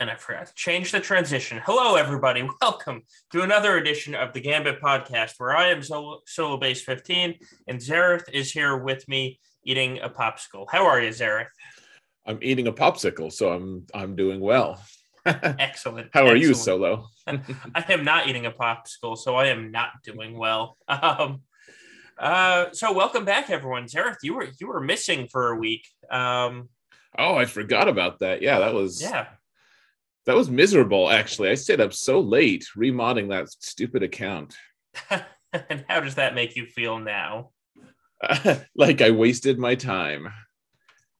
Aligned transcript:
and 0.00 0.10
I 0.10 0.14
forgot 0.14 0.46
to 0.46 0.54
change 0.54 0.92
the 0.92 0.98
transition. 1.00 1.60
Hello, 1.64 1.96
everybody. 1.96 2.48
Welcome 2.62 3.02
to 3.32 3.42
another 3.42 3.76
edition 3.76 4.14
of 4.14 4.32
the 4.32 4.40
Gambit 4.40 4.80
podcast, 4.80 5.34
where 5.36 5.54
I 5.54 5.68
am 5.68 5.82
Solo, 5.82 6.20
Solobass15, 6.26 7.38
and 7.68 7.78
Xaereth 7.78 8.32
is 8.32 8.50
here 8.50 8.78
with 8.78 9.06
me 9.08 9.38
eating 9.62 9.98
a 10.00 10.08
popsicle. 10.08 10.64
How 10.70 10.86
are 10.86 11.00
you, 11.00 11.10
Xaereth? 11.10 11.48
I'm 12.26 12.38
eating 12.40 12.66
a 12.66 12.72
popsicle, 12.72 13.30
so 13.30 13.52
I'm 13.52 13.86
I'm 13.92 14.16
doing 14.16 14.40
well. 14.40 14.82
Excellent. 15.26 16.08
How 16.14 16.22
are 16.22 16.36
Excellent. 16.36 16.42
you, 16.42 16.54
Solo? 16.54 17.06
I 17.26 17.84
am 17.90 18.02
not 18.02 18.26
eating 18.26 18.46
a 18.46 18.50
popsicle, 18.50 19.18
so 19.18 19.36
I 19.36 19.48
am 19.48 19.70
not 19.70 19.90
doing 20.02 20.36
well. 20.36 20.78
Um, 20.88 21.42
uh, 22.18 22.66
so 22.72 22.92
welcome 22.92 23.26
back, 23.26 23.50
everyone. 23.50 23.84
Xaereth, 23.84 24.16
you 24.22 24.34
were 24.34 24.48
you 24.58 24.68
were 24.68 24.80
missing 24.80 25.28
for 25.30 25.50
a 25.50 25.56
week. 25.56 25.86
Um, 26.10 26.70
Oh, 27.18 27.34
I 27.34 27.44
forgot 27.44 27.88
about 27.88 28.20
that. 28.20 28.40
Yeah, 28.40 28.60
that 28.60 28.72
was 28.72 29.02
yeah. 29.02 29.26
That 30.26 30.36
was 30.36 30.50
miserable. 30.50 31.10
Actually, 31.10 31.50
I 31.50 31.54
stayed 31.54 31.80
up 31.80 31.92
so 31.92 32.20
late 32.20 32.66
remodding 32.76 33.30
that 33.30 33.50
stupid 33.50 34.02
account. 34.02 34.54
and 35.10 35.24
how 35.88 36.00
does 36.00 36.16
that 36.16 36.34
make 36.34 36.56
you 36.56 36.66
feel 36.66 36.98
now? 36.98 37.50
like 38.74 39.00
I 39.00 39.10
wasted 39.10 39.58
my 39.58 39.74
time. 39.74 40.28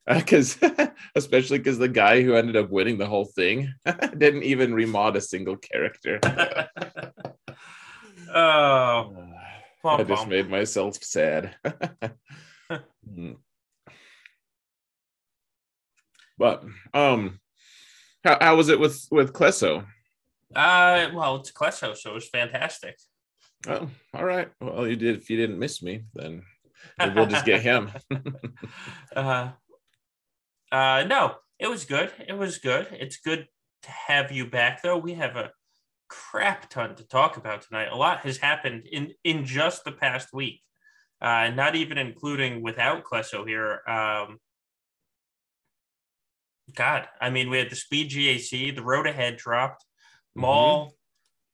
Because, 0.06 0.58
especially 1.14 1.58
because 1.58 1.78
the 1.78 1.88
guy 1.88 2.22
who 2.22 2.34
ended 2.34 2.56
up 2.56 2.70
winning 2.70 2.98
the 2.98 3.06
whole 3.06 3.26
thing 3.26 3.72
didn't 4.18 4.42
even 4.42 4.72
remod 4.72 5.14
a 5.14 5.20
single 5.20 5.56
character. 5.56 6.18
oh, 8.34 9.14
I 9.84 10.02
just 10.02 10.26
made 10.26 10.50
myself 10.50 10.96
sad. 10.96 11.54
Hmm. 12.68 13.32
but 16.38 16.64
um, 16.94 17.40
how, 18.24 18.38
how 18.40 18.56
was 18.56 18.68
it 18.68 18.80
with 18.80 19.06
with 19.10 19.32
Klesso? 19.32 19.86
Uh, 20.54 21.08
well, 21.14 21.36
it's 21.36 21.52
Klesso, 21.52 21.96
so 21.96 22.10
it 22.10 22.14
was 22.14 22.28
fantastic. 22.28 22.96
Oh, 23.68 23.88
all 24.14 24.24
right. 24.24 24.48
Well, 24.60 24.88
you 24.88 24.96
did. 24.96 25.16
If 25.16 25.30
you 25.30 25.36
didn't 25.36 25.58
miss 25.58 25.82
me, 25.82 26.04
then 26.14 26.42
we'll 27.14 27.26
just 27.26 27.44
get 27.44 27.62
him. 27.62 27.90
uh, 29.16 29.50
uh, 30.72 31.04
no, 31.06 31.36
it 31.58 31.68
was 31.68 31.84
good. 31.84 32.12
It 32.26 32.32
was 32.32 32.58
good. 32.58 32.88
It's 32.92 33.18
good 33.18 33.46
to 33.82 33.90
have 33.90 34.32
you 34.32 34.46
back, 34.46 34.82
though. 34.82 34.98
We 34.98 35.14
have 35.14 35.36
a 35.36 35.50
crap 36.08 36.68
ton 36.70 36.96
to 36.96 37.04
talk 37.04 37.36
about 37.36 37.62
tonight. 37.62 37.88
A 37.90 37.96
lot 37.96 38.20
has 38.20 38.38
happened 38.38 38.86
in 38.90 39.12
in 39.24 39.44
just 39.44 39.84
the 39.84 39.92
past 39.92 40.32
week. 40.32 40.60
Uh, 41.20 41.50
not 41.50 41.76
even 41.76 41.98
including 41.98 42.62
without 42.62 43.04
Klesso 43.04 43.46
here. 43.46 43.82
Um, 43.86 44.38
God, 46.74 47.08
I 47.20 47.30
mean, 47.30 47.50
we 47.50 47.58
had 47.58 47.70
the 47.70 47.76
speed 47.76 48.10
GAC, 48.10 48.74
the 48.74 48.82
road 48.82 49.06
ahead 49.06 49.36
dropped. 49.36 49.84
Maul, 50.34 50.94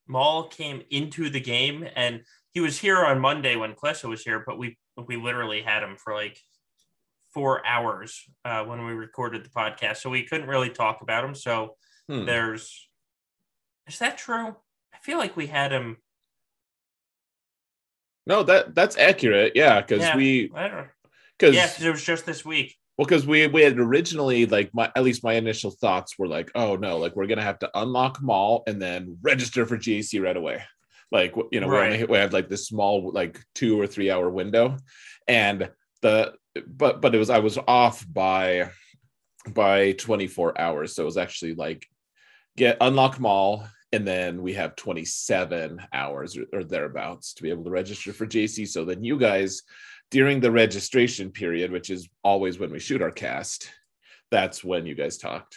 Maul 0.06 0.48
came 0.48 0.82
into 0.90 1.30
the 1.30 1.40
game, 1.40 1.86
and 1.96 2.22
he 2.52 2.60
was 2.60 2.78
here 2.78 3.04
on 3.04 3.20
Monday 3.20 3.56
when 3.56 3.74
Klesso 3.74 4.08
was 4.08 4.22
here, 4.22 4.42
but 4.46 4.58
we 4.58 4.78
we 4.96 5.16
literally 5.16 5.62
had 5.62 5.82
him 5.82 5.96
for 5.96 6.14
like 6.14 6.38
four 7.34 7.66
hours 7.66 8.22
uh, 8.44 8.64
when 8.64 8.84
we 8.86 8.92
recorded 8.92 9.44
the 9.44 9.50
podcast, 9.50 9.98
so 9.98 10.08
we 10.10 10.22
couldn't 10.22 10.48
really 10.48 10.70
talk 10.70 11.02
about 11.02 11.24
him. 11.24 11.34
So 11.34 11.76
Hmm. 12.08 12.24
there's, 12.24 12.88
is 13.88 13.98
that 13.98 14.16
true? 14.16 14.54
I 14.94 14.98
feel 15.02 15.18
like 15.18 15.36
we 15.36 15.48
had 15.48 15.72
him. 15.72 15.96
No, 18.26 18.42
that 18.44 18.74
that's 18.74 18.96
accurate. 18.96 19.52
Yeah, 19.54 19.80
because 19.80 20.02
Yeah. 20.02 20.16
we 20.16 20.50
I 20.54 20.68
don't 20.68 20.88
because 21.38 21.54
Yeah, 21.54 21.66
because 21.66 21.84
it 21.84 21.90
was 21.90 22.04
just 22.04 22.26
this 22.26 22.44
week. 22.44 22.76
Well 22.96 23.06
because 23.06 23.26
we 23.26 23.46
we 23.46 23.62
had 23.62 23.78
originally 23.78 24.46
like 24.46 24.70
my 24.72 24.90
at 24.96 25.04
least 25.04 25.22
my 25.24 25.34
initial 25.34 25.70
thoughts 25.70 26.18
were 26.18 26.28
like 26.28 26.50
oh 26.54 26.76
no 26.76 26.96
like 26.98 27.14
we're 27.14 27.26
gonna 27.26 27.42
have 27.42 27.58
to 27.60 27.70
unlock 27.74 28.22
Maul 28.22 28.62
and 28.66 28.80
then 28.80 29.18
register 29.22 29.66
for 29.66 29.76
GAC 29.76 30.22
right 30.22 30.36
away. 30.36 30.62
Like 31.12 31.34
you 31.52 31.60
know 31.60 31.68
we 31.68 31.76
Right. 31.76 31.92
only 31.92 32.04
we 32.04 32.16
had 32.16 32.32
like 32.32 32.48
this 32.48 32.66
small 32.66 33.12
like 33.12 33.38
two 33.54 33.78
or 33.80 33.86
three 33.86 34.10
hour 34.10 34.30
window, 34.30 34.76
and 35.28 35.70
the 36.02 36.34
but 36.66 37.00
but 37.00 37.14
it 37.14 37.18
was 37.18 37.30
I 37.30 37.40
was 37.40 37.58
off 37.68 38.04
by 38.10 38.70
by 39.48 39.92
24 39.92 40.60
hours 40.60 40.94
so 40.94 41.02
it 41.02 41.04
was 41.04 41.16
actually 41.16 41.54
like 41.54 41.86
get 42.56 42.78
unlock 42.80 43.20
Maul 43.20 43.64
and 43.92 44.06
then 44.06 44.42
we 44.42 44.54
have 44.54 44.74
27 44.76 45.80
hours 45.92 46.36
or, 46.36 46.46
or 46.52 46.64
thereabouts 46.64 47.34
to 47.34 47.42
be 47.42 47.50
able 47.50 47.64
to 47.64 47.70
register 47.70 48.12
for 48.12 48.26
GAC. 48.26 48.66
So 48.66 48.84
then 48.84 49.04
you 49.04 49.18
guys, 49.18 49.62
during 50.10 50.40
the 50.40 50.50
registration 50.50 51.30
period, 51.30 51.70
which 51.70 51.90
is 51.90 52.08
always 52.22 52.58
when 52.58 52.70
we 52.70 52.78
shoot 52.78 53.02
our 53.02 53.10
cast, 53.10 53.70
that's 54.30 54.62
when 54.64 54.86
you 54.86 54.94
guys 54.94 55.18
talked. 55.18 55.56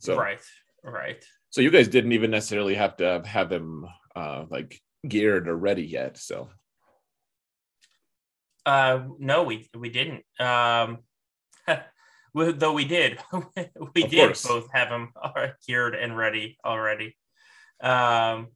So 0.00 0.16
Right, 0.16 0.40
right. 0.82 1.24
so 1.50 1.60
you 1.60 1.70
guys 1.70 1.88
didn't 1.88 2.12
even 2.12 2.30
necessarily 2.30 2.74
have 2.74 2.96
to 2.98 3.22
have 3.24 3.50
him 3.50 3.86
uh, 4.14 4.44
like 4.50 4.80
geared 5.06 5.48
or 5.48 5.56
ready 5.56 5.84
yet. 5.84 6.18
So 6.18 6.48
Uh, 8.66 9.04
no, 9.18 9.44
we 9.44 9.68
we 9.78 9.90
didn't. 9.90 10.24
Um, 10.40 10.98
though 12.34 12.72
we 12.72 12.84
did, 12.84 13.18
we 13.94 14.04
Of 14.04 14.10
did 14.10 14.26
course. 14.26 14.46
both 14.46 14.68
have 14.72 14.88
them 14.90 15.12
geared 15.66 15.94
and 15.94 16.16
ready 16.16 16.58
already. 16.64 17.16
Um, 17.80 18.48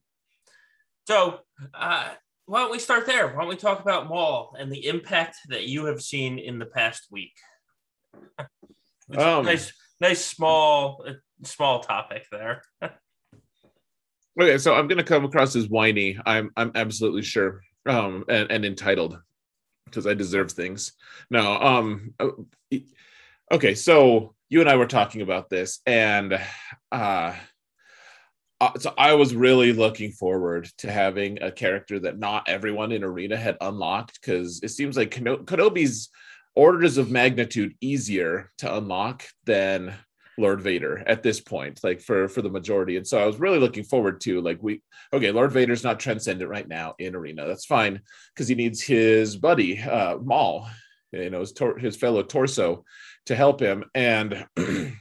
so 1.06 1.40
uh, 1.74 2.08
why 2.50 2.62
don't 2.62 2.72
we 2.72 2.80
start 2.80 3.06
there? 3.06 3.28
Why 3.28 3.42
don't 3.42 3.48
we 3.48 3.54
talk 3.54 3.78
about 3.80 4.08
Maul 4.08 4.56
and 4.58 4.72
the 4.72 4.88
impact 4.88 5.36
that 5.50 5.68
you 5.68 5.84
have 5.84 6.02
seen 6.02 6.40
in 6.40 6.58
the 6.58 6.66
past 6.66 7.06
week? 7.10 7.34
Um, 9.18 9.44
nice, 9.44 9.72
nice 10.00 10.24
small, 10.24 11.04
uh, 11.04 11.14
small 11.42 11.80
topic 11.80 12.26
there. 12.30 12.62
okay, 14.40 14.56
so 14.56 14.72
I'm 14.72 14.86
gonna 14.86 15.02
come 15.02 15.24
across 15.24 15.56
as 15.56 15.68
whiny. 15.68 16.16
I'm 16.24 16.52
I'm 16.56 16.70
absolutely 16.76 17.22
sure. 17.22 17.60
Um 17.86 18.24
and, 18.28 18.48
and 18.52 18.64
entitled 18.64 19.18
because 19.86 20.06
I 20.06 20.14
deserve 20.14 20.52
things. 20.52 20.92
No, 21.28 21.56
um 21.60 22.14
uh, 22.20 22.28
okay, 23.50 23.74
so 23.74 24.36
you 24.48 24.60
and 24.60 24.70
I 24.70 24.76
were 24.76 24.86
talking 24.86 25.22
about 25.22 25.50
this, 25.50 25.80
and 25.86 26.40
uh 26.92 27.34
uh, 28.60 28.78
so 28.78 28.92
I 28.98 29.14
was 29.14 29.34
really 29.34 29.72
looking 29.72 30.12
forward 30.12 30.68
to 30.78 30.90
having 30.90 31.42
a 31.42 31.50
character 31.50 31.98
that 32.00 32.18
not 32.18 32.48
everyone 32.48 32.92
in 32.92 33.02
Arena 33.02 33.36
had 33.36 33.56
unlocked 33.60 34.20
because 34.20 34.60
it 34.62 34.68
seems 34.68 34.96
like 34.96 35.10
Keno- 35.10 35.44
Kenobi's 35.44 36.10
orders 36.54 36.98
of 36.98 37.10
magnitude 37.10 37.74
easier 37.80 38.50
to 38.58 38.76
unlock 38.76 39.24
than 39.46 39.94
Lord 40.36 40.60
Vader 40.60 41.02
at 41.06 41.22
this 41.22 41.40
point, 41.40 41.80
like 41.82 42.00
for 42.00 42.28
for 42.28 42.42
the 42.42 42.50
majority. 42.50 42.96
And 42.96 43.06
so 43.06 43.18
I 43.18 43.26
was 43.26 43.40
really 43.40 43.58
looking 43.58 43.84
forward 43.84 44.20
to 44.22 44.40
like 44.40 44.58
we 44.60 44.82
okay, 45.12 45.30
Lord 45.30 45.52
Vader's 45.52 45.84
not 45.84 46.00
transcendent 46.00 46.50
right 46.50 46.68
now 46.68 46.94
in 46.98 47.14
Arena. 47.14 47.46
That's 47.46 47.66
fine 47.66 48.00
because 48.34 48.48
he 48.48 48.54
needs 48.54 48.82
his 48.82 49.36
buddy 49.36 49.80
uh, 49.80 50.18
Maul, 50.18 50.68
you 51.12 51.30
know, 51.30 51.40
his 51.40 51.52
tor- 51.52 51.78
his 51.78 51.96
fellow 51.96 52.22
torso 52.22 52.84
to 53.26 53.34
help 53.34 53.60
him 53.60 53.84
and. 53.94 54.46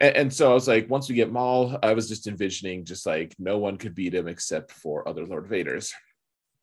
And, 0.00 0.16
and 0.16 0.32
so 0.32 0.50
I 0.50 0.54
was 0.54 0.68
like, 0.68 0.90
once 0.90 1.08
we 1.08 1.14
get 1.14 1.32
Maul, 1.32 1.78
I 1.82 1.92
was 1.92 2.08
just 2.08 2.26
envisioning 2.26 2.84
just 2.84 3.06
like 3.06 3.34
no 3.38 3.58
one 3.58 3.76
could 3.76 3.94
beat 3.94 4.14
him 4.14 4.28
except 4.28 4.72
for 4.72 5.08
other 5.08 5.26
Lord 5.26 5.48
Vaders 5.48 5.92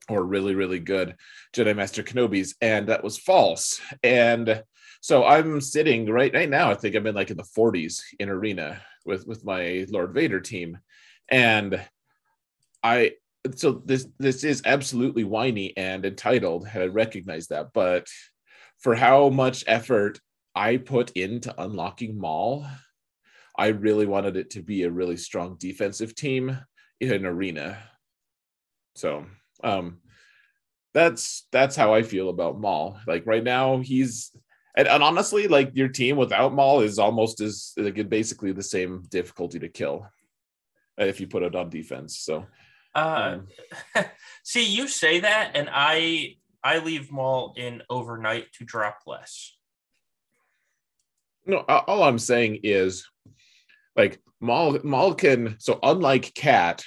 or 0.10 0.24
really, 0.24 0.56
really 0.56 0.80
good 0.80 1.16
Jedi 1.54 1.76
Master 1.76 2.04
Kenobis. 2.04 2.56
And 2.62 2.88
that 2.88 3.04
was 3.04 3.18
false. 3.18 3.80
And 4.04 4.64
so 5.02 5.26
I'm 5.26 5.62
sitting 5.62 6.10
right 6.10 6.34
right 6.34 6.50
now, 6.50 6.72
I 6.72 6.76
think 6.76 6.96
I'm 6.96 7.08
in 7.08 7.16
like 7.16 7.32
in 7.32 7.38
the 7.38 7.44
40s 7.44 8.02
in 8.20 8.30
arena 8.30 8.82
with 9.06 9.28
with 9.28 9.46
my 9.46 9.86
Lord 9.90 10.14
Vader 10.14 10.40
team. 10.40 10.80
And 11.30 11.82
I 12.84 13.14
so 13.56 13.82
this 13.86 14.08
this 14.18 14.44
is 14.44 14.62
absolutely 14.66 15.24
whiny 15.24 15.76
and 15.78 16.06
entitled, 16.06 16.68
I 16.74 16.86
recognize 16.86 17.48
that, 17.48 17.68
but 17.74 18.08
for 18.80 18.96
how 18.96 19.30
much 19.30 19.64
effort 19.68 20.20
I 20.56 20.78
put 20.78 21.12
into 21.12 21.54
unlocking 21.62 22.20
Maul, 22.20 22.66
I 23.58 23.68
really 23.68 24.06
wanted 24.06 24.38
it 24.38 24.52
to 24.52 24.62
be 24.62 24.84
a 24.84 24.92
really 24.92 25.18
strong 25.18 25.58
defensive 25.60 26.16
team 26.16 26.58
in 27.00 27.12
an 27.12 27.26
arena. 27.26 27.78
So 28.96 29.26
um 29.64 30.00
that's 30.94 31.48
that's 31.52 31.76
how 31.76 31.94
I 31.94 32.02
feel 32.02 32.30
about 32.30 32.60
Maul. 32.60 33.00
Like 33.06 33.26
right 33.26 33.44
now, 33.44 33.78
he's 33.80 34.32
and, 34.76 34.88
and 34.88 35.04
honestly, 35.04 35.48
like 35.48 35.72
your 35.76 35.88
team 35.88 36.18
without 36.18 36.54
Maul 36.54 36.82
is 36.82 37.00
almost 37.00 37.42
as 37.42 37.74
like 37.78 38.10
basically 38.10 38.52
the 38.52 38.64
same 38.64 39.04
difficulty 39.10 39.60
to 39.60 39.70
kill 39.70 40.08
uh, 41.00 41.06
if 41.06 41.20
you 41.20 41.28
put 41.28 41.44
it 41.44 41.56
on 41.56 41.70
defense. 41.70 42.20
So 42.20 42.46
Uh, 42.96 43.40
um, 43.96 44.06
see, 44.44 44.66
you 44.66 44.88
say 44.88 45.20
that, 45.20 45.52
and 45.56 45.70
I 45.72 46.38
I 46.64 46.80
leave 46.80 47.12
Maul 47.12 47.54
in 47.58 47.84
overnight 47.90 48.52
to 48.54 48.66
drop 48.66 49.00
less. 49.06 49.56
no, 51.46 51.60
all 51.60 52.04
I'm 52.04 52.20
saying 52.20 52.60
is 52.64 53.08
like 53.98 54.22
Maul 54.40 55.14
can 55.16 55.56
so 55.60 55.80
unlike 55.82 56.34
Cat, 56.34 56.84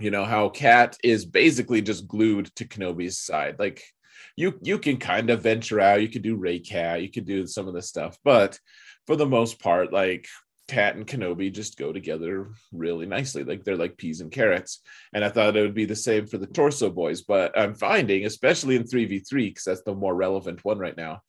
you 0.00 0.10
know 0.10 0.24
how 0.24 0.48
Cat 0.48 0.96
is 1.04 1.24
basically 1.24 1.82
just 1.82 2.08
glued 2.08 2.50
to 2.56 2.64
Kenobi's 2.64 3.18
side. 3.18 3.56
Like 3.58 3.84
you 4.36 4.58
you 4.62 4.78
can 4.78 4.96
kind 4.96 5.30
of 5.30 5.42
venture 5.42 5.80
out, 5.80 6.02
you 6.02 6.08
could 6.08 6.22
do 6.22 6.36
Rey 6.36 6.58
Cat, 6.58 7.02
you 7.02 7.10
could 7.10 7.26
do 7.26 7.46
some 7.46 7.68
of 7.68 7.74
this 7.74 7.88
stuff, 7.88 8.16
but 8.24 8.58
for 9.06 9.16
the 9.16 9.26
most 9.26 9.60
part, 9.60 9.92
like 9.92 10.26
Cat 10.68 10.96
and 10.96 11.06
Kenobi 11.06 11.52
just 11.52 11.76
go 11.76 11.92
together 11.92 12.50
really 12.72 13.04
nicely. 13.04 13.44
Like 13.44 13.64
they're 13.64 13.76
like 13.76 13.98
peas 13.98 14.20
and 14.20 14.30
carrots. 14.30 14.80
And 15.12 15.24
I 15.24 15.28
thought 15.28 15.56
it 15.56 15.60
would 15.60 15.74
be 15.74 15.84
the 15.84 15.96
same 15.96 16.26
for 16.26 16.38
the 16.38 16.46
Torso 16.46 16.88
Boys, 16.88 17.22
but 17.22 17.58
I'm 17.58 17.74
finding, 17.74 18.24
especially 18.24 18.76
in 18.76 18.84
3v3, 18.84 19.30
because 19.30 19.64
that's 19.64 19.82
the 19.82 19.94
more 19.94 20.14
relevant 20.14 20.64
one 20.64 20.78
right 20.78 20.96
now. 20.96 21.20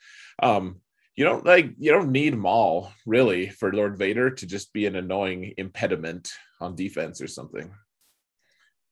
Um, 0.42 0.78
you 1.16 1.26
don't 1.26 1.46
like 1.46 1.74
you 1.78 1.92
don't 1.92 2.12
need 2.12 2.36
Maul 2.36 2.92
really 3.06 3.50
for 3.50 3.72
Lord 3.72 3.98
Vader 3.98 4.32
to 4.32 4.48
just 4.48 4.74
be 4.74 4.86
an 4.86 4.96
annoying 4.96 5.54
impediment 5.58 6.32
on 6.60 6.76
defense 6.76 7.22
or 7.22 7.28
something. 7.28 7.72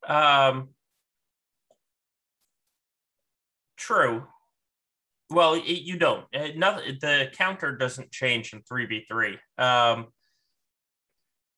Um, 0.08 0.70
true. 3.78 4.24
Well, 5.32 5.56
it, 5.56 5.64
you 5.64 5.98
don't. 5.98 6.26
Uh, 6.36 6.50
nothing. 6.56 6.98
The 7.02 7.32
counter 7.34 7.76
doesn't 7.76 8.12
change 8.12 8.54
in 8.54 8.62
three 8.64 8.86
v 8.86 9.06
three. 9.08 9.40
Um, 9.58 10.08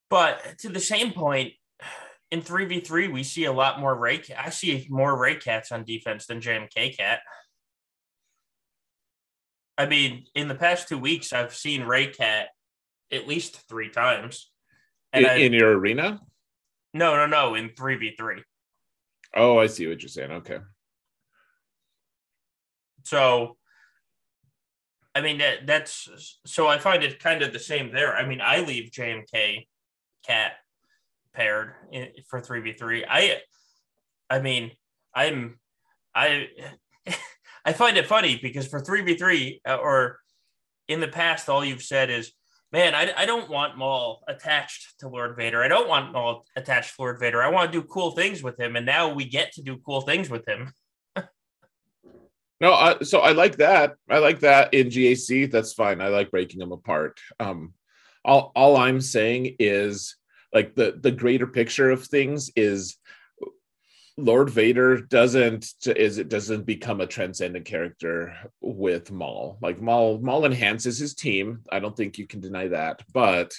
but 0.09 0.59
to 0.59 0.69
the 0.69 0.79
same 0.79 1.11
point, 1.11 1.53
in 2.31 2.41
three 2.41 2.65
v 2.65 2.79
three, 2.79 3.09
we 3.09 3.23
see 3.23 3.45
a 3.45 3.51
lot 3.51 3.81
more 3.81 3.95
Rey. 3.95 4.21
I 4.37 4.49
see 4.49 4.87
more 4.89 5.19
Rey 5.19 5.35
Cats 5.35 5.73
on 5.73 5.83
defense 5.83 6.27
than 6.27 6.39
JMK 6.39 6.95
Cat. 6.95 7.19
I 9.77 9.85
mean, 9.87 10.25
in 10.35 10.47
the 10.47 10.55
past 10.55 10.87
two 10.87 10.97
weeks, 10.97 11.33
I've 11.33 11.55
seen 11.55 11.83
Rey 11.83 12.07
Cat 12.07 12.49
at 13.11 13.27
least 13.27 13.67
three 13.67 13.89
times. 13.89 14.51
In, 15.13 15.25
I, 15.25 15.35
in, 15.35 15.53
your 15.53 15.77
arena? 15.77 16.19
No, 16.93 17.15
no, 17.15 17.25
no. 17.25 17.55
In 17.55 17.71
three 17.75 17.95
v 17.95 18.15
three. 18.17 18.43
Oh, 19.35 19.57
I 19.57 19.67
see 19.67 19.87
what 19.87 20.01
you're 20.01 20.09
saying. 20.09 20.31
Okay. 20.31 20.59
So, 23.03 23.57
I 25.15 25.21
mean 25.21 25.39
that 25.39 25.67
that's 25.67 26.39
so 26.45 26.67
I 26.67 26.79
find 26.79 27.03
it 27.03 27.19
kind 27.19 27.41
of 27.41 27.53
the 27.53 27.59
same 27.59 27.91
there. 27.91 28.15
I 28.15 28.25
mean, 28.27 28.41
I 28.41 28.61
leave 28.61 28.91
JMK 28.91 29.67
Cat 30.25 30.53
paired 31.33 31.73
in, 31.91 32.09
for 32.27 32.39
three 32.39 32.61
v 32.61 32.73
three. 32.73 33.05
I, 33.07 33.37
I 34.29 34.39
mean, 34.39 34.71
I'm 35.15 35.59
I. 36.15 36.47
I 37.65 37.73
find 37.73 37.97
it 37.97 38.07
funny 38.07 38.39
because 38.41 38.67
for 38.67 38.81
3v3 38.81 39.61
uh, 39.67 39.75
or 39.75 40.19
in 40.87 40.99
the 40.99 41.07
past, 41.07 41.49
all 41.49 41.63
you've 41.63 41.83
said 41.83 42.09
is, 42.09 42.31
man, 42.71 42.93
I, 42.95 43.13
I 43.15 43.25
don't 43.25 43.49
want 43.49 43.77
Maul 43.77 44.23
attached 44.27 44.99
to 44.99 45.07
Lord 45.07 45.37
Vader. 45.37 45.63
I 45.63 45.67
don't 45.67 45.87
want 45.87 46.11
Maul 46.11 46.45
attached 46.55 46.95
to 46.95 47.01
Lord 47.01 47.19
Vader. 47.19 47.41
I 47.41 47.49
want 47.49 47.71
to 47.71 47.79
do 47.79 47.87
cool 47.87 48.11
things 48.11 48.43
with 48.43 48.59
him. 48.59 48.75
And 48.75 48.85
now 48.85 49.13
we 49.13 49.25
get 49.25 49.53
to 49.53 49.61
do 49.61 49.77
cool 49.77 50.01
things 50.01 50.29
with 50.29 50.45
him. 50.47 50.73
no, 52.59 52.97
so 53.01 53.19
I 53.19 53.31
like 53.31 53.57
that. 53.57 53.93
I 54.09 54.17
like 54.17 54.41
that 54.41 54.73
in 54.73 54.87
GAC. 54.87 55.49
That's 55.51 55.73
fine. 55.73 56.01
I 56.01 56.07
like 56.07 56.31
breaking 56.31 56.59
them 56.59 56.71
apart. 56.71 57.19
Um, 57.39 57.73
all, 58.25 58.51
all 58.55 58.75
I'm 58.75 59.01
saying 59.01 59.55
is 59.59 60.17
like 60.53 60.75
the, 60.75 60.97
the 60.99 61.11
greater 61.11 61.47
picture 61.47 61.91
of 61.91 62.05
things 62.05 62.51
is 62.55 62.97
Lord 64.17 64.49
Vader 64.49 64.97
doesn't 65.01 65.73
is 65.87 66.19
it 66.19 66.29
doesn't 66.29 66.65
become 66.65 67.01
a 67.01 67.07
transcendent 67.07 67.65
character 67.65 68.35
with 68.61 69.11
Maul. 69.11 69.57
Like 69.61 69.81
Maul 69.81 70.19
Maul 70.19 70.45
enhances 70.45 70.99
his 70.99 71.15
team. 71.15 71.61
I 71.71 71.79
don't 71.79 71.97
think 71.97 72.17
you 72.17 72.27
can 72.27 72.39
deny 72.39 72.67
that, 72.67 73.01
but 73.11 73.53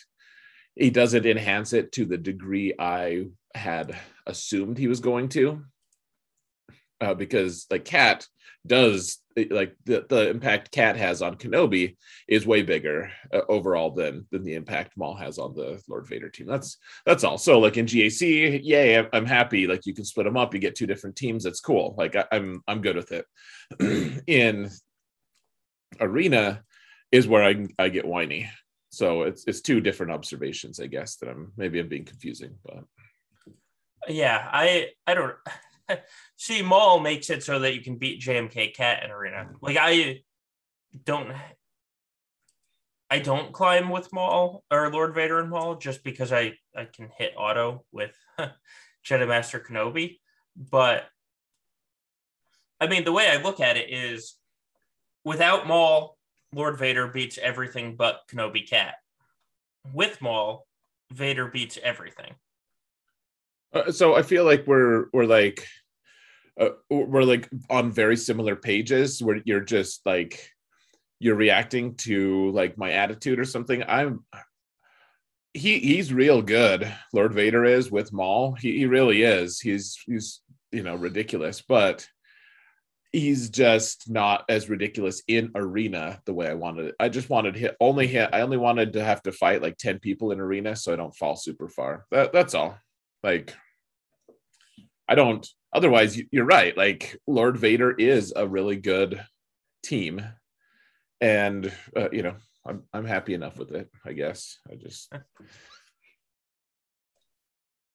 he 0.77 0.91
doesn't 0.91 1.27
enhance 1.27 1.73
it 1.73 1.93
to 1.93 2.05
the 2.05 2.19
degree 2.19 2.75
I 2.79 3.27
had 3.55 3.97
assumed 4.27 4.79
he 4.79 4.89
was 4.89 5.01
going 5.01 5.29
to. 5.31 5.65
Uh, 7.01 7.15
because 7.15 7.67
like 7.71 7.85
Cat 7.85 8.27
does 8.67 9.19
like 9.51 9.77
the, 9.85 10.07
the 10.09 10.31
impact 10.31 10.71
Cat 10.71 10.97
has 10.97 11.21
on 11.23 11.37
Kenobi 11.37 11.97
is 12.29 12.47
way 12.47 12.63
bigger 12.63 13.11
uh, 13.33 13.41
overall 13.49 13.91
than 13.91 14.27
than 14.31 14.45
the 14.45 14.55
impact 14.55 14.97
Maul 14.97 15.15
has 15.15 15.39
on 15.39 15.55
the 15.55 15.83
Lord 15.89 16.07
Vader 16.07 16.31
team. 16.31 16.47
That's 16.47 16.79
that's 17.05 17.25
all. 17.25 17.37
So 17.37 17.59
like 17.59 17.77
in 17.77 17.87
GAC, 17.87 18.61
yay, 18.63 18.99
I'm, 18.99 19.09
I'm 19.13 19.27
happy. 19.27 19.67
Like 19.67 19.87
you 19.87 19.95
can 19.95 20.05
split 20.05 20.25
them 20.25 20.37
up, 20.37 20.55
you 20.55 20.61
get 20.61 20.77
two 20.77 20.87
different 20.87 21.17
teams. 21.17 21.45
That's 21.45 21.61
cool. 21.61 21.95
Like 21.99 22.17
I, 22.17 22.25
I'm 22.33 22.63
I'm 22.67 22.81
good 22.81 22.97
with 22.97 23.13
it. 23.13 23.27
in 24.27 24.71
Arena 26.01 26.63
is 27.13 27.29
where 27.29 27.45
I 27.45 27.67
I 27.79 27.89
get 27.89 28.07
whiny. 28.07 28.51
So 28.91 29.23
it's 29.23 29.45
it's 29.47 29.61
two 29.61 29.81
different 29.81 30.13
observations, 30.13 30.81
I 30.81 30.87
guess. 30.87 31.17
That 31.17 31.29
I'm 31.29 31.53
maybe 31.57 31.81
I'm 31.81 31.89
being 31.89 32.05
confusing, 32.05 32.55
but 32.65 32.85
yeah, 34.09 34.49
I 34.53 34.91
I 35.07 35.15
don't 35.15 35.35
See, 36.37 36.63
Maul 36.63 37.01
makes 37.01 37.31
it 37.31 37.43
so 37.43 37.59
that 37.61 37.75
you 37.75 37.83
can 37.83 37.97
beat 37.97 38.21
JMK 38.21 38.75
Cat 38.75 39.05
in 39.05 39.11
arena. 39.11 39.49
Like 39.61 39.77
I 39.79 40.23
don't 41.05 41.33
I 43.11 43.19
don't 43.19 43.53
climb 43.53 43.91
with 43.91 44.13
Maul 44.13 44.65
or 44.71 44.91
Lord 44.91 45.15
Vader 45.15 45.39
and 45.39 45.51
Maul 45.51 45.77
just 45.77 46.03
because 46.05 46.33
I 46.33 46.55
I 46.77 46.87
can 46.87 47.11
hit 47.17 47.35
auto 47.37 47.85
with 47.93 48.17
Jedi 49.07 49.29
Master 49.29 49.61
Kenobi, 49.61 50.19
but 50.57 51.05
I 52.81 52.87
mean 52.87 53.05
the 53.05 53.13
way 53.13 53.31
I 53.31 53.43
look 53.43 53.61
at 53.61 53.77
it 53.77 53.91
is 53.91 54.37
without 55.25 55.67
Maul, 55.67 56.17
Lord 56.53 56.79
Vader 56.79 57.09
beats 57.09 57.39
everything 57.39 57.97
but 57.97 58.21
Kenobi 58.31 58.69
Cat. 58.69 58.95
With 59.93 60.23
Maul, 60.23 60.67
Vader 61.13 61.47
beats 61.47 61.79
everything. 61.83 62.35
Uh, 63.75 63.91
so 63.91 64.15
I 64.15 64.23
feel 64.23 64.45
like 64.45 64.67
we're 64.67 65.07
we're 65.13 65.27
like 65.27 65.67
uh, 66.61 66.71
we're 66.89 67.25
like 67.25 67.49
on 67.69 67.91
very 67.91 68.17
similar 68.17 68.55
pages 68.55 69.23
where 69.23 69.41
you're 69.45 69.61
just 69.61 70.01
like 70.07 70.51
you're 71.19 71.35
reacting 71.35 71.97
to 71.97 72.51
like 72.51 72.79
my 72.79 72.93
attitude 72.93 73.39
or 73.41 73.45
something. 73.45 73.83
I'm 73.87 74.25
he 75.53 75.79
he's 75.81 76.13
real 76.13 76.43
good. 76.43 76.93
Lord 77.13 77.35
Vader 77.35 77.65
is 77.65 77.91
with 77.91 78.13
Maul. 78.13 78.53
He 78.53 78.79
he 78.79 78.87
really 78.87 79.23
is. 79.23 79.61
He's 79.61 79.99
he's 80.07 80.41
you 80.71 80.83
know 80.83 80.95
ridiculous, 80.95 81.61
but 81.61 82.07
he's 83.13 83.49
just 83.49 84.11
not 84.11 84.45
as 84.49 84.69
ridiculous 84.69 85.23
in 85.29 85.53
arena 85.55 86.21
the 86.27 86.35
way 86.35 86.49
I 86.49 86.55
wanted 86.55 86.87
it. 86.87 86.95
I 86.99 87.09
just 87.09 87.31
wanted 87.31 87.55
hit 87.57 87.77
only 87.81 88.09
hit. 88.09 88.31
I 88.33 88.41
only 88.41 88.57
wanted 88.57 88.95
to 88.95 89.05
have 89.05 89.23
to 89.23 89.33
fight 89.33 89.63
like 89.63 89.77
10 89.79 90.01
people 90.01 90.33
in 90.33 90.41
arena 90.41 90.75
so 90.75 90.93
I 90.93 90.97
don't 90.97 91.15
fall 91.15 91.37
super 91.37 91.69
far. 91.69 92.07
That 92.11 92.33
that's 92.33 92.55
all. 92.55 92.77
Like 93.23 93.55
I 95.09 95.15
don't. 95.15 95.47
Otherwise, 95.73 96.21
you're 96.31 96.45
right. 96.45 96.77
Like 96.77 97.19
Lord 97.27 97.57
Vader 97.59 97.93
is 97.93 98.33
a 98.35 98.47
really 98.47 98.77
good 98.77 99.25
team, 99.83 100.25
and 101.21 101.73
uh, 101.97 102.11
you 102.11 102.23
know, 102.23 102.37
I'm 102.67 102.85
I'm 102.93 103.05
happy 103.05 103.35
enough 103.35 103.59
with 103.59 103.73
it. 103.73 103.91
I 104.05 104.13
guess 104.13 104.59
I 104.71 104.77
just, 104.77 105.13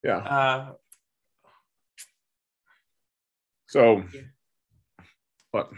yeah. 0.03 0.17
Uh, 0.17 0.71
so, 3.67 4.03
what? 5.51 5.69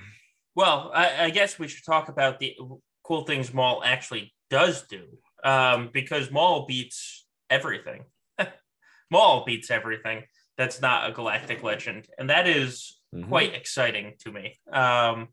Well, 0.56 0.92
I, 0.94 1.26
I, 1.26 1.30
guess 1.30 1.58
we 1.58 1.70
should 1.70 1.86
talk 1.86 2.10
about 2.10 2.40
the 2.40 2.56
cool 3.04 3.24
things 3.24 3.54
Maul 3.54 3.82
actually 3.86 4.34
does 4.50 4.84
do, 4.88 5.06
um, 5.46 5.90
because 5.94 6.30
Maul 6.30 6.66
beats 6.66 7.26
everything. 7.50 8.04
Maul 9.12 9.46
beats 9.46 9.72
everything 9.72 10.24
that's 10.62 10.80
not 10.80 11.10
a 11.10 11.14
galactic 11.14 11.64
legend, 11.72 12.08
and 12.20 12.30
that 12.30 12.48
is 12.48 13.00
mm-hmm. 13.14 13.28
quite 13.28 13.56
exciting 13.56 14.14
to 14.20 14.32
me. 14.32 14.60
Um, 14.72 15.30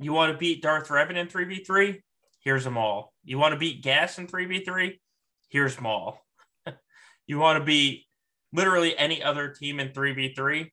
you 0.00 0.14
want 0.14 0.32
to 0.32 0.38
beat 0.38 0.62
Darth 0.62 0.88
Revan 0.88 1.16
in 1.16 1.28
three 1.28 1.44
v 1.44 1.62
three? 1.62 2.02
Here's 2.42 2.64
them 2.64 2.78
all. 2.78 3.12
You 3.22 3.38
want 3.38 3.52
to 3.52 3.58
beat 3.58 3.82
Gas 3.82 4.18
in 4.18 4.26
three 4.26 4.46
v 4.46 4.64
three? 4.64 5.00
Here's 5.50 5.78
Maul. 5.78 6.24
you 7.26 7.38
want 7.38 7.58
to 7.58 7.64
beat 7.64 8.06
literally 8.50 8.96
any 8.96 9.22
other 9.22 9.50
team 9.50 9.78
in 9.78 9.92
three 9.92 10.14
v 10.14 10.34
three? 10.34 10.72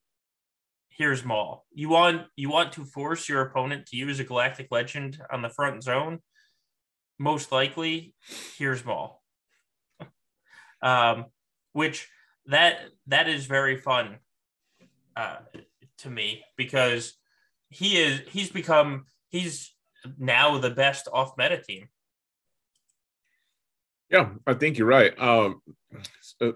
Here's 0.88 1.26
Maul. 1.26 1.66
You 1.74 1.90
want 1.90 2.28
you 2.38 2.50
want 2.50 2.72
to 2.74 2.86
force 2.86 3.28
your 3.28 3.42
opponent 3.42 3.88
to 3.88 3.98
use 3.98 4.20
a 4.22 4.24
galactic 4.24 4.68
legend 4.72 5.20
on 5.30 5.42
the 5.42 5.50
front 5.50 5.84
zone? 5.84 6.20
Most 7.20 7.52
likely, 7.52 8.14
here's 8.58 8.86
Maul. 8.86 9.22
um, 10.82 11.26
which 11.74 12.08
that 12.48 12.80
that 13.08 13.28
is 13.28 13.46
very 13.46 13.78
fun 13.78 14.18
uh, 15.16 15.38
to 16.00 16.10
me 16.10 16.44
because 16.58 17.14
he 17.70 17.98
is 17.98 18.22
he's 18.28 18.50
become 18.50 19.06
he's 19.30 19.74
now 20.18 20.58
the 20.58 20.70
best 20.70 21.08
off 21.12 21.34
meta 21.38 21.62
team. 21.62 21.90
Yeah, 24.10 24.30
I 24.46 24.54
think 24.54 24.78
you're 24.78 24.88
right. 24.88 25.20
Um, 25.20 25.62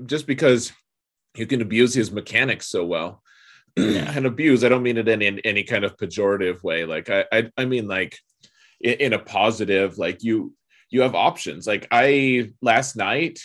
just 0.05 0.27
because 0.27 0.71
you 1.35 1.47
can 1.47 1.61
abuse 1.61 1.93
his 1.93 2.11
mechanics 2.11 2.67
so 2.67 2.85
well, 2.85 3.23
yeah. 3.75 4.11
and 4.15 4.25
abuse, 4.25 4.63
I 4.63 4.69
don't 4.69 4.83
mean 4.83 4.97
it 4.97 5.07
in, 5.07 5.21
in 5.21 5.39
any 5.39 5.63
kind 5.63 5.83
of 5.83 5.97
pejorative 5.97 6.63
way. 6.63 6.85
Like 6.85 7.09
I, 7.09 7.25
I, 7.31 7.51
I 7.57 7.65
mean 7.65 7.87
like 7.87 8.17
in, 8.81 8.93
in 8.93 9.13
a 9.13 9.19
positive, 9.19 9.97
like 9.97 10.23
you 10.23 10.53
you 10.89 11.01
have 11.01 11.15
options. 11.15 11.67
Like 11.67 11.87
I 11.91 12.51
last 12.61 12.95
night, 12.95 13.39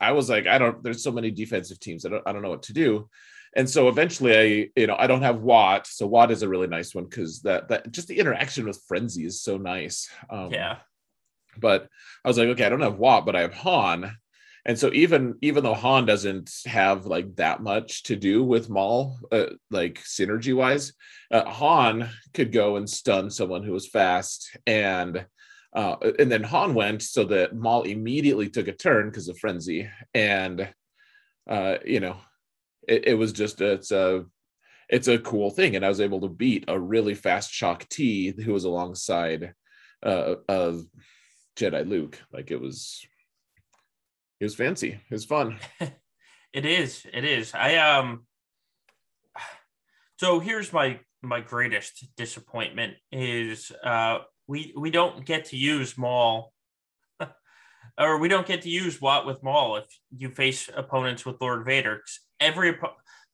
I, 0.00 0.12
was 0.12 0.28
like, 0.28 0.46
I 0.46 0.58
don't. 0.58 0.82
There's 0.82 1.02
so 1.02 1.12
many 1.12 1.30
defensive 1.30 1.80
teams. 1.80 2.04
I 2.04 2.10
don't. 2.10 2.22
I 2.26 2.32
don't 2.32 2.42
know 2.42 2.50
what 2.50 2.64
to 2.64 2.72
do. 2.72 3.08
And 3.54 3.68
so 3.68 3.88
eventually, 3.88 4.38
I 4.38 4.80
you 4.80 4.86
know 4.86 4.96
I 4.98 5.06
don't 5.06 5.22
have 5.22 5.40
Watt, 5.40 5.86
So 5.86 6.06
Watt 6.06 6.30
is 6.30 6.42
a 6.42 6.48
really 6.48 6.66
nice 6.66 6.94
one 6.94 7.04
because 7.04 7.42
that 7.42 7.68
that 7.68 7.90
just 7.92 8.08
the 8.08 8.18
interaction 8.18 8.66
with 8.66 8.82
Frenzy 8.86 9.24
is 9.24 9.42
so 9.42 9.56
nice. 9.56 10.08
Um, 10.30 10.50
yeah. 10.52 10.78
But 11.58 11.88
I 12.24 12.28
was 12.28 12.38
like, 12.38 12.48
okay, 12.48 12.64
I 12.64 12.70
don't 12.70 12.80
have 12.80 12.98
Watt, 12.98 13.26
but 13.26 13.36
I 13.36 13.42
have 13.42 13.54
Han. 13.54 14.16
And 14.64 14.78
so 14.78 14.90
even 14.92 15.34
even 15.42 15.64
though 15.64 15.74
Han 15.74 16.06
doesn't 16.06 16.50
have 16.66 17.04
like 17.06 17.36
that 17.36 17.62
much 17.62 18.04
to 18.04 18.16
do 18.16 18.44
with 18.44 18.70
Maul, 18.70 19.18
uh, 19.32 19.46
like 19.70 20.00
synergy 20.02 20.54
wise, 20.54 20.92
uh, 21.30 21.44
Han 21.44 22.08
could 22.32 22.52
go 22.52 22.76
and 22.76 22.88
stun 22.88 23.30
someone 23.30 23.64
who 23.64 23.72
was 23.72 23.88
fast, 23.88 24.56
and 24.66 25.26
uh, 25.74 25.96
and 26.18 26.30
then 26.30 26.42
Han 26.42 26.74
went 26.74 27.02
so 27.02 27.24
that 27.24 27.54
Maul 27.56 27.82
immediately 27.82 28.48
took 28.48 28.68
a 28.68 28.72
turn 28.72 29.06
because 29.08 29.28
of 29.28 29.38
frenzy, 29.38 29.88
and 30.12 30.68
uh, 31.48 31.76
you 31.84 32.00
know, 32.00 32.16
it, 32.86 33.08
it 33.08 33.14
was 33.14 33.32
just 33.32 33.60
it's 33.60 33.90
a 33.90 34.24
it's 34.88 35.08
a 35.08 35.18
cool 35.18 35.50
thing, 35.50 35.74
and 35.74 35.84
I 35.84 35.88
was 35.88 36.00
able 36.00 36.20
to 36.20 36.28
beat 36.28 36.64
a 36.68 36.78
really 36.78 37.14
fast 37.14 37.50
Shaak 37.50 37.88
Ti 37.88 38.34
who 38.42 38.52
was 38.52 38.64
alongside 38.64 39.54
uh, 40.04 40.36
of 40.48 40.84
Jedi 41.56 41.88
Luke. 41.88 42.20
Like 42.32 42.50
it 42.50 42.60
was 42.60 43.00
it 44.40 44.44
was 44.44 44.54
fancy. 44.54 44.90
It 44.90 45.14
was 45.14 45.24
fun. 45.24 45.58
it 46.52 46.66
is. 46.66 47.06
It 47.12 47.24
is. 47.24 47.54
I 47.54 47.76
um. 47.76 48.26
So 50.18 50.38
here's 50.38 50.72
my 50.72 51.00
my 51.20 51.40
greatest 51.40 52.06
disappointment 52.16 52.94
is 53.10 53.72
uh 53.82 54.18
we 54.46 54.72
we 54.76 54.90
don't 54.90 55.24
get 55.24 55.46
to 55.46 55.56
use 55.56 55.96
Maul, 55.96 56.52
or 57.98 58.18
we 58.18 58.28
don't 58.28 58.46
get 58.46 58.62
to 58.62 58.68
use 58.68 59.00
Watt 59.00 59.26
with 59.26 59.42
Maul 59.42 59.76
if 59.76 59.86
you 60.16 60.30
face 60.30 60.68
opponents 60.74 61.24
with 61.24 61.40
Lord 61.40 61.64
Vader. 61.64 62.02
Every 62.40 62.76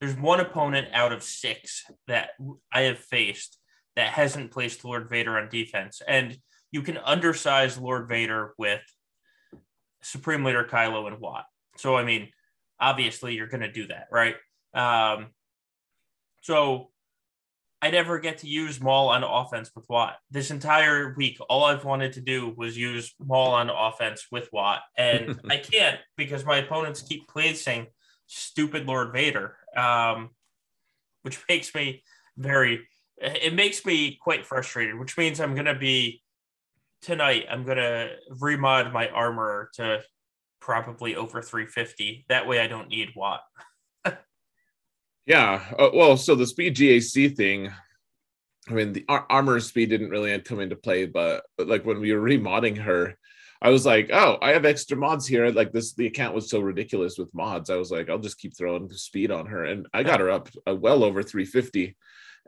there's 0.00 0.16
one 0.16 0.40
opponent 0.40 0.88
out 0.92 1.12
of 1.12 1.22
six 1.22 1.84
that 2.06 2.30
I 2.72 2.82
have 2.82 2.98
faced 2.98 3.58
that 3.96 4.08
hasn't 4.08 4.52
placed 4.52 4.84
Lord 4.84 5.08
Vader 5.08 5.38
on 5.38 5.48
defense, 5.48 6.00
and 6.06 6.36
you 6.70 6.82
can 6.82 6.96
undersize 6.96 7.80
Lord 7.80 8.08
Vader 8.08 8.54
with 8.58 8.82
Supreme 10.02 10.44
Leader 10.44 10.64
Kylo 10.64 11.06
and 11.06 11.18
Watt. 11.18 11.46
So 11.76 11.96
I 11.96 12.04
mean, 12.04 12.28
obviously 12.80 13.34
you're 13.34 13.48
going 13.48 13.62
to 13.62 13.72
do 13.72 13.88
that, 13.88 14.06
right? 14.12 14.36
Um, 14.74 15.28
so 16.42 16.90
I 17.80 17.90
never 17.90 18.18
get 18.18 18.38
to 18.38 18.48
use 18.48 18.80
Maul 18.80 19.08
on 19.08 19.22
offense 19.22 19.70
with 19.74 19.88
Watt. 19.88 20.16
This 20.30 20.50
entire 20.50 21.14
week, 21.16 21.38
all 21.48 21.64
I've 21.64 21.84
wanted 21.84 22.14
to 22.14 22.20
do 22.20 22.52
was 22.56 22.76
use 22.76 23.14
Maul 23.24 23.52
on 23.52 23.70
offense 23.70 24.26
with 24.32 24.48
Watt, 24.52 24.82
and 24.96 25.40
I 25.50 25.58
can't 25.58 26.00
because 26.16 26.44
my 26.44 26.58
opponents 26.58 27.02
keep 27.02 27.28
placing 27.28 27.86
stupid 28.26 28.86
Lord 28.86 29.12
Vader, 29.12 29.56
um, 29.76 30.30
which 31.22 31.38
makes 31.48 31.74
me 31.74 32.02
very. 32.36 32.86
It 33.20 33.52
makes 33.52 33.84
me 33.84 34.16
quite 34.20 34.46
frustrated, 34.46 34.96
which 34.96 35.18
means 35.18 35.40
I'm 35.40 35.54
going 35.54 35.66
to 35.66 35.74
be 35.74 36.22
tonight 37.02 37.46
I'm 37.50 37.64
gonna 37.64 38.10
remod 38.30 38.92
my 38.92 39.08
armor 39.08 39.70
to 39.74 40.00
probably 40.60 41.16
over 41.16 41.40
350. 41.40 42.26
That 42.28 42.46
way 42.46 42.60
I 42.60 42.66
don't 42.66 42.88
need 42.88 43.10
Wat. 43.14 43.40
Yeah. 45.28 45.62
Uh, 45.78 45.90
well, 45.94 46.16
so 46.16 46.34
the 46.34 46.46
speed 46.46 46.74
GAC 46.74 47.36
thing. 47.36 47.70
I 48.68 48.72
mean, 48.72 48.92
the 48.92 49.04
ar- 49.08 49.26
armor 49.30 49.60
speed 49.60 49.90
didn't 49.90 50.10
really 50.10 50.38
come 50.40 50.60
into 50.60 50.76
play, 50.76 51.06
but, 51.06 51.44
but 51.56 51.68
like 51.68 51.86
when 51.86 52.00
we 52.00 52.12
were 52.12 52.20
remodding 52.20 52.76
her, 52.78 53.16
I 53.62 53.70
was 53.70 53.86
like, 53.86 54.10
oh, 54.12 54.38
I 54.42 54.50
have 54.50 54.64
extra 54.64 54.96
mods 54.96 55.26
here. 55.26 55.48
Like 55.50 55.72
this, 55.72 55.94
the 55.94 56.06
account 56.06 56.34
was 56.34 56.50
so 56.50 56.60
ridiculous 56.60 57.18
with 57.18 57.34
mods. 57.34 57.70
I 57.70 57.76
was 57.76 57.90
like, 57.90 58.10
I'll 58.10 58.18
just 58.18 58.38
keep 58.38 58.56
throwing 58.56 58.90
speed 58.90 59.30
on 59.30 59.46
her, 59.46 59.64
and 59.64 59.86
I 59.92 60.02
got 60.02 60.20
her 60.20 60.30
up 60.30 60.48
uh, 60.68 60.74
well 60.74 61.04
over 61.04 61.22
350 61.22 61.96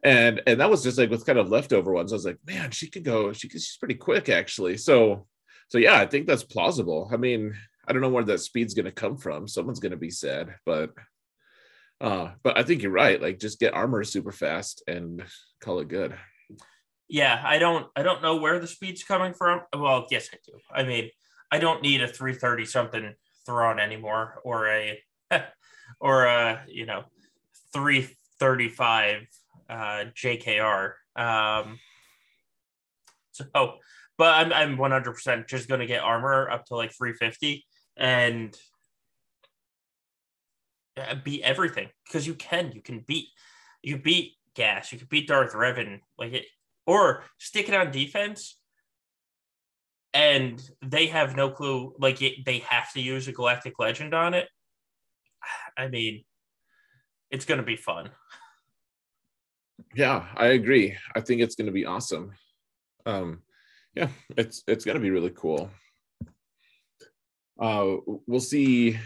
and 0.02 0.40
and 0.46 0.60
that 0.60 0.70
was 0.70 0.82
just 0.82 0.98
like 0.98 1.10
with 1.10 1.26
kind 1.26 1.38
of 1.38 1.50
leftover 1.50 1.92
ones. 1.92 2.12
I 2.12 2.16
was 2.16 2.24
like, 2.24 2.38
man, 2.46 2.70
she 2.70 2.88
could 2.88 3.04
go. 3.04 3.32
She 3.32 3.48
could, 3.48 3.60
she's 3.60 3.76
pretty 3.76 3.96
quick 3.96 4.28
actually. 4.28 4.76
So 4.76 5.26
so 5.68 5.78
yeah, 5.78 5.98
I 5.98 6.06
think 6.06 6.26
that's 6.26 6.42
plausible. 6.42 7.10
I 7.12 7.16
mean, 7.16 7.54
I 7.86 7.92
don't 7.92 8.02
know 8.02 8.08
where 8.08 8.24
that 8.24 8.40
speed's 8.40 8.74
going 8.74 8.86
to 8.86 8.92
come 8.92 9.16
from. 9.16 9.46
Someone's 9.46 9.80
going 9.80 9.92
to 9.92 9.98
be 9.98 10.10
sad, 10.10 10.54
but 10.64 10.90
uh, 12.00 12.30
but 12.42 12.56
I 12.58 12.62
think 12.62 12.82
you're 12.82 12.92
right. 12.92 13.20
Like, 13.20 13.38
just 13.38 13.60
get 13.60 13.74
armor 13.74 14.04
super 14.04 14.32
fast 14.32 14.82
and 14.88 15.22
call 15.60 15.80
it 15.80 15.88
good. 15.88 16.14
Yeah, 17.08 17.42
I 17.44 17.58
don't 17.58 17.88
I 17.96 18.04
don't 18.04 18.22
know 18.22 18.36
where 18.36 18.60
the 18.60 18.68
speed's 18.68 19.02
coming 19.02 19.34
from. 19.34 19.62
Well, 19.76 20.06
yes, 20.10 20.28
I 20.32 20.36
do. 20.46 20.58
I 20.72 20.84
mean, 20.84 21.10
I 21.50 21.58
don't 21.58 21.82
need 21.82 22.02
a 22.02 22.08
330 22.08 22.64
something 22.66 23.14
Thrawn 23.46 23.80
anymore, 23.80 24.40
or 24.44 24.68
a 24.68 25.02
or 26.00 26.26
a 26.26 26.62
you 26.68 26.86
know 26.86 27.02
335 27.72 29.26
uh, 29.68 29.74
JKR. 30.14 30.92
Um, 31.16 31.78
so, 33.32 33.44
but 34.16 34.34
I'm 34.34 34.52
I'm 34.52 34.76
100% 34.76 35.48
just 35.48 35.68
going 35.68 35.80
to 35.80 35.86
get 35.86 36.02
armor 36.02 36.48
up 36.48 36.66
to 36.66 36.76
like 36.76 36.92
350 36.92 37.64
and 37.96 38.56
beat 41.24 41.42
everything 41.42 41.88
because 42.04 42.26
you 42.26 42.34
can 42.34 42.72
you 42.72 42.80
can 42.80 43.00
beat 43.06 43.26
you 43.82 43.98
beat 43.98 44.34
gas 44.54 44.92
you 44.92 44.98
can 44.98 45.08
beat 45.10 45.28
darth 45.28 45.52
revan 45.52 46.00
like 46.18 46.32
it 46.32 46.44
or 46.86 47.22
stick 47.38 47.68
it 47.68 47.74
on 47.74 47.90
defense 47.90 48.56
and 50.12 50.60
they 50.82 51.06
have 51.06 51.36
no 51.36 51.50
clue 51.50 51.94
like 51.98 52.20
it, 52.20 52.44
they 52.44 52.58
have 52.58 52.92
to 52.92 53.00
use 53.00 53.28
a 53.28 53.32
galactic 53.32 53.78
legend 53.78 54.14
on 54.14 54.34
it 54.34 54.48
i 55.76 55.88
mean 55.88 56.24
it's 57.30 57.44
going 57.44 57.60
to 57.60 57.66
be 57.66 57.76
fun 57.76 58.10
yeah, 59.94 60.26
I 60.36 60.48
agree. 60.48 60.96
I 61.14 61.20
think 61.20 61.40
it's 61.40 61.54
going 61.54 61.66
to 61.66 61.72
be 61.72 61.86
awesome. 61.86 62.32
Um, 63.06 63.42
yeah, 63.94 64.08
it's 64.36 64.62
it's 64.66 64.84
going 64.84 64.96
to 64.96 65.00
be 65.00 65.10
really 65.10 65.30
cool. 65.30 65.70
Uh, 67.58 67.96
we'll 68.26 68.40
see. 68.40 68.98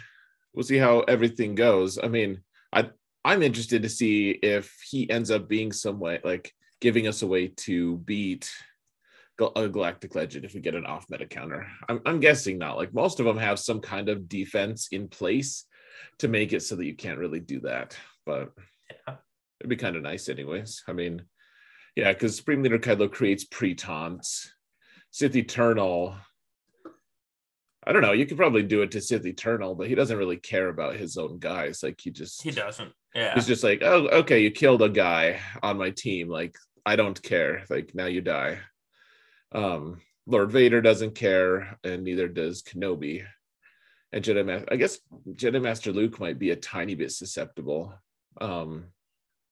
We'll 0.55 0.65
see 0.65 0.79
how 0.79 1.01
everything 1.01 1.55
goes. 1.55 1.99
I 2.03 2.09
mean, 2.09 2.41
I 2.73 2.91
I'm 3.25 3.43
interested 3.43 3.83
to 3.83 3.89
see 3.89 4.31
if 4.31 4.75
he 4.89 5.09
ends 5.11 5.31
up 5.31 5.49
being 5.49 5.73
some 5.73 5.99
way 5.99 6.21
like 6.25 6.53
giving 6.81 7.09
us 7.09 7.23
a 7.23 7.27
way 7.27 7.49
to 7.49 7.99
beat 7.99 8.51
a 9.41 9.47
uh, 9.47 9.67
galactic 9.67 10.15
legend 10.15 10.45
if 10.45 10.55
we 10.55 10.61
get 10.61 10.77
an 10.77 10.87
off 10.87 11.07
meta 11.11 11.27
counter. 11.27 11.67
I'm, 11.89 12.01
I'm 12.07 12.21
guessing 12.21 12.59
not. 12.59 12.77
Like 12.77 12.95
most 12.95 13.19
of 13.19 13.27
them 13.27 13.39
have 13.39 13.59
some 13.59 13.81
kind 13.81 14.09
of 14.09 14.29
defense 14.29 14.89
in 14.93 15.09
place 15.09 15.65
to 16.19 16.29
make 16.29 16.53
it 16.53 16.63
so 16.63 16.77
that 16.77 16.87
you 16.87 16.95
can't 16.95 17.19
really 17.19 17.41
do 17.41 17.61
that. 17.61 17.97
But 18.25 18.53
yeah 19.09 19.17
it'd 19.61 19.71
be 19.71 19.77
kind 19.77 19.97
of 19.97 20.03
nice 20.03 20.29
anyways 20.29 20.83
i 20.89 20.93
mean 20.93 21.23
yeah 21.97 22.13
because 22.13 22.37
supreme 22.37 22.63
leader 22.63 22.79
kylo 22.79 23.11
creates 23.11 23.45
pre-taunts 23.45 24.53
sith 25.11 25.37
eternal 25.37 26.15
i 27.87 27.93
don't 27.93 28.03
know 28.03 28.13
you 28.13 28.27
could 28.27 28.37
probably 28.37 28.63
do 28.63 28.83
it 28.83 28.91
to 28.91 29.01
sith 29.01 29.27
eternal 29.27 29.75
but 29.75 29.89
he 29.89 29.95
doesn't 29.95 30.19
really 30.19 30.37
care 30.37 30.69
about 30.69 30.97
his 30.97 31.17
own 31.17 31.39
guys 31.39 31.83
like 31.83 32.01
he 32.01 32.11
just 32.11 32.43
he 32.43 32.51
doesn't 32.51 32.93
yeah 33.15 33.35
he's 33.35 33.47
just 33.47 33.65
like 33.65 33.83
oh 33.83 34.09
okay 34.09 34.41
you 34.43 34.51
killed 34.51 34.83
a 34.83 34.89
guy 34.89 35.41
on 35.63 35.79
my 35.79 35.91
team 35.91 36.29
like 36.29 36.57
i 36.87 36.97
don't 36.97 37.23
care 37.23 37.65
like 37.71 37.95
now 37.95 38.07
you 38.07 38.21
die 38.21 38.59
um 39.53 40.01
lord 40.27 40.51
vader 40.51 40.81
doesn't 40.81 41.15
care 41.15 41.79
and 41.85 42.05
neither 42.05 42.29
does 42.29 42.63
kenobi 42.63 43.25
and 44.13 44.25
jedi 44.25 44.45
master 44.45 44.69
i 44.71 44.77
guess 44.77 44.99
jedi 45.33 45.61
master 45.61 45.93
luke 45.93 46.19
might 46.19 46.39
be 46.39 46.51
a 46.51 46.57
tiny 46.57 46.95
bit 46.95 47.13
susceptible 47.13 47.95
um 48.41 48.87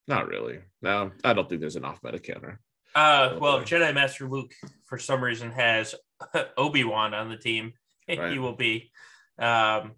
not 0.09 0.29
really. 0.29 0.59
No, 0.81 1.13
I 1.23 1.33
don't 1.33 1.49
think 1.49 1.61
there's 1.61 1.77
an 1.77 1.85
off 1.85 2.01
meta 2.03 2.19
counter. 2.19 2.61
Uh, 2.95 3.37
well, 3.41 3.61
Jedi 3.61 3.95
Master 3.95 4.29
Luke 4.29 4.53
for 4.85 4.99
some 4.99 5.23
reason 5.23 5.51
has 5.53 5.95
Obi 6.57 6.85
Wan 6.85 7.15
on 7.15 7.31
the 7.31 7.37
team. 7.37 7.73
Right. 8.09 8.33
he 8.33 8.39
will 8.39 8.57
be. 8.57 8.91
Um, 9.39 9.93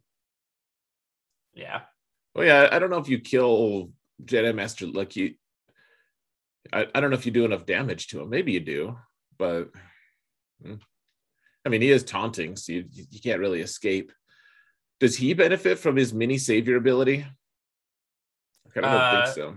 yeah. 1.55 1.83
Well, 2.35 2.47
yeah. 2.47 2.69
I 2.71 2.79
don't 2.79 2.91
know 2.91 2.99
if 2.99 3.09
you 3.09 3.19
kill 3.19 3.91
Jedi 4.23 4.55
Master 4.55 4.87
like 4.87 5.17
you. 5.17 5.35
I, 6.73 6.87
I 6.95 7.01
don't 7.01 7.11
know 7.11 7.17
if 7.17 7.27
you 7.27 7.33
do 7.33 7.45
enough 7.45 7.67
damage 7.67 8.09
to 8.09 8.21
him. 8.21 8.31
Maybe 8.31 8.53
you 8.53 8.61
do, 8.61 8.99
but 9.39 9.71
hmm. 10.63 10.75
I 11.65 11.69
mean, 11.71 11.81
he 11.81 11.91
is 11.91 12.05
taunting, 12.05 12.57
so 12.57 12.73
you, 12.73 12.85
you 12.93 13.21
can't 13.21 13.41
really 13.41 13.61
escape. 13.61 14.13
Does 15.01 15.17
he 15.17 15.35
benefit 15.35 15.79
from 15.79 15.97
his 15.97 16.13
mini 16.13 16.39
savior 16.39 16.77
ability? 16.77 17.27
I 18.77 18.81
don't 18.81 18.85
uh, 18.85 19.25
think 19.25 19.35
so. 19.35 19.57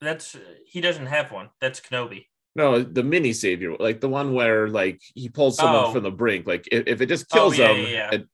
That's 0.00 0.36
he 0.66 0.80
doesn't 0.80 1.06
have 1.06 1.30
one. 1.30 1.50
That's 1.60 1.80
Kenobi. 1.80 2.26
No, 2.54 2.82
the 2.82 3.02
mini 3.02 3.32
savior, 3.32 3.76
like 3.78 4.00
the 4.00 4.08
one 4.08 4.34
where 4.34 4.68
like 4.68 5.00
he 5.14 5.28
pulls 5.28 5.56
someone 5.56 5.84
oh. 5.86 5.92
from 5.92 6.02
the 6.02 6.10
brink. 6.10 6.46
Like 6.46 6.68
if, 6.70 6.86
if 6.86 7.00
it 7.00 7.06
just 7.06 7.26
oh, 7.32 7.34
kills 7.34 7.58
oh, 7.58 7.62
yeah, 7.62 7.68
them, 7.68 7.82
yeah, 7.82 7.88
yeah. 7.88 8.10
It, 8.12 8.28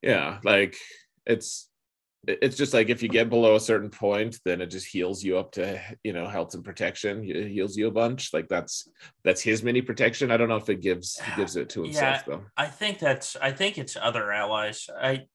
yeah, 0.00 0.38
like 0.42 0.76
it's 1.26 1.68
it's 2.26 2.56
just 2.56 2.74
like 2.74 2.88
if 2.88 3.02
you 3.02 3.08
get 3.08 3.30
below 3.30 3.56
a 3.56 3.60
certain 3.60 3.90
point, 3.90 4.38
then 4.44 4.60
it 4.60 4.66
just 4.66 4.86
heals 4.86 5.22
you 5.22 5.38
up 5.38 5.52
to 5.52 5.80
you 6.02 6.12
know 6.12 6.26
health 6.26 6.54
and 6.54 6.64
protection. 6.64 7.24
It 7.24 7.48
heals 7.48 7.76
you 7.76 7.88
a 7.88 7.92
bunch. 7.92 8.32
Like 8.32 8.48
that's 8.48 8.88
that's 9.22 9.42
his 9.42 9.62
mini 9.62 9.82
protection. 9.82 10.30
I 10.30 10.36
don't 10.36 10.48
know 10.48 10.56
if 10.56 10.68
it 10.68 10.80
gives 10.80 11.18
he 11.18 11.36
gives 11.36 11.56
it 11.56 11.68
to 11.70 11.84
himself 11.84 12.16
yeah, 12.16 12.22
though. 12.26 12.44
I 12.56 12.66
think 12.66 12.98
that's 12.98 13.36
I 13.36 13.52
think 13.52 13.78
it's 13.78 13.96
other 14.00 14.32
allies. 14.32 14.88
I 15.00 15.26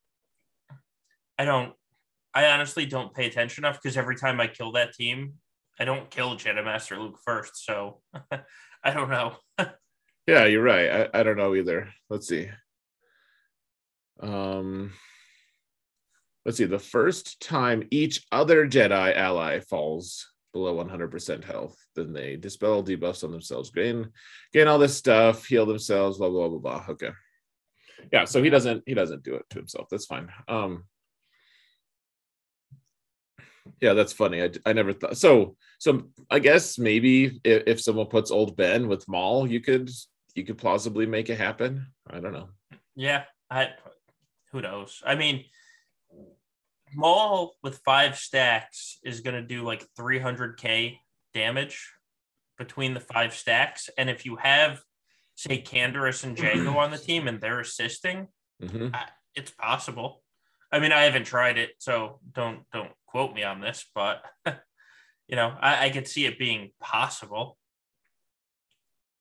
I 1.38 1.46
don't 1.46 1.74
I 2.34 2.48
honestly 2.48 2.86
don't 2.86 3.14
pay 3.14 3.28
attention 3.28 3.64
enough 3.64 3.80
because 3.82 3.96
every 3.96 4.16
time 4.16 4.42
I 4.42 4.48
kill 4.48 4.72
that 4.74 4.94
team, 4.94 5.34
I 5.80 5.86
don't 5.86 6.10
kill 6.10 6.36
Jedi 6.36 6.64
Master 6.64 6.98
Luke 6.98 7.20
first. 7.24 7.66
So 7.66 8.02
I 8.84 8.94
don't 8.94 9.10
know. 9.10 9.36
Yeah, 10.26 10.46
you're 10.46 10.64
right. 10.64 11.10
I, 11.14 11.20
I 11.20 11.24
don't 11.24 11.36
know 11.36 11.54
either. 11.54 11.90
Let's 12.10 12.30
see. 12.30 12.50
Um, 14.22 14.94
let's 16.46 16.58
see. 16.58 16.64
The 16.64 16.80
first 16.80 17.42
time 17.42 17.88
each 17.92 18.26
other 18.32 18.66
Jedi 18.66 19.18
ally 19.18 19.60
falls 19.60 20.26
below 20.54 20.82
100% 20.82 21.44
health, 21.44 21.76
then 21.96 22.14
they 22.14 22.38
dispel 22.38 22.84
debuffs 22.84 23.24
on 23.24 23.32
themselves, 23.32 23.72
gain 23.72 24.12
gain 24.54 24.68
all 24.68 24.80
this 24.80 24.96
stuff, 24.96 25.46
heal 25.46 25.66
themselves, 25.66 26.20
blah 26.20 26.30
blah 26.30 26.48
blah 26.48 26.60
blah. 26.60 26.86
Okay. 26.90 27.10
Yeah, 28.12 28.26
so 28.26 28.42
he 28.42 28.50
doesn't 28.50 28.84
he 28.86 28.94
doesn't 28.94 29.24
do 29.24 29.36
it 29.36 29.44
to 29.50 29.58
himself. 29.58 29.88
That's 29.90 30.06
fine. 30.06 30.30
Um, 30.48 30.86
yeah, 33.82 33.94
that's 33.94 34.14
funny. 34.14 34.42
I, 34.42 34.50
I 34.66 34.74
never 34.74 34.94
thought 34.94 35.18
so. 35.18 35.56
So 35.80 36.04
I 36.30 36.40
guess 36.40 36.78
maybe 36.78 37.40
if, 37.44 37.64
if 37.68 37.82
someone 37.82 38.08
puts 38.08 38.32
old 38.32 38.56
Ben 38.56 38.88
with 38.88 39.08
Maul, 39.08 39.48
you 39.48 39.60
could 39.62 39.90
you 40.36 40.44
could 40.44 40.58
plausibly 40.58 41.06
make 41.06 41.30
it 41.30 41.38
happen. 41.38 41.88
I 42.10 42.20
don't 42.20 42.34
know. 42.34 42.50
Yeah, 42.96 43.24
I 43.50 43.70
who 44.52 44.62
knows? 44.62 45.02
I 45.06 45.16
mean, 45.16 45.46
Maul 46.96 47.56
with 47.64 47.80
five 47.86 48.18
stacks 48.18 49.00
is 49.04 49.22
going 49.22 49.36
to 49.36 49.48
do 49.48 49.64
like 49.64 49.86
300k 50.00 50.98
damage 51.34 51.90
between 52.58 52.94
the 52.94 53.00
five 53.00 53.34
stacks, 53.34 53.90
and 53.98 54.10
if 54.10 54.26
you 54.26 54.36
have 54.38 54.82
say 55.36 55.62
Canderous 55.62 56.24
and 56.24 56.38
Jango 56.38 56.76
on 56.76 56.92
the 56.92 56.98
team 56.98 57.28
and 57.28 57.42
they're 57.42 57.60
assisting, 57.60 58.28
Mhm. 58.62 58.94
I, 58.94 59.08
it's 59.36 59.52
possible. 59.52 60.23
I 60.74 60.80
mean, 60.80 60.92
I 60.92 61.04
haven't 61.04 61.26
tried 61.26 61.60
it, 61.60 61.70
so 61.78 62.20
don't 62.34 62.62
don't 62.74 62.90
quote 63.06 63.36
me 63.36 63.44
on 63.44 63.62
this, 63.62 63.86
but 63.94 64.24
you 65.28 65.36
know, 65.36 65.54
I, 65.62 65.86
I 65.86 65.90
could 65.92 66.08
see 66.08 66.26
it 66.26 66.40
being 66.40 66.72
possible. 66.82 67.60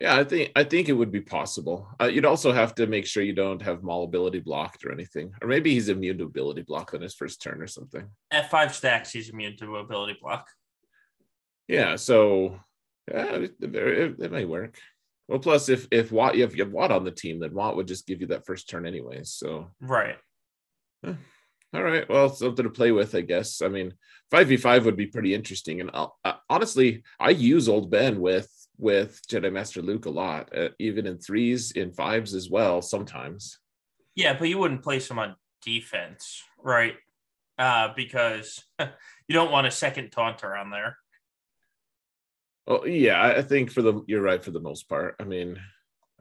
Yeah, 0.01 0.17
I 0.17 0.25
think 0.25 0.51
I 0.57 0.65
think 0.65 0.89
it 0.89 0.95
would 0.95 1.13
be 1.13 1.21
possible. 1.21 1.87
Uh, 2.01 2.07
you'd 2.07 2.25
also 2.25 2.53
have 2.53 2.75
to 2.77 2.87
make 2.87 3.05
sure 3.05 3.23
you 3.23 3.35
don't 3.35 3.61
have 3.61 3.83
Maul 3.83 4.05
ability 4.05 4.41
blocked 4.41 4.83
or 4.87 4.93
anything, 4.93 5.35
or 5.43 5.47
maybe 5.47 5.75
he's 5.75 5.91
immune 5.91 6.17
to 6.19 6.25
ability 6.25 6.63
block 6.63 6.95
on 6.95 7.03
his 7.03 7.15
first 7.15 7.43
turn 7.43 7.61
or 7.61 7.67
something. 7.67 8.09
At 8.31 8.51
five 8.51 8.75
stacks, 8.75 9.13
he's 9.13 9.29
immune 9.29 9.59
to 9.59 9.77
ability 9.77 10.17
block. 10.23 10.49
Yeah, 11.69 11.97
so 11.97 12.59
yeah, 13.11 13.27
it, 13.27 13.55
it, 13.61 14.21
it 14.21 14.33
may 14.33 14.47
work. 14.47 14.79
Well, 15.29 15.39
plus 15.39 15.69
if 15.69 15.87
if 15.91 16.11
Watt 16.13 16.35
you 16.35 16.45
have, 16.45 16.57
you 16.57 16.65
have 16.65 16.73
Watt 16.73 16.93
on 16.93 17.05
the 17.05 17.11
team, 17.11 17.41
then 17.41 17.53
Watt 17.53 17.77
would 17.77 17.87
just 17.87 18.07
give 18.07 18.23
you 18.23 18.29
that 18.29 18.47
first 18.47 18.71
turn 18.71 18.87
anyways. 18.87 19.31
So 19.31 19.71
Right. 19.83 20.17
All 21.75 21.83
right, 21.83 22.09
well, 22.09 22.29
something 22.29 22.65
to 22.65 22.71
play 22.71 22.93
with, 22.93 23.15
I 23.15 23.23
guess. 23.23 23.63
I 23.63 23.69
mean, 23.69 23.95
five 24.31 24.49
v 24.49 24.57
five 24.57 24.85
would 24.85 24.97
be 24.97 25.07
pretty 25.07 25.35
interesting, 25.35 25.81
and 25.81 25.91
I'll, 25.95 26.19
uh, 26.25 26.35
honestly, 26.51 27.03
I 27.19 27.31
use 27.31 27.69
Old 27.69 27.91
Ben 27.91 28.21
with 28.21 28.51
with 28.79 29.21
Jedi 29.29 29.53
Master 29.53 29.81
Luke 29.81 30.07
a 30.07 30.11
lot, 30.11 30.57
uh, 30.57 30.69
even 30.79 31.07
in 31.07 31.19
threes, 31.19 31.73
in 31.73 31.93
fives 31.93 32.35
as 32.35 32.51
well. 32.51 32.83
Sometimes. 32.83 33.59
Yeah, 34.15 34.37
but 34.39 34.49
you 34.49 34.59
wouldn't 34.59 34.83
place 34.83 35.11
him 35.11 35.19
on 35.19 35.37
defense, 35.65 36.43
right? 36.59 36.97
Uh, 37.59 37.89
because 37.97 38.63
you 38.81 38.89
don't 39.31 39.53
want 39.53 39.67
a 39.67 39.71
second 39.71 40.11
taunter 40.11 40.55
on 40.55 40.71
there. 40.71 40.99
Oh 42.67 42.85
yeah, 42.85 43.21
I 43.21 43.39
I 43.39 43.43
think 43.43 43.71
for 43.71 43.83
the 43.83 44.03
you're 44.07 44.23
right 44.23 44.45
for 44.45 44.51
the 44.51 44.61
most 44.61 44.89
part. 44.89 45.17
I 45.19 45.25
mean, 45.25 45.59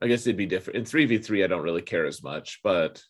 I 0.01 0.07
guess 0.07 0.21
it'd 0.21 0.37
be 0.37 0.45
different 0.45 0.77
in 0.77 0.85
three 0.85 1.05
v 1.05 1.17
three. 1.17 1.43
I 1.43 1.47
don't 1.47 1.61
really 1.61 1.81
care 1.81 2.05
as 2.05 2.23
much, 2.23 2.61
but 2.63 3.03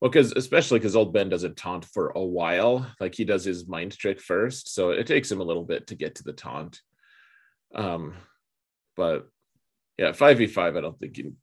well, 0.00 0.10
because 0.10 0.32
especially 0.32 0.78
because 0.78 0.96
old 0.96 1.12
Ben 1.12 1.28
doesn't 1.28 1.56
taunt 1.56 1.84
for 1.84 2.10
a 2.14 2.24
while. 2.24 2.90
Like 3.00 3.14
he 3.14 3.24
does 3.24 3.44
his 3.44 3.66
mind 3.68 3.96
trick 3.96 4.20
first, 4.20 4.72
so 4.74 4.90
it 4.90 5.06
takes 5.06 5.30
him 5.30 5.40
a 5.40 5.44
little 5.44 5.64
bit 5.64 5.86
to 5.88 5.94
get 5.94 6.14
to 6.16 6.22
the 6.24 6.32
taunt. 6.32 6.80
Um, 7.74 8.14
but 8.96 9.28
yeah, 9.98 10.12
five 10.12 10.38
v 10.38 10.46
five. 10.46 10.76
I 10.76 10.80
don't 10.80 10.98
think 10.98 11.18
you. 11.18 11.34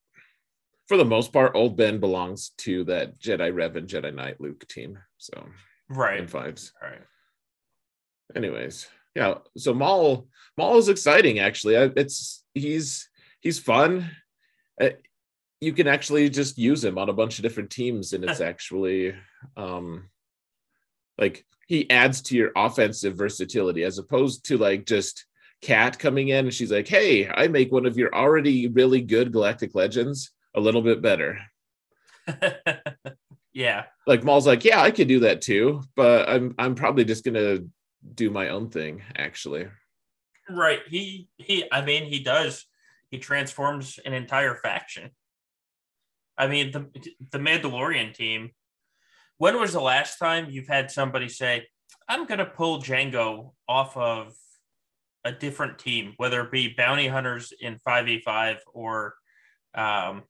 For 0.88 0.98
the 0.98 1.06
most 1.06 1.34
part, 1.34 1.52
old 1.54 1.76
Ben 1.78 2.00
belongs 2.00 2.52
to 2.60 2.84
that 2.86 3.20
Jedi 3.20 3.54
Rev 3.54 3.76
and 3.76 3.88
Jedi 3.90 4.14
Knight 4.14 4.40
Luke 4.40 4.66
team. 4.68 4.98
So 5.18 5.46
right 5.90 6.20
in 6.20 6.28
fives 6.28 6.74
Right. 6.82 7.00
anyways 8.36 8.88
yeah 9.16 9.36
so 9.56 9.74
maul 9.74 10.28
maul 10.58 10.78
is 10.78 10.90
exciting 10.90 11.40
actually 11.40 11.78
I- 11.78 11.94
it's 11.96 12.44
he's 12.54 13.08
he's 13.40 13.58
fun 13.58 14.10
you 15.60 15.74
can 15.74 15.88
actually 15.88 16.30
just 16.30 16.58
use 16.58 16.84
him 16.84 16.98
on 16.98 17.10
a 17.10 17.14
bunch 17.14 17.40
of 17.40 17.44
different 17.44 17.70
teams 17.70 18.14
and 18.14 18.24
it's 18.24 18.42
actually 18.52 19.14
um 19.56 20.10
like 21.18 21.46
he 21.68 21.90
adds 21.90 22.22
to 22.22 22.36
your 22.36 22.52
offensive 22.56 23.18
versatility 23.18 23.84
as 23.84 23.98
opposed 23.98 24.46
to 24.46 24.58
like 24.58 24.86
just 24.86 25.26
cat 25.62 25.98
coming 25.98 26.30
in 26.30 26.46
and 26.46 26.54
she's 26.54 26.72
like 26.72 26.88
hey 26.88 27.28
i 27.30 27.48
make 27.48 27.72
one 27.72 27.86
of 27.86 27.98
your 27.98 28.14
already 28.14 28.68
really 28.68 29.02
good 29.02 29.32
galactic 29.32 29.74
legends 29.74 30.32
a 30.56 30.60
little 30.60 30.82
bit 30.82 31.02
better 31.02 31.40
yeah. 33.54 33.86
like 34.06 34.24
Maul's 34.24 34.48
like, 34.48 34.66
yeah, 34.66 34.82
I 34.82 34.92
could 34.92 35.08
do 35.08 35.22
that 35.22 35.42
too, 35.42 35.84
but 35.96 36.30
I'm 36.30 36.56
I'm 36.58 36.76
probably 36.76 37.06
just 37.06 37.26
gonna 37.26 37.60
do 38.14 38.30
my 38.30 38.50
own 38.50 38.70
thing, 38.70 39.02
actually. 39.16 39.68
Right. 40.50 40.80
He 40.88 41.30
he 41.38 41.66
I 41.72 41.84
mean 41.84 42.06
he 42.06 42.20
does. 42.20 42.66
He 43.10 43.20
transforms 43.20 44.00
an 44.06 44.14
entire 44.14 44.56
faction. 44.56 45.12
I 46.38 46.48
mean 46.48 46.72
the 46.72 46.90
the 47.32 47.40
Mandalorian 47.40 48.14
team. 48.14 48.52
When 49.38 49.60
was 49.60 49.74
the 49.74 49.82
last 49.82 50.18
time 50.18 50.48
you've 50.50 50.68
had 50.68 50.90
somebody 50.90 51.30
say, 51.30 51.68
I'm 52.08 52.26
gonna 52.26 52.46
pull 52.46 52.82
Jango 52.82 53.52
off 53.68 53.96
of 53.98 54.34
a 55.24 55.32
different 55.32 55.80
team, 55.80 56.14
whether 56.18 56.42
it 56.42 56.52
be 56.52 56.74
bounty 56.76 57.08
hunters 57.08 57.54
in 57.60 57.80
5v5 57.88 58.58
or 58.74 59.16
um 59.76 60.24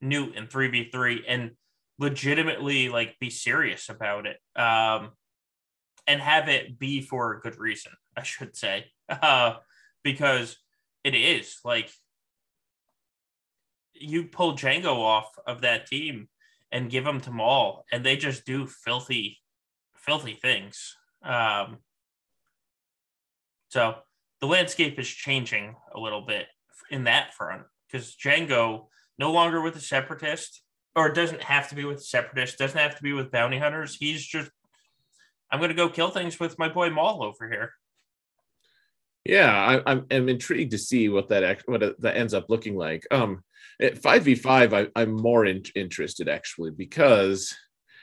Nute 0.00 0.34
in 0.36 0.46
3v3 0.48 1.20
and 1.28 1.50
legitimately 1.98 2.88
like 2.88 3.16
be 3.20 3.30
serious 3.30 3.88
about 3.88 4.26
it. 4.26 4.38
Um 4.60 5.10
and 6.06 6.20
have 6.20 6.48
it 6.48 6.78
be 6.78 7.00
for 7.00 7.34
a 7.34 7.40
good 7.40 7.58
reason, 7.58 7.92
I 8.16 8.22
should 8.22 8.56
say. 8.56 8.86
Uh, 9.10 9.56
because 10.02 10.56
it 11.04 11.14
is 11.14 11.58
like 11.64 11.90
you 14.02 14.24
pull 14.24 14.54
Jango 14.54 14.98
off 14.98 15.30
of 15.46 15.60
that 15.62 15.86
team 15.86 16.28
and 16.70 16.90
give 16.90 17.04
them 17.04 17.20
to 17.20 17.30
Maul, 17.30 17.84
and 17.92 18.04
they 18.04 18.16
just 18.16 18.44
do 18.44 18.66
filthy, 18.66 19.38
filthy 19.94 20.34
things. 20.34 20.96
Um, 21.22 21.78
so 23.68 23.96
the 24.40 24.46
landscape 24.46 24.98
is 24.98 25.08
changing 25.08 25.76
a 25.94 26.00
little 26.00 26.22
bit 26.22 26.46
in 26.90 27.04
that 27.04 27.34
front 27.34 27.62
because 27.86 28.16
Jango 28.16 28.86
no 29.18 29.30
longer 29.30 29.60
with 29.60 29.74
the 29.74 29.80
separatist, 29.80 30.62
or 30.94 31.10
doesn't 31.10 31.42
have 31.42 31.68
to 31.68 31.74
be 31.74 31.84
with 31.84 31.98
the 31.98 32.04
separatist, 32.04 32.58
doesn't 32.58 32.78
have 32.78 32.96
to 32.96 33.02
be 33.02 33.12
with 33.12 33.30
bounty 33.30 33.58
hunters. 33.58 33.96
He's 33.96 34.26
just 34.26 34.50
I'm 35.50 35.60
gonna 35.60 35.74
go 35.74 35.90
kill 35.90 36.10
things 36.10 36.40
with 36.40 36.58
my 36.58 36.68
boy 36.68 36.88
Maul 36.90 37.22
over 37.22 37.48
here. 37.48 37.74
Yeah, 39.24 39.52
I, 39.52 39.90
I'm 39.90 40.06
I'm 40.10 40.28
intrigued 40.28 40.72
to 40.72 40.78
see 40.78 41.08
what 41.08 41.28
that 41.28 41.62
what 41.66 42.00
that 42.00 42.16
ends 42.16 42.34
up 42.34 42.50
looking 42.50 42.76
like. 42.76 43.06
Um, 43.10 43.42
five 44.02 44.24
v 44.24 44.34
five, 44.34 44.74
I'm 44.96 45.12
more 45.12 45.46
in, 45.46 45.62
interested 45.74 46.28
actually 46.28 46.70
because 46.72 47.54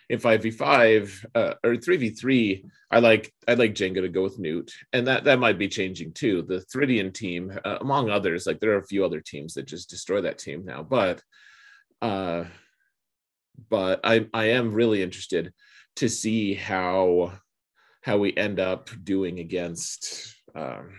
in 0.09 0.19
five 0.19 0.41
v 0.41 0.51
five 0.51 1.25
uh, 1.35 1.55
or 1.63 1.75
three 1.75 1.97
v 1.97 2.09
three, 2.11 2.65
I 2.89 2.99
like 2.99 3.33
I 3.47 3.55
like 3.55 3.75
Jango 3.75 4.01
to 4.01 4.07
go 4.07 4.23
with 4.23 4.39
Nute, 4.39 4.71
and 4.93 5.07
that 5.07 5.25
that 5.25 5.39
might 5.39 5.59
be 5.59 5.67
changing 5.67 6.13
too. 6.13 6.41
The 6.41 6.63
Thridian 6.73 7.13
team, 7.13 7.51
uh, 7.65 7.77
among 7.81 8.09
others, 8.09 8.47
like 8.47 8.59
there 8.61 8.71
are 8.71 8.79
a 8.79 8.87
few 8.87 9.03
other 9.03 9.19
teams 9.19 9.53
that 9.55 9.67
just 9.67 9.89
destroy 9.89 10.21
that 10.21 10.39
team 10.39 10.63
now, 10.65 10.83
but 10.83 11.21
uh, 12.01 12.45
but 13.69 13.99
I 14.05 14.25
I 14.33 14.45
am 14.51 14.73
really 14.73 15.03
interested 15.03 15.53
to 15.97 16.07
see 16.07 16.53
how 16.53 17.33
how 18.01 18.17
we 18.17 18.35
end 18.37 18.61
up 18.61 18.89
doing 19.03 19.39
against 19.39 20.33
um, 20.55 20.93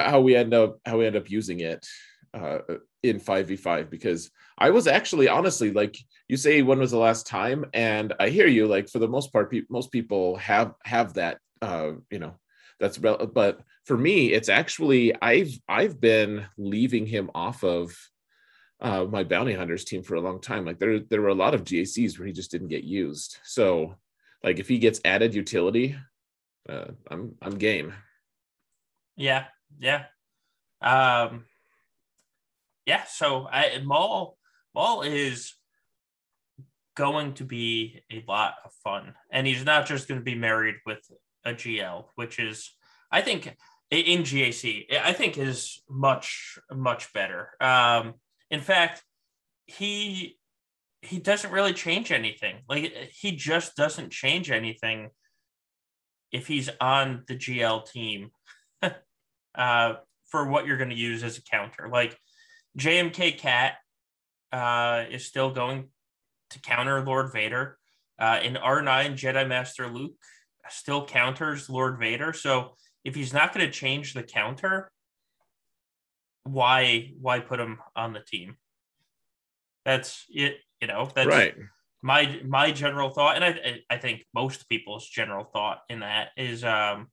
how, 0.00 0.20
we 0.20 0.36
end 0.36 0.54
up 0.54 0.78
how 0.84 0.98
we 0.98 1.06
end 1.06 1.16
up 1.16 1.30
using 1.30 1.60
it 1.60 1.86
uh, 2.34 2.58
in 3.02 3.18
5v5 3.18 3.90
because 3.90 4.30
I 4.58 4.70
was 4.70 4.86
actually 4.86 5.28
honestly 5.28 5.70
like 5.72 5.96
you 6.28 6.36
say 6.36 6.62
when 6.62 6.78
was 6.78 6.90
the 6.90 6.98
last 6.98 7.26
time 7.26 7.64
and 7.72 8.12
I 8.18 8.28
hear 8.28 8.46
you 8.46 8.66
like 8.66 8.88
for 8.88 8.98
the 8.98 9.08
most 9.08 9.32
part 9.32 9.50
pe- 9.50 9.62
most 9.70 9.92
people 9.92 10.36
have 10.36 10.74
have 10.84 11.14
that 11.14 11.38
uh 11.62 11.92
you 12.10 12.18
know 12.18 12.34
that's 12.80 12.98
rel- 12.98 13.26
but 13.26 13.60
for 13.84 13.96
me 13.96 14.32
it's 14.32 14.48
actually 14.48 15.14
I've 15.22 15.58
I've 15.68 16.00
been 16.00 16.46
leaving 16.58 17.06
him 17.06 17.30
off 17.34 17.62
of 17.64 17.96
uh, 18.80 19.04
my 19.04 19.24
bounty 19.24 19.54
hunters 19.54 19.84
team 19.84 20.02
for 20.02 20.16
a 20.16 20.20
long 20.20 20.40
time. 20.40 20.64
Like 20.64 20.78
there, 20.78 21.00
there 21.00 21.22
were 21.22 21.28
a 21.28 21.34
lot 21.34 21.54
of 21.54 21.64
GACs 21.64 22.18
where 22.18 22.26
he 22.26 22.32
just 22.32 22.50
didn't 22.50 22.68
get 22.68 22.84
used. 22.84 23.38
So, 23.42 23.96
like 24.44 24.58
if 24.58 24.68
he 24.68 24.78
gets 24.78 25.00
added 25.04 25.34
utility, 25.34 25.96
uh, 26.68 26.88
I'm 27.10 27.34
I'm 27.40 27.56
game. 27.56 27.94
Yeah, 29.16 29.44
yeah. 29.78 30.04
Um 30.80 31.44
yeah, 32.84 33.04
so 33.04 33.48
I 33.50 33.80
Maul 33.84 34.36
Maul 34.74 35.02
is 35.02 35.54
going 36.96 37.34
to 37.34 37.44
be 37.44 38.02
a 38.10 38.24
lot 38.26 38.54
of 38.64 38.72
fun. 38.82 39.14
And 39.30 39.46
he's 39.46 39.64
not 39.64 39.86
just 39.86 40.08
going 40.08 40.20
to 40.20 40.24
be 40.24 40.34
married 40.34 40.76
with 40.84 40.98
a 41.44 41.52
GL, 41.52 42.06
which 42.16 42.38
is 42.38 42.72
I 43.10 43.20
think 43.20 43.54
in 43.90 44.22
GAC, 44.22 44.92
I 44.92 45.12
think 45.12 45.38
is 45.38 45.82
much 45.88 46.58
much 46.72 47.12
better. 47.12 47.50
Um, 47.60 48.14
in 48.50 48.60
fact, 48.60 49.02
he 49.66 50.38
he 51.02 51.18
doesn't 51.18 51.52
really 51.52 51.72
change 51.72 52.10
anything. 52.10 52.56
Like 52.68 52.92
he 53.12 53.32
just 53.32 53.76
doesn't 53.76 54.10
change 54.10 54.50
anything 54.50 55.10
if 56.32 56.48
he's 56.48 56.68
on 56.80 57.22
the 57.28 57.36
GL 57.36 57.88
team 57.90 58.30
uh, 59.56 59.94
for 60.26 60.48
what 60.48 60.66
you're 60.66 60.76
going 60.76 60.90
to 60.90 60.96
use 60.96 61.22
as 61.22 61.38
a 61.38 61.42
counter. 61.42 61.88
Like 61.90 62.18
JMK 62.78 63.38
Cat 63.38 63.74
uh, 64.52 65.04
is 65.10 65.26
still 65.26 65.50
going 65.50 65.88
to 66.50 66.60
counter 66.60 67.04
Lord 67.04 67.32
Vader. 67.32 67.78
Uh, 68.18 68.40
in 68.42 68.54
R9, 68.54 69.12
Jedi 69.12 69.46
Master 69.46 69.88
Luke 69.88 70.14
still 70.70 71.04
counters 71.04 71.68
Lord 71.68 71.98
Vader. 71.98 72.32
So 72.32 72.76
if 73.04 73.14
he's 73.14 73.32
not 73.32 73.52
going 73.52 73.66
to 73.66 73.72
change 73.72 74.14
the 74.14 74.22
counter, 74.22 74.90
why 76.44 77.12
why 77.20 77.40
put 77.40 77.60
him 77.60 77.78
on 77.94 78.12
the 78.12 78.20
team? 78.20 78.56
That's 79.84 80.24
it. 80.28 80.58
You 80.80 80.88
know, 80.88 81.08
that's 81.14 81.28
right. 81.28 81.54
My 82.02 82.40
my 82.44 82.70
general 82.70 83.10
thought, 83.10 83.36
and 83.36 83.44
I 83.44 83.80
I 83.90 83.98
think 83.98 84.24
most 84.34 84.68
people's 84.68 85.08
general 85.08 85.44
thought 85.44 85.80
in 85.88 86.00
that 86.00 86.28
is, 86.36 86.64
um, 86.64 87.08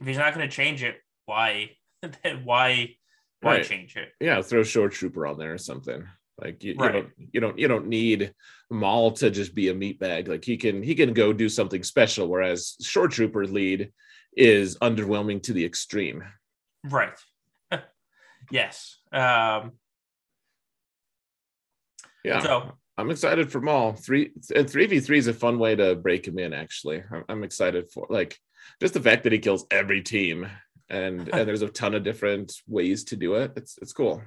if 0.00 0.06
he's 0.06 0.18
not 0.18 0.34
going 0.34 0.48
to 0.48 0.54
change 0.54 0.82
it, 0.82 0.96
why 1.28 1.70
then 2.02 2.44
why 2.44 2.96
why 3.40 3.56
right. 3.56 3.64
change 3.64 3.96
it? 3.96 4.08
Yeah, 4.20 4.42
throw 4.42 4.62
Shoretrooper 4.62 5.30
on 5.30 5.38
there 5.38 5.52
or 5.52 5.58
something. 5.58 6.04
Like 6.40 6.64
you, 6.64 6.74
right. 6.76 6.94
you, 6.94 7.00
don't 7.00 7.12
you 7.32 7.40
don't 7.40 7.58
you 7.58 7.68
don't 7.68 7.88
need 7.88 8.32
Maul 8.70 9.12
to 9.12 9.30
just 9.30 9.54
be 9.54 9.68
a 9.68 9.74
meat 9.74 9.98
bag. 9.98 10.28
Like 10.28 10.44
he 10.44 10.56
can 10.56 10.82
he 10.82 10.94
can 10.94 11.12
go 11.12 11.32
do 11.32 11.48
something 11.48 11.82
special. 11.82 12.28
Whereas 12.28 12.76
Shoretrooper 12.82 13.50
lead 13.50 13.92
is 14.36 14.78
underwhelming 14.78 15.42
to 15.44 15.52
the 15.52 15.64
extreme. 15.64 16.24
Right. 16.84 17.18
yes. 18.50 18.98
Um, 19.12 19.72
yeah. 22.24 22.40
So 22.40 22.72
I'm 22.96 23.10
excited 23.10 23.50
for 23.50 23.60
Maul. 23.60 23.92
Three 23.92 24.30
and 24.54 24.68
three 24.68 24.86
v 24.86 25.00
three 25.00 25.18
is 25.18 25.26
a 25.26 25.34
fun 25.34 25.58
way 25.58 25.76
to 25.76 25.96
break 25.96 26.26
him 26.26 26.38
in. 26.38 26.52
Actually, 26.52 27.02
I'm, 27.12 27.24
I'm 27.28 27.44
excited 27.44 27.90
for 27.90 28.06
like 28.08 28.38
just 28.80 28.94
the 28.94 29.00
fact 29.00 29.24
that 29.24 29.32
he 29.32 29.38
kills 29.38 29.66
every 29.70 30.02
team 30.02 30.48
and 30.90 31.28
and 31.28 31.48
there's 31.48 31.62
a 31.62 31.68
ton 31.68 31.94
of 31.94 32.02
different 32.02 32.54
ways 32.66 33.04
to 33.04 33.16
do 33.16 33.34
it. 33.34 33.52
It's 33.56 33.78
it's 33.78 33.92
cool. 33.92 34.22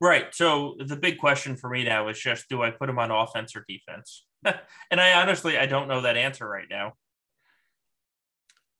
Right. 0.00 0.34
So 0.34 0.76
the 0.78 0.96
big 0.96 1.18
question 1.18 1.56
for 1.56 1.70
me 1.70 1.84
now 1.84 2.08
is 2.08 2.18
just 2.18 2.48
do 2.48 2.62
I 2.62 2.70
put 2.70 2.90
him 2.90 2.98
on 2.98 3.10
offense 3.10 3.56
or 3.56 3.64
defense? 3.66 4.24
and 4.44 5.00
I 5.00 5.20
honestly 5.20 5.58
I 5.58 5.66
don't 5.66 5.88
know 5.88 6.02
that 6.02 6.16
answer 6.16 6.48
right 6.48 6.68
now. 6.68 6.94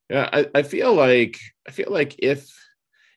Yeah, 0.09 0.29
I, 0.31 0.47
I 0.55 0.61
feel 0.63 0.93
like 0.93 1.39
I 1.67 1.71
feel 1.71 1.91
like 1.91 2.15
if 2.19 2.49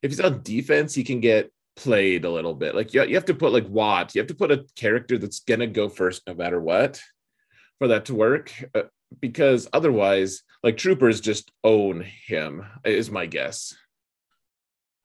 if 0.03 0.11
he's 0.11 0.20
on 0.20 0.42
defense, 0.42 0.94
he 0.94 1.05
can 1.05 1.20
get 1.20 1.53
played 1.76 2.24
a 2.24 2.31
little 2.31 2.55
bit. 2.55 2.74
Like 2.74 2.94
you, 2.94 3.05
you 3.05 3.14
have 3.14 3.26
to 3.26 3.35
put 3.35 3.53
like 3.53 3.68
Watt, 3.68 4.14
you 4.14 4.20
have 4.20 4.29
to 4.29 4.35
put 4.35 4.50
a 4.50 4.64
character 4.76 5.18
that's 5.18 5.40
gonna 5.40 5.66
go 5.66 5.88
first 5.88 6.22
no 6.26 6.35
matter 6.35 6.61
what 6.61 7.00
for 7.79 7.88
that 7.88 8.07
to 8.07 8.14
work. 8.14 8.53
Uh, 8.74 8.85
because 9.18 9.68
otherwise, 9.72 10.42
like 10.62 10.76
troopers 10.76 11.20
just 11.20 11.50
own 11.64 12.04
him, 12.26 12.64
is 12.84 13.10
my 13.10 13.26
guess. 13.26 13.74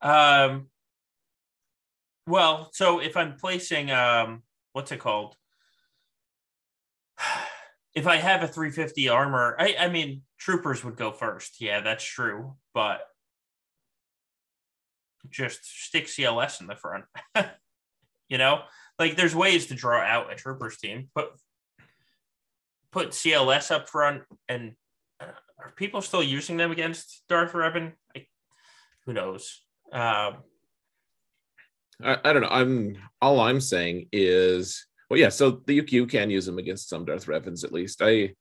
Um 0.02 0.68
well, 2.28 2.70
so 2.74 3.00
if 3.00 3.16
I'm 3.18 3.38
placing 3.38 3.92
um 3.92 4.44
what's 4.74 4.92
it 4.92 5.00
called? 5.00 5.36
If 7.96 8.08
I 8.08 8.18
have 8.18 8.44
a 8.44 8.48
350 8.50 9.08
armor, 9.08 9.56
I 9.58 9.74
I 9.80 9.88
mean 9.88 10.24
troopers 10.38 10.84
would 10.84 10.98
go 10.98 11.14
first. 11.14 11.62
Yeah, 11.62 11.80
that's 11.80 12.04
true, 12.04 12.56
but 12.74 13.00
just 15.30 15.66
stick 15.66 16.08
CLS 16.08 16.60
in 16.62 16.68
the 16.68 16.76
front. 16.76 17.06
you 18.30 18.38
know, 18.38 18.64
like 19.00 19.16
there's 19.16 19.36
ways 19.36 19.68
to 19.68 19.76
draw 19.76 20.00
out 20.00 20.32
a 20.32 20.36
troopers 20.36 20.78
team, 20.78 21.10
but 21.14 21.36
put 22.96 23.10
CLS 23.10 23.72
up 23.72 23.90
front 23.90 24.24
and 24.48 24.72
uh, 25.20 25.26
are 25.60 25.74
people 25.76 26.02
still 26.02 26.24
using 26.24 26.56
them 26.56 26.72
against 26.72 27.24
Darth 27.28 27.52
Revan? 27.52 27.92
I, 28.16 28.26
who 29.06 29.12
knows? 29.12 29.62
Um, 29.92 30.38
I, 32.02 32.18
I, 32.24 32.32
don't 32.32 32.42
know. 32.42 32.48
I'm 32.48 32.96
all 33.22 33.42
I'm 33.42 33.60
saying 33.60 34.08
is, 34.14 34.88
well, 35.10 35.20
yeah. 35.20 35.28
So 35.28 35.62
the 35.68 35.82
UQ 35.82 36.10
can 36.10 36.30
use 36.30 36.46
them 36.46 36.58
against 36.58 36.88
some 36.88 37.04
Darth 37.04 37.26
Revans 37.26 37.66
at 37.66 37.74
least. 37.74 38.02
I, 38.02 38.34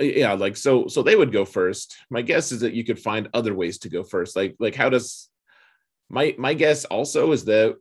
yeah, 0.00 0.32
like 0.32 0.56
so. 0.56 0.88
So 0.88 1.04
they 1.04 1.14
would 1.14 1.30
go 1.30 1.44
first. 1.44 1.98
My 2.10 2.22
guess 2.22 2.50
is 2.50 2.60
that 2.62 2.74
you 2.74 2.82
could 2.82 2.98
find 2.98 3.28
other 3.32 3.54
ways 3.54 3.78
to 3.80 3.88
go 3.88 4.02
first. 4.02 4.34
Like, 4.34 4.56
like 4.58 4.74
how 4.74 4.88
does 4.88 5.28
my 6.08 6.34
my 6.36 6.54
guess 6.54 6.84
also 6.84 7.30
is 7.30 7.44
that 7.44 7.76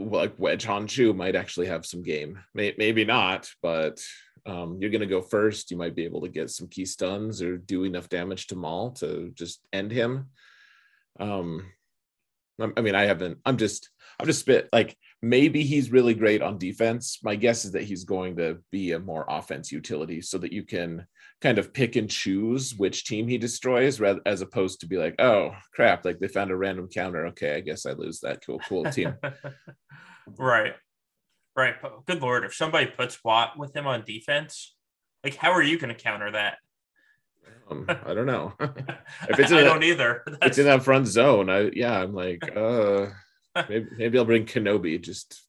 like 0.00 0.32
Wedge 0.38 0.64
Honshu 0.64 1.14
might 1.14 1.36
actually 1.36 1.66
have 1.66 1.84
some 1.84 2.02
game. 2.02 2.38
May, 2.54 2.74
maybe 2.78 3.04
not, 3.04 3.50
but 3.60 4.00
um, 4.46 4.78
you're 4.80 4.90
going 4.90 5.00
to 5.00 5.06
go 5.06 5.22
first. 5.22 5.70
You 5.70 5.76
might 5.76 5.94
be 5.94 6.04
able 6.04 6.20
to 6.22 6.28
get 6.28 6.50
some 6.50 6.68
key 6.68 6.84
stuns 6.84 7.40
or 7.40 7.56
do 7.56 7.84
enough 7.84 8.08
damage 8.08 8.46
to 8.48 8.56
Maul 8.56 8.90
to 8.92 9.30
just 9.34 9.60
end 9.72 9.90
him. 9.90 10.30
Um, 11.18 11.66
I 12.76 12.82
mean, 12.82 12.94
I 12.94 13.04
haven't. 13.04 13.38
I'm 13.44 13.56
just. 13.56 13.90
I'm 14.20 14.26
just 14.26 14.40
spit. 14.40 14.68
Like 14.72 14.96
maybe 15.22 15.64
he's 15.64 15.90
really 15.90 16.14
great 16.14 16.40
on 16.40 16.56
defense. 16.56 17.18
My 17.24 17.34
guess 17.34 17.64
is 17.64 17.72
that 17.72 17.82
he's 17.82 18.04
going 18.04 18.36
to 18.36 18.58
be 18.70 18.92
a 18.92 18.98
more 19.00 19.24
offense 19.28 19.72
utility, 19.72 20.20
so 20.20 20.38
that 20.38 20.52
you 20.52 20.62
can 20.62 21.06
kind 21.40 21.58
of 21.58 21.74
pick 21.74 21.96
and 21.96 22.08
choose 22.08 22.74
which 22.76 23.06
team 23.06 23.26
he 23.26 23.38
destroys, 23.38 23.98
rather 23.98 24.20
as 24.24 24.40
opposed 24.40 24.80
to 24.80 24.86
be 24.86 24.98
like, 24.98 25.16
oh 25.18 25.50
crap, 25.72 26.04
like 26.04 26.20
they 26.20 26.28
found 26.28 26.52
a 26.52 26.56
random 26.56 26.88
counter. 26.88 27.26
Okay, 27.28 27.56
I 27.56 27.60
guess 27.60 27.86
I 27.86 27.92
lose 27.92 28.20
that 28.20 28.44
cool, 28.46 28.60
cool 28.68 28.84
team. 28.84 29.16
right. 30.38 30.74
Right. 31.56 31.74
Good 32.06 32.20
lord, 32.20 32.44
if 32.44 32.54
somebody 32.54 32.86
puts 32.86 33.22
Watt 33.22 33.56
with 33.56 33.76
him 33.76 33.86
on 33.86 34.04
defense, 34.04 34.74
like 35.22 35.36
how 35.36 35.52
are 35.52 35.62
you 35.62 35.78
going 35.78 35.94
to 35.94 36.00
counter 36.00 36.32
that? 36.32 36.58
Um, 37.70 37.86
I 37.88 38.12
don't 38.12 38.26
know. 38.26 38.52
if 38.60 39.38
it's 39.38 39.50
in 39.50 39.58
I 39.58 39.60
that, 39.62 39.64
don't 39.64 39.82
either. 39.84 40.22
That's... 40.26 40.46
It's 40.46 40.58
in 40.58 40.66
that 40.66 40.82
front 40.82 41.06
zone. 41.06 41.48
I 41.48 41.70
yeah, 41.72 42.02
I'm 42.02 42.14
like, 42.14 42.42
uh, 42.56 43.06
maybe 43.68 43.86
maybe 43.96 44.18
I'll 44.18 44.24
bring 44.24 44.46
Kenobi. 44.46 45.00
Just 45.00 45.42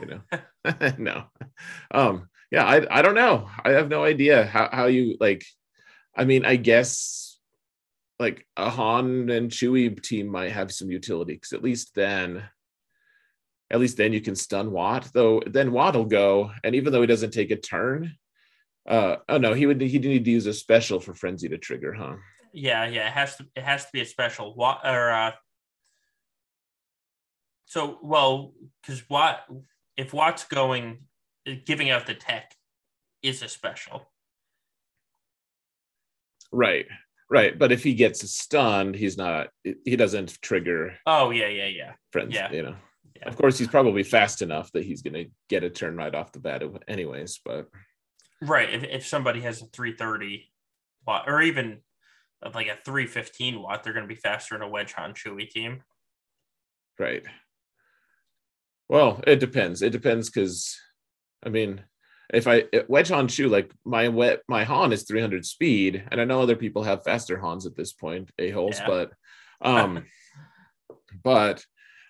you 0.00 0.06
know, 0.06 0.90
no. 0.98 1.24
Um, 1.90 2.28
yeah, 2.50 2.64
I 2.64 2.98
I 2.98 3.02
don't 3.02 3.14
know. 3.14 3.48
I 3.64 3.70
have 3.70 3.88
no 3.88 4.04
idea 4.04 4.44
how 4.44 4.68
how 4.70 4.86
you 4.86 5.16
like. 5.20 5.44
I 6.16 6.24
mean, 6.24 6.44
I 6.44 6.56
guess 6.56 7.38
like 8.18 8.46
a 8.56 8.68
Han 8.68 9.30
and 9.30 9.50
Chewie 9.50 10.02
team 10.02 10.26
might 10.26 10.52
have 10.52 10.72
some 10.72 10.90
utility 10.90 11.34
because 11.34 11.52
at 11.52 11.62
least 11.62 11.94
then 11.94 12.42
at 13.70 13.80
least 13.80 13.96
then 13.96 14.12
you 14.12 14.20
can 14.20 14.34
stun 14.34 14.70
Watt. 14.70 15.10
Though 15.12 15.42
then 15.46 15.72
Watt 15.72 15.94
will 15.94 16.04
go, 16.04 16.50
and 16.64 16.74
even 16.74 16.92
though 16.92 17.00
he 17.00 17.06
doesn't 17.06 17.32
take 17.32 17.50
a 17.50 17.56
turn, 17.56 18.14
uh, 18.88 19.16
oh 19.28 19.38
no, 19.38 19.52
he 19.52 19.66
would 19.66 19.80
he 19.80 19.98
need 19.98 20.24
to 20.24 20.30
use 20.30 20.46
a 20.46 20.54
special 20.54 21.00
for 21.00 21.14
frenzy 21.14 21.48
to 21.48 21.58
trigger, 21.58 21.92
huh? 21.92 22.16
Yeah, 22.52 22.86
yeah, 22.86 23.08
it 23.08 23.12
has 23.12 23.36
to 23.36 23.46
it 23.54 23.62
has 23.62 23.84
to 23.84 23.90
be 23.92 24.00
a 24.00 24.06
special 24.06 24.54
Watt 24.54 24.80
or 24.84 25.10
uh, 25.10 25.32
so 27.66 27.98
well 28.02 28.52
because 28.82 29.08
Watt 29.08 29.40
if 29.96 30.12
Watt's 30.12 30.44
going 30.44 31.00
giving 31.66 31.90
out 31.90 32.06
the 32.06 32.14
tech 32.14 32.54
is 33.22 33.42
a 33.42 33.48
special. 33.48 34.10
Right. 36.52 36.86
Right, 37.30 37.58
but 37.58 37.72
if 37.72 37.84
he 37.84 37.92
gets 37.92 38.28
stunned, 38.30 38.94
he's 38.94 39.18
not. 39.18 39.48
He 39.62 39.96
doesn't 39.96 40.40
trigger. 40.40 40.94
Oh 41.04 41.28
yeah, 41.28 41.48
yeah, 41.48 41.66
yeah. 41.66 41.92
Friends, 42.10 42.34
yeah. 42.34 42.50
You 42.50 42.62
know. 42.62 42.76
Yeah. 43.18 43.28
Of 43.28 43.36
course, 43.36 43.58
he's 43.58 43.68
probably 43.68 44.02
fast 44.02 44.42
enough 44.42 44.70
that 44.72 44.84
he's 44.84 45.02
going 45.02 45.14
to 45.14 45.30
get 45.48 45.64
a 45.64 45.70
turn 45.70 45.96
right 45.96 46.14
off 46.14 46.32
the 46.32 46.38
bat, 46.38 46.62
anyways. 46.86 47.40
But 47.44 47.68
right, 48.40 48.72
if, 48.72 48.84
if 48.84 49.06
somebody 49.06 49.40
has 49.40 49.60
a 49.62 49.66
330 49.66 50.50
watt 51.06 51.24
or 51.26 51.42
even 51.42 51.78
like 52.54 52.68
a 52.68 52.76
315 52.84 53.60
watt, 53.60 53.82
they're 53.82 53.92
going 53.92 54.06
to 54.08 54.14
be 54.14 54.20
faster 54.20 54.54
in 54.54 54.62
a 54.62 54.68
wedge 54.68 54.94
on 54.96 55.14
Chewie 55.14 55.50
team. 55.50 55.82
Right. 56.98 57.24
Well, 58.88 59.20
it 59.26 59.40
depends. 59.40 59.82
It 59.82 59.90
depends 59.90 60.30
because, 60.30 60.78
I 61.44 61.48
mean, 61.48 61.82
if 62.32 62.46
I 62.46 62.64
wedge 62.88 63.08
Han 63.08 63.28
Chew, 63.28 63.48
like 63.48 63.72
my 63.84 64.08
wet 64.08 64.42
my 64.48 64.64
Han 64.64 64.92
is 64.92 65.04
300 65.04 65.44
speed, 65.44 66.04
and 66.10 66.20
I 66.20 66.24
know 66.24 66.42
other 66.42 66.56
people 66.56 66.82
have 66.82 67.04
faster 67.04 67.38
Hans 67.38 67.66
at 67.66 67.76
this 67.76 67.92
point, 67.92 68.30
a 68.38 68.50
holes, 68.50 68.78
yeah. 68.78 68.86
but 68.86 69.12
um, 69.60 70.04
but 71.22 71.64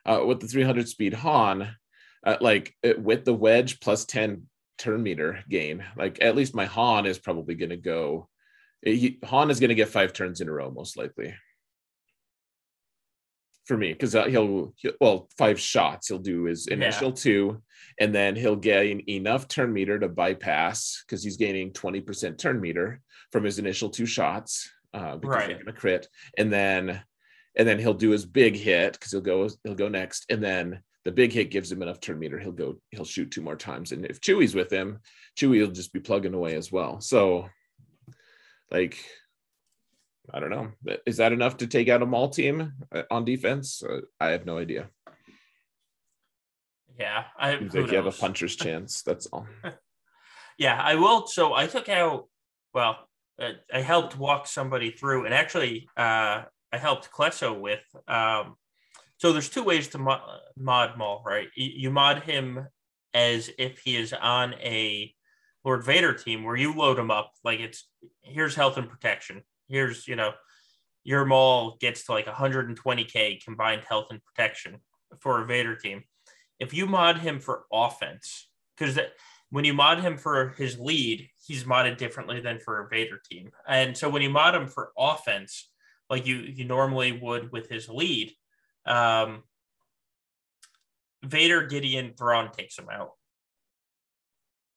uh, 0.08 0.24
with 0.24 0.40
the 0.40 0.48
300 0.48 0.88
speed 0.88 1.12
Han, 1.14 1.76
uh, 2.24 2.36
like 2.40 2.74
it, 2.82 3.00
with 3.00 3.24
the 3.24 3.34
wedge 3.34 3.78
plus 3.80 4.06
10 4.06 4.44
turn 4.78 5.02
meter 5.02 5.44
gain, 5.48 5.84
like 5.96 6.18
at 6.22 6.34
least 6.34 6.54
my 6.54 6.64
Han 6.64 7.04
is 7.04 7.18
probably 7.18 7.54
going 7.54 7.70
to 7.70 7.76
go. 7.76 8.28
He, 8.82 9.18
Han 9.24 9.50
is 9.50 9.60
going 9.60 9.68
to 9.68 9.74
get 9.74 9.90
five 9.90 10.12
turns 10.12 10.40
in 10.40 10.48
a 10.48 10.52
row, 10.52 10.70
most 10.70 10.96
likely. 10.96 11.34
For 13.66 13.76
me, 13.76 13.92
because 13.92 14.14
uh, 14.14 14.24
he'll, 14.24 14.72
he'll, 14.78 14.94
well, 14.98 15.28
five 15.36 15.60
shots. 15.60 16.08
He'll 16.08 16.18
do 16.18 16.44
his 16.44 16.68
initial 16.68 17.10
yeah. 17.10 17.14
two, 17.14 17.62
and 18.00 18.14
then 18.14 18.34
he'll 18.34 18.56
gain 18.56 19.02
enough 19.10 19.46
turn 19.46 19.74
meter 19.74 19.98
to 19.98 20.08
bypass 20.08 21.04
because 21.06 21.22
he's 21.22 21.36
gaining 21.36 21.72
20% 21.72 22.38
turn 22.38 22.62
meter 22.62 23.02
from 23.30 23.44
his 23.44 23.58
initial 23.58 23.90
two 23.90 24.06
shots 24.06 24.70
uh, 24.94 25.16
because 25.16 25.36
right. 25.36 25.46
they're 25.48 25.56
going 25.56 25.66
to 25.66 25.72
crit. 25.72 26.08
And 26.38 26.50
then 26.50 27.02
and 27.58 27.66
then 27.66 27.78
he'll 27.78 27.92
do 27.92 28.10
his 28.10 28.24
big 28.24 28.56
hit 28.56 28.92
because 28.92 29.10
he'll 29.10 29.20
go 29.20 29.48
he'll 29.64 29.74
go 29.74 29.88
next, 29.88 30.26
and 30.30 30.42
then 30.42 30.80
the 31.04 31.12
big 31.12 31.32
hit 31.32 31.50
gives 31.50 31.70
him 31.70 31.82
enough 31.82 32.00
turn 32.00 32.18
meter. 32.18 32.38
He'll 32.38 32.52
go 32.52 32.76
he'll 32.90 33.04
shoot 33.04 33.30
two 33.30 33.42
more 33.42 33.56
times, 33.56 33.92
and 33.92 34.06
if 34.06 34.20
Chewie's 34.20 34.54
with 34.54 34.70
him, 34.70 35.00
Chewie 35.36 35.60
will 35.60 35.72
just 35.72 35.92
be 35.92 36.00
plugging 36.00 36.34
away 36.34 36.54
as 36.54 36.70
well. 36.70 37.00
So, 37.00 37.48
like, 38.70 38.96
I 40.32 40.38
don't 40.40 40.50
know, 40.50 40.70
is 41.04 41.16
that 41.16 41.32
enough 41.32 41.58
to 41.58 41.66
take 41.66 41.88
out 41.88 42.02
a 42.02 42.06
Maul 42.06 42.28
team 42.28 42.72
uh, 42.94 43.02
on 43.10 43.24
defense? 43.24 43.82
Uh, 43.82 44.02
I 44.20 44.28
have 44.28 44.46
no 44.46 44.58
idea. 44.58 44.88
Yeah, 46.98 47.24
I 47.38 47.58
Seems 47.58 47.74
like 47.74 47.90
you 47.90 47.96
have 47.96 48.06
a 48.06 48.12
puncher's 48.12 48.56
chance. 48.56 49.02
That's 49.02 49.26
all. 49.26 49.46
yeah, 50.58 50.80
I 50.80 50.94
will. 50.94 51.26
So 51.26 51.54
I 51.54 51.66
took 51.66 51.88
out. 51.88 52.28
Well, 52.74 52.98
uh, 53.40 53.52
I 53.72 53.80
helped 53.80 54.18
walk 54.18 54.46
somebody 54.46 54.90
through, 54.90 55.24
and 55.24 55.34
actually, 55.34 55.88
uh, 55.96 56.42
I 56.72 56.78
helped 56.78 57.10
Klesso 57.10 57.58
with. 57.58 57.84
Um, 58.06 58.56
so 59.16 59.32
there's 59.32 59.48
two 59.48 59.64
ways 59.64 59.88
to 59.88 59.98
mod, 59.98 60.20
mod 60.56 60.96
Maul, 60.96 61.22
right? 61.26 61.48
You, 61.56 61.70
you 61.74 61.90
mod 61.90 62.22
him 62.22 62.66
as 63.14 63.50
if 63.58 63.80
he 63.80 63.96
is 63.96 64.12
on 64.12 64.54
a 64.54 65.12
Lord 65.64 65.84
Vader 65.84 66.12
team, 66.12 66.44
where 66.44 66.56
you 66.56 66.74
load 66.74 66.98
him 66.98 67.10
up 67.10 67.32
like 67.44 67.60
it's 67.60 67.88
here's 68.22 68.54
health 68.54 68.76
and 68.76 68.88
protection. 68.88 69.42
Here's 69.68 70.06
you 70.06 70.16
know 70.16 70.32
your 71.04 71.24
Maul 71.24 71.76
gets 71.80 72.04
to 72.04 72.12
like 72.12 72.26
120k 72.26 73.42
combined 73.42 73.82
health 73.88 74.08
and 74.10 74.20
protection 74.24 74.76
for 75.20 75.42
a 75.42 75.46
Vader 75.46 75.74
team. 75.74 76.04
If 76.60 76.74
you 76.74 76.86
mod 76.86 77.18
him 77.18 77.40
for 77.40 77.64
offense, 77.72 78.48
because 78.76 78.98
when 79.50 79.64
you 79.64 79.72
mod 79.72 80.00
him 80.00 80.18
for 80.18 80.50
his 80.58 80.78
lead, 80.78 81.28
he's 81.46 81.64
modded 81.64 81.96
differently 81.96 82.40
than 82.40 82.58
for 82.58 82.80
a 82.80 82.88
Vader 82.88 83.20
team. 83.30 83.50
And 83.66 83.96
so 83.96 84.08
when 84.08 84.22
you 84.22 84.30
mod 84.30 84.54
him 84.54 84.66
for 84.66 84.92
offense, 84.98 85.70
like 86.10 86.26
you 86.26 86.36
you 86.36 86.64
normally 86.64 87.12
would 87.12 87.52
with 87.52 87.68
his 87.68 87.88
lead, 87.88 88.32
um, 88.86 89.42
Vader, 91.22 91.66
Gideon, 91.66 92.14
Thrawn 92.16 92.50
takes 92.52 92.78
him 92.78 92.88
out, 92.90 93.12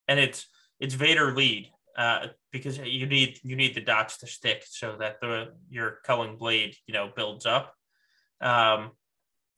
and 0.07 0.19
it's 0.19 0.47
it's 0.79 0.93
Vader 0.93 1.33
lead 1.33 1.69
uh, 1.97 2.27
because 2.51 2.77
you 2.77 3.05
need 3.05 3.39
you 3.43 3.55
need 3.55 3.75
the 3.75 3.81
dots 3.81 4.17
to 4.19 4.27
stick 4.27 4.63
so 4.67 4.97
that 4.99 5.21
the 5.21 5.53
your 5.69 5.99
culling 6.05 6.37
blade 6.37 6.75
you 6.87 6.93
know 6.93 7.09
builds 7.15 7.45
up. 7.45 7.73
Um, 8.41 8.91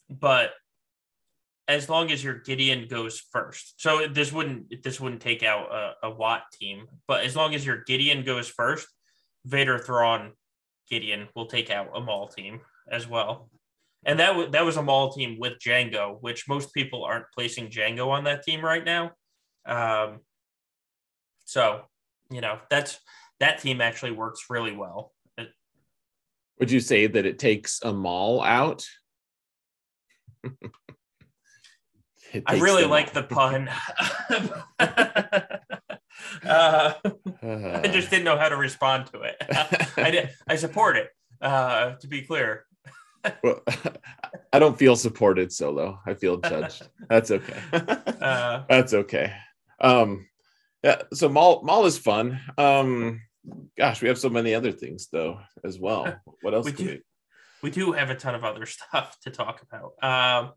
but 0.09 0.51
as 1.67 1.89
long 1.89 2.11
as 2.11 2.23
your 2.23 2.35
Gideon 2.35 2.87
goes 2.87 3.19
first. 3.31 3.81
So 3.81 4.07
this 4.07 4.31
wouldn't 4.31 4.83
this 4.83 4.99
wouldn't 4.99 5.21
take 5.21 5.43
out 5.43 5.71
a, 5.71 6.07
a 6.07 6.11
Watt 6.11 6.43
team, 6.51 6.87
but 7.07 7.23
as 7.23 7.35
long 7.35 7.55
as 7.55 7.65
your 7.65 7.77
Gideon 7.77 8.23
goes 8.23 8.47
first, 8.47 8.87
Vader 9.45 9.79
Thrawn 9.79 10.33
Gideon 10.89 11.27
will 11.35 11.45
take 11.45 11.69
out 11.69 11.89
a 11.95 12.01
Maul 12.01 12.27
team 12.27 12.61
as 12.91 13.07
well. 13.07 13.49
And 14.05 14.19
that 14.19 14.29
w- 14.29 14.49
that 14.51 14.65
was 14.65 14.77
a 14.77 14.81
Maul 14.81 15.11
team 15.11 15.37
with 15.39 15.59
Jango, 15.59 16.17
which 16.21 16.47
most 16.47 16.73
people 16.73 17.03
aren't 17.03 17.31
placing 17.33 17.69
Jango 17.69 18.09
on 18.09 18.25
that 18.25 18.43
team 18.43 18.63
right 18.63 18.83
now. 18.83 19.11
Um, 19.65 20.19
so 21.45 21.83
you 22.29 22.41
know 22.41 22.59
that's 22.69 22.99
that 23.39 23.59
team 23.59 23.81
actually 23.81 24.11
works 24.11 24.45
really 24.49 24.75
well. 24.75 25.13
It, 25.37 25.49
Would 26.59 26.71
you 26.71 26.79
say 26.79 27.07
that 27.07 27.25
it 27.25 27.39
takes 27.39 27.79
a 27.83 27.93
mall 27.93 28.41
out? 28.41 28.85
I 32.45 32.59
really 32.59 32.85
like 32.85 33.13
the 33.13 33.23
pun. 33.23 33.69
uh, 36.45 36.93
I 37.43 37.89
just 37.91 38.09
didn't 38.09 38.25
know 38.25 38.37
how 38.37 38.49
to 38.49 38.57
respond 38.57 39.07
to 39.07 39.21
it. 39.21 39.35
I, 39.97 40.11
did, 40.11 40.29
I 40.47 40.55
support 40.55 40.97
it. 40.97 41.09
Uh, 41.41 41.95
to 41.95 42.07
be 42.07 42.21
clear. 42.21 42.65
well, 43.43 43.61
I 44.53 44.59
don't 44.59 44.77
feel 44.77 44.95
supported 44.95 45.51
solo. 45.51 45.99
I 46.05 46.13
feel 46.13 46.37
judged. 46.37 46.87
That's 47.09 47.31
okay. 47.31 47.59
Uh, 47.73 48.63
That's 48.69 48.93
okay. 48.93 49.33
Um, 49.79 50.27
yeah. 50.83 51.01
So 51.13 51.29
mall 51.29 51.63
Maul 51.63 51.85
is 51.85 51.97
fun. 51.97 52.39
Um, 52.57 53.21
gosh, 53.77 54.01
we 54.01 54.07
have 54.07 54.17
so 54.17 54.29
many 54.29 54.53
other 54.53 54.71
things 54.71 55.07
though 55.11 55.39
as 55.65 55.79
well. 55.79 56.15
What 56.41 56.53
else? 56.53 56.65
We 56.65 56.71
do. 56.71 56.85
We... 56.85 57.01
we 57.63 57.71
do 57.71 57.91
have 57.91 58.09
a 58.09 58.15
ton 58.15 58.35
of 58.35 58.43
other 58.43 58.65
stuff 58.65 59.17
to 59.23 59.31
talk 59.31 59.63
about. 59.63 59.93
Um, 60.01 60.53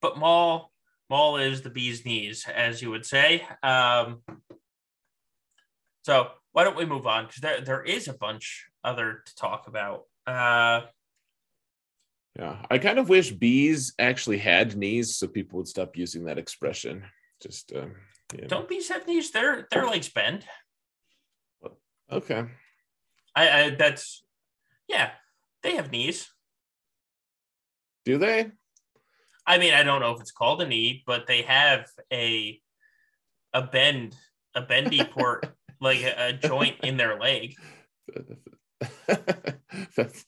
but 0.00 0.18
Maul 0.18 0.71
Maul 1.12 1.36
is 1.36 1.60
the 1.60 1.68
bee's 1.68 2.06
knees, 2.06 2.46
as 2.48 2.80
you 2.80 2.90
would 2.90 3.04
say. 3.04 3.46
Um, 3.62 4.22
so 6.04 6.28
why 6.52 6.64
don't 6.64 6.74
we 6.74 6.86
move 6.86 7.06
on? 7.06 7.26
Because 7.26 7.42
there, 7.42 7.60
there 7.60 7.82
is 7.82 8.08
a 8.08 8.14
bunch 8.14 8.64
other 8.82 9.22
to 9.26 9.34
talk 9.36 9.68
about. 9.68 10.04
Uh, 10.26 10.86
yeah, 12.38 12.64
I 12.70 12.78
kind 12.78 12.98
of 12.98 13.10
wish 13.10 13.30
bees 13.30 13.92
actually 13.98 14.38
had 14.38 14.74
knees 14.74 15.14
so 15.14 15.26
people 15.26 15.58
would 15.58 15.68
stop 15.68 15.98
using 15.98 16.24
that 16.24 16.38
expression. 16.38 17.04
Just 17.42 17.74
uh, 17.74 17.88
you 18.32 18.40
know. 18.40 18.48
don't 18.48 18.68
bees 18.68 18.88
have 18.88 19.06
knees? 19.06 19.32
Their 19.32 19.68
their 19.70 19.84
legs 19.84 20.08
bend. 20.08 20.46
Okay. 22.10 22.46
I, 23.36 23.50
I 23.50 23.70
that's 23.70 24.24
yeah, 24.88 25.10
they 25.62 25.76
have 25.76 25.92
knees. 25.92 26.30
Do 28.06 28.16
they? 28.16 28.52
I 29.46 29.58
mean, 29.58 29.74
I 29.74 29.82
don't 29.82 30.00
know 30.00 30.14
if 30.14 30.20
it's 30.20 30.30
called 30.30 30.62
a 30.62 30.66
knee, 30.68 31.02
but 31.06 31.26
they 31.26 31.42
have 31.42 31.86
a 32.12 32.60
a 33.52 33.62
bend, 33.62 34.16
a 34.54 34.62
bendy 34.62 35.04
port, 35.10 35.46
like 35.80 36.02
a, 36.02 36.28
a, 36.28 36.32
joint 36.32 36.76
in 36.82 36.96
their 36.96 37.18
leg. 37.18 37.54
that's 39.96 40.24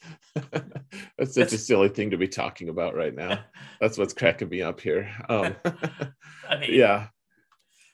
that's 1.16 1.34
such 1.34 1.52
a 1.52 1.58
silly 1.58 1.88
thing 1.88 2.10
to 2.10 2.16
be 2.16 2.28
talking 2.28 2.68
about 2.68 2.94
right 2.94 3.14
now. 3.14 3.40
That's 3.80 3.98
what's 3.98 4.14
cracking 4.14 4.48
me 4.48 4.62
up 4.62 4.80
here. 4.80 5.10
Um, 5.28 5.56
I 6.48 6.56
mean, 6.58 6.72
yeah. 6.72 7.08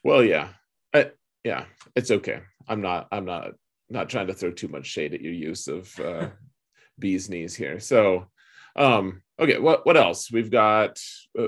Well, 0.05 0.23
yeah, 0.23 0.49
I, 0.95 1.11
yeah. 1.45 1.65
It's 1.97 2.11
okay. 2.11 2.41
I'm 2.69 2.83
not. 2.83 3.09
I'm 3.11 3.25
not. 3.25 3.53
Not 3.89 4.09
trying 4.09 4.29
to 4.29 4.35
throw 4.35 4.53
too 4.53 4.69
much 4.69 4.87
shade 4.87 5.15
at 5.15 5.21
your 5.21 5.33
use 5.33 5.67
of 5.67 5.99
uh, 5.99 6.29
bees 6.99 7.29
knees 7.29 7.57
here. 7.57 7.81
So, 7.81 8.29
um, 8.77 9.23
Okay, 9.41 9.59
what 9.59 9.87
what 9.87 9.97
else? 9.97 10.31
We've 10.31 10.51
got. 10.51 11.01
Uh, 11.39 11.47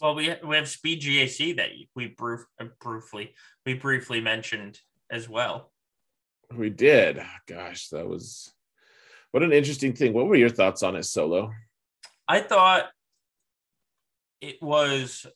well, 0.00 0.14
we 0.14 0.34
we 0.42 0.56
have 0.56 0.66
Speed 0.66 1.02
GAC 1.02 1.56
that 1.56 1.68
we 1.94 2.06
brief, 2.06 2.40
uh, 2.58 2.66
briefly 2.80 3.34
we 3.66 3.74
briefly 3.74 4.22
mentioned 4.22 4.80
as 5.10 5.28
well. 5.28 5.70
We 6.56 6.70
did. 6.70 7.20
Gosh, 7.46 7.88
that 7.90 8.08
was 8.08 8.50
what 9.30 9.42
an 9.42 9.52
interesting 9.52 9.92
thing. 9.92 10.14
What 10.14 10.26
were 10.26 10.36
your 10.36 10.48
thoughts 10.48 10.82
on 10.82 10.96
it, 10.96 11.02
Solo? 11.02 11.52
I 12.26 12.40
thought 12.40 12.86
it 14.40 14.62
was. 14.62 15.26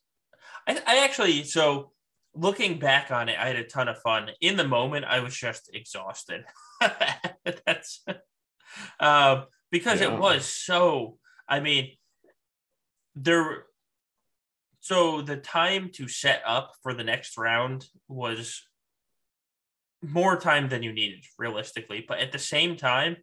I, 0.66 0.81
I 0.87 1.05
actually 1.05 1.44
so 1.44 1.92
looking 2.35 2.79
back 2.79 3.11
on 3.11 3.29
it, 3.29 3.37
I 3.38 3.48
had 3.48 3.57
a 3.57 3.64
ton 3.64 3.88
of 3.88 3.98
fun. 3.98 4.31
In 4.40 4.57
the 4.57 4.66
moment, 4.66 5.05
I 5.05 5.20
was 5.20 5.37
just 5.37 5.68
exhausted. 5.74 6.46
That's 7.66 8.03
uh, 8.98 9.42
because 9.70 10.01
yeah. 10.01 10.14
it 10.14 10.18
was 10.18 10.46
so. 10.46 11.18
I 11.48 11.61
mean, 11.61 11.92
there 13.14 13.64
so 14.80 15.22
the 15.22 15.37
time 15.37 15.90
to 15.94 16.08
set 16.08 16.42
up 16.46 16.72
for 16.82 16.94
the 16.94 17.04
next 17.04 17.37
round 17.37 17.87
was 18.08 18.62
more 20.02 20.38
time 20.38 20.68
than 20.68 20.82
you 20.82 20.92
needed 20.92 21.24
realistically. 21.38 22.04
But 22.06 22.18
at 22.18 22.32
the 22.32 22.38
same 22.38 22.76
time 22.76 23.16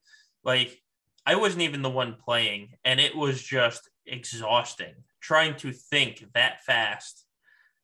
like 0.46 0.80
i 1.26 1.36
wasn't 1.36 1.64
even 1.64 1.82
the 1.82 1.90
one 1.90 2.16
playing 2.24 2.70
and 2.86 3.00
it 3.00 3.16
was 3.16 3.42
just 3.42 3.90
exhausting 4.06 4.94
trying 5.20 5.56
to 5.56 5.72
think 5.74 6.24
that 6.36 6.64
fast. 6.64 7.26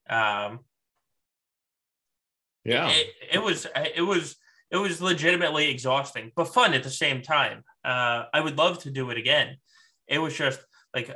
Um 0.10 0.60
yeah. 2.64 2.90
it, 2.92 3.08
it 3.34 3.44
was 3.44 3.66
it 3.96 4.04
was 4.04 4.36
it 4.70 4.78
was 4.78 5.02
legitimately 5.02 5.70
exhausting 5.70 6.32
but 6.36 6.54
fun 6.54 6.74
at 6.74 6.84
the 6.84 6.92
same 6.92 7.22
time. 7.22 7.64
Uh 7.84 8.26
i 8.34 8.40
would 8.40 8.58
love 8.58 8.78
to 8.80 8.92
do 8.92 9.10
it 9.10 9.18
again 9.18 9.58
it 10.12 10.20
was 10.20 10.38
just 10.38 10.60
like 10.94 11.10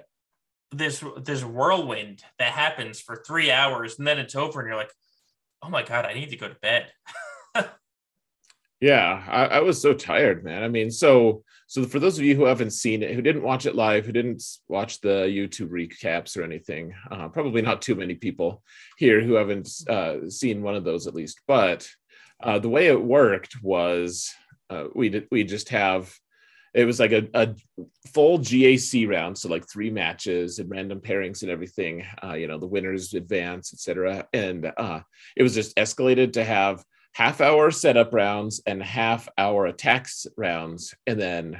this 0.71 1.03
this 1.21 1.43
whirlwind 1.43 2.23
that 2.39 2.53
happens 2.53 2.99
for 2.99 3.23
three 3.27 3.51
hours 3.51 3.99
and 3.99 4.07
then 4.07 4.17
it's 4.17 4.35
over 4.35 4.59
and 4.59 4.67
you're 4.67 4.77
like 4.77 4.91
oh 5.61 5.69
my 5.69 5.83
god 5.83 6.05
i 6.05 6.13
need 6.13 6.29
to 6.31 6.37
go 6.37 6.47
to 6.47 6.55
bed. 6.61 6.91
Yeah 8.81 9.23
I, 9.27 9.45
I, 9.45 9.59
was 9.61 9.81
so 9.81 9.93
tired 9.93 10.43
man. 10.43 10.61
I 10.61 10.67
mean 10.67 10.91
so 10.91 11.43
so 11.65 11.85
for 11.85 11.97
those 11.97 12.19
of 12.19 12.25
you 12.25 12.35
who 12.35 12.43
haven't 12.43 12.71
seen 12.71 13.01
it 13.01 13.15
who 13.15 13.21
didn't 13.21 13.41
watch 13.41 13.65
it 13.65 13.73
live 13.73 14.05
who 14.05 14.11
didn't 14.11 14.43
watch 14.67 14.99
the 14.99 15.23
youtube 15.23 15.69
recaps 15.69 16.37
or 16.37 16.43
anything 16.43 16.93
uh, 17.09 17.29
probably 17.29 17.61
not 17.61 17.81
too 17.81 17.95
many 17.95 18.15
people 18.15 18.61
here 18.97 19.21
who 19.21 19.35
haven't 19.35 19.69
uh, 19.89 20.29
seen 20.29 20.61
one 20.61 20.75
of 20.75 20.83
those 20.83 21.07
at 21.07 21.15
least 21.15 21.39
but 21.47 21.89
uh, 22.43 22.59
the 22.59 22.69
way 22.69 22.87
it 22.87 23.01
worked 23.01 23.55
was 23.63 24.29
uh, 24.69 24.85
we 24.93 25.07
did 25.07 25.25
we 25.31 25.45
just 25.45 25.69
have 25.69 26.13
it 26.75 26.83
was 26.83 26.99
like 26.99 27.13
a, 27.13 27.27
a 27.33 27.55
full 28.13 28.37
GAC 28.37 29.07
round, 29.07 29.37
so 29.37 29.47
like 29.47 29.67
three 29.67 29.89
matches 29.89 30.59
and 30.59 30.69
random 30.69 30.99
pairings 30.99 31.41
and 31.41 31.49
everything. 31.49 32.05
Uh, 32.21 32.33
you 32.33 32.47
know, 32.47 32.57
the 32.57 32.67
winners 32.67 33.13
advance, 33.13 33.73
etc. 33.73 34.27
And 34.33 34.71
uh, 34.75 34.99
it 35.37 35.43
was 35.43 35.55
just 35.55 35.75
escalated 35.77 36.33
to 36.33 36.43
have 36.43 36.83
half 37.13 37.39
hour 37.39 37.71
setup 37.71 38.13
rounds 38.13 38.61
and 38.65 38.83
half 38.83 39.29
hour 39.37 39.67
attacks 39.67 40.27
rounds, 40.35 40.93
and 41.07 41.19
then 41.19 41.57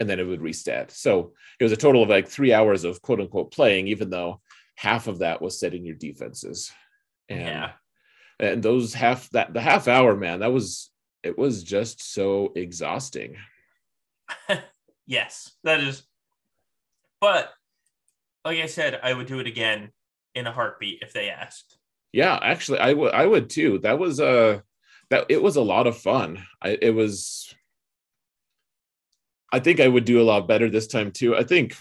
and 0.00 0.08
then 0.08 0.20
it 0.20 0.24
would 0.24 0.42
reset. 0.42 0.90
So 0.90 1.32
it 1.58 1.64
was 1.64 1.72
a 1.72 1.76
total 1.76 2.02
of 2.02 2.10
like 2.10 2.28
three 2.28 2.52
hours 2.52 2.84
of 2.84 3.00
quote 3.00 3.20
unquote 3.20 3.50
playing, 3.50 3.88
even 3.88 4.10
though 4.10 4.42
half 4.74 5.06
of 5.06 5.20
that 5.20 5.40
was 5.40 5.58
setting 5.58 5.86
your 5.86 5.96
defenses. 5.96 6.70
And, 7.30 7.40
yeah. 7.40 7.70
And 8.38 8.62
those 8.62 8.92
half 8.92 9.30
that 9.30 9.54
the 9.54 9.62
half 9.62 9.88
hour, 9.88 10.14
man, 10.14 10.40
that 10.40 10.52
was 10.52 10.90
it 11.22 11.38
was 11.38 11.62
just 11.62 12.12
so 12.12 12.52
exhausting. 12.54 13.38
yes, 15.06 15.52
that 15.64 15.80
is. 15.80 16.02
But 17.20 17.52
like 18.44 18.58
I 18.58 18.66
said, 18.66 19.00
I 19.02 19.12
would 19.12 19.26
do 19.26 19.40
it 19.40 19.46
again 19.46 19.90
in 20.34 20.46
a 20.46 20.52
heartbeat 20.52 21.00
if 21.02 21.12
they 21.12 21.30
asked. 21.30 21.78
Yeah, 22.12 22.38
actually, 22.40 22.78
I 22.78 22.92
would. 22.92 23.12
I 23.12 23.26
would 23.26 23.50
too. 23.50 23.80
That 23.80 23.98
was 23.98 24.20
a 24.20 24.26
uh, 24.28 24.60
that 25.10 25.26
it 25.28 25.42
was 25.42 25.56
a 25.56 25.62
lot 25.62 25.86
of 25.86 25.98
fun. 25.98 26.44
I, 26.62 26.78
it 26.80 26.94
was 26.94 27.54
I 29.52 29.60
think 29.60 29.80
I 29.80 29.88
would 29.88 30.04
do 30.04 30.20
a 30.20 30.24
lot 30.24 30.48
better 30.48 30.68
this 30.68 30.86
time 30.86 31.10
too. 31.10 31.36
I 31.36 31.42
think 31.42 31.74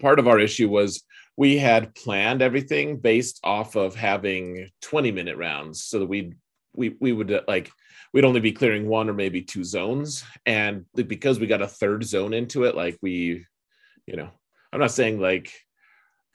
part 0.00 0.18
of 0.18 0.28
our 0.28 0.38
issue 0.38 0.68
was 0.68 1.02
we 1.36 1.56
had 1.56 1.94
planned 1.94 2.42
everything 2.42 2.98
based 2.98 3.40
off 3.44 3.76
of 3.76 3.94
having 3.94 4.68
20 4.82 5.12
minute 5.12 5.36
rounds 5.36 5.82
so 5.82 6.00
that 6.00 6.06
we 6.06 6.34
we 6.74 6.96
we 7.00 7.12
would 7.12 7.40
like 7.48 7.70
we'd 8.12 8.24
only 8.24 8.40
be 8.40 8.52
clearing 8.52 8.88
one 8.88 9.08
or 9.08 9.14
maybe 9.14 9.42
two 9.42 9.64
zones. 9.64 10.24
And 10.46 10.84
because 10.94 11.38
we 11.38 11.46
got 11.46 11.62
a 11.62 11.68
third 11.68 12.04
zone 12.04 12.34
into 12.34 12.64
it 12.64 12.74
like 12.74 12.98
we 13.02 13.46
you 14.10 14.16
know 14.16 14.28
i'm 14.72 14.80
not 14.80 14.90
saying 14.90 15.20
like 15.20 15.52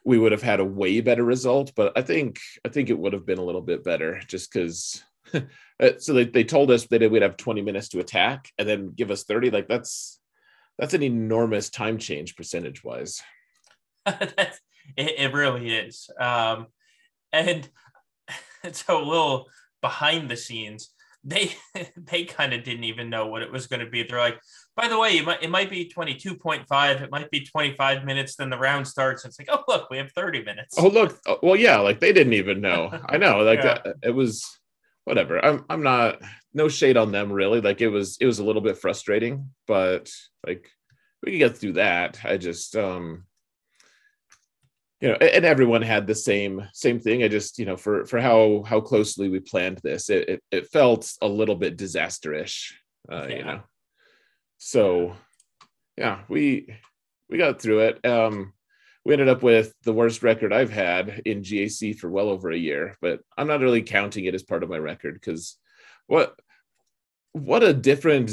we 0.04 0.18
would 0.18 0.32
have 0.32 0.42
had 0.42 0.60
a 0.60 0.64
way 0.64 1.00
better 1.00 1.24
result 1.24 1.72
but 1.76 1.92
i 1.96 2.02
think 2.02 2.40
i 2.64 2.68
think 2.68 2.88
it 2.88 2.98
would 2.98 3.12
have 3.12 3.26
been 3.26 3.38
a 3.38 3.44
little 3.44 3.60
bit 3.60 3.84
better 3.84 4.20
just 4.26 4.52
because 4.52 5.02
Uh, 5.78 5.90
so 5.98 6.14
they, 6.14 6.24
they 6.24 6.42
told 6.42 6.70
us 6.70 6.86
that 6.86 7.10
we'd 7.10 7.20
have 7.20 7.36
20 7.36 7.60
minutes 7.60 7.90
to 7.90 7.98
attack 7.98 8.50
and 8.56 8.66
then 8.66 8.94
give 8.96 9.10
us 9.10 9.24
30 9.24 9.50
like 9.50 9.68
that's 9.68 10.18
that's 10.78 10.94
an 10.94 11.02
enormous 11.02 11.68
time 11.68 11.98
change 11.98 12.34
percentage 12.34 12.82
wise 12.82 13.20
it, 14.06 14.58
it, 14.96 15.34
really 15.34 15.68
is. 15.68 16.08
Um 16.18 16.68
and 17.30 17.68
so 18.72 18.96
a 18.96 19.04
little 19.04 19.48
behind 19.82 20.30
the 20.30 20.36
scenes 20.38 20.94
they 21.26 21.52
they 21.96 22.24
kind 22.24 22.54
of 22.54 22.64
didn't 22.64 22.84
even 22.84 23.10
know 23.10 23.26
what 23.26 23.42
it 23.42 23.52
was 23.52 23.66
going 23.66 23.80
to 23.80 23.90
be 23.90 24.02
they're 24.02 24.18
like 24.18 24.40
by 24.76 24.88
the 24.88 24.98
way 24.98 25.18
it 25.18 25.24
might, 25.24 25.42
it 25.42 25.50
might 25.50 25.68
be 25.68 25.90
22.5 25.94 27.02
it 27.02 27.10
might 27.10 27.30
be 27.30 27.40
25 27.44 28.04
minutes 28.04 28.36
then 28.36 28.48
the 28.48 28.58
round 28.58 28.86
starts 28.86 29.24
it's 29.24 29.38
like 29.38 29.48
oh 29.50 29.62
look 29.68 29.90
we 29.90 29.98
have 29.98 30.10
30 30.12 30.44
minutes 30.44 30.76
oh 30.78 30.88
look 30.88 31.20
oh, 31.26 31.38
well 31.42 31.56
yeah 31.56 31.78
like 31.78 32.00
they 32.00 32.12
didn't 32.12 32.34
even 32.34 32.60
know 32.60 32.98
i 33.08 33.16
know 33.16 33.38
like 33.40 33.58
yeah. 33.58 33.78
that, 33.84 33.96
it 34.02 34.14
was 34.14 34.58
whatever. 35.06 35.42
I'm 35.42 35.64
I'm 35.70 35.82
not 35.82 36.20
no 36.52 36.68
shade 36.68 36.98
on 36.98 37.12
them 37.12 37.32
really. 37.32 37.62
Like 37.62 37.80
it 37.80 37.88
was 37.88 38.18
it 38.20 38.26
was 38.26 38.40
a 38.40 38.44
little 38.44 38.60
bit 38.60 38.76
frustrating, 38.76 39.50
but 39.66 40.10
like 40.46 40.68
we 41.22 41.32
could 41.32 41.38
get 41.38 41.56
through 41.56 41.74
that. 41.74 42.18
I 42.24 42.36
just 42.36 42.76
um 42.76 43.24
you 45.00 45.08
know, 45.08 45.14
and 45.14 45.44
everyone 45.44 45.82
had 45.82 46.06
the 46.06 46.14
same 46.14 46.66
same 46.72 47.00
thing. 47.00 47.22
I 47.22 47.28
just, 47.28 47.58
you 47.58 47.66
know, 47.66 47.76
for 47.76 48.06
for 48.06 48.20
how 48.20 48.64
how 48.66 48.80
closely 48.80 49.28
we 49.28 49.40
planned 49.40 49.80
this, 49.82 50.08
it 50.08 50.28
it, 50.28 50.42
it 50.50 50.68
felt 50.68 51.12
a 51.20 51.28
little 51.28 51.56
bit 51.56 51.76
disasterish, 51.76 52.72
uh, 53.10 53.26
yeah. 53.28 53.36
you 53.36 53.44
know. 53.44 53.60
So, 54.58 55.16
yeah, 55.98 56.20
we 56.28 56.74
we 57.28 57.36
got 57.36 57.60
through 57.60 57.80
it. 57.80 58.06
Um, 58.06 58.54
we 59.04 59.12
ended 59.12 59.28
up 59.28 59.42
with 59.42 59.74
the 59.84 59.92
worst 59.92 60.22
record 60.22 60.52
I've 60.52 60.72
had 60.72 61.22
in 61.26 61.42
GAC 61.42 61.96
for 61.98 62.10
well 62.10 62.28
over 62.28 62.50
a 62.50 62.56
year, 62.56 62.96
but 63.00 63.20
I'm 63.36 63.46
not 63.46 63.60
really 63.60 63.82
counting 63.82 64.24
it 64.24 64.34
as 64.34 64.42
part 64.42 64.62
of 64.62 64.70
my 64.70 64.78
record 64.78 65.14
because 65.14 65.58
what 66.06 66.34
what 67.32 67.62
a 67.62 67.74
different 67.74 68.30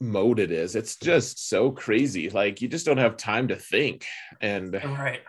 mode 0.00 0.38
it 0.38 0.50
is. 0.50 0.74
It's 0.74 0.96
just 0.96 1.48
so 1.48 1.70
crazy. 1.70 2.30
Like 2.30 2.62
you 2.62 2.68
just 2.68 2.86
don't 2.86 2.96
have 2.96 3.18
time 3.18 3.48
to 3.48 3.56
think. 3.56 4.06
And 4.40 4.72
right. 4.72 5.20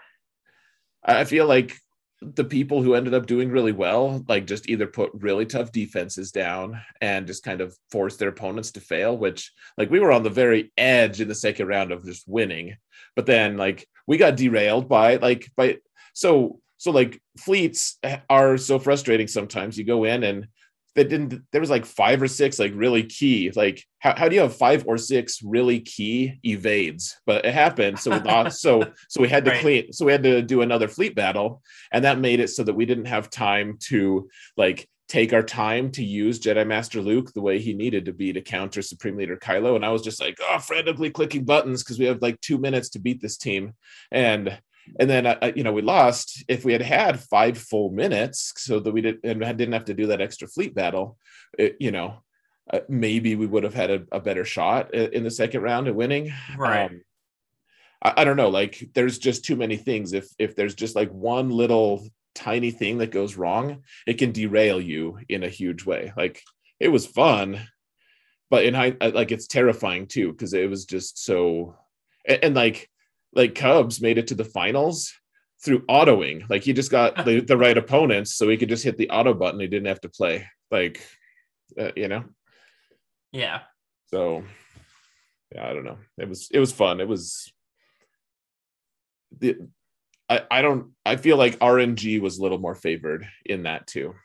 I 1.03 1.23
feel 1.23 1.47
like 1.47 1.77
the 2.21 2.43
people 2.43 2.83
who 2.83 2.93
ended 2.93 3.15
up 3.15 3.25
doing 3.25 3.49
really 3.49 3.71
well, 3.71 4.23
like 4.27 4.45
just 4.45 4.69
either 4.69 4.85
put 4.85 5.11
really 5.13 5.45
tough 5.45 5.71
defenses 5.71 6.31
down 6.31 6.79
and 7.01 7.25
just 7.25 7.43
kind 7.43 7.61
of 7.61 7.75
force 7.89 8.17
their 8.17 8.29
opponents 8.29 8.71
to 8.71 8.79
fail, 8.79 9.17
which 9.17 9.51
like 9.77 9.89
we 9.89 9.99
were 9.99 10.11
on 10.11 10.21
the 10.21 10.29
very 10.29 10.71
edge 10.77 11.19
in 11.19 11.27
the 11.27 11.35
second 11.35 11.67
round 11.67 11.91
of 11.91 12.05
just 12.05 12.27
winning. 12.27 12.75
But 13.15 13.25
then 13.25 13.57
like 13.57 13.87
we 14.05 14.17
got 14.17 14.37
derailed 14.37 14.87
by 14.87 15.15
like 15.15 15.51
by 15.55 15.77
so 16.13 16.59
so 16.77 16.91
like 16.91 17.19
fleets 17.39 17.97
are 18.29 18.57
so 18.57 18.77
frustrating 18.77 19.27
sometimes. 19.27 19.77
You 19.77 19.83
go 19.83 20.03
in 20.03 20.23
and 20.23 20.47
that 20.95 21.09
didn't 21.09 21.41
there 21.51 21.61
was 21.61 21.69
like 21.69 21.85
five 21.85 22.21
or 22.21 22.27
six 22.27 22.59
like 22.59 22.73
really 22.75 23.03
key 23.03 23.51
like 23.55 23.83
how, 23.99 24.13
how 24.15 24.27
do 24.27 24.35
you 24.35 24.41
have 24.41 24.55
five 24.55 24.83
or 24.87 24.97
six 24.97 25.41
really 25.41 25.79
key 25.79 26.37
evades 26.43 27.17
but 27.25 27.45
it 27.45 27.53
happened 27.53 27.97
so 27.97 28.11
lost 28.25 28.61
so 28.61 28.83
so 29.09 29.21
we 29.21 29.29
had 29.29 29.45
to 29.45 29.51
right. 29.51 29.61
clean 29.61 29.93
so 29.93 30.05
we 30.05 30.11
had 30.11 30.23
to 30.23 30.41
do 30.41 30.61
another 30.61 30.87
fleet 30.87 31.15
battle 31.15 31.61
and 31.91 32.03
that 32.03 32.19
made 32.19 32.39
it 32.39 32.49
so 32.49 32.63
that 32.63 32.73
we 32.73 32.85
didn't 32.85 33.05
have 33.05 33.29
time 33.29 33.77
to 33.79 34.29
like 34.57 34.87
take 35.07 35.33
our 35.33 35.43
time 35.43 35.91
to 35.91 36.05
use 36.05 36.39
Jedi 36.39 36.65
Master 36.65 37.01
Luke 37.01 37.33
the 37.33 37.41
way 37.41 37.59
he 37.59 37.73
needed 37.73 38.05
to 38.05 38.13
be 38.13 38.31
to 38.31 38.39
counter 38.39 38.81
Supreme 38.81 39.17
Leader 39.17 39.35
Kylo. 39.35 39.75
And 39.75 39.85
I 39.85 39.89
was 39.89 40.03
just 40.03 40.21
like, 40.21 40.37
oh, 40.41 40.57
frantically 40.59 41.09
clicking 41.09 41.43
buttons 41.43 41.83
because 41.83 41.99
we 41.99 42.05
have 42.05 42.21
like 42.21 42.39
two 42.39 42.57
minutes 42.57 42.87
to 42.91 42.99
beat 42.99 43.21
this 43.21 43.35
team. 43.35 43.73
And 44.09 44.57
and 44.99 45.09
then 45.09 45.25
uh, 45.25 45.51
you 45.55 45.63
know 45.63 45.73
we 45.73 45.81
lost 45.81 46.43
if 46.47 46.65
we 46.65 46.73
had 46.73 46.81
had 46.81 47.19
five 47.19 47.57
full 47.57 47.89
minutes 47.91 48.53
so 48.57 48.79
that 48.79 48.91
we 48.91 49.01
did 49.01 49.19
and 49.23 49.39
didn't 49.39 49.73
have 49.73 49.85
to 49.85 49.93
do 49.93 50.07
that 50.07 50.21
extra 50.21 50.47
fleet 50.47 50.73
battle 50.73 51.17
it, 51.57 51.75
you 51.79 51.91
know 51.91 52.21
uh, 52.71 52.79
maybe 52.87 53.35
we 53.35 53.47
would 53.47 53.63
have 53.63 53.73
had 53.73 53.89
a, 53.89 54.03
a, 54.11 54.19
better 54.19 54.45
shot 54.45 54.93
in 54.93 55.23
the 55.23 55.31
second 55.31 55.61
round 55.61 55.87
at 55.87 55.95
winning. 55.95 56.31
Right. 56.55 56.85
Um, 56.85 57.01
I, 58.01 58.13
I, 58.17 58.23
don't 58.23 58.37
know 58.37 58.49
like 58.49 58.89
there's 58.93 59.17
just 59.17 59.43
too 59.43 59.55
many 59.55 59.77
things. 59.77 60.13
If 60.13 60.29
if 60.39 60.55
there's 60.55 60.75
just 60.75 60.95
like 60.95 61.09
one 61.11 61.49
little 61.49 62.07
tiny 62.33 62.71
thing 62.71 62.99
that 62.99 63.11
goes 63.11 63.35
wrong 63.35 63.83
it 64.07 64.13
can 64.13 64.31
derail 64.31 64.79
you 64.79 65.19
in 65.27 65.43
a 65.43 65.49
huge 65.49 65.85
way. 65.85 66.13
Like 66.15 66.41
it 66.79 66.87
was 66.89 67.05
fun 67.05 67.59
but 68.51 68.65
in 68.65 68.75
high 68.75 68.95
uh, 69.01 69.11
like 69.15 69.31
it's 69.31 69.47
terrifying 69.47 70.05
too 70.05 70.31
because 70.31 70.53
it 70.53 70.69
was 70.69 70.85
just 70.85 71.23
so 71.23 71.75
and, 72.27 72.43
and 72.43 72.55
like 72.55 72.90
like 73.33 73.55
Cubs 73.55 74.01
made 74.01 74.17
it 74.17 74.27
to 74.27 74.35
the 74.35 74.45
finals 74.45 75.13
through 75.63 75.85
autoing. 75.85 76.49
Like 76.49 76.63
he 76.63 76.73
just 76.73 76.91
got 76.91 77.25
the, 77.25 77.39
the 77.41 77.57
right 77.57 77.77
opponents, 77.77 78.35
so 78.35 78.49
he 78.49 78.57
could 78.57 78.69
just 78.69 78.83
hit 78.83 78.97
the 78.97 79.09
auto 79.09 79.33
button. 79.33 79.59
He 79.59 79.67
didn't 79.67 79.87
have 79.87 80.01
to 80.01 80.09
play. 80.09 80.47
Like, 80.69 81.05
uh, 81.79 81.91
you 81.95 82.07
know. 82.07 82.25
Yeah. 83.31 83.61
So, 84.07 84.43
yeah, 85.53 85.67
I 85.67 85.73
don't 85.73 85.85
know. 85.85 85.97
It 86.17 86.27
was 86.27 86.49
it 86.51 86.59
was 86.59 86.71
fun. 86.71 86.99
It 86.99 87.07
was 87.07 87.51
the. 89.37 89.57
I, 90.29 90.43
I 90.49 90.61
don't 90.61 90.91
I 91.05 91.17
feel 91.17 91.35
like 91.35 91.59
RNG 91.59 92.21
was 92.21 92.37
a 92.37 92.41
little 92.41 92.57
more 92.57 92.75
favored 92.75 93.27
in 93.45 93.63
that 93.63 93.85
too. 93.85 94.15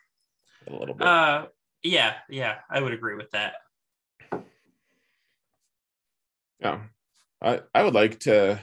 A 0.67 0.73
little 0.73 0.95
bit. 0.95 1.05
Uh 1.05 1.47
yeah, 1.83 2.15
yeah, 2.29 2.55
I 2.69 2.81
would 2.81 2.93
agree 2.93 3.15
with 3.15 3.31
that. 3.31 3.53
Yeah. 6.59 6.79
I, 7.41 7.61
I 7.73 7.83
would 7.83 7.93
like 7.93 8.19
to 8.21 8.59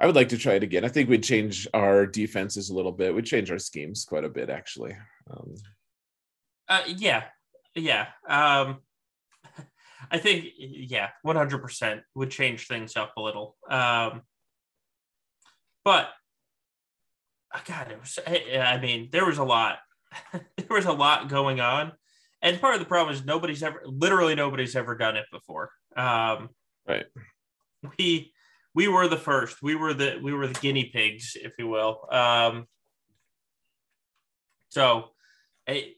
I 0.00 0.06
would 0.06 0.14
like 0.14 0.28
to 0.28 0.38
try 0.38 0.54
it 0.54 0.62
again. 0.62 0.84
I 0.84 0.88
think 0.88 1.08
we'd 1.08 1.24
change 1.24 1.66
our 1.74 2.06
defenses 2.06 2.70
a 2.70 2.74
little 2.74 2.92
bit. 2.92 3.14
We'd 3.14 3.24
change 3.24 3.50
our 3.50 3.58
schemes 3.58 4.04
quite 4.04 4.24
a 4.24 4.28
bit, 4.28 4.48
actually. 4.48 4.96
Um, 5.28 5.54
uh, 6.68 6.82
yeah, 6.86 7.24
yeah. 7.74 8.06
Um, 8.28 8.78
I 10.10 10.18
think 10.18 10.46
yeah, 10.56 11.08
one 11.22 11.34
hundred 11.34 11.58
percent 11.58 12.02
would 12.14 12.30
change 12.30 12.68
things 12.68 12.96
up 12.96 13.14
a 13.16 13.20
little. 13.20 13.56
Um, 13.68 14.22
but 15.84 16.10
oh 17.54 17.62
God, 17.66 17.90
it 17.90 17.98
was. 17.98 18.18
I 18.26 18.78
mean, 18.78 19.08
there 19.10 19.26
was 19.26 19.38
a 19.38 19.44
lot. 19.44 19.78
there 20.32 20.66
was 20.70 20.86
a 20.86 20.92
lot 20.92 21.28
going 21.28 21.60
on, 21.60 21.92
and 22.40 22.60
part 22.60 22.74
of 22.74 22.80
the 22.80 22.86
problem 22.86 23.16
is 23.16 23.24
nobody's 23.24 23.64
ever, 23.64 23.82
literally 23.84 24.36
nobody's 24.36 24.76
ever 24.76 24.96
done 24.96 25.16
it 25.16 25.26
before. 25.32 25.70
Um, 25.96 26.50
right. 26.86 27.06
We 27.98 28.32
we 28.78 28.86
were 28.86 29.08
the 29.08 29.16
first. 29.16 29.60
We 29.60 29.74
were 29.74 29.92
the 29.92 30.20
we 30.22 30.32
were 30.32 30.46
the 30.46 30.60
guinea 30.60 30.84
pigs, 30.84 31.36
if 31.36 31.54
you 31.58 31.66
will. 31.66 32.06
Um, 32.12 32.68
so 34.68 35.08
it, 35.66 35.96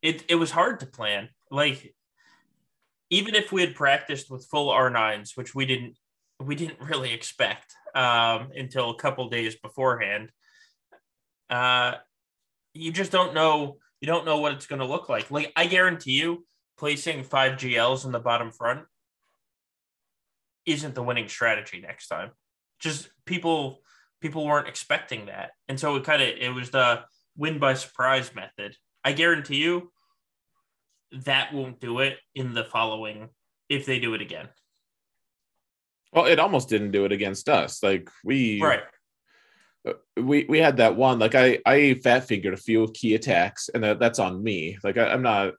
it 0.00 0.24
it 0.28 0.36
was 0.36 0.50
hard 0.50 0.80
to 0.80 0.86
plan. 0.86 1.28
Like 1.50 1.94
even 3.10 3.34
if 3.34 3.52
we 3.52 3.60
had 3.60 3.74
practiced 3.74 4.30
with 4.30 4.46
full 4.46 4.72
R9s, 4.72 5.36
which 5.36 5.54
we 5.54 5.66
didn't 5.66 5.98
we 6.40 6.54
didn't 6.54 6.80
really 6.80 7.12
expect 7.12 7.74
um, 7.94 8.48
until 8.56 8.88
a 8.88 8.96
couple 8.96 9.28
days 9.28 9.56
beforehand. 9.56 10.32
Uh, 11.50 11.96
you 12.72 12.92
just 12.92 13.12
don't 13.12 13.34
know. 13.34 13.76
You 14.00 14.06
don't 14.06 14.24
know 14.24 14.38
what 14.38 14.52
it's 14.52 14.66
going 14.66 14.80
to 14.80 14.86
look 14.86 15.10
like. 15.10 15.30
Like 15.30 15.52
I 15.54 15.66
guarantee 15.66 16.12
you, 16.12 16.46
placing 16.78 17.24
five 17.24 17.58
GLs 17.58 18.06
in 18.06 18.12
the 18.12 18.20
bottom 18.20 18.52
front 18.52 18.86
isn't 20.66 20.94
the 20.94 21.02
winning 21.02 21.28
strategy 21.28 21.80
next 21.80 22.08
time. 22.08 22.30
Just 22.80 23.08
people 23.26 23.82
people 24.20 24.46
weren't 24.46 24.68
expecting 24.68 25.26
that. 25.26 25.50
And 25.68 25.78
so 25.78 25.96
it 25.96 26.04
kind 26.04 26.22
of 26.22 26.28
it 26.28 26.54
was 26.54 26.70
the 26.70 27.00
win 27.36 27.58
by 27.58 27.74
surprise 27.74 28.34
method. 28.34 28.76
I 29.04 29.12
guarantee 29.12 29.56
you 29.56 29.92
that 31.12 31.52
won't 31.52 31.80
do 31.80 31.98
it 31.98 32.18
in 32.34 32.54
the 32.54 32.64
following 32.64 33.28
if 33.68 33.84
they 33.86 33.98
do 33.98 34.14
it 34.14 34.22
again. 34.22 34.48
Well, 36.12 36.26
it 36.26 36.38
almost 36.38 36.68
didn't 36.68 36.92
do 36.92 37.04
it 37.04 37.12
against 37.12 37.48
us. 37.48 37.82
Like 37.82 38.10
we 38.24 38.60
Right. 38.62 38.82
uh, 39.86 39.94
we 40.16 40.44
we 40.48 40.58
had 40.58 40.76
that 40.76 40.94
one 40.94 41.18
like 41.18 41.34
i 41.34 41.58
i 41.66 41.94
fat 41.94 42.24
fingered 42.24 42.54
a 42.54 42.56
few 42.68 42.88
key 42.94 43.14
attacks 43.14 43.68
and 43.68 43.82
that, 43.82 43.98
that's 43.98 44.20
on 44.20 44.42
me 44.42 44.78
like 44.84 44.96
I, 44.96 45.08
i'm 45.08 45.22
not 45.22 45.54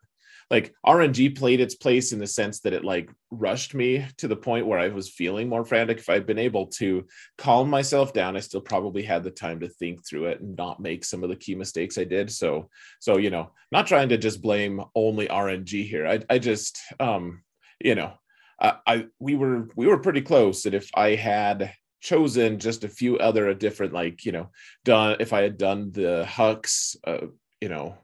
like 0.49 0.73
rng 0.85 1.37
played 1.37 1.59
its 1.59 1.75
place 1.75 2.11
in 2.11 2.19
the 2.19 2.27
sense 2.27 2.59
that 2.59 2.73
it 2.73 2.83
like 2.83 3.09
rushed 3.31 3.73
me 3.73 4.05
to 4.17 4.27
the 4.27 4.35
point 4.35 4.65
where 4.65 4.79
i 4.79 4.87
was 4.87 5.09
feeling 5.09 5.49
more 5.49 5.65
frantic. 5.65 5.97
If 5.97 6.09
i'd 6.09 6.25
been 6.25 6.39
able 6.39 6.67
to 6.67 7.05
calm 7.37 7.69
myself 7.69 8.13
down 8.13 8.35
i 8.35 8.39
still 8.39 8.61
probably 8.61 9.03
had 9.03 9.23
the 9.23 9.31
time 9.31 9.59
to 9.61 9.67
think 9.67 10.05
through 10.05 10.25
it 10.25 10.41
and 10.41 10.55
not 10.55 10.79
make 10.79 11.05
some 11.05 11.23
of 11.23 11.29
the 11.29 11.35
key 11.35 11.55
mistakes 11.55 11.97
i 11.97 12.03
did. 12.03 12.31
So 12.31 12.69
so 12.99 13.17
you 13.17 13.29
know 13.29 13.51
not 13.71 13.87
trying 13.87 14.09
to 14.09 14.17
just 14.17 14.41
blame 14.41 14.81
only 14.95 15.27
rng 15.27 15.87
here. 15.87 16.07
I, 16.07 16.19
I 16.29 16.39
just 16.39 16.79
um 16.99 17.43
you 17.79 17.95
know 17.95 18.13
I, 18.59 18.75
I 18.85 19.05
we 19.19 19.35
were 19.35 19.69
we 19.75 19.87
were 19.87 19.99
pretty 19.99 20.21
close. 20.21 20.65
And 20.65 20.75
if 20.75 20.89
i 20.95 21.15
had 21.15 21.73
chosen 22.03 22.59
just 22.59 22.83
a 22.83 22.89
few 22.89 23.17
other 23.17 23.53
different 23.53 23.93
like 23.93 24.25
you 24.25 24.33
know 24.33 24.49
done 24.83 25.15
if 25.21 25.31
i 25.31 25.41
had 25.41 25.57
done 25.57 25.89
the 25.91 26.25
hux 26.27 26.97
uh, 27.07 27.27
you 27.61 27.69
know 27.69 27.97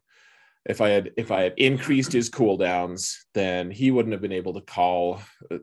if 0.68 0.82
i 0.82 0.90
had 0.90 1.12
if 1.18 1.32
i 1.32 1.42
had 1.42 1.54
increased 1.58 2.12
his 2.12 2.30
cooldowns 2.30 3.16
then 3.34 3.72
he 3.72 3.92
wouldn't 3.92 4.14
have 4.14 4.22
been 4.22 4.32
able 4.32 4.54
to 4.54 4.62
call 4.62 5.22
uh, 5.52 5.58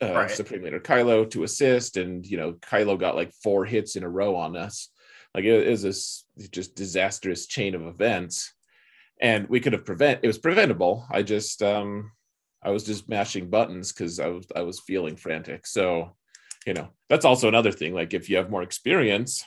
uh, 0.00 0.12
Right. 0.12 0.30
supreme 0.30 0.62
leader 0.62 0.80
kylo 0.80 1.28
to 1.30 1.42
assist. 1.42 1.96
And 1.96 2.24
you 2.24 2.36
know 2.36 2.52
kylo 2.54 2.98
got 2.98 3.16
like 3.16 3.32
four 3.42 3.64
hits 3.64 3.96
in 3.96 4.04
a 4.04 4.08
row 4.08 4.36
on 4.36 4.56
us. 4.56 4.88
Like 5.34 5.44
it, 5.44 5.68
was 5.68 5.82
this 5.82 6.24
just 6.50 6.74
disastrous 6.74 7.46
chain 7.46 7.74
of 7.74 7.82
events. 7.82 8.52
And 9.20 9.48
we 9.48 9.60
could 9.60 9.72
have 9.72 9.84
prevent 9.84 10.20
it 10.22 10.26
was 10.26 10.38
preventable. 10.38 11.04
I 11.10 11.22
just 11.22 11.62
um 11.62 12.12
i 12.62 12.70
was 12.70 12.84
just 12.84 13.08
mashing 13.08 13.50
buttons 13.50 13.92
because 13.92 14.18
i 14.18 14.26
was 14.26 14.46
i 14.54 14.62
was 14.62 14.80
feeling 14.80 15.16
frantic. 15.16 15.66
So 15.66 16.16
you 16.66 16.74
know 16.74 16.88
that's 17.08 17.24
also 17.24 17.48
another 17.48 17.72
thing. 17.72 17.94
Like 17.94 18.14
if 18.14 18.30
you 18.30 18.36
have 18.36 18.50
more 18.50 18.62
experience 18.62 19.44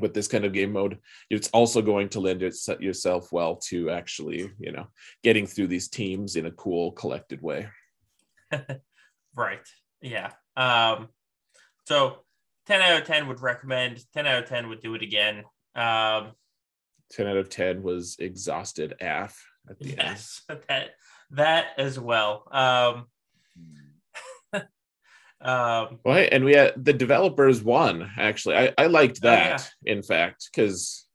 with 0.00 0.14
this 0.14 0.28
kind 0.28 0.44
of 0.44 0.52
game 0.52 0.72
mode 0.72 0.98
it's 1.30 1.48
also 1.48 1.82
going 1.82 2.08
to 2.08 2.20
lend 2.20 2.40
yourself 2.80 3.32
well 3.32 3.56
to 3.56 3.90
actually 3.90 4.50
you 4.58 4.72
know 4.72 4.86
getting 5.22 5.46
through 5.46 5.66
these 5.66 5.88
teams 5.88 6.36
in 6.36 6.46
a 6.46 6.52
cool 6.52 6.92
collected 6.92 7.42
way 7.42 7.68
Right. 9.38 9.66
Yeah. 10.00 10.32
Um, 10.56 11.08
so 11.86 12.24
10 12.66 12.82
out 12.82 13.00
of 13.00 13.06
10 13.06 13.28
would 13.28 13.40
recommend, 13.40 14.00
10 14.12 14.26
out 14.26 14.42
of 14.42 14.48
10 14.48 14.68
would 14.68 14.82
do 14.82 14.94
it 14.94 15.02
again. 15.02 15.44
Um, 15.76 16.32
10 17.12 17.28
out 17.28 17.36
of 17.36 17.48
10 17.48 17.82
was 17.82 18.16
exhausted 18.18 18.94
af 19.00 19.40
at 19.70 19.78
the 19.78 19.90
end 19.90 19.96
yes, 19.98 20.42
that, 20.68 20.90
that 21.30 21.66
as 21.78 22.00
well. 22.00 22.48
Um, 22.50 23.06
um, 25.40 25.98
well 26.04 26.26
and 26.32 26.44
we 26.44 26.54
had 26.54 26.72
the 26.84 26.92
developers 26.92 27.62
won 27.62 28.10
actually. 28.16 28.56
I, 28.56 28.74
I 28.76 28.86
liked 28.86 29.20
Oh, 29.22 29.28
that 29.28 29.70
in 29.84 30.02
fact 30.02 30.48
because 30.52 31.06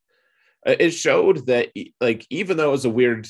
it 0.65 0.91
showed 0.91 1.45
that 1.47 1.69
like 1.99 2.25
even 2.29 2.57
though 2.57 2.69
it 2.69 2.71
was 2.71 2.85
a 2.85 2.89
weird 2.89 3.27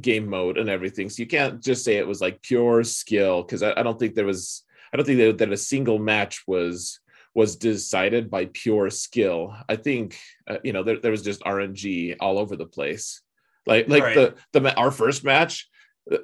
game 0.00 0.28
mode 0.28 0.58
and 0.58 0.68
everything 0.68 1.08
so 1.08 1.22
you 1.22 1.26
can't 1.26 1.62
just 1.62 1.84
say 1.84 1.96
it 1.96 2.06
was 2.06 2.20
like 2.20 2.42
pure 2.42 2.84
skill 2.84 3.42
because 3.42 3.62
I, 3.62 3.72
I 3.76 3.82
don't 3.82 3.98
think 3.98 4.14
there 4.14 4.26
was 4.26 4.62
i 4.92 4.96
don't 4.96 5.06
think 5.06 5.18
that, 5.18 5.38
that 5.38 5.52
a 5.52 5.56
single 5.56 5.98
match 5.98 6.44
was 6.46 7.00
was 7.34 7.56
decided 7.56 8.30
by 8.30 8.46
pure 8.52 8.90
skill. 8.90 9.54
I 9.68 9.76
think 9.76 10.18
uh, 10.48 10.58
you 10.64 10.72
know 10.72 10.82
there, 10.82 10.98
there 10.98 11.10
was 11.10 11.22
just 11.22 11.40
rng 11.42 12.16
all 12.20 12.38
over 12.38 12.56
the 12.56 12.66
place. 12.66 13.22
Like 13.66 13.88
like 13.88 14.02
Right. 14.02 14.34
the 14.52 14.60
the 14.60 14.74
our 14.76 14.90
first 14.90 15.24
match 15.24 15.68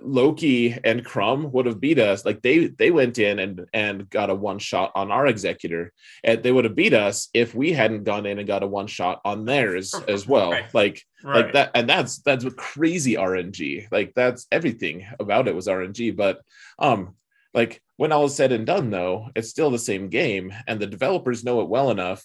loki 0.01 0.77
and 0.85 1.05
crumb 1.05 1.53
would 1.53 1.67
have 1.67 1.81
beat 1.81 1.99
us 1.99 2.25
like 2.25 2.41
they 2.43 2.69
they 2.69 2.91
went 2.91 3.19
in 3.19 3.39
and 3.39 3.67
and 3.75 4.09
got 4.09 4.31
a 4.31 4.35
one 4.35 4.59
shot 4.59 4.91
on 4.95 5.11
our 5.11 5.27
executor 5.27 5.93
and 6.23 6.43
they 6.43 6.51
would 6.53 6.65
have 6.65 6.75
beat 6.75 6.95
us 6.95 7.29
if 7.35 7.55
we 7.55 7.73
hadn't 7.73 8.05
gone 8.05 8.25
in 8.25 8.39
and 8.39 8.47
got 8.49 8.63
a 8.63 8.67
one 8.67 8.87
shot 8.87 9.21
on 9.25 9.45
theirs 9.45 9.95
as 10.09 10.27
well 10.27 10.53
Right. 10.53 10.73
like 10.73 11.03
right. 11.23 11.45
like 11.45 11.53
that 11.53 11.71
and 11.75 11.89
that's 11.89 12.19
that's 12.21 12.45
what 12.45 12.57
crazy 12.57 13.15
rng 13.15 13.87
like 13.93 14.13
that's 14.15 14.47
everything 14.51 15.07
about 15.21 15.49
it 15.49 15.55
was 15.55 15.67
rng 15.67 16.17
but 16.17 16.41
um 16.79 17.15
like 17.53 17.83
when 17.97 18.11
all 18.11 18.25
is 18.25 18.35
said 18.35 18.53
and 18.53 18.67
done 18.67 18.91
though 18.91 19.29
it's 19.37 19.51
still 19.51 19.71
the 19.71 19.79
same 19.79 20.09
game 20.09 20.53
and 20.67 20.81
the 20.81 20.87
developers 20.87 21.45
know 21.45 21.61
it 21.61 21.69
well 21.69 21.91
enough 21.91 22.25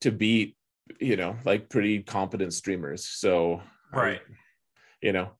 to 0.00 0.12
beat 0.12 0.56
you 1.00 1.16
know 1.16 1.36
like 1.44 1.68
pretty 1.68 2.02
competent 2.04 2.52
streamers 2.52 3.04
so 3.04 3.60
I- 3.92 3.96
Right. 3.96 4.20
you 5.02 5.12
know 5.12 5.30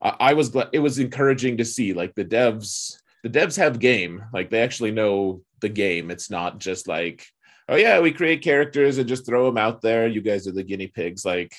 I, 0.00 0.34
was 0.34 0.50
glad 0.50 0.68
it 0.72 0.78
was 0.78 0.98
encouraging 0.98 1.56
to 1.56 1.64
see 1.64 1.92
like 1.92 2.14
the 2.14 2.24
devs 2.24 2.96
the 3.22 3.30
devs 3.30 3.56
have 3.56 3.80
game. 3.80 4.24
Like 4.32 4.50
they 4.50 4.62
actually 4.62 4.92
know 4.92 5.42
the 5.60 5.68
game. 5.68 6.10
It's 6.10 6.30
not 6.30 6.58
just 6.58 6.86
like 6.86 7.26
oh 7.68 7.76
yeah 7.76 8.00
we 8.00 8.12
create 8.12 8.42
characters 8.42 8.98
and 8.98 9.08
just 9.08 9.26
throw 9.26 9.46
them 9.46 9.58
out 9.58 9.82
there. 9.82 10.06
You 10.06 10.20
guys 10.20 10.46
are 10.46 10.52
the 10.52 10.62
guinea 10.62 10.86
pigs. 10.86 11.24
Like 11.24 11.54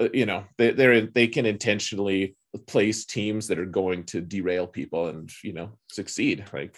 uh, 0.00 0.08
you 0.12 0.26
know 0.26 0.44
they, 0.58 0.72
they're 0.72 1.06
they 1.06 1.28
can 1.28 1.46
intentionally 1.46 2.36
place 2.66 3.04
teams 3.04 3.48
that 3.48 3.58
are 3.58 3.66
going 3.66 4.04
to 4.04 4.20
derail 4.20 4.66
people 4.66 5.08
and 5.08 5.30
you 5.42 5.52
know 5.52 5.70
succeed. 5.90 6.44
Like 6.52 6.76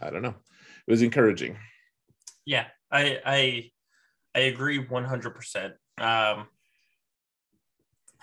i 0.00 0.10
don't 0.10 0.22
know. 0.22 0.34
It 0.86 0.90
was 0.90 1.02
encouraging. 1.02 1.58
Yeah, 2.44 2.66
I 2.90 3.20
I 3.24 3.70
I 4.34 4.40
agree 4.40 4.78
one 4.78 5.04
hundred 5.04 5.34
percent. 5.34 5.74
Um, 5.98 6.46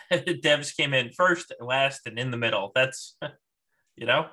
Devs 0.13 0.75
came 0.75 0.93
in 0.93 1.11
first, 1.11 1.53
last, 1.59 2.01
and 2.05 2.19
in 2.19 2.31
the 2.31 2.37
middle. 2.37 2.71
That's 2.75 3.17
you 3.95 4.05
know 4.05 4.27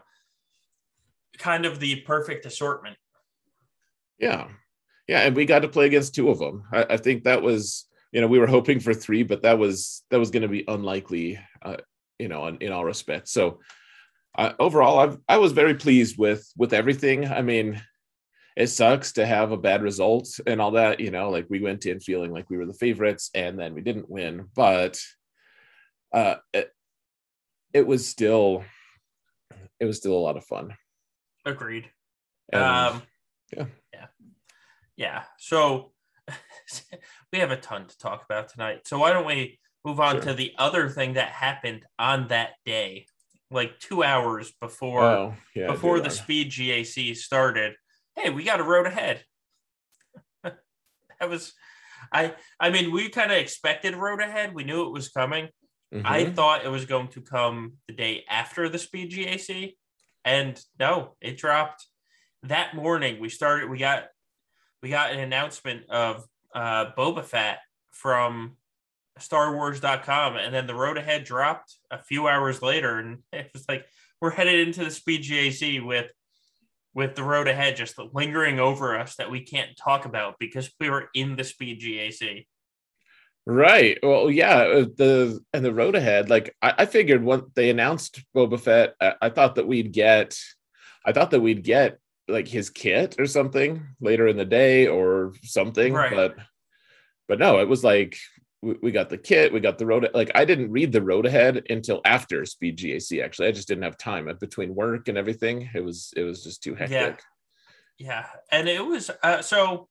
kind 1.39 1.65
of 1.65 1.81
the 1.81 1.97
perfect 2.03 2.47
assortment. 2.47 2.97
yeah 4.19 4.49
yeah 5.09 5.21
and 5.21 5.35
we 5.35 5.45
got 5.45 5.61
to 5.61 5.69
play 5.69 5.87
against 5.87 6.15
two 6.15 6.29
of 6.29 6.39
them 6.39 6.65
i, 6.73 6.85
I 6.91 6.97
think 6.97 7.25
that 7.25 7.43
was 7.43 7.87
you 8.13 8.21
know 8.21 8.27
we 8.27 8.39
were 8.39 8.47
hoping 8.47 8.81
for 8.81 8.95
three 8.95 9.23
but 9.23 9.43
that 9.43 9.59
was 9.59 10.03
that 10.11 10.19
was 10.19 10.31
going 10.31 10.43
to 10.43 10.49
be 10.49 10.65
unlikely 10.69 11.39
uh, 11.63 11.77
you 12.19 12.29
know 12.29 12.47
in, 12.47 12.59
in 12.59 12.73
all 12.73 12.85
respects 12.85 13.33
so 13.33 13.61
uh, 14.37 14.53
overall 14.59 14.99
I've, 14.99 15.19
i 15.29 15.39
was 15.39 15.53
very 15.53 15.75
pleased 15.75 16.19
with 16.19 16.47
with 16.57 16.73
everything 16.73 17.27
i 17.27 17.43
mean 17.43 17.81
it 18.55 18.67
sucks 18.67 19.13
to 19.13 19.25
have 19.25 19.51
a 19.51 19.57
bad 19.57 19.83
result 19.83 20.29
and 20.47 20.61
all 20.61 20.73
that 20.73 21.01
you 21.01 21.11
know 21.11 21.31
like 21.31 21.47
we 21.49 21.61
went 21.61 21.87
in 21.87 22.01
feeling 22.01 22.31
like 22.31 22.51
we 22.51 22.59
were 22.59 22.67
the 22.67 22.75
favorites 22.75 23.31
and 23.35 23.59
then 23.59 23.75
we 23.75 23.81
didn't 23.81 24.11
win 24.11 24.49
but 24.55 25.01
uh 26.13 26.37
it, 26.53 26.71
it 27.73 27.87
was 27.87 28.07
still 28.07 28.65
it 29.81 29.85
was 29.87 29.97
still 29.97 30.13
a 30.15 30.19
lot 30.27 30.37
of 30.37 30.45
fun 30.45 30.75
Agreed. 31.45 31.91
And- 32.53 32.63
um, 32.63 33.03
yeah. 33.57 33.65
yeah, 33.93 34.07
yeah. 34.97 35.23
So 35.39 35.93
we 37.33 37.41
have 37.41 37.51
a 37.51 37.57
ton 37.57 37.87
to 37.89 37.99
talk 37.99 38.25
about 38.25 38.49
tonight. 38.49 38.87
So 38.87 38.99
why 38.99 39.13
don't 39.13 39.27
we 39.27 39.59
move 39.85 39.99
on 39.99 40.17
Sure. 40.17 40.23
to 40.27 40.35
the 40.35 40.53
other 40.59 40.89
thing 40.89 41.15
that 41.15 41.31
happened 41.31 41.85
on 41.99 42.29
that 42.29 42.51
day, 42.65 43.07
like 43.51 43.81
two 43.81 44.05
hours 44.05 44.53
before 44.61 45.03
oh 45.05 45.35
yeah 45.57 45.67
before 45.67 45.99
the 46.01 46.11
speed 46.11 46.53
GAC 46.53 47.17
started. 47.17 47.75
Hey, 48.15 48.31
we 48.31 48.45
got 48.45 48.61
a 48.61 48.65
road 48.65 48.87
ahead. 48.87 49.25
that 50.45 51.29
was, 51.29 51.55
I 52.13 52.35
I 52.61 52.71
mean, 52.71 52.93
we 52.93 53.09
kind 53.09 53.33
of 53.33 53.39
expected 53.39 53.97
road 53.97 54.21
ahead. 54.21 54.55
We 54.55 54.63
knew 54.65 54.87
it 54.87 54.93
was 54.93 55.09
coming. 55.09 55.49
I 55.93 56.25
Mhm. 56.25 56.35
thought 56.35 56.65
it 56.65 56.69
was 56.71 56.87
going 56.87 57.09
to 57.09 57.21
come 57.21 57.79
the 57.87 57.93
day 57.93 58.25
after 58.29 58.69
the 58.69 58.79
speed 58.79 59.11
GAC, 59.13 59.77
and 60.25 60.63
no, 60.79 61.17
it 61.21 61.37
dropped 61.37 61.87
that 62.45 62.75
morning. 62.75 63.21
We 63.21 63.29
started. 63.29 63.69
We 63.69 63.79
got 63.79 64.09
we 64.83 64.89
got 64.89 65.13
an 65.13 65.21
announcement 65.21 65.89
of 65.91 66.25
uh, 66.55 66.93
Boba 66.97 67.25
Fett 67.25 67.61
from 67.91 68.57
StarWars.com, 69.19 70.37
and 70.37 70.53
then 70.53 70.67
the 70.67 70.75
road 70.75 70.99
ahead 70.99 71.25
dropped 71.25 71.77
a 71.91 72.03
few 72.03 72.27
hours 72.27 72.63
later, 72.63 72.99
and 72.99 73.23
it 73.33 73.51
was 73.53 73.65
like 73.69 73.87
we're 74.21 74.31
headed 74.31 74.67
into 74.67 74.85
the 74.85 74.91
speed 74.91 75.23
GAC 75.23 75.85
with 75.85 76.11
with 76.95 77.15
the 77.15 77.23
road 77.23 77.49
ahead 77.49 77.77
just 77.77 77.99
lingering 77.99 78.61
over 78.61 78.99
us 78.99 79.17
that 79.17 79.31
we 79.31 79.41
can't 79.41 79.77
talk 79.77 80.05
about 80.05 80.39
because 80.39 80.71
we 80.79 80.91
were 80.91 81.09
in 81.15 81.37
the 81.37 81.45
speed 81.45 81.81
GAC. 81.81 82.47
Right. 83.45 83.99
Well, 84.03 84.31
yeah. 84.31 84.59
uh, 84.59 84.87
The 84.97 85.41
and 85.53 85.65
the 85.65 85.75
road 85.75 85.97
ahead. 85.97 86.31
Like 86.31 86.55
I, 86.63 86.75
I 86.79 86.87
figured 86.87 87.25
when 87.25 87.43
they 87.55 87.71
announced 87.71 88.23
Boba 88.35 88.61
Fett, 88.61 88.95
I, 89.01 89.15
I 89.23 89.29
thought 89.31 89.57
that 89.57 89.67
we'd 89.67 89.93
get, 89.93 90.39
I 91.05 91.13
thought 91.13 91.33
that 91.33 91.41
we'd 91.41 91.65
get 91.65 91.99
like 92.29 92.47
his 92.47 92.71
kit 92.71 93.17
or 93.19 93.27
something 93.27 93.83
later 94.01 94.29
in 94.29 94.37
the 94.37 94.45
day 94.45 94.87
or 94.87 95.33
something. 95.43 95.93
Right. 95.93 96.15
But, 96.15 96.37
but 97.27 97.41
no, 97.41 97.59
it 97.59 97.69
was 97.69 97.83
like 97.83 98.17
we, 98.63 98.77
we 98.81 98.93
got 98.93 99.09
the 99.11 99.19
kit, 99.19 99.53
we 99.53 99.59
got 99.59 99.77
the 99.77 99.87
road. 99.87 100.09
Like 100.15 100.31
I 100.37 100.45
didn't 100.45 100.71
read 100.71 100.93
the 100.93 101.03
road 101.03 101.27
ahead 101.27 101.67
until 101.69 102.01
after 102.05 102.47
Speed 102.47 102.79
GAC. 102.79 103.25
Actually, 103.25 103.49
I 103.49 103.53
just 103.53 103.67
didn't 103.67 103.83
have 103.83 103.99
time 103.99 104.29
Uh, 104.29 104.35
between 104.35 104.75
work 104.75 105.09
and 105.09 105.19
everything. 105.19 105.69
It 105.75 105.85
was 105.85 106.13
it 106.17 106.23
was 106.23 106.45
just 106.45 106.63
too 106.63 106.77
hectic. 106.77 107.21
Yeah, 107.99 108.27
and 108.53 108.69
it 108.69 108.85
was 108.85 109.11
uh, 109.23 109.43
so. 109.43 109.89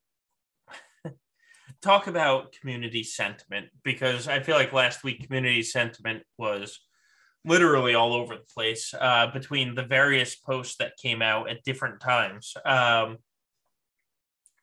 Talk 1.82 2.08
about 2.08 2.54
community 2.54 3.04
sentiment 3.04 3.68
because 3.84 4.28
I 4.28 4.40
feel 4.42 4.56
like 4.56 4.74
last 4.74 5.04
week 5.04 5.26
community 5.26 5.64
sentiment 5.64 6.24
was 6.38 6.80
literally 7.44 7.96
all 7.96 8.14
over 8.14 8.36
the 8.36 8.54
place 8.54 8.94
uh, 9.00 9.28
between 9.28 9.74
the 9.76 9.84
various 9.84 10.36
posts 10.36 10.76
that 10.78 10.98
came 11.02 11.22
out 11.22 11.50
at 11.50 11.64
different 11.64 12.00
times. 12.00 12.54
Um, 12.66 13.18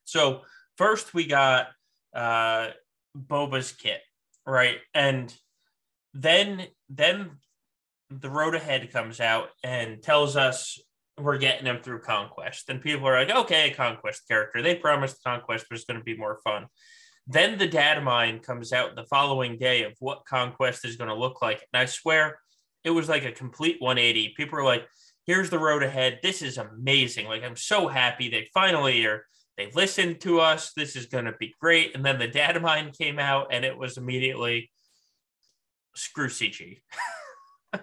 So 0.05 0.43
first 0.77 1.12
we 1.12 1.27
got 1.27 1.69
uh 2.14 2.69
Boba's 3.14 3.73
kit, 3.73 4.01
right? 4.47 4.79
And 4.95 5.35
then 6.14 6.66
then 6.89 7.31
the 8.11 8.31
road 8.31 8.55
ahead 8.55 8.91
comes 8.93 9.21
out 9.21 9.49
and 9.62 10.03
tells 10.03 10.37
us 10.37 10.81
we're 11.19 11.37
getting 11.39 11.66
him 11.66 11.81
through 11.83 12.01
conquest 12.01 12.71
and 12.71 12.81
people 12.81 13.07
are 13.07 13.19
like 13.19 13.35
okay 13.37 13.71
conquest 13.71 14.27
character 14.29 14.62
they 14.62 14.75
promised 14.75 15.23
conquest 15.23 15.66
was 15.71 15.85
going 15.85 15.99
to 15.99 16.05
be 16.05 16.16
more 16.16 16.39
fun 16.43 16.66
then 17.29 17.59
the 17.59 17.66
data 17.66 18.01
mine 18.01 18.41
comes 18.41 18.72
out 18.72 18.97
the 18.97 19.05
following 19.05 19.59
day 19.59 19.85
of 19.85 19.93
what 20.01 20.24
conquest 20.24 20.85
is 20.85 20.97
going 20.97 21.09
to 21.09 21.14
look 21.14 21.43
like 21.43 21.64
and 21.72 21.81
i 21.81 21.85
swear 21.85 22.41
it 22.85 22.91
was 22.91 23.09
like 23.09 23.24
a 23.24 23.33
complete 23.33 23.76
180 23.81 24.35
people 24.37 24.59
are 24.59 24.64
like 24.64 24.87
here's 25.26 25.51
the 25.51 25.59
road 25.59 25.83
ahead. 25.83 26.20
This 26.22 26.41
is 26.41 26.57
amazing. 26.57 27.26
Like 27.26 27.45
i'm 27.45 27.57
so 27.57 27.87
happy 27.87 28.29
they 28.29 28.49
finally 28.55 29.05
are 29.05 29.24
They've 29.59 29.74
listened 29.74 30.20
to 30.20 30.39
us. 30.39 30.72
This 30.72 30.95
is 30.95 31.07
going 31.07 31.24
to 31.24 31.33
be 31.33 31.53
great. 31.61 31.97
And 31.97 32.05
then 32.05 32.20
the 32.20 32.29
data 32.29 32.61
mine 32.61 32.93
came 32.97 33.18
out 33.18 33.49
and 33.51 33.64
it 33.64 33.76
was 33.76 33.97
immediately 33.97 34.70
screw 35.97 36.29
cg 36.29 36.79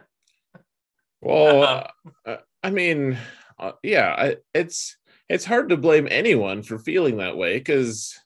well 1.22 1.90
uh, 2.26 2.38
I 2.64 2.70
mean, 2.70 3.18
uh, 3.60 3.74
yeah, 3.84 4.16
I, 4.18 4.38
it's 4.54 4.96
it's 5.28 5.44
hard 5.44 5.70
to 5.70 5.78
blame 5.78 6.08
anyone 6.10 6.64
for 6.64 6.80
feeling 6.80 7.18
that 7.18 7.36
way 7.36 7.58
because, 7.58 8.18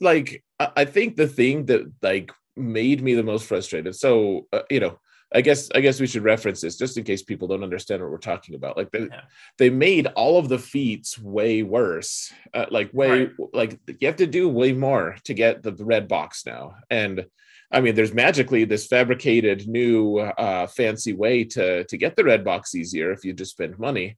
like, 0.00 0.42
I, 0.58 0.68
I, 0.76 0.84
think 0.84 1.16
the 1.16 1.26
thing 1.26 1.66
that 1.66 1.90
like 2.02 2.32
made 2.56 3.02
me 3.02 3.14
the 3.14 3.22
most 3.22 3.46
frustrated. 3.46 3.94
So, 3.94 4.46
uh, 4.52 4.62
you 4.70 4.80
know, 4.80 4.98
I 5.34 5.40
guess 5.40 5.68
I 5.74 5.80
guess 5.80 6.00
we 6.00 6.06
should 6.06 6.22
reference 6.22 6.60
this 6.60 6.78
just 6.78 6.96
in 6.96 7.02
case 7.02 7.22
people 7.22 7.48
don't 7.48 7.64
understand 7.64 8.00
what 8.00 8.10
we're 8.10 8.18
talking 8.18 8.54
about. 8.54 8.76
Like 8.76 8.92
they 8.92 9.00
yeah. 9.00 9.22
they 9.58 9.68
made 9.68 10.06
all 10.08 10.38
of 10.38 10.48
the 10.48 10.58
feats 10.58 11.18
way 11.18 11.64
worse. 11.64 12.32
Uh, 12.52 12.66
like 12.70 12.94
way 12.94 13.24
right. 13.24 13.30
like 13.52 13.80
you 13.86 14.06
have 14.06 14.16
to 14.16 14.28
do 14.28 14.48
way 14.48 14.72
more 14.72 15.16
to 15.24 15.34
get 15.34 15.62
the 15.62 15.72
red 15.72 16.06
box 16.06 16.46
now. 16.46 16.76
And 16.88 17.26
I 17.72 17.80
mean, 17.80 17.96
there's 17.96 18.14
magically 18.14 18.64
this 18.64 18.86
fabricated 18.86 19.66
new 19.66 20.18
uh, 20.18 20.68
fancy 20.68 21.12
way 21.12 21.42
to 21.44 21.82
to 21.84 21.96
get 21.96 22.14
the 22.14 22.24
red 22.24 22.44
box 22.44 22.74
easier 22.76 23.10
if 23.10 23.24
you 23.24 23.32
just 23.32 23.52
spend 23.52 23.78
money. 23.78 24.16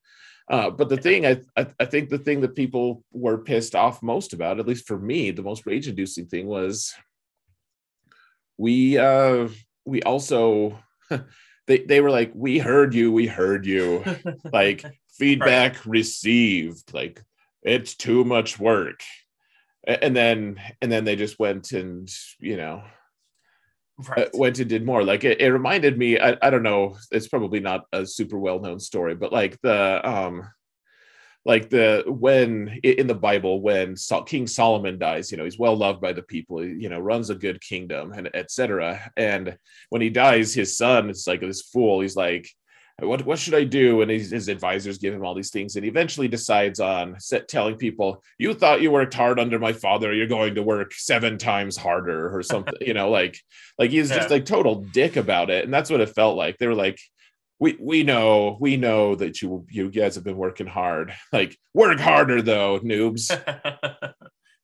Uh, 0.49 0.71
but 0.71 0.89
the 0.89 0.97
thing 0.97 1.27
I, 1.27 1.41
I, 1.57 1.67
I 1.81 1.85
think 1.87 2.09
the 2.09 2.19
thing 2.19 2.41
that 2.43 2.55
people 2.55 3.03
were 3.13 3.39
pissed 3.39 3.75
off 3.75 4.03
most 4.03 4.33
about, 4.33 4.61
at 4.61 4.67
least 4.67 4.87
for 4.87 4.99
me, 4.99 5.33
the 5.33 5.43
most 5.43 5.67
rage 5.67 5.89
inducing 5.89 6.27
thing 6.27 6.47
was 6.47 6.95
we 8.57 8.97
uh, 8.97 9.49
we 9.85 10.03
also 10.03 10.79
they 11.67 11.79
they 11.79 12.01
were 12.01 12.11
like 12.11 12.33
we 12.35 12.59
heard 12.59 12.95
you 12.95 13.13
we 13.13 13.27
heard 13.27 13.67
you. 13.67 14.05
Like 14.53 14.85
feedback 15.11 15.75
right. 15.75 15.87
received 15.87 16.93
like 16.95 17.23
it's 17.63 17.97
too 17.97 18.25
much 18.25 18.59
work. 18.59 19.01
And 19.87 20.17
then 20.17 20.61
and 20.81 20.91
then 20.91 21.05
they 21.05 21.17
just 21.17 21.39
went 21.39 21.73
and 21.73 22.09
you 22.39 22.57
know 22.57 22.83
right. 24.09 24.27
uh, 24.27 24.31
went 24.35 24.59
and 24.59 24.69
did 24.69 24.85
more. 24.85 25.03
Like 25.05 25.25
it, 25.25 25.41
it 25.41 25.53
reminded 25.53 25.99
me, 25.99 26.19
I, 26.19 26.37
I 26.43 26.51
don't 26.51 26.63
know, 26.63 26.97
it's 27.11 27.29
probably 27.29 27.61
not 27.61 27.87
a 27.93 28.07
super 28.07 28.39
well 28.39 28.61
known 28.61 28.81
story, 28.81 29.15
but 29.15 29.33
like 29.33 29.61
the 29.63 30.09
um 30.09 30.49
like 31.47 31.71
the 31.71 32.03
when 32.09 32.81
in 32.83 33.07
the 33.07 33.15
bible 33.15 33.61
when 33.61 33.95
king 34.27 34.49
solomon 34.49 34.99
dies 34.99 35.31
you 35.31 35.39
know 35.39 35.45
he's 35.45 35.61
well 35.61 35.77
loved 35.77 36.01
by 36.01 36.13
the 36.13 36.23
people 36.23 36.63
you 36.63 36.89
know 36.89 36.99
runs 36.99 37.31
a 37.31 37.37
good 37.37 37.61
kingdom 37.61 38.13
and 38.13 38.29
etc 38.35 39.13
and 39.17 39.57
when 39.91 40.03
he 40.03 40.11
dies 40.11 40.53
his 40.53 40.77
son 40.77 41.09
is 41.09 41.27
like 41.27 41.41
this 41.41 41.63
fool 41.63 42.01
he's 42.01 42.17
like 42.17 42.51
what 43.01 43.27
what 43.27 43.39
should 43.39 43.55
I 43.55 43.65
do? 43.65 44.01
And 44.01 44.11
his, 44.11 44.31
his 44.31 44.49
advisors 44.49 44.97
give 44.97 45.13
him 45.13 45.25
all 45.25 45.35
these 45.35 45.51
things, 45.51 45.77
and 45.77 45.85
he 45.85 45.91
eventually 45.91 46.29
decides 46.29 46.81
on 46.81 47.21
set, 47.21 47.47
telling 47.47 47.77
people, 47.77 48.23
"You 48.39 48.55
thought 48.55 48.81
you 48.81 48.91
worked 48.91 49.13
hard 49.13 49.39
under 49.39 49.59
my 49.59 49.75
father. 49.75 50.15
You're 50.15 50.27
going 50.27 50.55
to 50.55 50.63
work 50.63 50.95
seven 50.95 51.37
times 51.37 51.77
harder, 51.77 52.35
or 52.35 52.43
something." 52.43 52.75
you 52.81 52.95
know, 52.95 53.11
like 53.11 53.39
like 53.79 53.91
he's 53.91 54.09
yeah. 54.09 54.17
just 54.17 54.31
like 54.31 54.47
total 54.47 54.77
dick 54.77 55.17
about 55.17 55.51
it, 55.51 55.65
and 55.65 55.75
that's 55.75 55.91
what 55.91 56.01
it 56.01 56.15
felt 56.15 56.37
like. 56.39 56.57
They 56.57 56.67
were 56.67 56.75
like, 56.75 56.99
"We 57.59 57.77
we 57.79 58.03
know 58.03 58.57
we 58.61 58.79
know 58.79 59.15
that 59.15 59.43
you 59.43 59.67
you 59.71 59.91
guys 59.91 60.15
have 60.15 60.25
been 60.25 60.39
working 60.39 60.67
hard. 60.67 61.15
Like 61.35 61.59
work 61.75 62.01
harder 62.01 62.41
though, 62.41 62.81
noobs." 62.81 63.29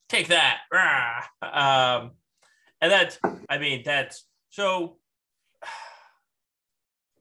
Take 0.09 0.28
that. 0.28 0.59
Um, 1.43 2.12
and 2.80 2.91
that's 2.91 3.18
I 3.49 3.59
mean 3.59 3.83
that's 3.85 4.26
so 4.51 4.97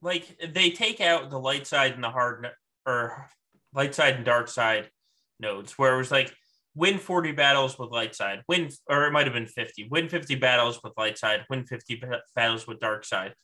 like 0.02 0.36
they 0.52 0.70
take 0.70 1.00
out 1.00 1.30
the 1.30 1.38
light 1.38 1.66
side 1.66 1.92
and 1.92 2.04
the 2.04 2.10
hard 2.10 2.48
or 2.84 3.28
light 3.72 3.94
side 3.94 4.16
and 4.16 4.24
dark 4.24 4.48
side 4.48 4.90
nodes 5.40 5.78
where 5.78 5.94
it 5.94 5.98
was 5.98 6.10
like 6.10 6.34
win 6.74 6.98
40 6.98 7.32
battles 7.32 7.78
with 7.78 7.90
light 7.90 8.14
side 8.14 8.42
win 8.48 8.68
or 8.88 9.06
it 9.06 9.12
might 9.12 9.26
have 9.26 9.34
been 9.34 9.46
50 9.46 9.88
win 9.90 10.08
50 10.08 10.34
battles 10.36 10.80
with 10.82 10.92
light 10.98 11.16
side 11.16 11.44
win 11.48 11.64
50 11.64 12.02
battles 12.34 12.66
with 12.66 12.80
dark 12.80 13.04
side. 13.04 13.34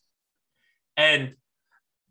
And 0.96 1.34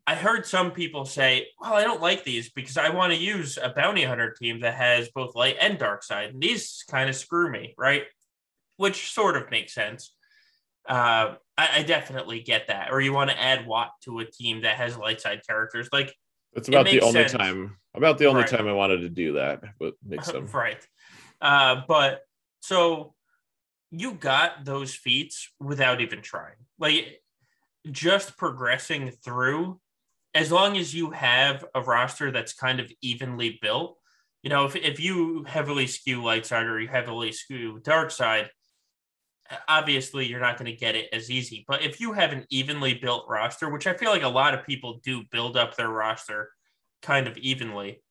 i 0.05 0.15
heard 0.15 0.45
some 0.45 0.71
people 0.71 1.03
say 1.03 1.47
well 1.59 1.73
i 1.73 1.83
don't 1.83 2.01
like 2.01 2.23
these 2.23 2.49
because 2.51 2.77
i 2.77 2.89
want 2.89 3.11
to 3.11 3.19
use 3.19 3.57
a 3.61 3.73
bounty 3.75 4.03
hunter 4.03 4.31
team 4.31 4.61
that 4.61 4.75
has 4.75 5.09
both 5.09 5.35
light 5.35 5.57
and 5.59 5.77
dark 5.77 6.01
side 6.01 6.29
and 6.29 6.41
these 6.41 6.85
kind 6.89 7.09
of 7.09 7.15
screw 7.15 7.51
me 7.51 7.73
right? 7.77 8.03
Which 8.77 9.11
sort 9.11 9.35
of 9.35 9.51
makes 9.51 9.73
sense 9.73 10.13
uh, 10.87 11.35
I, 11.57 11.69
I, 11.77 11.83
definitely 11.83 12.41
get 12.41 12.67
that. 12.67 12.91
Or 12.91 13.01
you 13.01 13.11
want 13.13 13.29
to 13.29 13.39
add 13.39 13.67
Wat 13.67 13.91
to 14.03 14.19
a 14.19 14.25
team 14.25 14.61
that 14.61 14.77
has 14.77 14.97
light 14.97 15.19
side 15.19 15.41
characters. 15.45 15.89
Like 15.91 16.15
that's 16.53 16.69
about 16.69 16.85
the 16.85 17.01
only 17.01 17.13
sense. 17.13 17.33
time 17.33 17.77
about 17.93 18.17
the 18.17 18.25
only 18.25 18.41
right. 18.41 18.49
time 18.49 18.67
I 18.67 18.73
wanted 18.73 19.01
to 19.01 19.09
do 19.09 19.33
that, 19.33 19.61
but 19.79 19.95
makes 20.05 20.27
sense. 20.31 20.53
right. 20.53 20.85
Uh, 21.41 21.81
but 21.87 22.21
so 22.61 23.13
you 23.91 24.13
got 24.13 24.65
those 24.65 24.93
feats 24.93 25.49
without 25.59 26.01
even 26.01 26.21
trying. 26.21 26.55
Like 26.79 27.21
just 27.91 28.37
progressing 28.37 29.11
through, 29.11 29.79
as 30.33 30.51
long 30.51 30.77
as 30.77 30.93
you 30.93 31.11
have 31.11 31.65
a 31.73 31.81
roster 31.81 32.31
that's 32.31 32.53
kind 32.53 32.79
of 32.79 32.91
evenly 33.01 33.59
built. 33.61 33.97
You 34.43 34.49
know, 34.49 34.65
if, 34.65 34.75
if 34.75 34.99
you 34.99 35.43
heavily 35.43 35.87
skew 35.87 36.23
light 36.23 36.45
side 36.45 36.67
or 36.67 36.79
you 36.79 36.87
heavily 36.87 37.31
skew 37.31 37.79
dark 37.83 38.11
side, 38.11 38.49
obviously 39.67 40.25
you're 40.25 40.39
not 40.39 40.57
going 40.57 40.71
to 40.71 40.77
get 40.77 40.95
it 40.95 41.09
as 41.13 41.29
easy. 41.31 41.65
But 41.67 41.83
if 41.83 41.99
you 41.99 42.13
have 42.13 42.31
an 42.31 42.45
evenly 42.49 42.93
built 42.93 43.25
roster, 43.27 43.69
which 43.69 43.87
I 43.87 43.93
feel 43.93 44.11
like 44.11 44.23
a 44.23 44.27
lot 44.27 44.53
of 44.53 44.65
people 44.65 44.99
do 45.03 45.23
build 45.31 45.57
up 45.57 45.75
their 45.75 45.89
roster 45.89 46.49
kind 47.01 47.27
of 47.27 47.37
evenly, 47.37 48.01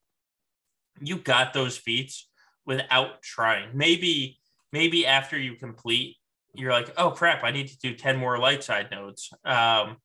you 1.01 1.17
got 1.17 1.53
those 1.53 1.77
feats 1.77 2.29
without 2.65 3.23
trying. 3.23 3.71
Maybe 3.75 4.39
maybe 4.73 5.07
after 5.07 5.39
you 5.39 5.55
complete, 5.55 6.17
you're 6.55 6.73
like, 6.73 6.93
oh 6.97 7.11
crap, 7.11 7.45
I 7.45 7.51
need 7.51 7.69
to 7.69 7.79
do 7.79 7.95
10 7.95 8.17
more 8.17 8.39
light 8.39 8.65
side 8.65 8.89
nodes. 8.91 9.31
Um, 9.45 9.97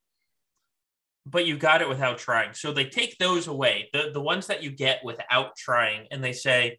but 1.26 1.46
you 1.46 1.56
got 1.56 1.82
it 1.82 1.88
without 1.88 2.18
trying. 2.18 2.54
So 2.54 2.72
they 2.72 2.86
take 2.86 3.18
those 3.18 3.46
away, 3.46 3.88
the, 3.92 4.10
the 4.12 4.20
ones 4.20 4.46
that 4.48 4.62
you 4.62 4.70
get 4.70 5.04
without 5.04 5.56
trying, 5.56 6.06
and 6.10 6.22
they 6.22 6.32
say, 6.32 6.78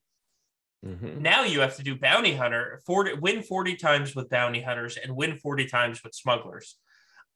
Mm-hmm. 0.85 1.21
Now 1.21 1.43
you 1.43 1.61
have 1.61 1.77
to 1.77 1.83
do 1.83 1.95
bounty 1.95 2.35
hunter, 2.35 2.81
40, 2.85 3.13
win 3.13 3.41
40 3.41 3.75
times 3.75 4.15
with 4.15 4.29
bounty 4.29 4.61
hunters 4.61 4.97
and 4.97 5.15
win 5.15 5.37
40 5.37 5.65
times 5.67 6.03
with 6.03 6.13
smugglers. 6.13 6.77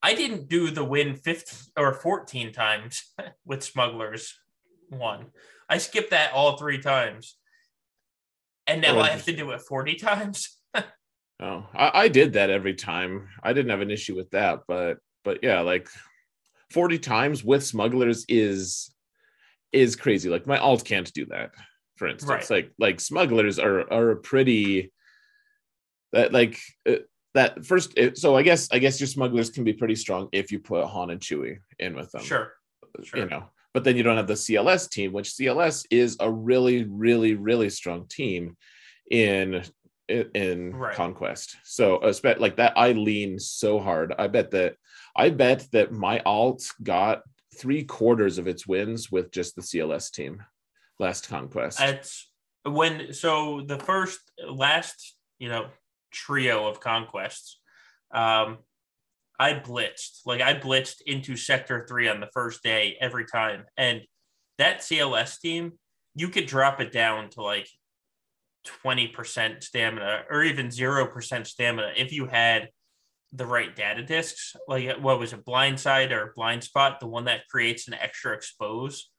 I 0.04 0.14
didn't 0.14 0.50
do 0.50 0.70
the 0.70 0.84
win 0.84 1.16
15 1.16 1.72
or 1.78 1.94
14 1.94 2.52
times 2.52 3.04
with 3.46 3.64
smugglers 3.64 4.38
one. 4.90 5.28
I 5.70 5.78
skipped 5.78 6.12
that 6.12 6.34
all 6.34 6.58
three 6.58 6.80
times. 6.80 7.38
And 8.68 8.82
now 8.82 8.98
oh, 8.98 9.00
I 9.00 9.10
have 9.10 9.24
to 9.26 9.36
do 9.36 9.52
it 9.52 9.62
40 9.62 9.96
times. 9.96 10.58
oh, 10.76 11.66
I, 11.74 11.92
I 11.94 12.08
did 12.10 12.34
that 12.34 12.50
every 12.50 12.74
time. 12.74 13.30
I 13.42 13.54
didn't 13.54 13.72
have 13.72 13.82
an 13.82 13.92
issue 13.92 14.16
with 14.16 14.30
that, 14.32 14.62
but 14.68 14.98
but 15.24 15.40
yeah, 15.42 15.62
like 15.62 15.90
40 16.72 17.00
times 17.00 17.44
with 17.46 17.66
smugglers 17.66 18.26
is 18.28 18.94
is 19.72 19.96
crazy. 19.96 20.30
Like 20.30 20.48
my 20.48 20.58
alt 20.58 20.84
can't 20.84 21.12
do 21.14 21.26
that 21.28 21.52
for 21.98 22.08
instance 22.08 22.50
right. 22.50 22.50
like 22.50 22.72
like 22.80 23.00
smugglers 23.00 23.60
are 23.60 23.92
are 23.92 24.12
a 24.12 24.16
pretty 24.16 24.92
that 26.14 26.32
like 26.32 26.60
uh, 26.88 26.96
that 27.34 27.66
first 27.66 27.94
so 28.16 28.36
i 28.36 28.42
guess 28.42 28.70
i 28.72 28.80
guess 28.80 29.00
your 29.00 29.08
smugglers 29.08 29.50
can 29.50 29.64
be 29.64 29.74
pretty 29.74 29.96
strong 29.96 30.30
if 30.32 30.52
you 30.52 30.60
put 30.60 30.88
han 30.88 31.10
and 31.10 31.20
chewie 31.20 31.58
in 31.80 31.96
with 31.96 32.12
them 32.12 32.24
sure, 32.24 32.54
sure. 33.04 33.20
you 33.20 33.26
know 33.26 33.44
but 33.74 33.84
then 33.84 33.96
you 33.96 34.04
don't 34.04 34.18
have 34.18 34.28
the 34.28 34.34
cls 34.34 34.90
team 34.90 35.12
which 35.12 35.30
cls 35.30 35.86
is 35.92 36.18
a 36.20 36.32
really 36.32 36.84
really 36.86 37.36
really 37.36 37.70
strong 37.70 38.08
team 38.08 38.56
in 39.12 39.64
in 40.08 40.74
right. 40.74 40.96
conquest 40.96 41.58
so 41.64 41.96
expect 41.96 42.40
like 42.40 42.56
that 42.56 42.74
i 42.78 42.92
lean 42.94 43.38
so 43.38 43.80
hard 43.80 44.14
i 44.18 44.26
bet 44.28 44.52
that 44.52 44.76
i 45.16 45.30
bet 45.30 45.68
that 45.72 45.92
my 45.92 46.20
alt 46.26 46.64
got 46.82 47.22
three 47.58 47.84
quarters 47.84 48.38
of 48.38 48.48
its 48.48 48.66
wins 48.66 49.12
with 49.12 49.32
just 49.32 49.56
the 49.56 49.62
cls 49.62 50.12
team 50.12 50.42
last 51.00 51.30
conquest 51.30 51.80
it's 51.82 52.30
when 52.64 53.14
so 53.14 53.62
the 53.62 53.80
first 53.80 54.20
last 54.50 55.16
you 55.40 55.50
know 55.50 55.68
trio 56.12 56.68
of 56.68 56.80
conquests 56.80 57.60
um 58.14 58.58
i 59.40 59.54
blitzed 59.54 60.22
like 60.26 60.42
i 60.42 60.54
blitzed 60.54 61.02
into 61.06 61.36
sector 61.36 61.86
three 61.88 62.08
on 62.08 62.20
the 62.20 62.30
first 62.34 62.64
day 62.64 62.98
every 63.00 63.26
time 63.26 63.64
and 63.78 64.02
that 64.58 64.80
cls 64.80 65.40
team 65.40 65.74
you 66.16 66.30
could 66.30 66.48
drop 66.48 66.82
it 66.82 66.92
down 66.92 67.30
to 67.30 67.42
like 67.42 67.68
20% 68.84 69.64
stamina 69.64 70.24
or 70.30 70.44
even 70.44 70.68
0% 70.68 71.48
stamina 71.48 71.92
if 71.96 72.12
you 72.12 72.26
had 72.26 72.70
the 73.34 73.46
right 73.46 73.76
data 73.76 74.04
discs. 74.04 74.56
Like 74.68 74.98
what 75.00 75.20
was 75.20 75.34
it, 75.34 75.46
Blindside 75.46 76.12
or 76.12 76.34
Blind 76.36 76.64
Spot, 76.64 77.00
the 77.00 77.08
one 77.08 77.26
that 77.26 77.48
creates 77.50 77.88
an 77.88 77.94
extra 77.94 78.34
expose. 78.34 79.10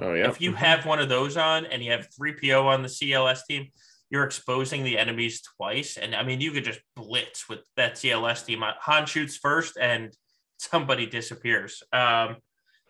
Oh 0.00 0.14
yeah. 0.14 0.28
If 0.28 0.40
you 0.40 0.50
mm-hmm. 0.50 0.58
have 0.58 0.86
one 0.86 0.98
of 0.98 1.08
those 1.08 1.36
on 1.36 1.66
and 1.66 1.82
you 1.82 1.92
have 1.92 2.08
3PO 2.20 2.64
on 2.64 2.82
the 2.82 2.88
CLS 2.88 3.40
team, 3.48 3.68
you're 4.10 4.24
exposing 4.24 4.84
the 4.84 4.98
enemies 4.98 5.42
twice. 5.56 5.96
And 5.96 6.14
I 6.14 6.22
mean, 6.22 6.40
you 6.40 6.50
could 6.50 6.64
just 6.64 6.80
blitz 6.96 7.48
with 7.48 7.60
that 7.76 7.94
CLS 7.94 8.44
team. 8.44 8.62
Han 8.62 9.06
shoots 9.06 9.36
first 9.36 9.76
and 9.80 10.12
somebody 10.58 11.06
disappears. 11.06 11.82
Um, 11.92 12.36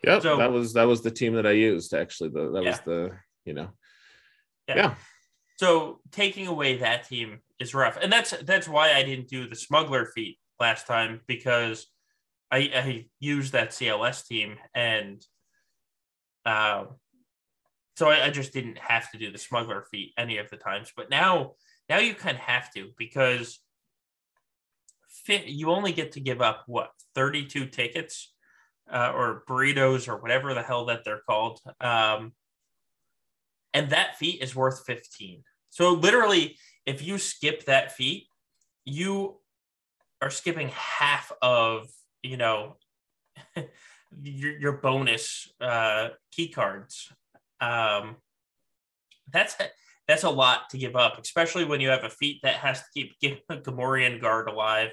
yeah, 0.03 0.19
so, 0.19 0.37
that 0.37 0.51
was 0.51 0.73
that 0.73 0.87
was 0.87 1.01
the 1.01 1.11
team 1.11 1.33
that 1.33 1.47
I 1.47 1.51
used 1.51 1.93
actually. 1.93 2.29
The, 2.29 2.51
that 2.51 2.63
yeah. 2.63 2.69
was 2.69 2.79
the 2.81 3.11
you 3.45 3.53
know, 3.53 3.69
yeah. 4.67 4.75
yeah. 4.75 4.95
So 5.57 5.99
taking 6.11 6.47
away 6.47 6.77
that 6.77 7.07
team 7.07 7.39
is 7.59 7.73
rough, 7.73 7.97
and 7.99 8.11
that's 8.11 8.31
that's 8.43 8.67
why 8.67 8.93
I 8.93 9.03
didn't 9.03 9.29
do 9.29 9.47
the 9.47 9.55
smuggler 9.55 10.05
feat 10.05 10.37
last 10.59 10.85
time 10.85 11.21
because 11.27 11.87
I, 12.51 12.57
I 12.75 13.05
used 13.19 13.53
that 13.53 13.71
CLS 13.71 14.27
team 14.27 14.57
and 14.73 15.25
uh, 16.45 16.85
so 17.95 18.09
I, 18.09 18.25
I, 18.25 18.29
just 18.29 18.53
didn't 18.53 18.77
have 18.77 19.09
to 19.11 19.17
do 19.17 19.31
the 19.31 19.37
smuggler 19.37 19.85
feat 19.89 20.13
any 20.17 20.37
of 20.37 20.49
the 20.49 20.57
times. 20.57 20.91
But 20.95 21.09
now 21.09 21.53
now 21.89 21.99
you 21.99 22.13
kind 22.13 22.35
of 22.35 22.41
have 22.41 22.71
to 22.73 22.89
because 22.97 23.59
fit, 25.07 25.45
you 25.45 25.71
only 25.71 25.91
get 25.91 26.13
to 26.13 26.19
give 26.19 26.41
up 26.41 26.63
what 26.67 26.91
32 27.15 27.67
tickets 27.67 28.33
uh, 28.91 29.11
or 29.15 29.43
burritos 29.47 30.07
or 30.07 30.17
whatever 30.17 30.53
the 30.53 30.61
hell 30.61 30.85
that 30.85 31.03
they're 31.03 31.21
called. 31.27 31.59
Um, 31.79 32.33
and 33.73 33.89
that 33.89 34.17
feat 34.17 34.41
is 34.41 34.55
worth 34.55 34.85
15. 34.85 35.43
So 35.69 35.93
literally, 35.93 36.57
if 36.85 37.05
you 37.05 37.17
skip 37.17 37.65
that 37.65 37.91
feat, 37.93 38.27
you 38.85 39.37
are 40.21 40.29
skipping 40.29 40.69
half 40.69 41.31
of, 41.41 41.89
you 42.23 42.37
know, 42.37 42.77
your, 44.21 44.57
your 44.57 44.71
bonus 44.73 45.51
uh, 45.61 46.09
key 46.31 46.49
cards. 46.49 47.11
Um, 47.61 48.17
that's 49.31 49.55
that's 50.07 50.23
a 50.23 50.29
lot 50.29 50.69
to 50.69 50.77
give 50.77 50.95
up, 50.95 51.19
especially 51.19 51.65
when 51.65 51.81
you 51.81 51.89
have 51.89 52.03
a 52.03 52.09
feat 52.09 52.41
that 52.43 52.55
has 52.55 52.79
to 52.79 52.85
keep 52.93 53.15
a 53.49 53.57
Gamorrean 53.57 54.21
guard 54.21 54.47
alive, 54.47 54.91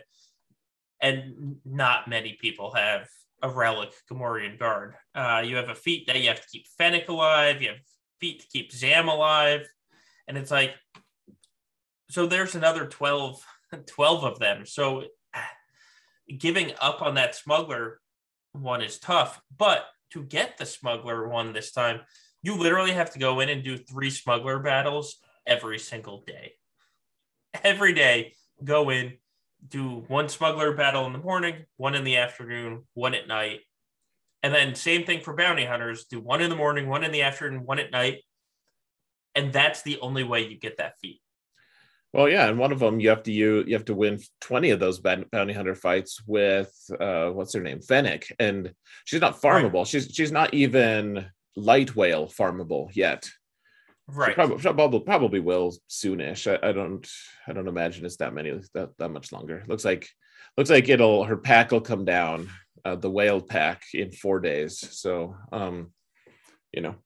and 1.00 1.56
not 1.64 2.08
many 2.08 2.38
people 2.40 2.72
have 2.74 3.08
a 3.42 3.50
relic 3.50 3.92
Gamorrean 4.10 4.58
guard. 4.58 4.94
Uh, 5.14 5.42
you 5.44 5.56
have 5.56 5.68
a 5.68 5.74
feat 5.74 6.06
that 6.06 6.20
you 6.20 6.28
have 6.28 6.40
to 6.40 6.48
keep 6.50 6.66
Fennec 6.78 7.08
alive. 7.08 7.60
You 7.60 7.68
have 7.68 7.78
feat 8.20 8.40
to 8.40 8.46
keep 8.46 8.72
Zam 8.72 9.08
alive, 9.08 9.68
and 10.26 10.38
it's 10.38 10.50
like, 10.50 10.74
so 12.08 12.26
there's 12.26 12.54
another 12.54 12.86
12, 12.86 13.44
12 13.86 14.24
of 14.24 14.38
them. 14.38 14.64
So 14.64 15.04
giving 16.38 16.72
up 16.80 17.02
on 17.02 17.14
that 17.14 17.34
smuggler 17.34 18.00
one 18.53 18.82
is 18.82 18.98
tough, 18.98 19.40
but 19.57 19.86
to 20.11 20.22
get 20.22 20.59
the 20.59 20.66
smuggler 20.66 21.26
one 21.28 21.53
this 21.53 21.72
time, 21.72 22.00
you 22.42 22.57
literally 22.57 22.92
have 22.92 23.12
to 23.12 23.18
go 23.18 23.40
in 23.40 23.48
and 23.48 23.62
do 23.62 23.76
three 23.76 24.11
smuggler 24.11 24.59
battles 24.59 25.16
every 25.46 25.78
single 25.78 26.22
day. 26.26 26.53
Every 27.64 27.92
day, 27.92 28.34
go 28.62 28.90
in, 28.90 29.14
do 29.66 30.05
one 30.09 30.28
smuggler 30.28 30.74
battle 30.74 31.07
in 31.07 31.12
the 31.12 31.18
morning, 31.18 31.64
one 31.76 31.94
in 31.94 32.05
the 32.05 32.16
afternoon, 32.16 32.84
one 32.94 33.14
at 33.14 33.28
night. 33.28 33.61
And 34.42 34.53
then 34.53 34.74
same 34.74 35.05
thing 35.05 35.20
for 35.20 35.34
bounty 35.34 35.64
hunters, 35.64 36.05
do 36.05 36.20
one 36.20 36.42
in 36.42 36.50
the 36.50 36.57
morning, 36.57 36.88
one 36.88 37.05
in 37.05 37.12
the 37.12 37.22
afternoon, 37.22 37.64
one 37.64 37.78
at 37.78 37.92
night. 37.92 38.22
And 39.34 39.53
that's 39.53 39.82
the 39.82 39.98
only 40.00 40.24
way 40.24 40.46
you 40.46 40.59
get 40.59 40.78
that 40.78 40.98
feat. 41.00 41.21
Well, 42.12 42.28
yeah, 42.28 42.46
and 42.48 42.58
one 42.58 42.72
of 42.72 42.78
them 42.78 43.00
you 43.00 43.08
have 43.08 43.22
to 43.22 43.32
you 43.32 43.64
you 43.66 43.74
have 43.74 43.86
to 43.86 43.94
win 43.94 44.20
twenty 44.40 44.70
of 44.70 44.80
those 44.80 44.98
bounty 44.98 45.52
hunter 45.52 45.74
fights 45.74 46.20
with 46.26 46.70
uh, 47.00 47.30
what's 47.30 47.54
her 47.54 47.62
name, 47.62 47.80
Fennec, 47.80 48.26
and 48.38 48.74
she's 49.04 49.20
not 49.20 49.40
farmable. 49.40 49.72
Right. 49.80 49.86
She's 49.86 50.10
she's 50.12 50.32
not 50.32 50.52
even 50.52 51.26
light 51.56 51.96
whale 51.96 52.26
farmable 52.26 52.94
yet. 52.94 53.30
Right. 54.08 54.34
Probably, 54.34 54.58
probably, 54.58 55.00
probably 55.00 55.40
will 55.40 55.74
soonish. 55.88 56.50
I, 56.50 56.68
I, 56.68 56.72
don't 56.72 57.08
I 57.46 57.52
don't 57.52 57.68
imagine 57.68 58.04
it's 58.04 58.16
that 58.16 58.34
many 58.34 58.60
that, 58.74 58.90
that 58.98 59.08
much 59.08 59.32
longer. 59.32 59.64
Looks 59.66 59.84
like 59.84 60.08
looks 60.58 60.70
like 60.70 60.88
it'll 60.90 61.24
her 61.24 61.38
pack 61.38 61.70
will 61.70 61.80
come 61.80 62.04
down, 62.04 62.50
uh, 62.84 62.96
the 62.96 63.10
whale 63.10 63.40
pack 63.40 63.84
in 63.94 64.12
four 64.12 64.40
days. 64.40 64.86
So 64.98 65.36
um, 65.50 65.92
you 66.72 66.82
know, 66.82 66.96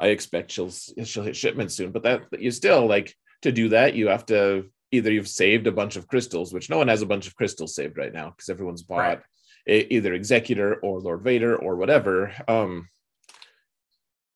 I 0.00 0.08
expect 0.08 0.52
she'll 0.52 0.70
she'll 0.70 1.24
hit 1.24 1.36
shipment 1.36 1.70
soon. 1.70 1.92
But 1.92 2.04
that 2.04 2.40
you 2.40 2.50
still 2.50 2.86
like 2.86 3.14
to 3.44 3.52
do 3.52 3.70
that, 3.70 3.94
you 3.94 4.08
have 4.08 4.26
to 4.26 4.66
either 4.92 5.10
you've 5.10 5.28
saved 5.28 5.66
a 5.66 5.72
bunch 5.72 5.96
of 5.96 6.06
crystals, 6.06 6.52
which 6.52 6.68
no 6.68 6.76
one 6.76 6.88
has 6.88 7.02
a 7.02 7.06
bunch 7.06 7.26
of 7.26 7.34
crystals 7.34 7.74
saved 7.74 7.96
right 7.96 8.12
now 8.12 8.30
because 8.30 8.48
everyone's 8.48 8.82
bought 8.82 8.98
right. 8.98 9.20
a, 9.66 9.94
either 9.94 10.12
Executor 10.12 10.76
or 10.82 11.00
Lord 11.00 11.22
Vader 11.22 11.56
or 11.56 11.76
whatever. 11.76 12.32
Um, 12.46 12.88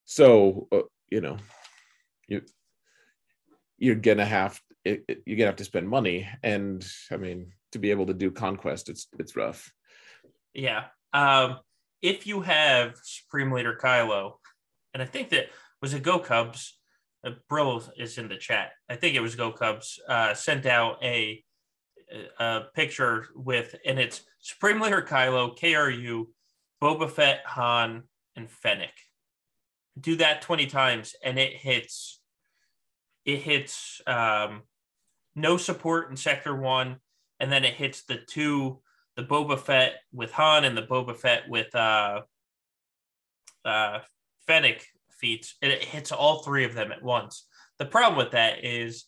so 0.09 0.69
uh, 0.73 0.81
you 1.11 1.21
know 1.21 1.37
you 2.27 2.41
you're 3.77 3.95
gonna 3.95 4.25
have 4.25 4.59
it, 4.85 5.05
it, 5.07 5.23
you're 5.27 5.37
gonna 5.37 5.49
have 5.51 5.57
to 5.57 5.65
spend 5.65 5.87
money 5.87 6.27
and 6.43 6.87
i 7.13 7.17
mean 7.19 7.53
to 7.73 7.79
be 7.79 7.91
able 7.91 8.07
to 8.07 8.15
do 8.15 8.31
conquest 8.31 8.89
it's 8.89 9.07
it's 9.19 9.37
rough 9.37 9.71
yeah 10.55 10.85
um 11.13 11.59
if 12.01 12.27
you 12.27 12.41
have 12.41 12.95
supreme 13.03 13.53
leader 13.53 13.79
kylo 13.81 14.33
and 14.95 15.03
i 15.03 15.07
think 15.07 15.29
that 15.29 15.51
was 15.83 15.93
it 15.93 16.03
go 16.03 16.19
cubs 16.19 16.78
Brill 17.49 17.83
is 17.97 18.19
in 18.19 18.29
the 18.29 18.37
chat. 18.37 18.73
I 18.89 18.97
think 18.97 19.15
it 19.17 19.21
was 19.21 19.35
Go 19.35 19.53
Cubs 19.53 19.99
uh, 20.09 20.35
sent 20.35 20.67
out 20.67 21.03
a, 21.03 21.43
a 22.39 22.63
picture 22.75 23.27
with, 23.35 23.75
and 23.85 23.99
it's 23.99 24.23
Supreme 24.41 24.81
Leader 24.81 25.03
Kylo, 25.03 25.59
KRU, 25.59 26.27
Boba 26.81 27.11
Fett, 27.11 27.41
Han, 27.47 28.05
and 28.37 28.51
Fennec 28.51 28.93
do 30.01 30.17
that 30.17 30.43
20 30.43 30.67
times 30.67 31.15
and 31.23 31.39
it 31.39 31.53
hits 31.53 32.21
it 33.25 33.39
hits 33.39 34.01
um, 34.07 34.63
no 35.35 35.57
support 35.57 36.11
in 36.11 36.17
sector 36.17 36.55
one 36.55 36.97
and 37.41 37.51
then 37.51 37.65
it 37.65 37.75
hits 37.75 38.05
the 38.05 38.17
two 38.17 38.81
the 39.17 39.23
Boba 39.25 39.59
Fett 39.59 39.95
with 40.13 40.33
Han 40.33 40.65
and 40.65 40.77
the 40.77 40.83
Boba 40.83 41.17
Fett 41.17 41.49
with 41.49 41.75
uh 41.75 42.23
uh 43.65 43.99
Fennec 44.47 44.87
feats 45.19 45.57
and 45.63 45.73
it 45.73 45.83
hits 45.83 46.13
all 46.13 46.43
three 46.43 46.65
of 46.65 46.75
them 46.75 46.93
at 46.93 47.03
once. 47.03 47.47
The 47.79 47.87
problem 47.87 48.19
with 48.19 48.33
that 48.33 48.65
is 48.65 49.05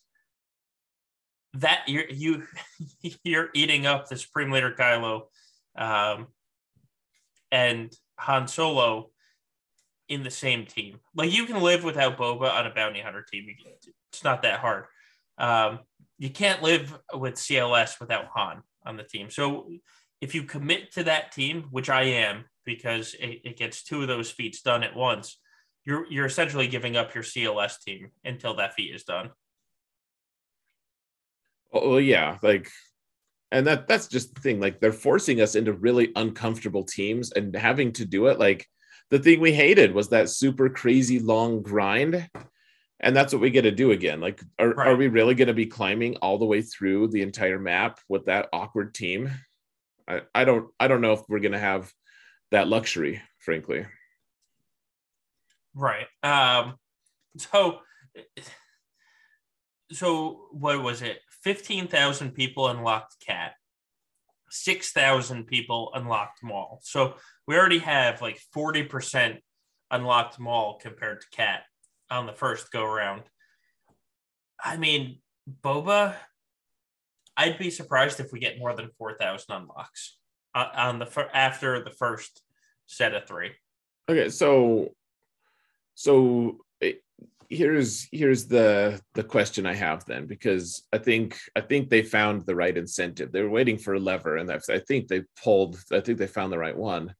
that 1.55 1.83
you're 1.87 2.09
you 2.09 2.43
you're 3.23 3.49
eating 3.53 3.85
up 3.85 4.07
the 4.07 4.17
Supreme 4.17 4.51
Leader 4.51 4.75
Kylo 4.77 5.23
um 5.77 6.27
and 7.51 7.93
Han 8.19 8.47
Solo 8.47 9.09
in 10.07 10.23
the 10.23 10.31
same 10.31 10.65
team. 10.65 10.99
Like 11.15 11.33
you 11.33 11.45
can 11.45 11.61
live 11.61 11.83
without 11.83 12.17
Boba 12.17 12.51
on 12.51 12.67
a 12.67 12.73
bounty 12.73 13.01
hunter 13.01 13.25
team. 13.29 13.47
It's 14.11 14.23
not 14.23 14.41
that 14.41 14.59
hard. 14.59 14.85
Um, 15.37 15.79
you 16.17 16.29
can't 16.29 16.61
live 16.61 16.97
with 17.13 17.35
CLS 17.35 17.99
without 17.99 18.25
Han 18.35 18.61
on 18.85 18.97
the 18.97 19.03
team. 19.03 19.29
So 19.29 19.69
if 20.19 20.35
you 20.35 20.43
commit 20.43 20.91
to 20.93 21.03
that 21.05 21.31
team, 21.31 21.67
which 21.71 21.89
I 21.89 22.03
am, 22.03 22.45
because 22.65 23.15
it, 23.15 23.41
it 23.43 23.57
gets 23.57 23.83
two 23.83 24.01
of 24.01 24.07
those 24.07 24.29
feats 24.29 24.61
done 24.61 24.83
at 24.83 24.95
once, 24.95 25.39
you're 25.85 26.05
you're 26.11 26.25
essentially 26.25 26.67
giving 26.67 26.97
up 26.97 27.13
your 27.13 27.23
CLS 27.23 27.81
team 27.81 28.11
until 28.23 28.55
that 28.55 28.73
feat 28.73 28.93
is 28.93 29.03
done. 29.03 29.31
Well, 31.71 31.99
yeah, 31.99 32.37
like, 32.43 32.69
and 33.51 33.65
that 33.67 33.87
that's 33.87 34.07
just 34.07 34.35
the 34.35 34.41
thing. 34.41 34.59
Like, 34.59 34.79
they're 34.79 34.91
forcing 34.91 35.41
us 35.41 35.55
into 35.55 35.73
really 35.73 36.11
uncomfortable 36.15 36.83
teams 36.83 37.31
and 37.31 37.55
having 37.55 37.93
to 37.93 38.05
do 38.05 38.27
it. 38.27 38.39
Like, 38.39 38.67
the 39.09 39.19
thing 39.19 39.39
we 39.39 39.53
hated 39.53 39.93
was 39.93 40.09
that 40.09 40.29
super 40.29 40.69
crazy 40.69 41.19
long 41.19 41.61
grind 41.61 42.27
and 43.01 43.15
that's 43.15 43.33
what 43.33 43.41
we 43.41 43.49
get 43.49 43.63
to 43.63 43.71
do 43.71 43.91
again 43.91 44.21
like 44.21 44.41
are, 44.57 44.69
right. 44.69 44.87
are 44.87 44.95
we 44.95 45.07
really 45.07 45.35
going 45.35 45.47
to 45.47 45.53
be 45.53 45.65
climbing 45.65 46.15
all 46.17 46.37
the 46.37 46.45
way 46.45 46.61
through 46.61 47.07
the 47.07 47.21
entire 47.21 47.59
map 47.59 47.99
with 48.07 48.25
that 48.25 48.47
awkward 48.53 48.93
team 48.93 49.29
i, 50.07 50.21
I 50.33 50.45
don't 50.45 50.69
i 50.79 50.87
don't 50.87 51.01
know 51.01 51.13
if 51.13 51.21
we're 51.27 51.39
going 51.39 51.51
to 51.51 51.59
have 51.59 51.91
that 52.51 52.67
luxury 52.67 53.21
frankly 53.39 53.85
right 55.73 56.07
um 56.23 56.75
so 57.37 57.79
so 59.91 60.47
what 60.51 60.81
was 60.81 61.01
it 61.01 61.19
15,000 61.43 62.31
people 62.31 62.67
unlocked 62.67 63.15
cat 63.25 63.53
6,000 64.51 65.45
people 65.45 65.91
unlocked 65.93 66.43
Maul. 66.43 66.79
So 66.83 67.15
we 67.47 67.55
already 67.55 67.79
have 67.79 68.21
like 68.21 68.39
40% 68.55 69.39
unlocked 69.89 70.39
Maul 70.39 70.77
compared 70.79 71.21
to 71.21 71.27
Cat 71.31 71.63
on 72.09 72.25
the 72.25 72.33
first 72.33 72.71
go 72.71 72.83
around. 72.83 73.23
I 74.63 74.77
mean, 74.77 75.19
Boba, 75.63 76.15
I'd 77.35 77.57
be 77.57 77.71
surprised 77.71 78.19
if 78.19 78.31
we 78.31 78.39
get 78.39 78.59
more 78.59 78.75
than 78.75 78.89
4,000 78.97 79.55
unlocks 79.55 80.17
uh, 80.53 80.67
on 80.75 80.99
the 80.99 81.29
after 81.33 81.81
the 81.83 81.89
first 81.89 82.41
set 82.85 83.15
of 83.15 83.25
three. 83.25 83.51
Okay, 84.09 84.29
so 84.29 84.89
so 86.01 86.57
here's 87.51 88.07
here's 88.11 88.47
the 88.47 88.99
the 89.13 89.23
question 89.23 89.65
I 89.65 89.75
have 89.75 90.05
then 90.05 90.25
because 90.25 90.83
I 90.93 90.97
think 90.97 91.37
I 91.55 91.61
think 91.61 91.89
they 91.89 92.01
found 92.01 92.45
the 92.45 92.55
right 92.55 92.75
incentive. 92.75 93.31
They 93.31 93.43
were 93.43 93.49
waiting 93.49 93.77
for 93.77 93.93
a 93.93 93.99
lever, 93.99 94.37
and 94.37 94.49
I 94.49 94.79
think 94.79 95.07
they 95.07 95.23
pulled. 95.43 95.77
I 95.91 95.99
think 95.99 96.17
they 96.17 96.27
found 96.27 96.51
the 96.51 96.57
right 96.57 96.75
one. 96.75 97.13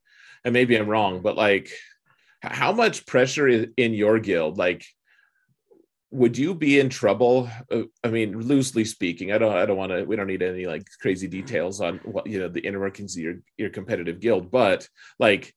And 0.43 0.53
maybe 0.53 0.75
I'm 0.75 0.87
wrong, 0.87 1.21
but 1.21 1.37
like, 1.37 1.69
how 2.41 2.71
much 2.71 3.05
pressure 3.05 3.47
is 3.47 3.67
in 3.77 3.93
your 3.93 4.17
guild? 4.17 4.57
Like, 4.57 4.83
would 6.09 6.35
you 6.35 6.55
be 6.55 6.79
in 6.79 6.89
trouble? 6.89 7.47
Uh, 7.71 7.83
I 8.03 8.07
mean, 8.07 8.39
loosely 8.39 8.85
speaking, 8.85 9.31
I 9.31 9.37
don't 9.37 9.55
I 9.55 9.65
don't 9.67 9.77
want 9.77 9.91
to. 9.91 10.05
We 10.05 10.15
don't 10.15 10.27
need 10.27 10.41
any 10.41 10.65
like 10.65 10.87
crazy 11.01 11.27
details 11.27 11.81
on 11.81 11.99
what 11.99 12.25
you 12.25 12.39
know 12.39 12.47
the 12.47 12.65
inner 12.65 12.79
workings 12.79 13.15
of 13.15 13.21
your 13.21 13.35
your 13.57 13.69
competitive 13.69 14.19
guild, 14.21 14.49
but 14.49 14.87
like, 15.19 15.53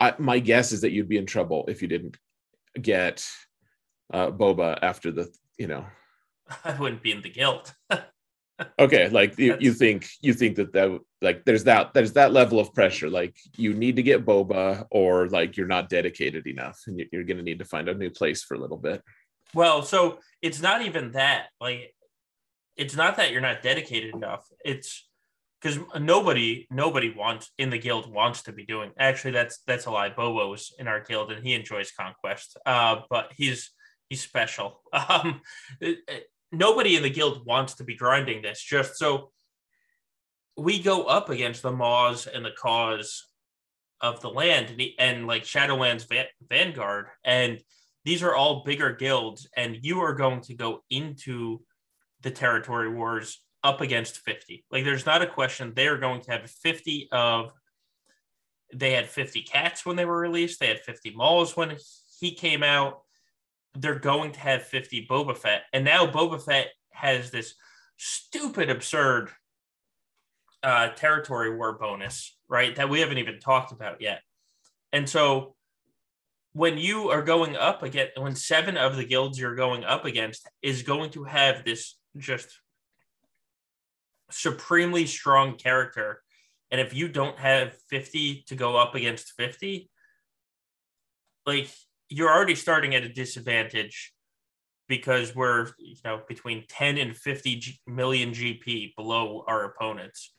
I, 0.00 0.14
my 0.18 0.38
guess 0.40 0.72
is 0.72 0.80
that 0.80 0.90
you'd 0.92 1.08
be 1.08 1.18
in 1.18 1.26
trouble 1.26 1.66
if 1.68 1.82
you 1.82 1.86
didn't 1.86 2.16
get 2.80 3.26
uh, 4.12 4.30
Boba 4.30 4.78
after 4.82 5.10
the 5.10 5.28
you 5.58 5.66
know. 5.66 5.86
I 6.64 6.78
wouldn't 6.78 7.02
be 7.02 7.12
in 7.12 7.22
the 7.22 7.30
guild. 7.30 7.74
okay, 8.78 9.08
like 9.08 9.38
you, 9.38 9.56
you 9.60 9.72
think 9.72 10.08
you 10.20 10.32
think 10.32 10.56
that 10.56 10.72
that 10.72 10.98
like 11.22 11.44
there's 11.44 11.64
that 11.64 11.92
there's 11.94 12.12
that 12.12 12.32
level 12.32 12.60
of 12.60 12.72
pressure. 12.72 13.10
Like 13.10 13.36
you 13.56 13.74
need 13.74 13.96
to 13.96 14.02
get 14.02 14.24
Boba, 14.24 14.86
or 14.90 15.28
like 15.28 15.56
you're 15.56 15.66
not 15.66 15.88
dedicated 15.88 16.46
enough, 16.46 16.80
and 16.86 17.02
you're 17.12 17.24
going 17.24 17.38
to 17.38 17.42
need 17.42 17.58
to 17.58 17.64
find 17.64 17.88
a 17.88 17.94
new 17.94 18.10
place 18.10 18.42
for 18.42 18.54
a 18.54 18.60
little 18.60 18.78
bit. 18.78 19.02
Well, 19.54 19.82
so 19.82 20.18
it's 20.42 20.60
not 20.60 20.82
even 20.82 21.12
that. 21.12 21.46
Like, 21.60 21.94
it's 22.76 22.96
not 22.96 23.16
that 23.16 23.32
you're 23.32 23.40
not 23.40 23.62
dedicated 23.62 24.14
enough. 24.14 24.44
It's 24.64 25.05
because 25.60 25.78
nobody 25.98 26.66
nobody 26.70 27.12
wants 27.16 27.50
in 27.58 27.70
the 27.70 27.78
guild 27.78 28.12
wants 28.12 28.42
to 28.42 28.52
be 28.52 28.64
doing 28.66 28.90
actually 28.98 29.30
that's 29.30 29.60
that's 29.66 29.86
a 29.86 29.90
lie 29.90 30.10
bobo's 30.10 30.72
in 30.78 30.86
our 30.86 31.00
guild 31.00 31.32
and 31.32 31.44
he 31.44 31.54
enjoys 31.54 31.90
conquest 31.92 32.58
uh 32.66 32.96
but 33.08 33.32
he's 33.36 33.70
he's 34.08 34.22
special. 34.22 34.80
Um, 34.92 35.42
it, 35.80 35.98
it, 36.08 36.24
nobody 36.52 36.96
in 36.96 37.02
the 37.02 37.10
guild 37.10 37.44
wants 37.44 37.74
to 37.74 37.84
be 37.84 37.94
grinding 37.94 38.42
this. 38.42 38.62
Just 38.62 38.96
so 38.96 39.30
we 40.56 40.82
go 40.82 41.04
up 41.04 41.28
against 41.28 41.62
the 41.62 41.70
Maws 41.70 42.26
and 42.26 42.44
the 42.44 42.52
cause 42.58 43.24
of 44.00 44.20
the 44.20 44.30
land 44.30 44.70
and, 44.70 44.82
and 44.98 45.26
like 45.26 45.44
Shadowlands 45.44 46.08
Va- 46.08 46.32
Vanguard, 46.48 47.08
and 47.24 47.60
these 48.04 48.22
are 48.22 48.34
all 48.34 48.64
bigger 48.64 48.92
guilds, 48.94 49.48
and 49.56 49.76
you 49.82 50.00
are 50.00 50.14
going 50.14 50.40
to 50.42 50.54
go 50.54 50.82
into 50.88 51.60
the 52.22 52.30
territory 52.30 52.88
wars 52.88 53.42
up 53.62 53.80
against 53.80 54.18
50. 54.18 54.64
Like 54.70 54.84
there's 54.84 55.06
not 55.06 55.22
a 55.22 55.26
question 55.26 55.72
they 55.74 55.88
are 55.88 55.98
going 55.98 56.20
to 56.22 56.32
have 56.32 56.50
50 56.50 57.08
of 57.12 57.52
they 58.74 58.92
had 58.92 59.08
50 59.08 59.42
cats 59.42 59.86
when 59.86 59.96
they 59.96 60.04
were 60.04 60.18
released, 60.18 60.58
they 60.58 60.66
had 60.66 60.80
50 60.80 61.12
Mauls 61.14 61.56
when 61.56 61.76
he 62.18 62.32
came 62.32 62.62
out 62.62 63.02
they're 63.80 63.98
going 63.98 64.32
to 64.32 64.40
have 64.40 64.62
50 64.62 65.06
Boba 65.06 65.36
Fett. 65.36 65.62
And 65.72 65.84
now 65.84 66.06
Boba 66.06 66.42
Fett 66.42 66.68
has 66.90 67.30
this 67.30 67.54
stupid, 67.96 68.70
absurd 68.70 69.30
uh, 70.62 70.88
territory 70.88 71.54
war 71.54 71.74
bonus, 71.74 72.36
right? 72.48 72.74
That 72.76 72.88
we 72.88 73.00
haven't 73.00 73.18
even 73.18 73.38
talked 73.38 73.72
about 73.72 74.00
yet. 74.00 74.22
And 74.92 75.08
so 75.08 75.54
when 76.52 76.78
you 76.78 77.10
are 77.10 77.22
going 77.22 77.56
up 77.56 77.82
again, 77.82 78.08
when 78.16 78.34
seven 78.34 78.76
of 78.76 78.96
the 78.96 79.04
guilds 79.04 79.38
you're 79.38 79.54
going 79.54 79.84
up 79.84 80.04
against 80.04 80.48
is 80.62 80.82
going 80.82 81.10
to 81.10 81.24
have 81.24 81.64
this 81.64 81.96
just 82.16 82.48
supremely 84.30 85.06
strong 85.06 85.56
character. 85.56 86.22
And 86.70 86.80
if 86.80 86.94
you 86.94 87.08
don't 87.08 87.38
have 87.38 87.74
50 87.90 88.44
to 88.48 88.54
go 88.54 88.76
up 88.76 88.94
against 88.94 89.32
50, 89.36 89.88
like 91.46 91.70
you're 92.08 92.30
already 92.30 92.54
starting 92.54 92.94
at 92.94 93.04
a 93.04 93.08
disadvantage 93.08 94.12
because 94.88 95.34
we're 95.34 95.70
you 95.78 95.96
know 96.04 96.20
between 96.28 96.64
10 96.68 96.98
and 96.98 97.16
50 97.16 97.56
G- 97.56 97.80
million 97.86 98.30
GP 98.30 98.94
below 98.96 99.44
our 99.46 99.64
opponents. 99.64 100.32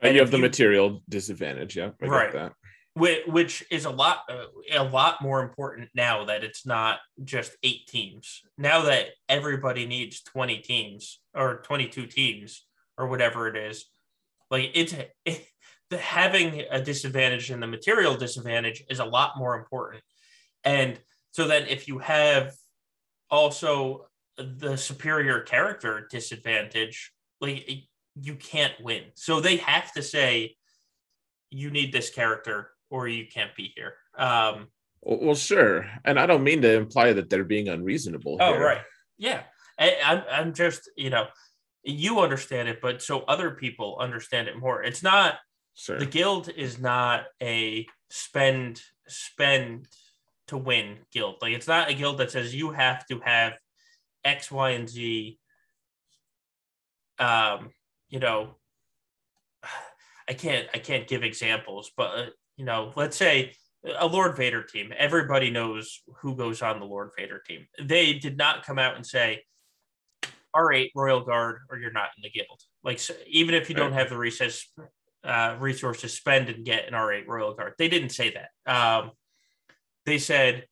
And, 0.00 0.08
and 0.08 0.14
you 0.16 0.20
have 0.20 0.30
the 0.30 0.38
you, 0.38 0.42
material 0.42 1.02
disadvantage, 1.08 1.76
yeah, 1.76 1.90
I 2.02 2.06
right. 2.06 2.52
Which 2.96 3.64
is 3.72 3.86
a 3.86 3.90
lot, 3.90 4.20
uh, 4.30 4.44
a 4.72 4.84
lot 4.84 5.20
more 5.20 5.42
important 5.42 5.88
now 5.96 6.26
that 6.26 6.44
it's 6.44 6.64
not 6.64 7.00
just 7.24 7.56
eight 7.64 7.88
teams. 7.88 8.42
Now 8.56 8.82
that 8.82 9.08
everybody 9.28 9.84
needs 9.84 10.22
twenty 10.22 10.58
teams 10.58 11.20
or 11.34 11.62
twenty-two 11.62 12.06
teams 12.06 12.64
or 12.98 13.08
whatever 13.08 13.48
it 13.48 13.56
is, 13.56 13.86
like 14.50 14.70
it's 14.74 14.94
it, 15.24 15.46
the 15.90 15.98
having 15.98 16.62
a 16.70 16.80
disadvantage 16.80 17.50
and 17.50 17.62
the 17.62 17.66
material 17.66 18.16
disadvantage 18.16 18.84
is 18.88 19.00
a 19.00 19.04
lot 19.04 19.36
more 19.36 19.56
important 19.58 20.02
and 20.64 20.98
so 21.30 21.48
that 21.48 21.68
if 21.68 21.88
you 21.88 21.98
have 21.98 22.54
also 23.30 24.06
the 24.36 24.76
superior 24.76 25.40
character 25.40 26.08
disadvantage, 26.10 27.12
like 27.40 27.68
you 28.14 28.34
can't 28.36 28.72
win. 28.80 29.02
So 29.14 29.40
they 29.40 29.56
have 29.58 29.92
to 29.92 30.02
say, 30.02 30.56
you 31.50 31.70
need 31.70 31.92
this 31.92 32.10
character 32.10 32.70
or 32.90 33.06
you 33.08 33.26
can't 33.26 33.54
be 33.54 33.72
here. 33.76 33.94
Um, 34.16 34.68
well, 35.02 35.34
sure. 35.34 35.90
And 36.04 36.18
I 36.18 36.26
don't 36.26 36.42
mean 36.42 36.62
to 36.62 36.72
imply 36.74 37.12
that 37.12 37.28
they're 37.28 37.44
being 37.44 37.68
unreasonable. 37.68 38.38
Oh, 38.40 38.58
right. 38.58 38.80
Yeah. 39.18 39.42
I, 39.78 39.96
I'm, 40.04 40.22
I'm 40.30 40.54
just, 40.54 40.90
you 40.96 41.10
know, 41.10 41.26
you 41.84 42.20
understand 42.20 42.68
it, 42.68 42.80
but 42.80 43.02
so 43.02 43.20
other 43.20 43.52
people 43.52 43.98
understand 44.00 44.48
it 44.48 44.58
more. 44.58 44.82
It's 44.82 45.02
not, 45.02 45.36
sure. 45.74 45.98
the 45.98 46.06
guild 46.06 46.48
is 46.48 46.78
not 46.78 47.24
a 47.42 47.86
spend, 48.10 48.80
spend 49.06 49.86
to 50.48 50.56
win 50.56 50.98
guild. 51.12 51.36
Like 51.40 51.52
it's 51.52 51.68
not 51.68 51.90
a 51.90 51.94
guild 51.94 52.18
that 52.18 52.30
says 52.30 52.54
you 52.54 52.72
have 52.72 53.06
to 53.06 53.20
have 53.20 53.54
X, 54.24 54.50
Y, 54.50 54.70
and 54.70 54.88
Z. 54.88 55.38
Um, 57.18 57.70
you 58.08 58.18
know, 58.20 58.56
I 60.28 60.32
can't 60.32 60.66
I 60.72 60.78
can't 60.78 61.06
give 61.06 61.22
examples, 61.22 61.90
but 61.94 62.18
uh, 62.18 62.26
you 62.56 62.64
know, 62.64 62.92
let's 62.96 63.16
say 63.16 63.52
a 63.98 64.06
Lord 64.06 64.36
Vader 64.36 64.62
team. 64.62 64.92
Everybody 64.96 65.50
knows 65.50 66.00
who 66.20 66.34
goes 66.34 66.62
on 66.62 66.80
the 66.80 66.86
Lord 66.86 67.10
Vader 67.16 67.42
team. 67.46 67.66
They 67.80 68.14
did 68.14 68.38
not 68.38 68.64
come 68.64 68.78
out 68.78 68.96
and 68.96 69.06
say, 69.06 69.42
"R8 70.54 70.90
Royal 70.94 71.20
Guard," 71.20 71.60
or 71.70 71.78
you're 71.78 71.92
not 71.92 72.10
in 72.16 72.22
the 72.22 72.30
guild. 72.30 72.60
Like 72.82 72.98
so 72.98 73.14
even 73.26 73.54
if 73.54 73.68
you 73.68 73.74
don't 73.74 73.92
have 73.92 74.08
the 74.08 74.18
recess 74.18 74.66
uh, 75.24 75.56
resources, 75.58 76.12
spend 76.12 76.48
and 76.48 76.64
get 76.64 76.86
an 76.86 76.94
R8 76.94 77.26
Royal 77.26 77.54
Guard. 77.54 77.74
They 77.78 77.88
didn't 77.88 78.10
say 78.10 78.34
that. 78.34 78.72
Um, 78.72 79.12
they 80.04 80.18
said, 80.18 80.66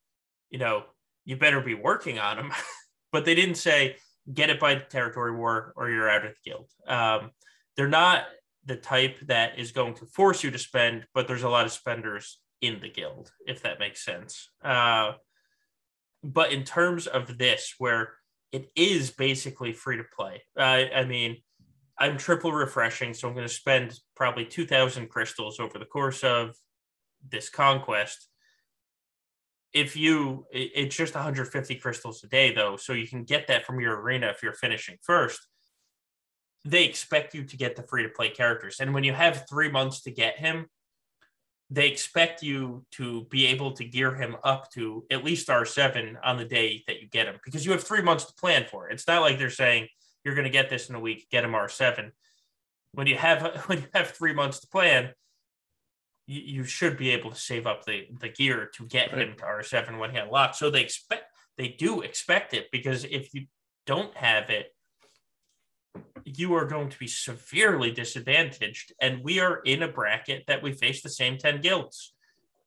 you 0.51 0.59
know, 0.59 0.85
you 1.25 1.37
better 1.37 1.61
be 1.61 1.75
working 1.75 2.19
on 2.19 2.37
them, 2.37 2.53
but 3.13 3.25
they 3.25 3.35
didn't 3.35 3.55
say 3.57 3.97
get 4.33 4.51
it 4.51 4.61
by 4.61 4.75
the 4.75 4.83
territory 4.83 5.35
war 5.35 5.73
or 5.77 5.91
you're 5.91 6.09
out 6.09 6.25
of 6.25 6.33
the 6.33 6.51
guild. 6.51 6.71
Um, 6.87 7.31
they're 7.77 7.89
not 7.89 8.25
the 8.65 8.77
type 8.77 9.19
that 9.27 9.59
is 9.59 9.73
going 9.73 9.95
to 9.95 10.07
force 10.07 10.45
you 10.45 10.51
to 10.51 10.59
spend, 10.59 11.07
but 11.15 11.27
there's 11.27 11.43
a 11.43 11.49
lot 11.49 11.67
of 11.67 11.73
spenders 11.73 12.39
in 12.61 12.81
the 12.81 12.89
guild, 12.89 13.33
if 13.47 13.63
that 13.63 13.81
makes 13.81 14.05
sense. 14.05 14.51
Uh, 14.63 15.13
but 16.23 16.53
in 16.53 16.63
terms 16.63 17.07
of 17.07 17.39
this, 17.39 17.75
where 17.79 18.15
it 18.53 18.71
is 18.77 19.11
basically 19.11 19.73
free 19.73 19.97
to 19.97 20.05
play, 20.15 20.43
uh, 20.59 20.85
I 20.95 21.05
mean, 21.05 21.39
I'm 21.99 22.17
triple 22.17 22.53
refreshing, 22.53 23.15
so 23.15 23.29
I'm 23.29 23.35
going 23.35 23.47
to 23.47 23.53
spend 23.53 23.99
probably 24.17 24.45
2,000 24.45 25.09
crystals 25.09 25.61
over 25.61 25.79
the 25.79 25.85
course 25.85 26.25
of 26.25 26.57
this 27.29 27.49
conquest. 27.49 28.29
If 29.73 29.97
you 29.97 30.47
it's 30.53 30.95
just 30.95 31.15
150 31.15 31.77
crystals 31.77 32.23
a 32.25 32.27
day 32.27 32.53
though 32.53 32.77
so 32.77 32.93
you 32.93 33.09
can 33.09 33.25
get 33.25 33.47
that 33.47 33.65
from 33.65 33.81
your 33.81 33.99
arena 34.01 34.27
if 34.27 34.43
you're 34.43 34.53
finishing 34.53 34.99
first. 35.01 35.41
They 36.65 36.85
expect 36.85 37.35
you 37.35 37.45
to 37.45 37.57
get 37.57 37.75
the 37.77 37.83
free 37.83 38.03
to 38.03 38.11
play 38.11 38.29
characters 38.29 38.81
and 38.81 38.93
when 38.93 39.05
you 39.05 39.15
have 39.15 39.47
three 39.49 39.71
months 39.71 40.03
to 40.03 40.11
get 40.11 40.39
him 40.39 40.67
they 41.73 41.89
expect 41.89 42.43
you 42.43 42.85
to 42.91 43.25
be 43.31 43.47
able 43.47 43.73
to 43.73 43.85
gear 43.85 44.15
him 44.15 44.37
up 44.45 44.71
to 44.71 45.05
at 45.11 45.25
least 45.25 45.49
r7 45.49 46.17
on 46.23 46.37
the 46.37 46.45
day 46.45 46.83
that 46.87 47.01
you 47.01 47.09
get 47.09 47.27
him 47.27 47.37
because 47.45 47.65
you 47.65 47.73
have 47.73 47.83
three 47.83 48.03
months 48.03 48.25
to 48.25 48.35
plan 48.35 48.65
for 48.71 48.89
it 48.89 48.95
it's 48.95 49.07
not 49.07 49.23
like 49.23 49.39
they're 49.39 49.51
saying 49.51 49.87
you're 50.25 50.35
going 50.35 50.45
to 50.45 50.51
get 50.51 50.71
this 50.71 50.89
in 50.89 50.95
a 50.95 51.01
week 51.01 51.27
get 51.31 51.45
him 51.45 51.53
r7 51.53 52.11
when 52.93 53.07
you 53.07 53.17
have 53.17 53.57
when 53.67 53.79
you 53.79 53.87
have 53.95 54.09
three 54.09 54.33
months 54.33 54.61
to 54.61 54.69
plan 54.69 55.11
you, 56.27 56.41
you 56.41 56.65
should 56.65 56.97
be 56.97 57.11
able 57.11 57.31
to 57.31 57.37
save 57.37 57.67
up 57.67 57.85
the, 57.85 58.07
the 58.21 58.29
gear 58.29 58.71
to 58.75 58.87
get 58.87 59.13
right. 59.13 59.29
him 59.29 59.37
to 59.37 59.45
R7 59.45 59.99
when 59.99 60.11
he 60.11 60.19
unlocks. 60.19 60.59
So 60.59 60.71
they 60.71 60.83
expect 60.83 61.25
they 61.59 61.69
do 61.69 62.01
expect 62.01 62.55
it 62.55 62.69
because 62.73 63.05
if 63.05 63.35
you 63.35 63.47
don't 63.87 64.17
have 64.17 64.49
it, 64.49 64.75
you 66.25 66.55
are 66.55 66.65
going 66.65 66.89
to 66.89 66.99
be 66.99 67.07
severely 67.07 67.91
disadvantaged. 67.91 68.93
And 69.01 69.23
we 69.23 69.41
are 69.41 69.61
in 69.65 69.83
a 69.83 69.89
bracket 69.89 70.45
that 70.47 70.63
we 70.63 70.73
face 70.73 71.03
the 71.03 71.09
same 71.09 71.39
10 71.39 71.61
guilds 71.61 72.15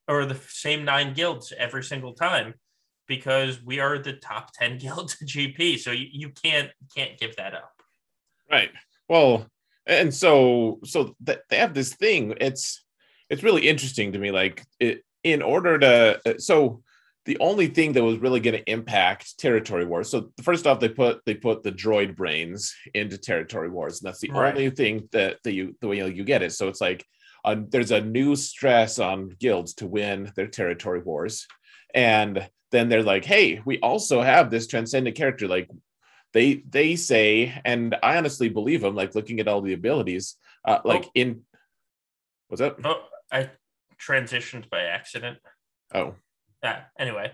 or 0.07 0.25
the 0.25 0.39
same 0.47 0.85
nine 0.85 1.13
guilds 1.13 1.53
every 1.57 1.83
single 1.83 2.13
time 2.13 2.55
because 3.07 3.63
we 3.63 3.79
are 3.79 3.97
the 3.97 4.13
top 4.13 4.51
10 4.53 4.77
guilds 4.79 5.17
GP. 5.17 5.79
So 5.79 5.91
you, 5.91 6.07
you 6.11 6.29
can't 6.29 6.69
can't 6.95 7.17
give 7.17 7.35
that 7.37 7.53
up. 7.53 7.71
Right. 8.49 8.71
Well, 9.07 9.47
and 9.85 10.13
so 10.13 10.79
so 10.83 11.15
th- 11.25 11.39
they 11.49 11.57
have 11.57 11.73
this 11.73 11.93
thing. 11.93 12.35
It's 12.39 12.83
it's 13.29 13.43
really 13.43 13.67
interesting 13.67 14.11
to 14.13 14.19
me 14.19 14.31
like 14.31 14.63
it, 14.79 15.03
in 15.23 15.41
order 15.41 15.79
to 15.79 16.19
uh, 16.25 16.37
so 16.37 16.83
the 17.25 17.37
only 17.39 17.67
thing 17.67 17.93
that 17.93 18.03
was 18.03 18.19
really 18.19 18.39
going 18.39 18.55
to 18.55 18.71
impact 18.71 19.39
territory 19.39 19.83
wars. 19.83 20.09
So 20.09 20.31
first 20.43 20.67
off, 20.67 20.79
they 20.79 20.89
put 20.89 21.21
they 21.25 21.33
put 21.33 21.63
the 21.63 21.71
droid 21.71 22.15
brains 22.15 22.73
into 22.93 23.17
territory 23.17 23.69
wars, 23.69 24.01
and 24.01 24.07
that's 24.07 24.19
the 24.19 24.29
right. 24.29 24.53
only 24.53 24.69
thing 24.69 25.09
that 25.11 25.37
that 25.43 25.53
you 25.53 25.75
the 25.81 25.87
way 25.87 26.07
you 26.07 26.23
get 26.23 26.43
it. 26.43 26.53
So 26.53 26.67
it's 26.67 26.81
like 26.81 27.03
uh, 27.43 27.57
there's 27.69 27.91
a 27.91 28.01
new 28.01 28.35
stress 28.35 28.99
on 28.99 29.29
guilds 29.39 29.73
to 29.75 29.87
win 29.87 30.31
their 30.35 30.47
territory 30.47 31.01
wars, 31.01 31.47
and 31.93 32.47
then 32.71 32.89
they're 32.89 33.03
like, 33.03 33.25
hey, 33.25 33.61
we 33.65 33.79
also 33.79 34.21
have 34.21 34.51
this 34.51 34.67
transcendent 34.67 35.15
character. 35.15 35.47
Like 35.47 35.69
they 36.33 36.63
they 36.69 36.95
say, 36.95 37.59
and 37.65 37.95
I 38.03 38.17
honestly 38.17 38.49
believe 38.49 38.81
them. 38.81 38.95
Like 38.95 39.15
looking 39.15 39.39
at 39.39 39.47
all 39.47 39.61
the 39.61 39.73
abilities, 39.73 40.35
uh, 40.63 40.79
like 40.85 41.05
oh. 41.05 41.11
in 41.15 41.41
what's 42.49 42.61
that? 42.61 42.75
Oh, 42.83 43.01
I 43.31 43.49
transitioned 43.99 44.69
by 44.69 44.81
accident. 44.81 45.39
Oh 45.91 46.13
yeah. 46.63 46.83
Anyway. 46.99 47.31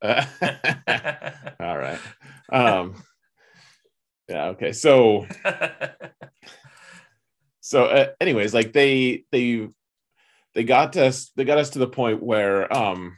Uh, 0.00 0.24
all 1.60 1.78
right. 1.78 2.00
Um, 2.50 2.94
yeah. 4.26 4.46
Okay. 4.46 4.72
So. 4.72 5.26
so, 7.60 7.84
uh, 7.84 8.06
anyways, 8.18 8.54
like 8.54 8.72
they 8.72 9.24
they 9.30 9.68
they 10.54 10.64
got 10.64 10.96
us 10.96 11.30
they 11.36 11.44
got 11.44 11.58
us 11.58 11.70
to 11.70 11.78
the 11.78 11.86
point 11.86 12.22
where 12.22 12.72
um 12.76 13.16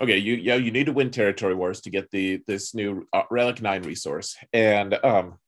okay 0.00 0.18
you 0.18 0.34
yeah 0.34 0.56
you 0.56 0.70
need 0.70 0.86
to 0.86 0.92
win 0.92 1.10
territory 1.10 1.54
wars 1.54 1.80
to 1.80 1.90
get 1.90 2.10
the 2.10 2.42
this 2.46 2.74
new 2.74 3.06
uh, 3.12 3.22
relic 3.30 3.62
9 3.62 3.82
resource 3.82 4.36
and 4.52 4.94
um 5.04 5.38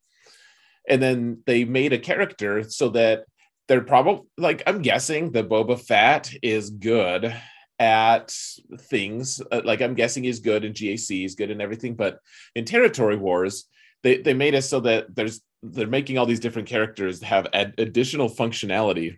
and 0.88 1.02
then 1.02 1.42
they 1.46 1.64
made 1.64 1.92
a 1.92 1.98
character 1.98 2.62
so 2.62 2.90
that 2.90 3.24
they're 3.66 3.80
probably 3.80 4.22
like 4.38 4.62
i'm 4.66 4.80
guessing 4.82 5.32
the 5.32 5.42
boba 5.42 5.80
Fett 5.80 6.32
is 6.42 6.70
good 6.70 7.34
at 7.79 8.35
things. 8.79 9.41
Uh, 9.51 9.62
like 9.64 9.83
I'm 9.83 9.95
guessing 9.95 10.25
he's 10.25 10.41
good 10.41 10.64
and 10.64 10.75
GAC, 10.75 11.25
is 11.25 11.35
good 11.35 11.51
and 11.51 11.61
everything, 11.61 11.95
but 11.95 12.18
in 12.55 12.64
Territory 12.64 13.16
Wars, 13.16 13.64
they 14.03 14.18
they 14.18 14.35
made 14.35 14.55
it 14.55 14.62
so 14.62 14.81
that 14.81 15.14
there's 15.14 15.41
they're 15.62 15.87
making 15.87 16.18
all 16.18 16.27
these 16.27 16.41
different 16.41 16.68
characters 16.68 17.22
have 17.22 17.49
ad- 17.53 17.75
additional 17.79 18.29
functionality 18.29 19.16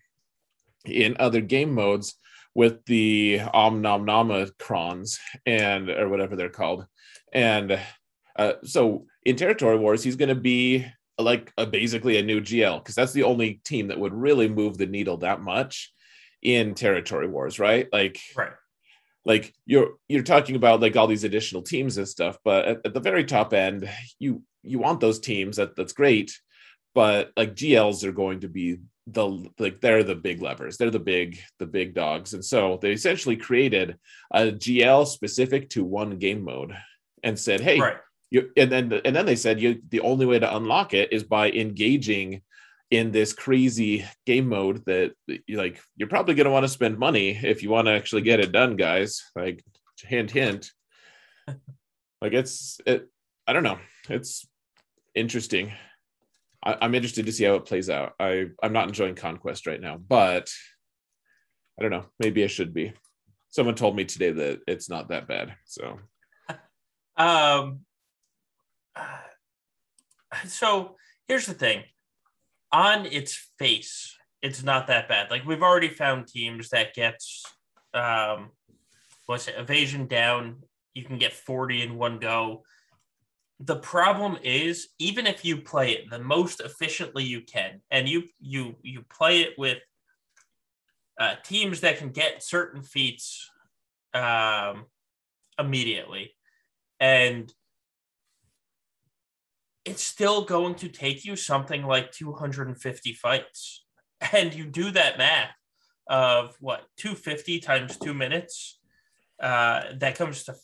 in 0.84 1.16
other 1.18 1.40
game 1.40 1.74
modes 1.74 2.14
with 2.54 2.84
the 2.86 3.40
Om 3.52 3.82
Nom 3.82 4.06
Nomicrons 4.06 5.18
and 5.44 5.90
or 5.90 6.08
whatever 6.08 6.36
they're 6.36 6.48
called, 6.48 6.86
and 7.32 7.78
uh, 8.36 8.52
so 8.64 9.06
in 9.24 9.36
Territory 9.36 9.78
Wars, 9.78 10.02
he's 10.02 10.16
going 10.16 10.28
to 10.28 10.34
be 10.34 10.86
like 11.18 11.52
a, 11.56 11.66
basically 11.66 12.18
a 12.18 12.22
new 12.22 12.40
GL 12.40 12.78
because 12.78 12.94
that's 12.94 13.12
the 13.12 13.22
only 13.22 13.60
team 13.64 13.88
that 13.88 13.98
would 13.98 14.14
really 14.14 14.48
move 14.48 14.76
the 14.76 14.86
needle 14.86 15.16
that 15.18 15.40
much 15.40 15.92
in 16.46 16.74
territory 16.74 17.26
wars, 17.26 17.58
right? 17.58 17.88
Like, 17.92 18.20
right. 18.36 18.52
Like 19.24 19.52
you're 19.66 19.94
you're 20.06 20.22
talking 20.22 20.54
about 20.54 20.80
like 20.80 20.96
all 20.96 21.08
these 21.08 21.24
additional 21.24 21.62
teams 21.62 21.98
and 21.98 22.06
stuff, 22.06 22.38
but 22.44 22.64
at, 22.64 22.80
at 22.84 22.94
the 22.94 23.00
very 23.00 23.24
top 23.24 23.52
end, 23.52 23.90
you 24.20 24.42
you 24.62 24.78
want 24.78 25.00
those 25.00 25.18
teams. 25.18 25.56
That 25.56 25.74
that's 25.74 25.92
great, 25.92 26.38
but 26.94 27.32
like 27.36 27.56
GLs 27.56 28.04
are 28.04 28.12
going 28.12 28.40
to 28.40 28.48
be 28.48 28.78
the 29.08 29.50
like 29.58 29.80
they're 29.80 30.02
the 30.02 30.16
big 30.16 30.42
levers 30.42 30.76
they're 30.76 30.90
the 30.90 30.98
big 30.98 31.38
the 31.60 31.66
big 31.66 31.94
dogs 31.94 32.34
and 32.34 32.44
so 32.44 32.76
they 32.82 32.90
essentially 32.90 33.36
created 33.36 33.96
a 34.32 34.46
gl 34.46 35.06
specific 35.06 35.70
to 35.70 35.84
one 35.84 36.18
game 36.18 36.42
mode 36.42 36.76
and 37.22 37.38
said 37.38 37.60
hey 37.60 37.78
right. 37.78 37.98
you 38.30 38.50
and 38.56 38.72
then 38.72 38.92
and 39.04 39.14
then 39.14 39.24
they 39.24 39.36
said 39.36 39.60
you 39.60 39.80
the 39.90 40.00
only 40.00 40.26
way 40.26 40.40
to 40.40 40.56
unlock 40.56 40.92
it 40.92 41.12
is 41.12 41.22
by 41.22 41.48
engaging 41.52 42.42
in 42.90 43.10
this 43.10 43.32
crazy 43.32 44.04
game 44.26 44.48
mode 44.48 44.84
that 44.86 45.12
you 45.26 45.56
like 45.56 45.80
you're 45.96 46.08
probably 46.08 46.34
going 46.34 46.44
to 46.44 46.50
want 46.50 46.64
to 46.64 46.68
spend 46.68 46.98
money 46.98 47.30
if 47.30 47.62
you 47.62 47.70
want 47.70 47.86
to 47.86 47.92
actually 47.92 48.22
get 48.22 48.40
it 48.40 48.52
done 48.52 48.76
guys. 48.76 49.22
Like 49.34 49.62
hint 50.02 50.30
hint. 50.30 50.70
Like 52.22 52.32
it's 52.32 52.80
it 52.86 53.10
i 53.46 53.52
don't 53.52 53.62
know. 53.62 53.78
It's 54.08 54.48
interesting. 55.14 55.74
I, 56.64 56.78
i'm 56.80 56.94
interested 56.94 57.26
to 57.26 57.32
see 57.32 57.44
how 57.44 57.56
it 57.56 57.66
plays 57.66 57.90
out. 57.90 58.14
I 58.18 58.46
i'm 58.62 58.72
not 58.72 58.88
enjoying 58.88 59.14
conquest 59.14 59.66
right 59.66 59.80
now 59.80 59.98
but 59.98 60.50
i 61.78 61.82
don't 61.82 61.90
know. 61.90 62.06
Maybe 62.18 62.42
i 62.42 62.46
should 62.46 62.72
be. 62.72 62.94
Someone 63.50 63.74
told 63.74 63.96
me 63.96 64.06
today 64.06 64.32
that 64.32 64.60
it's 64.66 64.88
not 64.88 65.10
that 65.10 65.28
bad 65.28 65.54
so. 65.66 65.98
Um 67.18 67.80
so 70.46 70.96
here's 71.28 71.46
the 71.46 71.54
thing 71.54 71.84
on 72.72 73.06
its 73.06 73.50
face, 73.58 74.16
it's 74.42 74.62
not 74.62 74.86
that 74.88 75.08
bad. 75.08 75.30
Like 75.30 75.46
we've 75.46 75.62
already 75.62 75.88
found 75.88 76.26
teams 76.26 76.68
that 76.70 76.94
gets 76.94 77.44
um 77.94 78.50
what's 79.26 79.48
it, 79.48 79.56
evasion 79.58 80.06
down, 80.06 80.62
you 80.94 81.04
can 81.04 81.18
get 81.18 81.32
40 81.32 81.82
in 81.82 81.96
one 81.96 82.18
go. 82.18 82.62
The 83.60 83.76
problem 83.76 84.38
is 84.42 84.88
even 84.98 85.26
if 85.26 85.44
you 85.44 85.58
play 85.58 85.92
it 85.92 86.10
the 86.10 86.18
most 86.18 86.60
efficiently 86.60 87.24
you 87.24 87.42
can, 87.42 87.80
and 87.90 88.08
you 88.08 88.24
you 88.40 88.76
you 88.82 89.02
play 89.10 89.42
it 89.42 89.58
with 89.58 89.78
uh, 91.18 91.36
teams 91.44 91.80
that 91.80 91.98
can 91.98 92.10
get 92.10 92.42
certain 92.42 92.82
feats 92.82 93.50
um, 94.12 94.84
immediately, 95.58 96.34
and 97.00 97.50
it's 99.86 100.02
still 100.02 100.44
going 100.44 100.74
to 100.74 100.88
take 100.88 101.24
you 101.24 101.36
something 101.36 101.86
like 101.86 102.12
250 102.12 103.12
fights. 103.14 103.82
And 104.32 104.54
you 104.54 104.64
do 104.64 104.90
that 104.92 105.18
math 105.18 105.50
of 106.06 106.56
what 106.58 106.86
250 106.96 107.60
times 107.60 107.98
two 107.98 108.14
minutes. 108.14 108.80
Uh, 109.38 109.82
that 109.98 110.16
comes 110.16 110.44
to 110.44 110.54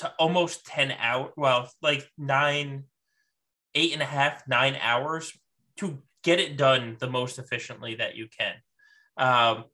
to 0.00 0.12
almost 0.18 0.66
10 0.66 0.94
out 0.98 1.32
well 1.36 1.70
like 1.82 2.08
nine 2.16 2.84
eight 3.74 3.92
and 3.92 4.00
a 4.02 4.06
half 4.06 4.46
nine 4.48 4.76
hours 4.80 5.32
to 5.76 6.02
get 6.22 6.40
it 6.40 6.56
done 6.56 6.96
the 7.00 7.08
most 7.08 7.38
efficiently 7.38 7.94
that 7.96 8.16
you 8.16 8.26
can 8.28 8.54
um, 9.18 9.64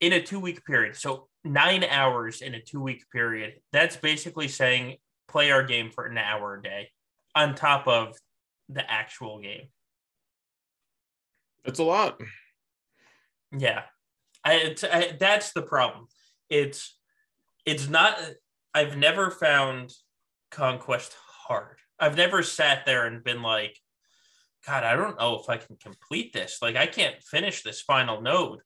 in 0.00 0.12
a 0.12 0.22
two 0.22 0.40
week 0.40 0.64
period 0.64 0.96
so 0.96 1.28
nine 1.44 1.84
hours 1.84 2.40
in 2.40 2.54
a 2.54 2.60
two 2.60 2.80
week 2.80 3.04
period 3.12 3.54
that's 3.72 3.96
basically 3.96 4.48
saying 4.48 4.96
play 5.28 5.50
our 5.52 5.62
game 5.62 5.90
for 5.90 6.06
an 6.06 6.18
hour 6.18 6.56
a 6.56 6.62
day 6.62 6.88
on 7.34 7.54
top 7.54 7.86
of 7.86 8.16
the 8.68 8.88
actual 8.90 9.40
game. 9.40 9.68
It's 11.64 11.78
a 11.78 11.84
lot. 11.84 12.20
Yeah, 13.56 13.82
I, 14.44 14.54
it's, 14.54 14.84
I, 14.84 15.16
that's 15.18 15.52
the 15.52 15.62
problem. 15.62 16.06
It's 16.50 16.98
it's 17.64 17.88
not. 17.88 18.18
I've 18.74 18.96
never 18.96 19.30
found 19.30 19.92
conquest 20.50 21.16
hard. 21.46 21.76
I've 21.98 22.16
never 22.16 22.42
sat 22.42 22.84
there 22.84 23.06
and 23.06 23.24
been 23.24 23.42
like, 23.42 23.78
God, 24.66 24.82
I 24.84 24.96
don't 24.96 25.18
know 25.18 25.38
if 25.40 25.48
I 25.48 25.56
can 25.56 25.76
complete 25.76 26.32
this. 26.32 26.58
Like, 26.60 26.76
I 26.76 26.86
can't 26.86 27.22
finish 27.22 27.62
this 27.62 27.80
final 27.80 28.20
node. 28.20 28.60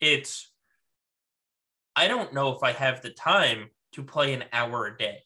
It's 0.00 0.52
I 1.94 2.08
don't 2.08 2.32
know 2.32 2.54
if 2.54 2.62
I 2.62 2.72
have 2.72 3.02
the 3.02 3.10
time 3.10 3.68
to 3.92 4.02
play 4.02 4.32
an 4.32 4.44
hour 4.52 4.86
a 4.86 4.96
day 4.96 5.18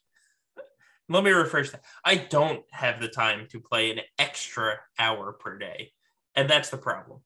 let 1.09 1.25
me 1.25 1.31
rephrase 1.31 1.73
that. 1.73 1.85
I 2.05 2.17
don't 2.17 2.65
have 2.73 3.01
the 3.01 3.09
time 3.09 3.47
to 3.51 3.61
play 3.61 3.91
an 3.91 4.01
extra 4.19 4.79
hour 4.99 5.33
per 5.33 5.57
day, 5.59 5.93
and 6.35 6.51
that's 6.51 6.71
the 6.71 6.79
problem. 6.79 7.21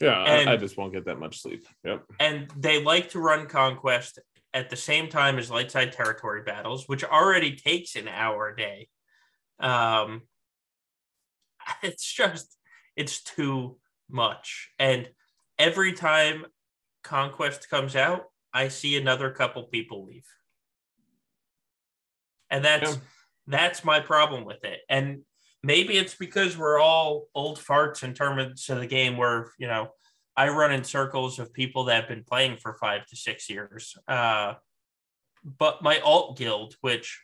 Yeah, 0.00 0.24
and, 0.24 0.50
I, 0.50 0.56
just 0.56 0.76
won't 0.76 0.92
get 0.92 1.04
that 1.04 1.20
much 1.20 1.40
sleep. 1.40 1.66
Yep. 1.84 2.04
And 2.18 2.50
they 2.56 2.82
like 2.82 3.10
to 3.10 3.20
run 3.20 3.46
conquest 3.46 4.18
at 4.52 4.68
the 4.68 4.76
same 4.76 5.08
time 5.08 5.38
as 5.38 5.50
light 5.50 5.70
side 5.70 5.92
territory 5.92 6.42
battles, 6.42 6.88
which 6.88 7.04
already 7.04 7.54
takes 7.54 7.96
an 7.96 8.08
hour 8.08 8.48
a 8.48 8.56
day. 8.56 8.88
Um, 9.60 10.22
it's 11.82 12.10
just 12.10 12.56
it's 12.96 13.22
too 13.22 13.76
much, 14.08 14.70
and 14.78 15.08
every 15.58 15.92
time 15.92 16.46
conquest 17.02 17.68
comes 17.68 17.94
out, 17.94 18.24
I 18.52 18.68
see 18.68 18.96
another 18.96 19.30
couple 19.30 19.64
people 19.64 20.06
leave 20.06 20.26
and 22.50 22.64
that's 22.64 22.92
yeah. 22.92 23.00
that's 23.46 23.84
my 23.84 24.00
problem 24.00 24.44
with 24.44 24.64
it. 24.64 24.80
And 24.88 25.22
maybe 25.62 25.96
it's 25.96 26.14
because 26.14 26.56
we're 26.56 26.78
all 26.78 27.26
old 27.34 27.58
farts 27.58 28.02
in 28.02 28.14
terms 28.14 28.68
of 28.68 28.78
the 28.78 28.86
game, 28.86 29.16
where 29.16 29.50
you 29.58 29.66
know 29.66 29.88
I 30.36 30.48
run 30.48 30.72
in 30.72 30.84
circles 30.84 31.38
of 31.38 31.52
people 31.52 31.84
that 31.84 32.00
have 32.00 32.08
been 32.08 32.24
playing 32.24 32.58
for 32.58 32.74
five 32.74 33.06
to 33.06 33.16
six 33.16 33.48
years. 33.48 33.96
Uh, 34.08 34.54
but 35.58 35.82
my 35.82 36.00
alt 36.00 36.36
guild, 36.38 36.74
which 36.80 37.20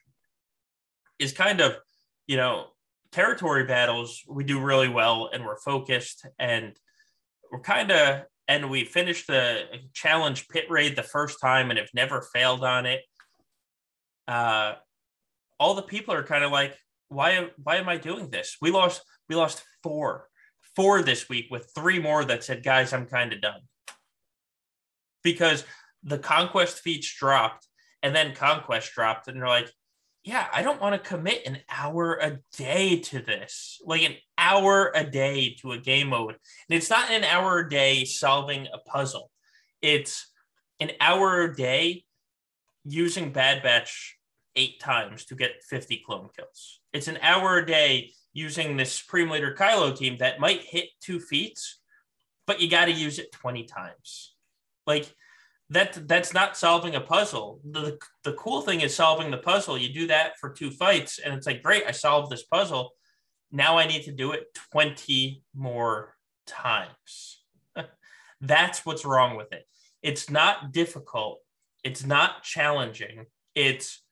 is 1.18 1.32
kind 1.32 1.60
of 1.60 1.76
you 2.26 2.36
know 2.36 2.66
territory 3.12 3.64
battles, 3.64 4.22
we 4.28 4.44
do 4.44 4.60
really 4.60 4.88
well 4.88 5.30
and 5.32 5.44
we're 5.44 5.60
focused 5.60 6.26
and 6.38 6.76
we're 7.50 7.60
kind 7.60 7.90
of 7.90 8.22
and 8.48 8.68
we 8.68 8.84
finished 8.84 9.28
the 9.28 9.62
challenge 9.94 10.48
pit 10.48 10.64
raid 10.68 10.96
the 10.96 11.04
first 11.04 11.40
time 11.40 11.70
and 11.70 11.78
have 11.78 11.88
never 11.94 12.20
failed 12.34 12.64
on 12.64 12.84
it. 12.84 13.00
Uh, 14.26 14.74
all 15.60 15.74
the 15.74 15.82
people 15.82 16.12
are 16.14 16.24
kind 16.24 16.42
of 16.42 16.50
like, 16.50 16.76
why 17.08 17.50
why 17.62 17.76
am 17.76 17.88
I 17.88 17.98
doing 17.98 18.30
this? 18.30 18.56
We 18.60 18.72
lost 18.72 19.02
we 19.28 19.36
lost 19.36 19.62
four 19.82 20.26
four 20.74 21.02
this 21.02 21.28
week 21.28 21.46
with 21.50 21.70
three 21.74 22.00
more 22.00 22.24
that 22.24 22.42
said, 22.42 22.64
guys, 22.64 22.92
I'm 22.92 23.06
kind 23.06 23.32
of 23.32 23.40
done. 23.40 23.60
Because 25.22 25.64
the 26.02 26.18
conquest 26.18 26.80
feats 26.80 27.14
dropped 27.14 27.66
And 28.02 28.14
then 28.14 28.34
Conquest 28.34 28.92
dropped, 28.94 29.28
and 29.28 29.36
they're 29.36 29.48
like, 29.48 29.70
yeah, 30.22 30.46
I 30.52 30.62
don't 30.62 30.80
want 30.80 30.94
to 30.94 31.08
commit 31.08 31.46
an 31.46 31.58
hour 31.68 32.18
a 32.20 32.38
day 32.56 33.00
to 33.00 33.20
this, 33.20 33.80
like 33.84 34.02
an 34.02 34.16
hour 34.36 34.92
a 34.94 35.04
day 35.04 35.56
to 35.60 35.72
a 35.72 35.78
game 35.78 36.08
mode. 36.08 36.36
And 36.68 36.76
it's 36.76 36.90
not 36.90 37.10
an 37.10 37.24
hour 37.24 37.58
a 37.60 37.68
day 37.68 38.04
solving 38.04 38.66
a 38.72 38.78
puzzle, 38.78 39.30
it's 39.82 40.30
an 40.78 40.92
hour 41.00 41.42
a 41.42 41.54
day 41.54 42.04
using 42.84 43.32
Bad 43.32 43.62
Batch 43.62 44.16
eight 44.56 44.80
times 44.80 45.24
to 45.26 45.34
get 45.34 45.62
50 45.68 46.02
clone 46.04 46.28
kills. 46.36 46.80
It's 46.92 47.08
an 47.08 47.18
hour 47.22 47.58
a 47.58 47.66
day 47.66 48.12
using 48.32 48.76
this 48.76 48.92
Supreme 48.92 49.30
Leader 49.30 49.54
Kylo 49.58 49.96
team 49.96 50.16
that 50.18 50.40
might 50.40 50.62
hit 50.62 50.88
two 51.00 51.20
feats, 51.20 51.80
but 52.46 52.60
you 52.60 52.68
got 52.68 52.86
to 52.86 52.92
use 52.92 53.18
it 53.18 53.32
20 53.32 53.64
times. 53.64 54.34
Like, 54.86 55.12
that 55.70 56.08
that's 56.08 56.34
not 56.34 56.56
solving 56.56 56.96
a 56.96 57.00
puzzle. 57.00 57.60
The, 57.70 57.96
the 58.24 58.32
cool 58.32 58.60
thing 58.60 58.80
is 58.80 58.94
solving 58.94 59.30
the 59.30 59.38
puzzle. 59.38 59.78
You 59.78 59.92
do 59.92 60.06
that 60.08 60.32
for 60.40 60.50
two 60.50 60.70
fights, 60.70 61.20
and 61.20 61.32
it's 61.32 61.46
like, 61.46 61.62
great, 61.62 61.84
I 61.86 61.92
solved 61.92 62.30
this 62.30 62.42
puzzle. 62.42 62.90
Now 63.52 63.78
I 63.78 63.86
need 63.86 64.02
to 64.04 64.12
do 64.12 64.32
it 64.32 64.46
20 64.72 65.42
more 65.54 66.16
times. 66.46 67.42
that's 68.40 68.84
what's 68.84 69.04
wrong 69.04 69.36
with 69.36 69.52
it. 69.52 69.64
It's 70.02 70.28
not 70.28 70.72
difficult, 70.72 71.40
it's 71.84 72.04
not 72.04 72.42
challenging. 72.42 73.26
It's 73.54 74.02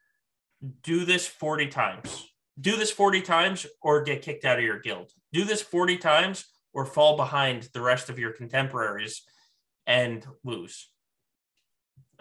do 0.82 1.04
this 1.04 1.26
40 1.26 1.68
times. 1.68 2.28
Do 2.60 2.76
this 2.76 2.90
40 2.90 3.22
times 3.22 3.66
or 3.82 4.02
get 4.02 4.22
kicked 4.22 4.44
out 4.44 4.58
of 4.58 4.64
your 4.64 4.80
guild. 4.80 5.12
Do 5.32 5.44
this 5.44 5.62
40 5.62 5.98
times 5.98 6.46
or 6.72 6.84
fall 6.84 7.16
behind 7.16 7.68
the 7.72 7.80
rest 7.80 8.10
of 8.10 8.18
your 8.18 8.32
contemporaries 8.32 9.22
and 9.86 10.26
lose 10.44 10.88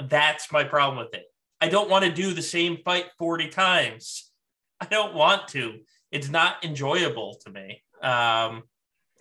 that's 0.04 0.52
my 0.52 0.64
problem 0.64 1.04
with 1.04 1.14
it. 1.14 1.26
I 1.60 1.70
don't 1.70 1.90
want 1.90 2.06
to 2.06 2.12
do 2.12 2.34
the 2.34 2.42
same 2.42 2.78
fight 2.84 3.06
40 3.18 3.50
times. 3.50 4.32
I 4.80 4.86
don't 4.86 5.16
want 5.16 5.48
to. 5.50 5.80
It's 6.12 6.30
not 6.30 6.64
enjoyable 6.64 7.38
to 7.44 7.52
me. 7.52 7.84
Um, 8.02 8.64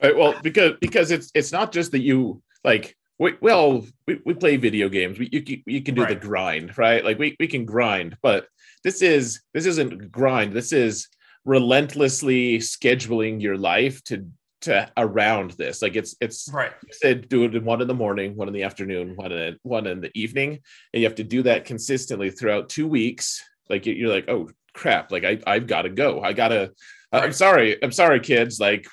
right, 0.03 0.15
well, 0.15 0.35
because 0.43 0.73
because 0.81 1.11
it's 1.11 1.31
it's 1.35 1.51
not 1.51 1.73
just 1.73 1.93
that 1.93 2.01
you 2.01 2.43
like 2.63 2.95
we, 3.19 3.35
well 3.41 3.87
we, 4.07 4.21
we 4.25 4.35
play 4.35 4.57
video 4.57 4.89
games. 4.89 5.19
We, 5.19 5.29
you, 5.33 5.63
you 5.67 5.83
can 5.83 5.95
do 5.95 6.03
right. 6.03 6.21
the 6.21 6.27
grind, 6.27 6.77
right? 6.77 7.05
Like 7.05 7.19
we, 7.19 7.37
we 7.39 7.47
can 7.47 7.65
grind, 7.65 8.17
but 8.23 8.47
this 8.85 9.03
is 9.03 9.43
this 9.55 9.67
isn't 9.67 10.13
grind. 10.13 10.53
This 10.53 10.73
is 10.73 11.09
relentlessly 11.45 12.59
scheduling 12.59 13.41
your 13.41 13.57
life 13.57 14.03
to 14.05 14.27
to 14.63 14.91
around 14.97 15.53
this. 15.53 15.83
Like 15.83 15.97
it's 15.97 16.15
it's 16.21 16.49
right. 16.53 16.73
You 16.87 16.93
said 16.93 17.29
do 17.29 17.45
it 17.45 17.55
in 17.55 17.65
one 17.65 17.81
in 17.81 17.89
the 17.89 17.95
morning, 17.95 18.37
one 18.37 18.49
in 18.49 18.55
the 18.55 18.65
afternoon, 18.65 19.15
one 19.17 19.33
in 19.33 19.57
one 19.63 19.87
in 19.87 20.01
the 20.01 20.11
evening, 20.15 20.61
and 20.93 21.01
you 21.01 21.05
have 21.05 21.17
to 21.17 21.25
do 21.25 21.43
that 21.45 21.65
consistently 21.65 22.31
throughout 22.31 22.69
two 22.69 22.87
weeks. 22.87 23.43
Like 23.69 23.87
you're 23.87 24.13
like, 24.13 24.29
oh 24.29 24.51
crap! 24.75 25.11
Like 25.11 25.25
I 25.25 25.41
I've 25.47 25.67
got 25.67 25.83
to 25.83 25.89
go. 25.89 26.21
I 26.21 26.33
gotta. 26.33 26.73
Right. 27.13 27.25
I'm 27.25 27.33
sorry. 27.33 27.83
I'm 27.83 27.93
sorry, 27.93 28.21
kids. 28.21 28.61
Like, 28.61 28.87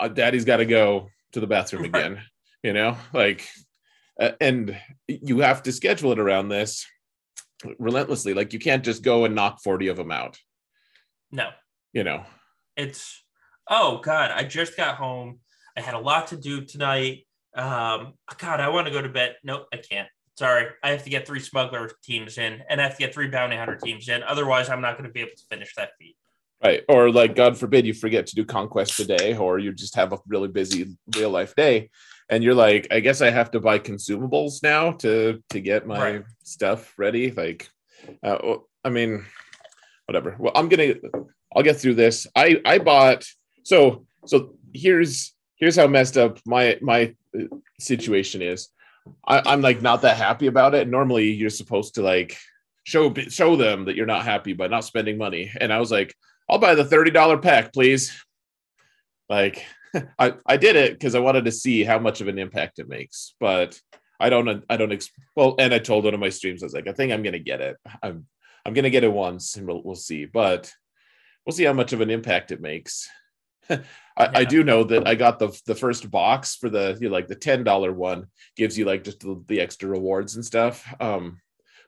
uh, 0.00 0.08
daddy's 0.08 0.44
got 0.44 0.58
to 0.58 0.66
go 0.66 1.08
to 1.32 1.40
the 1.40 1.46
bathroom 1.46 1.82
right. 1.82 1.88
again. 1.88 2.22
You 2.64 2.72
know, 2.72 2.96
like, 3.12 3.46
uh, 4.18 4.30
and 4.40 4.74
you 5.06 5.40
have 5.40 5.62
to 5.64 5.72
schedule 5.72 6.12
it 6.12 6.18
around 6.18 6.48
this 6.48 6.86
relentlessly. 7.78 8.32
Like 8.32 8.54
you 8.54 8.58
can't 8.58 8.82
just 8.82 9.02
go 9.02 9.26
and 9.26 9.34
knock 9.34 9.62
forty 9.62 9.88
of 9.88 9.98
them 9.98 10.10
out. 10.10 10.38
No. 11.30 11.50
You 11.92 12.04
know. 12.04 12.24
It's 12.74 13.22
oh 13.68 13.98
god, 13.98 14.30
I 14.30 14.44
just 14.44 14.78
got 14.78 14.96
home. 14.96 15.40
I 15.76 15.82
had 15.82 15.92
a 15.92 15.98
lot 15.98 16.28
to 16.28 16.38
do 16.38 16.64
tonight. 16.64 17.26
Um, 17.54 18.14
God, 18.38 18.60
I 18.60 18.70
want 18.70 18.86
to 18.86 18.92
go 18.92 19.02
to 19.02 19.10
bed. 19.10 19.36
Nope, 19.44 19.66
I 19.70 19.76
can't. 19.76 20.08
Sorry, 20.38 20.68
I 20.82 20.88
have 20.90 21.04
to 21.04 21.10
get 21.10 21.26
three 21.26 21.40
smuggler 21.40 21.90
teams 22.02 22.38
in, 22.38 22.62
and 22.70 22.80
I 22.80 22.84
have 22.84 22.96
to 22.96 22.98
get 22.98 23.12
three 23.12 23.28
bounty 23.28 23.56
hunter 23.56 23.76
teams 23.76 24.08
in. 24.08 24.22
Otherwise, 24.22 24.70
I'm 24.70 24.80
not 24.80 24.96
going 24.96 25.06
to 25.06 25.12
be 25.12 25.20
able 25.20 25.36
to 25.36 25.44
finish 25.50 25.74
that 25.76 25.90
feat. 25.98 26.16
Right, 26.64 26.82
or 26.88 27.10
like 27.10 27.36
God 27.36 27.58
forbid 27.58 27.84
you 27.84 27.92
forget 27.92 28.26
to 28.28 28.34
do 28.34 28.44
conquest 28.46 28.96
today, 28.96 29.36
or 29.36 29.58
you 29.58 29.70
just 29.70 29.96
have 29.96 30.14
a 30.14 30.18
really 30.26 30.48
busy 30.48 30.96
real 31.14 31.28
life 31.28 31.54
day, 31.54 31.90
and 32.30 32.42
you're 32.42 32.54
like, 32.54 32.88
I 32.90 33.00
guess 33.00 33.20
I 33.20 33.30
have 33.30 33.50
to 33.52 33.60
buy 33.60 33.78
consumables 33.78 34.62
now 34.62 34.92
to 34.92 35.42
to 35.50 35.60
get 35.60 35.86
my 35.86 35.98
right. 35.98 36.24
stuff 36.42 36.94
ready. 36.98 37.30
Like, 37.30 37.68
uh, 38.22 38.56
I 38.84 38.90
mean, 38.90 39.24
whatever. 40.06 40.36
Well, 40.38 40.52
I'm 40.54 40.68
gonna. 40.68 40.94
I'll 41.54 41.62
get 41.62 41.78
through 41.78 41.94
this. 41.94 42.26
I 42.34 42.60
I 42.64 42.78
bought 42.78 43.24
so 43.62 44.06
so 44.26 44.54
here's 44.72 45.34
here's 45.56 45.76
how 45.76 45.86
messed 45.86 46.16
up 46.16 46.38
my 46.46 46.78
my 46.80 47.14
uh, 47.38 47.44
situation 47.78 48.42
is. 48.42 48.68
I, 49.26 49.38
I, 49.38 49.52
am 49.52 49.60
like 49.60 49.82
not 49.82 50.02
that 50.02 50.16
happy 50.16 50.46
about 50.46 50.74
it. 50.74 50.88
Normally, 50.88 51.30
you're 51.30 51.50
supposed 51.50 51.94
to 51.96 52.02
like 52.02 52.36
show 52.84 53.12
show 53.14 53.56
them 53.56 53.84
that 53.84 53.96
you're 53.96 54.06
not 54.06 54.24
happy 54.24 54.52
by 54.52 54.66
not 54.66 54.84
spending 54.84 55.18
money. 55.18 55.50
And 55.60 55.72
I 55.72 55.78
was 55.78 55.90
like, 55.90 56.14
I'll 56.48 56.58
buy 56.58 56.74
the 56.74 56.84
thirty 56.84 57.10
dollar 57.10 57.38
pack, 57.38 57.72
please. 57.72 58.12
Like, 59.28 59.64
I 60.18 60.34
I 60.46 60.56
did 60.56 60.76
it 60.76 60.92
because 60.92 61.14
I 61.14 61.20
wanted 61.20 61.44
to 61.44 61.52
see 61.52 61.84
how 61.84 61.98
much 61.98 62.20
of 62.20 62.28
an 62.28 62.38
impact 62.38 62.78
it 62.78 62.88
makes. 62.88 63.34
But 63.40 63.80
I 64.20 64.30
don't 64.30 64.64
I 64.68 64.76
don't 64.76 64.92
ex- 64.92 65.10
well. 65.34 65.54
And 65.58 65.74
I 65.74 65.78
told 65.78 66.04
one 66.04 66.14
of 66.14 66.20
my 66.20 66.28
streams, 66.28 66.62
I 66.62 66.66
was 66.66 66.74
like, 66.74 66.88
I 66.88 66.92
think 66.92 67.12
I'm 67.12 67.22
gonna 67.22 67.38
get 67.38 67.60
it. 67.60 67.76
I'm 68.02 68.26
I'm 68.64 68.74
gonna 68.74 68.90
get 68.90 69.04
it 69.04 69.12
once, 69.12 69.56
and 69.56 69.66
we'll 69.66 69.82
we'll 69.82 69.94
see. 69.94 70.24
But 70.24 70.72
we'll 71.44 71.54
see 71.54 71.64
how 71.64 71.72
much 71.72 71.92
of 71.92 72.00
an 72.00 72.10
impact 72.10 72.52
it 72.52 72.60
makes. 72.60 73.08
I, 73.70 73.76
yeah. 74.18 74.30
I, 74.34 74.44
do 74.44 74.62
know 74.62 74.84
that 74.84 75.08
I 75.08 75.14
got 75.14 75.38
the 75.38 75.58
the 75.66 75.74
first 75.74 76.10
box 76.10 76.54
for 76.54 76.68
the 76.68 76.96
you 77.00 77.08
know, 77.08 77.14
like 77.14 77.28
the 77.28 77.34
ten 77.34 77.64
dollar 77.64 77.92
one 77.92 78.26
gives 78.56 78.78
you 78.78 78.84
like 78.84 79.04
just 79.04 79.20
the, 79.20 79.42
the, 79.48 79.60
extra 79.60 79.88
rewards 79.88 80.36
and 80.36 80.44
stuff. 80.44 80.86
Um, 81.00 81.40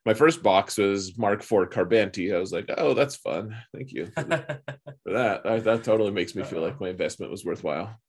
my 0.07 0.15
first 0.15 0.41
box 0.41 0.79
was 0.79 1.19
Mark 1.19 1.41
IV 1.41 1.69
Carbanti. 1.71 2.35
I 2.35 2.39
was 2.39 2.53
like, 2.53 2.71
oh, 2.79 2.95
that's 2.95 3.17
fun. 3.17 3.57
Thank 3.75 3.93
you 3.93 4.07
for, 4.07 4.23
for 5.03 5.13
that. 5.13 5.45
I, 5.45 5.59
that 5.59 5.83
totally 5.83 6.13
makes 6.13 6.37
me 6.37 6.45
feel 6.45 6.63
like 6.63 6.81
my 6.81 6.91
investment 6.91 7.33
was 7.33 7.45
worthwhile. 7.45 8.01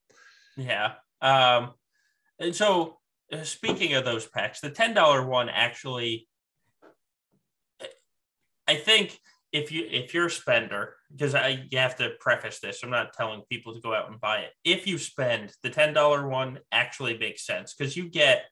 Yeah. 0.56 0.94
Um, 1.24 1.72
and 2.40 2.56
so 2.56 3.00
uh, 3.34 3.44
speaking 3.44 3.96
of 3.96 4.06
those 4.06 4.28
packs, 4.28 4.62
the 4.62 4.70
ten 4.70 4.94
dollar 4.94 5.26
one 5.26 5.50
actually, 5.50 6.28
I 8.68 8.76
think 8.76 9.20
if 9.52 9.72
you 9.72 9.88
if 9.90 10.14
you're 10.14 10.28
a 10.28 10.32
spender, 10.32 10.94
because 11.12 11.34
I 11.34 11.66
you 11.72 11.80
have 11.80 11.96
to 11.98 12.12
preface 12.20 12.60
this, 12.60 12.84
I'm 12.84 12.92
not 12.92 13.14
telling 13.14 13.42
people 13.50 13.74
to 13.74 13.82
go 13.82 13.96
out 13.96 14.12
and 14.12 14.22
buy 14.22 14.40
it. 14.42 14.52
If 14.64 14.86
you 14.86 15.00
spend 15.00 15.52
the 15.64 15.72
ten 15.72 15.94
dollar 15.96 16.28
one, 16.28 16.60
actually 16.72 17.18
makes 17.18 17.44
sense 17.44 17.74
because 17.74 17.98
you 17.98 18.08
get, 18.08 18.44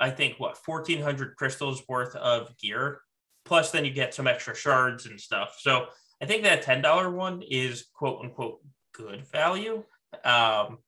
I 0.00 0.10
think 0.10 0.38
what 0.38 0.56
fourteen 0.58 1.02
hundred 1.02 1.36
crystals 1.36 1.82
worth 1.88 2.14
of 2.16 2.56
gear, 2.58 3.00
plus 3.44 3.70
then 3.70 3.84
you 3.84 3.90
get 3.90 4.14
some 4.14 4.26
extra 4.26 4.54
shards 4.54 5.06
and 5.06 5.20
stuff. 5.20 5.56
So 5.60 5.86
I 6.22 6.26
think 6.26 6.42
that 6.44 6.62
ten 6.62 6.82
dollar 6.82 7.10
one 7.10 7.42
is 7.42 7.86
quote 7.94 8.20
unquote 8.22 8.60
good 8.94 9.26
value. 9.26 9.84
Um, 10.24 10.78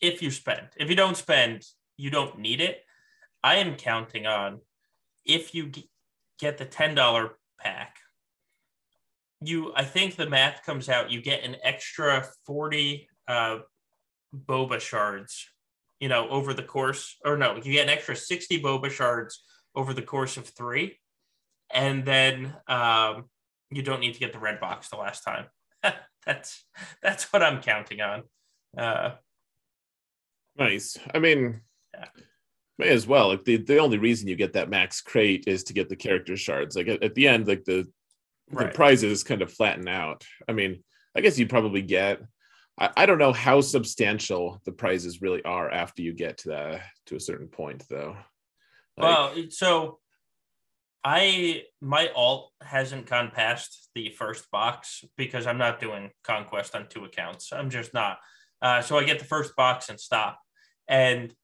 if 0.00 0.22
you 0.22 0.30
spend, 0.30 0.68
if 0.76 0.90
you 0.90 0.96
don't 0.96 1.16
spend, 1.16 1.62
you 1.96 2.10
don't 2.10 2.38
need 2.38 2.60
it. 2.60 2.82
I 3.42 3.56
am 3.56 3.76
counting 3.76 4.26
on 4.26 4.60
if 5.24 5.54
you 5.54 5.70
get 6.38 6.58
the 6.58 6.64
ten 6.64 6.94
dollar 6.94 7.32
pack 7.60 7.96
you 9.40 9.72
I 9.74 9.84
think 9.84 10.16
the 10.16 10.28
math 10.28 10.64
comes 10.64 10.88
out 10.88 11.10
you 11.10 11.20
get 11.20 11.44
an 11.44 11.56
extra 11.62 12.26
40 12.46 13.08
uh 13.28 13.58
boba 14.34 14.80
shards, 14.80 15.48
you 16.04 16.10
know, 16.10 16.28
over 16.28 16.52
the 16.52 16.62
course 16.62 17.16
or 17.24 17.38
no, 17.38 17.56
you 17.56 17.72
get 17.72 17.84
an 17.84 17.88
extra 17.88 18.14
60 18.14 18.60
boba 18.60 18.90
shards 18.90 19.42
over 19.74 19.94
the 19.94 20.02
course 20.02 20.36
of 20.36 20.46
3 20.46 20.94
and 21.72 22.04
then 22.04 22.54
um 22.68 23.24
you 23.70 23.80
don't 23.80 24.00
need 24.00 24.12
to 24.12 24.20
get 24.20 24.34
the 24.34 24.38
red 24.38 24.60
box 24.60 24.90
the 24.90 24.98
last 24.98 25.22
time. 25.22 25.46
that's 26.26 26.66
that's 27.02 27.32
what 27.32 27.42
I'm 27.42 27.62
counting 27.62 28.02
on. 28.02 28.22
Uh 28.76 29.12
nice. 30.58 30.98
I 31.14 31.20
mean, 31.20 31.62
yeah. 31.94 32.04
May 32.76 32.90
as 32.90 33.06
well. 33.06 33.28
Like 33.28 33.44
the, 33.44 33.56
the 33.56 33.78
only 33.78 33.96
reason 33.96 34.28
you 34.28 34.36
get 34.36 34.52
that 34.52 34.68
max 34.68 35.00
crate 35.00 35.44
is 35.46 35.64
to 35.64 35.72
get 35.72 35.88
the 35.88 35.96
character 35.96 36.36
shards. 36.36 36.76
Like 36.76 36.88
at, 36.88 37.02
at 37.02 37.14
the 37.14 37.28
end, 37.28 37.48
like 37.48 37.64
the 37.64 37.86
right. 38.50 38.68
the 38.68 38.76
prizes 38.76 39.24
kind 39.24 39.40
of 39.40 39.50
flatten 39.50 39.88
out. 39.88 40.26
I 40.46 40.52
mean, 40.52 40.84
I 41.16 41.22
guess 41.22 41.38
you 41.38 41.46
probably 41.46 41.80
get. 41.80 42.20
I, 42.78 42.90
I 42.96 43.06
don't 43.06 43.18
know 43.18 43.32
how 43.32 43.60
substantial 43.60 44.60
the 44.64 44.72
prizes 44.72 45.22
really 45.22 45.44
are 45.44 45.70
after 45.70 46.02
you 46.02 46.12
get 46.12 46.38
to 46.38 46.48
that 46.50 46.82
to 47.06 47.16
a 47.16 47.20
certain 47.20 47.48
point, 47.48 47.84
though. 47.88 48.16
Like, 48.96 49.08
well, 49.08 49.34
so 49.50 49.98
I 51.04 51.64
my 51.80 52.10
alt 52.14 52.52
hasn't 52.62 53.06
gone 53.06 53.30
past 53.30 53.90
the 53.94 54.10
first 54.10 54.50
box 54.50 55.04
because 55.16 55.46
I'm 55.46 55.58
not 55.58 55.80
doing 55.80 56.10
conquest 56.22 56.74
on 56.74 56.88
two 56.88 57.04
accounts. 57.04 57.52
I'm 57.52 57.70
just 57.70 57.92
not. 57.92 58.18
Uh, 58.62 58.80
so 58.80 58.98
I 58.98 59.04
get 59.04 59.18
the 59.18 59.24
first 59.24 59.54
box 59.56 59.90
and 59.90 60.00
stop. 60.00 60.40
And 60.88 61.34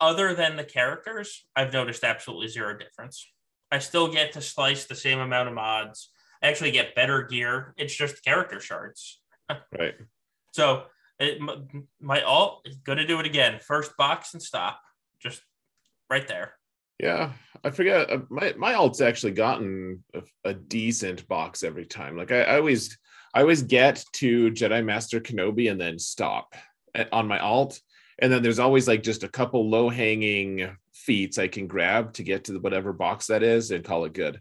other 0.00 0.34
than 0.34 0.56
the 0.56 0.64
characters, 0.64 1.44
I've 1.56 1.72
noticed 1.72 2.04
absolutely 2.04 2.48
zero 2.48 2.76
difference. 2.76 3.26
I 3.70 3.78
still 3.78 4.12
get 4.12 4.32
to 4.32 4.40
slice 4.40 4.84
the 4.84 4.94
same 4.94 5.18
amount 5.18 5.48
of 5.48 5.54
mods. 5.54 6.10
I 6.42 6.48
actually 6.48 6.72
get 6.72 6.94
better 6.94 7.22
gear. 7.22 7.74
It's 7.76 7.94
just 7.94 8.24
character 8.24 8.60
shards. 8.60 9.21
Right. 9.78 9.94
So 10.52 10.84
it, 11.18 11.40
my 12.00 12.22
alt 12.22 12.62
is 12.66 12.76
going 12.76 12.98
to 12.98 13.06
do 13.06 13.20
it 13.20 13.26
again. 13.26 13.60
First 13.60 13.96
box 13.96 14.34
and 14.34 14.42
stop. 14.42 14.80
Just 15.20 15.40
right 16.10 16.26
there. 16.26 16.54
Yeah, 16.98 17.32
I 17.64 17.70
forget. 17.70 18.10
Uh, 18.10 18.20
my 18.28 18.54
my 18.56 18.74
alt's 18.74 19.00
actually 19.00 19.32
gotten 19.32 20.04
a, 20.14 20.22
a 20.44 20.54
decent 20.54 21.26
box 21.28 21.62
every 21.62 21.86
time. 21.86 22.16
Like 22.16 22.32
I, 22.32 22.42
I, 22.42 22.56
always, 22.56 22.96
I 23.34 23.40
always 23.40 23.62
get 23.62 24.04
to 24.14 24.50
Jedi 24.50 24.84
Master 24.84 25.20
Kenobi 25.20 25.70
and 25.70 25.80
then 25.80 25.98
stop 25.98 26.54
on 27.10 27.26
my 27.26 27.38
alt, 27.38 27.80
and 28.18 28.32
then 28.32 28.42
there's 28.42 28.58
always 28.58 28.86
like 28.86 29.02
just 29.02 29.24
a 29.24 29.28
couple 29.28 29.68
low 29.68 29.88
hanging 29.88 30.76
feats 30.92 31.38
I 31.38 31.48
can 31.48 31.66
grab 31.66 32.12
to 32.14 32.22
get 32.22 32.44
to 32.44 32.52
the, 32.52 32.60
whatever 32.60 32.92
box 32.92 33.26
that 33.28 33.42
is 33.42 33.70
and 33.70 33.84
call 33.84 34.04
it 34.04 34.12
good. 34.12 34.40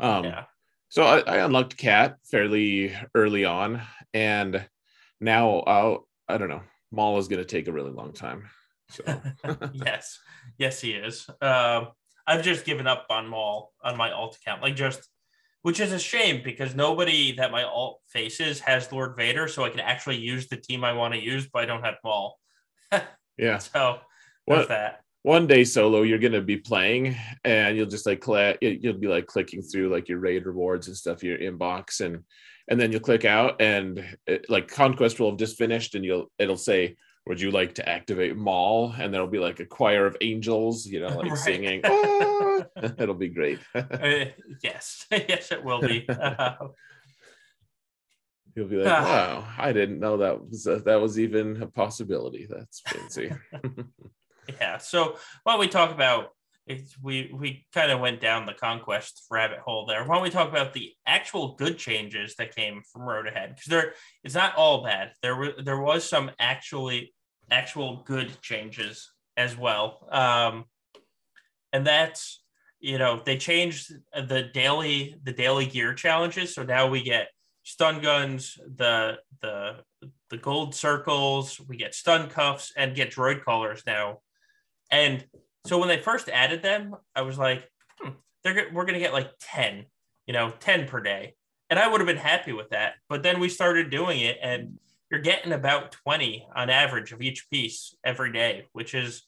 Um, 0.00 0.24
yeah. 0.24 0.44
So 0.88 1.04
I, 1.04 1.20
I 1.20 1.44
unlocked 1.44 1.76
Cat 1.76 2.16
fairly 2.28 2.92
early 3.14 3.44
on, 3.44 3.80
and 4.14 4.66
now 5.20 5.60
I'll 5.60 6.08
I 6.28 6.38
don't 6.38 6.48
know. 6.48 6.62
Maul 6.92 7.18
is 7.18 7.28
going 7.28 7.42
to 7.42 7.44
take 7.44 7.68
a 7.68 7.72
really 7.72 7.90
long 7.90 8.12
time. 8.12 8.48
So 8.88 9.04
yes, 9.72 10.18
yes, 10.58 10.80
he 10.80 10.92
is. 10.92 11.28
Um, 11.40 11.88
I've 12.26 12.42
just 12.42 12.64
given 12.64 12.86
up 12.86 13.06
on 13.10 13.28
Maul 13.28 13.72
on 13.82 13.96
my 13.96 14.12
alt 14.12 14.36
account, 14.36 14.62
like 14.62 14.76
just, 14.76 15.08
which 15.62 15.80
is 15.80 15.92
a 15.92 15.98
shame 15.98 16.42
because 16.44 16.74
nobody 16.74 17.32
that 17.36 17.50
my 17.50 17.64
alt 17.64 18.00
faces 18.08 18.60
has 18.60 18.92
Lord 18.92 19.16
Vader, 19.16 19.48
so 19.48 19.64
I 19.64 19.70
can 19.70 19.80
actually 19.80 20.18
use 20.18 20.48
the 20.48 20.56
team 20.56 20.84
I 20.84 20.92
want 20.92 21.14
to 21.14 21.22
use, 21.22 21.48
but 21.52 21.62
I 21.62 21.66
don't 21.66 21.84
have 21.84 21.96
Maul. 22.04 22.38
yeah. 23.38 23.58
So 23.58 23.98
what 24.44 24.68
that. 24.68 25.00
One 25.22 25.46
day 25.46 25.64
solo, 25.64 26.00
you're 26.02 26.18
gonna 26.18 26.40
be 26.40 26.56
playing, 26.56 27.14
and 27.44 27.76
you'll 27.76 27.86
just 27.86 28.06
like 28.06 28.20
click. 28.20 28.58
You'll 28.62 28.94
be 28.94 29.08
like 29.08 29.26
clicking 29.26 29.60
through 29.60 29.90
like 29.90 30.08
your 30.08 30.18
raid 30.18 30.46
rewards 30.46 30.88
and 30.88 30.96
stuff, 30.96 31.22
your 31.22 31.36
inbox, 31.36 32.00
and 32.00 32.24
and 32.70 32.80
then 32.80 32.92
you'll 32.92 33.00
click 33.00 33.24
out, 33.24 33.60
and 33.60 34.16
it, 34.26 34.48
like 34.48 34.68
conquest 34.68 35.20
will 35.20 35.30
have 35.30 35.38
just 35.38 35.58
finished, 35.58 35.94
and 35.94 36.04
you'll 36.04 36.30
it'll 36.38 36.56
say 36.56 36.96
would 37.26 37.40
you 37.40 37.50
like 37.50 37.74
to 37.74 37.88
activate 37.88 38.36
Maul? 38.36 38.94
And 38.98 39.12
there'll 39.12 39.26
be 39.26 39.38
like 39.38 39.60
a 39.60 39.66
choir 39.66 40.06
of 40.06 40.16
angels, 40.20 40.86
you 40.86 41.00
know, 41.00 41.08
like 41.08 41.30
right. 41.30 41.38
singing. 41.38 41.80
Ah! 41.84 42.64
It'll 42.98 43.14
be 43.14 43.28
great. 43.28 43.58
uh, 43.74 44.26
yes, 44.62 45.06
yes, 45.10 45.52
it 45.52 45.62
will 45.62 45.80
be. 45.80 46.06
You'll 48.56 48.68
be 48.68 48.76
like, 48.76 48.86
wow, 48.86 49.46
I 49.58 49.72
didn't 49.72 50.00
know 50.00 50.16
that 50.18 50.48
was 50.48 50.66
a, 50.66 50.80
that 50.80 51.00
was 51.00 51.18
even 51.18 51.62
a 51.62 51.66
possibility. 51.66 52.48
That's 52.50 52.80
fancy. 52.80 53.32
yeah. 54.60 54.78
So 54.78 55.16
while 55.44 55.58
we 55.58 55.68
talk 55.68 55.92
about 55.92 56.30
it's, 56.70 56.96
we 57.02 57.30
we 57.34 57.66
kind 57.74 57.90
of 57.90 57.98
went 57.98 58.20
down 58.20 58.46
the 58.46 58.54
conquest 58.54 59.24
rabbit 59.30 59.58
hole 59.58 59.86
there. 59.86 60.04
Why 60.04 60.14
don't 60.14 60.22
we 60.22 60.30
talk 60.30 60.48
about 60.48 60.72
the 60.72 60.92
actual 61.04 61.56
good 61.56 61.78
changes 61.78 62.36
that 62.36 62.54
came 62.54 62.82
from 62.92 63.02
Road 63.02 63.26
Ahead? 63.26 63.56
Because 63.56 63.66
there, 63.66 63.94
it's 64.22 64.36
not 64.36 64.54
all 64.54 64.84
bad. 64.84 65.12
There 65.20 65.34
were 65.34 65.54
there 65.62 65.80
was 65.80 66.08
some 66.08 66.30
actually 66.38 67.12
actual 67.50 68.04
good 68.06 68.40
changes 68.40 69.10
as 69.36 69.56
well, 69.56 70.06
um, 70.12 70.64
and 71.72 71.84
that's 71.84 72.42
you 72.78 72.98
know 72.98 73.20
they 73.24 73.36
changed 73.36 73.92
the 74.14 74.48
daily 74.54 75.16
the 75.24 75.32
daily 75.32 75.66
gear 75.66 75.92
challenges. 75.92 76.54
So 76.54 76.62
now 76.62 76.88
we 76.88 77.02
get 77.02 77.28
stun 77.64 78.00
guns, 78.00 78.58
the 78.76 79.18
the 79.42 79.78
the 80.30 80.36
gold 80.36 80.76
circles, 80.76 81.60
we 81.68 81.76
get 81.76 81.96
stun 81.96 82.28
cuffs, 82.28 82.72
and 82.76 82.94
get 82.94 83.10
droid 83.10 83.42
collars 83.42 83.82
now, 83.86 84.20
and 84.92 85.24
so 85.66 85.78
when 85.78 85.88
they 85.88 86.00
first 86.00 86.28
added 86.28 86.62
them, 86.62 86.96
I 87.14 87.22
was 87.22 87.38
like, 87.38 87.68
hmm, 88.00 88.10
they're 88.44 88.70
we're 88.72 88.84
gonna 88.84 88.98
get 88.98 89.12
like 89.12 89.30
ten, 89.40 89.86
you 90.26 90.32
know, 90.32 90.52
ten 90.60 90.86
per 90.86 91.00
day, 91.00 91.34
and 91.68 91.78
I 91.78 91.88
would 91.88 92.00
have 92.00 92.08
been 92.08 92.16
happy 92.16 92.52
with 92.52 92.70
that. 92.70 92.94
But 93.08 93.22
then 93.22 93.40
we 93.40 93.48
started 93.48 93.90
doing 93.90 94.20
it, 94.20 94.38
and 94.42 94.78
you're 95.10 95.20
getting 95.20 95.52
about 95.52 95.92
twenty 95.92 96.46
on 96.54 96.70
average 96.70 97.12
of 97.12 97.20
each 97.20 97.50
piece 97.50 97.94
every 98.04 98.32
day, 98.32 98.66
which 98.72 98.94
is 98.94 99.22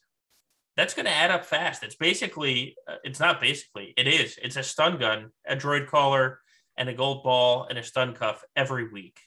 that's 0.77 0.95
going 0.95 1.05
to 1.05 1.13
add 1.13 1.31
up 1.31 1.45
fast. 1.45 1.83
It's 1.83 1.97
basically, 1.97 2.77
uh, 2.89 2.95
it's 3.05 3.21
not 3.21 3.43
basically, 3.43 3.93
it 3.95 4.07
is. 4.07 4.39
It's 4.43 4.57
a 4.57 4.63
stun 4.63 4.97
gun, 4.97 5.31
a 5.47 5.55
droid 5.55 5.87
collar, 5.87 6.41
and 6.79 6.89
a 6.89 6.95
gold 6.95 7.23
ball 7.23 7.67
and 7.69 7.79
a 7.79 7.83
stun 7.83 8.15
cuff 8.15 8.43
every 8.57 8.89
week, 8.89 9.21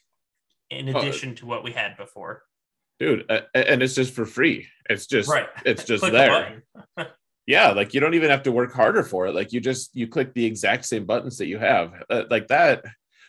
in 0.72 0.88
addition 0.88 1.32
uh, 1.32 1.36
to 1.36 1.46
what 1.46 1.64
we 1.64 1.72
had 1.72 1.98
before 1.98 2.42
dude 3.00 3.30
and 3.54 3.84
it's 3.84 3.96
just 3.96 4.14
for 4.14 4.26
free. 4.26 4.68
It's 4.90 5.08
just 5.08 5.30
right. 5.30 5.48
it's 5.66 5.84
just 5.92 6.04
there. 6.04 6.64
yeah 7.48 7.72
like 7.72 7.94
you 7.94 8.00
don't 8.00 8.16
even 8.16 8.30
have 8.30 8.44
to 8.44 8.52
work 8.52 8.74
harder 8.74 9.04
for 9.04 9.28
it. 9.28 9.36
Like 9.36 9.54
you 9.54 9.60
just 9.60 9.96
you 9.96 10.08
click 10.08 10.34
the 10.34 10.46
exact 10.46 10.86
same 10.86 11.06
buttons 11.06 11.38
that 11.38 11.48
you 11.48 11.60
have. 11.60 11.94
Uh, 12.10 12.24
like 12.30 12.48
that 12.48 12.86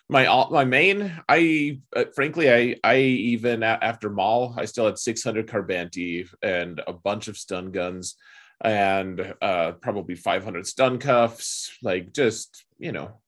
my 0.09 0.47
my 0.51 0.65
main 0.65 1.13
i 1.29 1.81
uh, 1.95 2.05
frankly 2.15 2.53
i 2.53 2.77
i 2.85 2.97
even 2.99 3.63
after 3.63 4.09
Maul 4.09 4.55
i 4.57 4.65
still 4.65 4.87
had 4.87 4.99
600 4.99 5.47
carbanti 5.47 6.29
and 6.43 6.81
a 6.87 6.93
bunch 6.93 7.29
of 7.29 7.37
stun 7.37 7.73
guns 7.73 8.17
and 8.63 9.35
uh 9.43 9.73
probably 9.73 10.15
500 10.15 10.67
stun 10.67 10.99
cuffs 10.99 11.77
like 11.83 12.13
just 12.13 12.65
you 12.79 12.93
know 12.93 13.21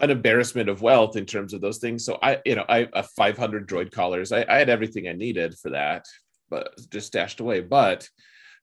an 0.00 0.10
embarrassment 0.10 0.68
of 0.68 0.82
wealth 0.82 1.16
in 1.16 1.24
terms 1.24 1.54
of 1.54 1.60
those 1.60 1.78
things. 1.78 2.04
So 2.04 2.18
I, 2.22 2.38
you 2.44 2.54
know, 2.54 2.64
I 2.68 2.88
a 2.92 3.02
500 3.02 3.68
droid 3.68 3.92
collars. 3.92 4.32
I, 4.32 4.44
I 4.48 4.58
had 4.58 4.68
everything 4.68 5.08
I 5.08 5.12
needed 5.12 5.56
for 5.58 5.70
that, 5.70 6.04
but 6.50 6.74
just 6.90 7.06
stashed 7.06 7.40
away. 7.40 7.60
But 7.60 8.08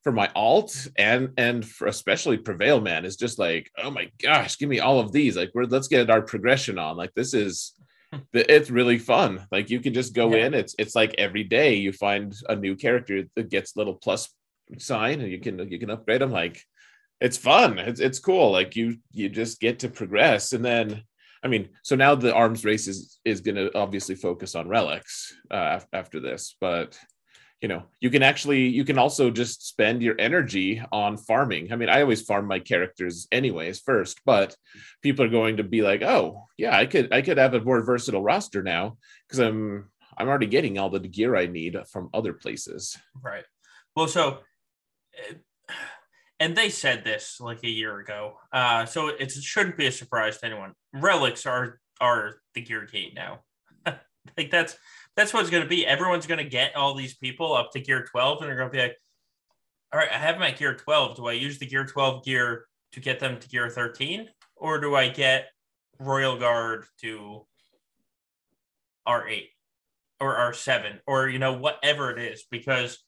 for 0.04 0.12
my 0.12 0.30
alt 0.36 0.88
and 0.98 1.30
and 1.38 1.66
for 1.66 1.88
especially 1.88 2.38
prevail 2.38 2.82
man 2.82 3.06
is 3.06 3.16
just 3.16 3.40
like 3.40 3.72
oh 3.82 3.90
my 3.90 4.10
gosh 4.22 4.58
give 4.58 4.68
me 4.68 4.80
all 4.80 5.00
of 5.00 5.14
these 5.14 5.38
like 5.38 5.50
we're 5.54 5.64
let's 5.64 5.88
get 5.88 6.10
our 6.10 6.22
progression 6.22 6.78
on 6.78 6.98
like 6.98 7.14
this 7.16 7.34
is 7.34 7.74
it's 8.34 8.70
really 8.70 8.98
fun 9.00 9.48
like 9.52 9.70
you 9.70 9.80
can 9.80 9.94
just 9.94 10.14
go 10.14 10.36
yeah. 10.36 10.46
in 10.46 10.54
it's 10.54 10.76
it's 10.78 10.94
like 10.94 11.16
every 11.18 11.44
day 11.44 11.76
you 11.76 11.94
find 11.94 12.36
a 12.50 12.56
new 12.56 12.76
character 12.76 13.24
that 13.36 13.50
gets 13.50 13.78
little 13.78 13.96
plus 13.96 14.30
sign 14.78 15.22
and 15.22 15.32
you 15.32 15.40
can 15.40 15.72
you 15.72 15.80
can 15.80 15.90
upgrade 15.90 16.22
them 16.22 16.32
like 16.32 16.62
it's 17.22 17.38
fun 17.38 17.80
it's, 17.80 18.02
it's 18.02 18.20
cool 18.20 18.52
like 18.52 18.76
you 18.76 18.98
you 19.12 19.30
just 19.30 19.62
get 19.62 19.80
to 19.80 19.90
progress 19.90 20.52
and 20.52 20.66
then 20.66 21.02
I 21.44 21.50
mean, 21.50 21.70
so 21.84 21.96
now 21.96 22.16
the 22.16 22.34
arms 22.34 22.64
race 22.64 22.88
is 22.88 23.20
is 23.26 23.42
going 23.42 23.56
to 23.56 23.76
obviously 23.78 24.16
focus 24.16 24.56
on 24.56 24.68
relics 24.68 25.36
uh, 25.52 25.80
after 25.92 26.20
this, 26.20 26.56
but 26.62 26.98
you 27.62 27.70
know, 27.70 27.84
you 28.02 28.10
can 28.10 28.24
actually 28.24 28.68
you 28.68 28.84
can 28.84 28.98
also 28.98 29.32
just 29.32 29.66
spend 29.68 30.02
your 30.02 30.16
energy 30.20 30.84
on 30.92 31.16
farming. 31.18 31.72
I 31.72 31.78
mean, 31.78 31.88
I 31.88 32.02
always 32.02 32.22
farm 32.22 32.46
my 32.46 32.60
characters 32.60 33.26
anyways 33.32 33.80
first, 33.80 34.20
but 34.26 34.56
people 35.02 35.26
are 35.26 35.30
going 35.30 35.58
to 35.58 35.64
be 35.64 35.82
like, 35.82 36.02
"Oh, 36.02 36.48
yeah, 36.58 36.78
I 36.78 36.86
could 36.86 37.14
I 37.14 37.22
could 37.22 37.38
have 37.38 37.54
a 37.54 37.62
more 37.62 37.82
versatile 37.82 38.22
roster 38.22 38.64
now 38.64 38.98
because 39.28 39.40
I'm 39.40 39.90
I'm 40.18 40.28
already 40.28 40.48
getting 40.48 40.78
all 40.78 40.90
the 40.90 41.00
gear 41.00 41.38
I 41.38 41.46
need 41.46 41.78
from 41.90 42.10
other 42.14 42.34
places." 42.34 42.98
Right. 43.22 43.46
Well, 43.96 44.08
so 44.08 44.40
and 46.44 46.58
they 46.58 46.68
said 46.68 47.06
this 47.06 47.40
like 47.40 47.64
a 47.64 47.70
year 47.70 48.00
ago, 48.00 48.34
uh, 48.52 48.86
so 48.86 49.08
it 49.08 49.32
shouldn't 49.32 49.78
be 49.78 49.88
a 49.88 49.92
surprise 49.92 50.40
to 50.40 50.46
anyone. 50.46 50.74
Relics 50.92 51.46
are 51.46 51.80
are 52.02 52.36
the 52.54 52.62
gear 52.62 52.86
gate 52.86 53.14
now. 53.16 53.40
like 54.38 54.52
that's 54.52 54.76
that's 55.16 55.34
what 55.34 55.40
it's 55.40 55.50
going 55.50 55.64
to 55.64 55.70
be. 55.70 55.88
Everyone's 55.88 56.28
going 56.28 56.44
to 56.44 56.50
get 56.50 56.76
all 56.76 56.96
these 56.96 57.16
people 57.16 57.56
up 57.56 57.72
to 57.72 57.80
gear 57.80 58.06
twelve, 58.12 58.42
and 58.42 58.50
they're 58.50 58.58
going 58.58 58.70
to 58.70 58.74
be 58.74 58.82
like, 58.82 58.98
"All 59.94 60.00
right, 60.00 60.12
I 60.12 60.18
have 60.18 60.38
my 60.38 60.52
gear 60.52 60.76
twelve. 60.76 61.16
Do 61.16 61.28
I 61.28 61.32
use 61.32 61.60
the 61.60 61.66
gear 61.66 61.86
twelve 61.86 62.26
gear 62.26 62.66
to 62.92 63.00
get 63.00 63.22
them 63.22 63.40
to 63.40 63.48
gear 63.48 63.70
thirteen, 63.70 64.28
or 64.58 64.82
do 64.82 64.96
I 64.96 65.08
get 65.08 65.48
Royal 65.98 66.38
Guard 66.38 66.84
to 67.04 67.48
R 69.06 69.30
eight 69.30 69.52
or 70.20 70.36
R 70.36 70.52
seven, 70.52 71.00
or 71.08 71.30
you 71.30 71.40
know 71.40 71.54
whatever 71.54 72.12
it 72.12 72.20
is?" 72.20 72.44
Because 72.52 73.02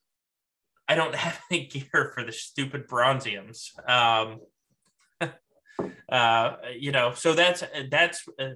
I 0.88 0.95
don't 0.95 1.16
have 1.16 1.40
any 1.52 1.66
gear 1.68 2.12
for 2.14 2.24
the 2.24 2.32
stupid 2.32 2.88
bronziums. 2.88 3.70
Um, 3.90 4.40
uh, 6.12 6.56
you 6.78 6.91
know, 6.91 7.14
so 7.14 7.34
that's 7.34 7.64
that's 7.90 8.26
uh, 8.40 8.49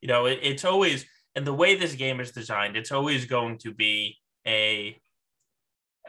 you 0.00 0.08
know, 0.08 0.26
it, 0.26 0.40
it's 0.42 0.64
always 0.64 1.06
and 1.34 1.46
the 1.46 1.54
way 1.54 1.74
this 1.74 1.94
game 1.94 2.20
is 2.20 2.30
designed, 2.30 2.76
it's 2.76 2.92
always 2.92 3.24
going 3.24 3.58
to 3.58 3.72
be 3.72 4.18
a 4.46 4.98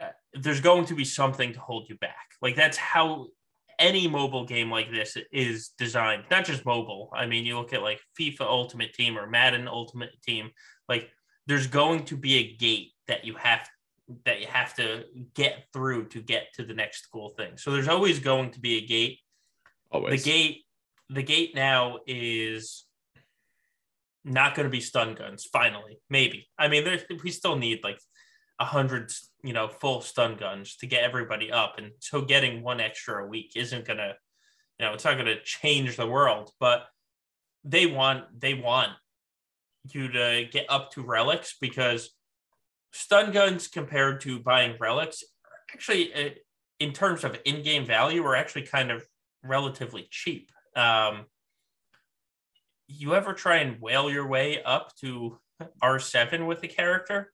uh, 0.00 0.08
there's 0.34 0.60
going 0.60 0.84
to 0.86 0.94
be 0.94 1.04
something 1.04 1.52
to 1.52 1.60
hold 1.60 1.88
you 1.88 1.96
back. 1.96 2.34
Like 2.42 2.56
that's 2.56 2.76
how 2.76 3.28
any 3.78 4.06
mobile 4.06 4.44
game 4.44 4.70
like 4.70 4.90
this 4.90 5.16
is 5.32 5.70
designed. 5.78 6.24
Not 6.30 6.44
just 6.44 6.64
mobile. 6.64 7.10
I 7.14 7.26
mean, 7.26 7.44
you 7.44 7.56
look 7.56 7.72
at 7.72 7.82
like 7.82 8.00
FIFA 8.18 8.42
Ultimate 8.42 8.92
Team 8.92 9.18
or 9.18 9.26
Madden 9.26 9.68
Ultimate 9.68 10.10
Team. 10.22 10.50
Like 10.88 11.10
there's 11.46 11.66
going 11.66 12.04
to 12.06 12.16
be 12.16 12.36
a 12.36 12.56
gate 12.56 12.92
that 13.08 13.24
you 13.24 13.34
have 13.34 13.68
that 14.24 14.40
you 14.40 14.46
have 14.46 14.74
to 14.74 15.04
get 15.34 15.64
through 15.72 16.06
to 16.08 16.20
get 16.20 16.52
to 16.54 16.64
the 16.64 16.74
next 16.74 17.06
cool 17.12 17.30
thing. 17.30 17.56
So 17.56 17.70
there's 17.70 17.88
always 17.88 18.18
going 18.18 18.50
to 18.52 18.60
be 18.60 18.78
a 18.78 18.86
gate. 18.86 19.18
Always. 19.90 20.22
The 20.22 20.30
gate 20.30 20.64
the 21.10 21.22
gate 21.22 21.54
now 21.54 21.98
is 22.06 22.84
not 24.24 24.54
going 24.54 24.64
to 24.64 24.70
be 24.70 24.80
stun 24.80 25.14
guns 25.14 25.46
finally 25.52 25.98
maybe 26.08 26.48
i 26.58 26.66
mean 26.66 26.84
we 27.22 27.30
still 27.30 27.56
need 27.56 27.84
like 27.84 27.98
a 28.58 28.64
hundred 28.64 29.12
you 29.42 29.52
know 29.52 29.68
full 29.68 30.00
stun 30.00 30.36
guns 30.36 30.76
to 30.76 30.86
get 30.86 31.04
everybody 31.04 31.52
up 31.52 31.74
and 31.78 31.90
so 31.98 32.22
getting 32.22 32.62
one 32.62 32.80
extra 32.80 33.24
a 33.24 33.28
week 33.28 33.52
isn't 33.54 33.84
going 33.84 33.98
to 33.98 34.14
you 34.78 34.86
know 34.86 34.94
it's 34.94 35.04
not 35.04 35.14
going 35.14 35.26
to 35.26 35.42
change 35.42 35.96
the 35.96 36.06
world 36.06 36.50
but 36.58 36.86
they 37.64 37.86
want 37.86 38.24
they 38.38 38.54
want 38.54 38.90
you 39.90 40.08
to 40.08 40.46
get 40.50 40.64
up 40.70 40.90
to 40.90 41.02
relics 41.02 41.56
because 41.60 42.10
stun 42.94 43.32
guns 43.32 43.66
compared 43.66 44.20
to 44.20 44.38
buying 44.38 44.76
relics 44.78 45.24
actually 45.72 46.14
uh, 46.14 46.30
in 46.78 46.92
terms 46.92 47.24
of 47.24 47.36
in-game 47.44 47.84
value 47.84 48.24
are 48.24 48.36
actually 48.36 48.62
kind 48.62 48.90
of 48.90 49.04
relatively 49.42 50.06
cheap. 50.10 50.50
Um, 50.76 51.26
you 52.86 53.14
ever 53.14 53.32
try 53.32 53.56
and 53.56 53.80
whale 53.80 54.10
your 54.10 54.26
way 54.26 54.62
up 54.62 54.94
to 55.00 55.38
R7 55.82 56.46
with 56.46 56.62
a 56.62 56.68
character 56.68 57.32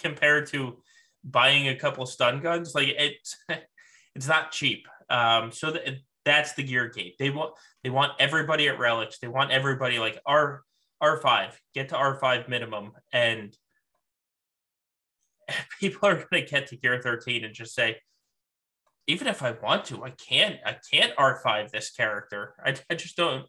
compared 0.00 0.46
to 0.48 0.82
buying 1.22 1.68
a 1.68 1.76
couple 1.76 2.04
stun 2.06 2.40
guns? 2.40 2.74
Like 2.74 2.88
it's 2.88 3.36
it's 4.14 4.26
not 4.26 4.50
cheap. 4.50 4.88
Um, 5.08 5.52
so 5.52 5.70
that, 5.70 5.84
that's 6.24 6.54
the 6.54 6.62
gear 6.64 6.88
gate. 6.88 7.14
They 7.18 7.30
want 7.30 7.52
they 7.84 7.90
want 7.90 8.12
everybody 8.18 8.68
at 8.68 8.78
relics. 8.78 9.18
They 9.18 9.28
want 9.28 9.52
everybody 9.52 9.98
like 9.98 10.18
R 10.26 10.62
R5 11.02 11.52
get 11.74 11.90
to 11.90 11.94
R5 11.94 12.48
minimum, 12.48 12.92
and 13.12 13.54
people 15.80 16.08
are 16.08 16.14
going 16.14 16.44
to 16.44 16.50
get 16.50 16.68
to 16.68 16.76
gear 16.76 17.00
13 17.02 17.44
and 17.44 17.54
just 17.54 17.74
say, 17.74 17.96
even 19.06 19.26
if 19.26 19.42
I 19.42 19.52
want 19.52 19.86
to, 19.86 20.04
I 20.04 20.10
can't. 20.10 20.56
I 20.64 20.76
can't 20.90 21.16
R5 21.16 21.70
this 21.70 21.90
character. 21.90 22.54
I, 22.64 22.76
I 22.88 22.94
just 22.94 23.16
don't. 23.16 23.46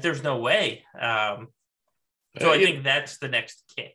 There's 0.00 0.22
no 0.22 0.38
way. 0.38 0.84
Um, 0.98 1.48
so 2.40 2.50
I 2.50 2.58
think 2.58 2.82
that's 2.82 3.18
the 3.18 3.28
next 3.28 3.62
kick. 3.76 3.94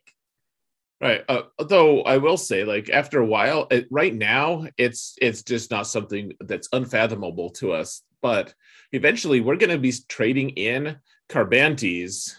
Right. 1.00 1.22
Uh, 1.28 1.42
though 1.58 2.02
I 2.02 2.18
will 2.18 2.36
say, 2.36 2.64
like 2.64 2.90
after 2.90 3.20
a 3.20 3.26
while, 3.26 3.66
it, 3.70 3.86
right 3.90 4.14
now, 4.14 4.66
it's 4.76 5.16
it's 5.20 5.42
just 5.42 5.70
not 5.70 5.86
something 5.86 6.32
that's 6.40 6.68
unfathomable 6.72 7.50
to 7.50 7.72
us. 7.72 8.02
But 8.20 8.52
eventually, 8.92 9.40
we're 9.40 9.56
going 9.56 9.70
to 9.70 9.78
be 9.78 9.92
trading 10.08 10.50
in 10.50 10.96
Carbantes 11.28 12.34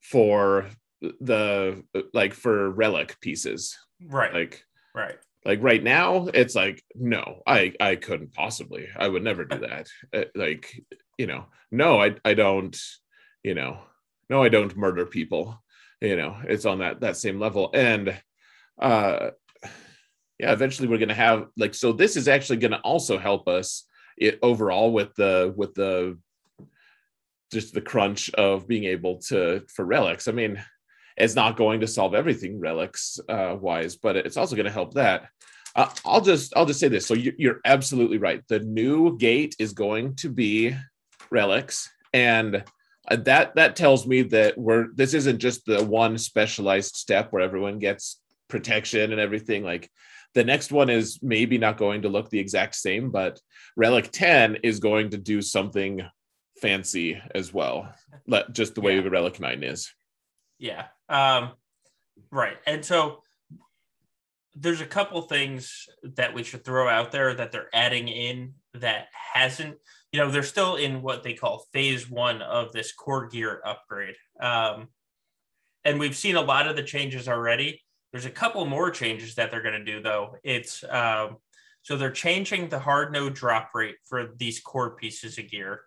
for 0.00 0.66
the 1.00 1.82
like 2.12 2.34
for 2.34 2.70
relic 2.70 3.18
pieces. 3.20 3.78
Right. 4.04 4.32
Like 4.32 4.64
right. 4.94 5.16
Like 5.44 5.62
right 5.62 5.82
now, 5.82 6.28
it's 6.34 6.54
like 6.54 6.82
no, 6.94 7.42
I 7.46 7.72
I 7.80 7.96
couldn't 7.96 8.34
possibly. 8.34 8.88
I 8.96 9.08
would 9.08 9.22
never 9.22 9.44
do 9.44 9.58
that. 9.68 9.88
Uh, 10.12 10.24
like 10.34 10.82
you 11.16 11.26
know, 11.26 11.46
no, 11.70 12.02
I 12.02 12.16
I 12.24 12.34
don't. 12.34 12.78
You 13.44 13.54
know, 13.54 13.78
no, 14.28 14.42
I 14.42 14.48
don't 14.48 14.76
murder 14.76 15.06
people 15.06 15.58
you 16.00 16.16
know 16.16 16.36
it's 16.44 16.66
on 16.66 16.78
that 16.78 17.00
that 17.00 17.16
same 17.16 17.38
level 17.40 17.70
and 17.74 18.20
uh 18.80 19.30
yeah 20.38 20.52
eventually 20.52 20.88
we're 20.88 20.98
going 20.98 21.08
to 21.08 21.14
have 21.14 21.46
like 21.56 21.74
so 21.74 21.92
this 21.92 22.16
is 22.16 22.28
actually 22.28 22.58
going 22.58 22.70
to 22.70 22.80
also 22.80 23.18
help 23.18 23.48
us 23.48 23.84
it 24.16 24.38
overall 24.42 24.92
with 24.92 25.14
the 25.14 25.52
with 25.56 25.74
the 25.74 26.18
just 27.52 27.72
the 27.72 27.80
crunch 27.80 28.30
of 28.34 28.68
being 28.68 28.84
able 28.84 29.18
to 29.18 29.62
for 29.74 29.84
relics 29.84 30.28
i 30.28 30.32
mean 30.32 30.62
it's 31.18 31.34
not 31.34 31.56
going 31.56 31.80
to 31.80 31.86
solve 31.86 32.14
everything 32.14 32.58
relics 32.60 33.18
uh 33.28 33.56
wise 33.60 33.96
but 33.96 34.16
it's 34.16 34.36
also 34.36 34.56
going 34.56 34.66
to 34.66 34.72
help 34.72 34.94
that. 34.94 35.28
Uh, 35.76 35.88
i'll 36.04 36.20
just 36.20 36.56
i'll 36.56 36.66
just 36.66 36.80
say 36.80 36.88
this. 36.88 37.06
So 37.06 37.14
you, 37.14 37.32
you're 37.38 37.60
absolutely 37.64 38.18
right. 38.18 38.42
The 38.48 38.60
new 38.60 39.16
gate 39.18 39.54
is 39.58 39.72
going 39.72 40.14
to 40.16 40.28
be 40.28 40.74
relics. 41.30 41.90
And 42.12 42.64
uh, 43.10 43.16
that 43.16 43.54
that 43.56 43.76
tells 43.76 44.06
me 44.06 44.22
that 44.22 44.56
we're 44.56 44.88
this 44.94 45.14
isn't 45.14 45.38
just 45.38 45.64
the 45.66 45.84
one 45.84 46.18
specialized 46.18 46.96
step 46.96 47.32
where 47.32 47.42
everyone 47.42 47.78
gets 47.78 48.20
protection 48.48 49.12
and 49.12 49.20
everything. 49.20 49.62
Like 49.62 49.90
the 50.34 50.44
next 50.44 50.72
one 50.72 50.90
is 50.90 51.18
maybe 51.22 51.58
not 51.58 51.78
going 51.78 52.02
to 52.02 52.08
look 52.08 52.30
the 52.30 52.38
exact 52.38 52.74
same 52.74 53.10
but 53.10 53.40
relic 53.76 54.10
10 54.12 54.58
is 54.62 54.78
going 54.78 55.10
to 55.10 55.18
do 55.18 55.40
something 55.42 56.02
fancy 56.60 57.20
as 57.34 57.52
well 57.52 57.92
just 58.52 58.74
the 58.74 58.80
way 58.80 58.96
yeah. 58.96 59.02
the 59.02 59.10
relic 59.10 59.40
9 59.40 59.62
is 59.62 59.92
yeah 60.58 60.86
um 61.08 61.52
right 62.30 62.56
and 62.66 62.84
so 62.84 63.22
there's 64.54 64.80
a 64.80 64.86
couple 64.86 65.22
things 65.22 65.86
that 66.02 66.34
we 66.34 66.42
should 66.42 66.64
throw 66.64 66.88
out 66.88 67.12
there 67.12 67.32
that 67.34 67.52
they're 67.52 67.70
adding 67.72 68.08
in 68.08 68.54
that 68.74 69.06
hasn't 69.34 69.78
you 70.12 70.20
know, 70.20 70.30
they're 70.30 70.42
still 70.42 70.76
in 70.76 71.02
what 71.02 71.22
they 71.22 71.34
call 71.34 71.66
phase 71.72 72.08
one 72.08 72.40
of 72.40 72.72
this 72.72 72.92
core 72.92 73.28
gear 73.28 73.60
upgrade. 73.64 74.14
Um, 74.40 74.88
and 75.84 75.98
we've 75.98 76.16
seen 76.16 76.36
a 76.36 76.40
lot 76.40 76.66
of 76.66 76.76
the 76.76 76.82
changes 76.82 77.28
already. 77.28 77.82
There's 78.12 78.24
a 78.24 78.30
couple 78.30 78.64
more 78.64 78.90
changes 78.90 79.34
that 79.34 79.50
they're 79.50 79.62
going 79.62 79.78
to 79.78 79.84
do, 79.84 80.00
though. 80.00 80.36
It's 80.42 80.82
um, 80.88 81.36
so 81.82 81.96
they're 81.96 82.10
changing 82.10 82.68
the 82.68 82.78
hard 82.78 83.12
node 83.12 83.34
drop 83.34 83.70
rate 83.74 83.96
for 84.08 84.30
these 84.36 84.60
core 84.60 84.96
pieces 84.96 85.38
of 85.38 85.50
gear. 85.50 85.82